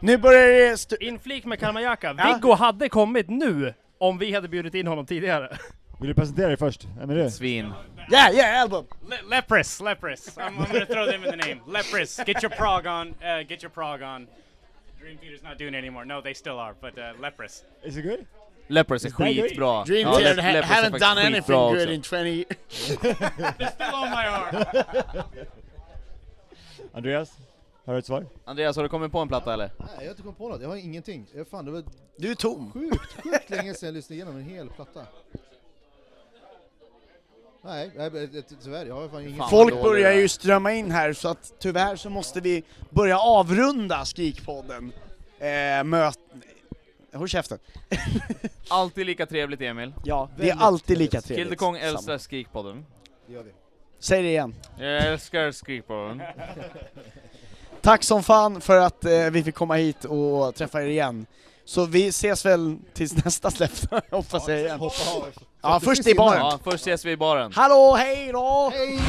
nu 0.00 0.16
börjar 0.16 0.88
det... 0.88 1.04
Inflik 1.04 1.44
med 1.44 1.58
Kalmajaka. 1.58 2.14
Ja. 2.18 2.32
Viggo 2.34 2.52
hade 2.52 2.88
kommit 2.88 3.28
nu 3.28 3.74
om 3.98 4.18
vi 4.18 4.32
hade 4.32 4.48
bjudit 4.48 4.74
in 4.74 4.86
honom 4.86 5.06
tidigare. 5.06 5.58
Vill 6.00 6.08
du 6.08 6.14
presentera 6.14 6.48
dig 6.48 6.56
först? 6.56 6.86
Vem 6.98 7.10
är 7.10 7.14
du? 7.14 7.30
Svin. 7.30 7.72
Yeah, 8.12 8.34
yeah, 8.34 8.60
album! 8.60 8.86
Le- 9.08 9.36
Lepris, 9.36 9.80
Lepris. 9.80 10.36
I'm, 10.36 10.58
I'm 10.58 10.72
gonna 10.72 10.86
throw 10.86 11.06
them 11.06 11.24
in 11.24 11.30
the 11.30 11.36
name. 11.36 11.60
Lepris, 11.66 12.24
get 12.26 12.42
your 12.42 12.56
prog 12.56 12.86
on. 12.86 13.08
Uh, 13.08 13.48
get 13.48 13.62
your 13.62 13.70
prog 13.70 14.02
on. 14.02 14.28
Dream 15.00 15.18
Theater's 15.18 15.42
not 15.42 15.58
doing 15.58 15.74
it 15.74 15.78
anymore. 15.78 16.04
No, 16.04 16.20
they 16.20 16.34
still 16.34 16.58
are, 16.58 16.74
but 16.80 16.98
uh, 16.98 17.14
Lepris. 17.20 17.64
Is 17.84 17.96
it 17.96 18.02
good? 18.02 18.26
Lepers 18.66 19.04
är 19.04 19.10
skitbra. 19.10 19.84
Dream 19.84 20.08
Ja, 20.08 20.18
Theater 20.18 20.42
är 20.42 20.62
haven't 20.62 20.90
done 20.98 21.26
anything 21.26 21.56
good 21.56 21.76
också. 21.76 21.90
in 21.92 22.02
20 22.02 22.44
They're 22.78 23.70
still 23.70 23.94
on 23.94 24.10
my 24.10 24.26
arm. 24.26 24.64
Andreas? 26.92 27.32
Har 27.84 27.92
du 27.92 27.98
ett 27.98 28.06
svar? 28.06 28.26
Andreas, 28.44 28.76
har 28.76 28.82
du 28.82 28.88
kommit 28.88 29.12
på 29.12 29.18
en 29.18 29.28
platta 29.28 29.52
eller? 29.54 29.70
Nej, 29.78 29.88
jag 29.96 30.02
har 30.04 30.10
inte 30.10 30.22
kommit 30.22 30.38
på 30.38 30.48
något. 30.48 30.62
Jag 30.62 30.68
har 30.68 30.76
ingenting. 30.76 31.26
Jag 31.34 31.48
fan, 31.48 31.64
det 31.64 31.70
var 31.70 31.82
Du 32.16 32.30
är 32.30 32.34
tom. 32.34 32.72
sjukt, 32.72 33.22
sjukt 33.22 33.50
länge 33.56 33.74
sedan 33.74 33.86
jag 33.86 33.94
lyssnade 33.94 34.14
igenom 34.14 34.36
en 34.36 34.44
hel 34.44 34.68
platta. 34.68 35.00
Nej, 37.64 37.90
tyvärr. 38.62 38.86
Jag 38.86 38.94
har 38.94 39.08
fan 39.08 39.22
ingen... 39.22 39.36
Fan. 39.36 39.50
Folk 39.50 39.82
börjar 39.82 40.12
ju 40.12 40.28
strömma 40.28 40.72
in 40.72 40.90
här 40.90 41.12
så 41.12 41.28
att 41.28 41.52
tyvärr 41.58 41.96
så 41.96 42.10
måste 42.10 42.40
vi 42.40 42.62
börja 42.90 43.18
avrunda 43.18 44.04
Skrikpodden. 44.04 44.92
Eh, 45.38 45.84
möt... 45.84 46.18
Håll 47.16 47.28
käften. 47.28 47.58
Alltid 48.68 49.06
lika 49.06 49.26
trevligt 49.26 49.60
Emil. 49.60 49.92
Ja, 50.04 50.28
det 50.36 50.50
är 50.50 50.56
alltid 50.56 50.98
lika 50.98 51.10
trevligt. 51.10 51.26
trevligt. 51.26 51.48
Kill 51.48 51.50
the 51.50 51.56
Kong 51.56 51.76
Samma. 51.76 51.88
älskar 51.88 52.18
Skrikpodden. 52.18 52.84
Det 53.26 53.32
gör 53.32 53.42
vi. 53.42 53.50
Säg 54.00 54.22
det 54.22 54.28
igen. 54.28 54.54
Jag 54.78 55.06
älskar 55.06 55.50
Skrikpodden. 55.50 56.22
Tack 57.82 58.02
som 58.04 58.22
fan 58.22 58.60
för 58.60 58.76
att 58.76 59.04
eh, 59.04 59.30
vi 59.30 59.42
fick 59.44 59.54
komma 59.54 59.74
hit 59.74 60.04
och 60.04 60.54
träffa 60.54 60.82
er 60.82 60.86
igen. 60.86 61.26
Så 61.64 61.84
vi 61.84 62.08
ses 62.08 62.46
väl 62.46 62.76
tills 62.94 63.16
nästa 63.24 63.50
släpp, 63.50 63.70
hoppas 64.10 64.48
jag 64.48 64.58
igen. 64.60 64.80
Hoppa. 64.80 64.94
Ja, 65.62 65.80
först 65.80 66.06
i 66.06 66.14
baren. 66.14 66.38
Ja, 66.40 66.58
först 66.64 66.74
ses 66.76 67.04
vi 67.04 67.10
i 67.10 67.16
baren. 67.16 67.52
Hallå, 67.54 67.94
hej 67.98 68.32
då! 68.32 68.72
Hej! 68.74 69.00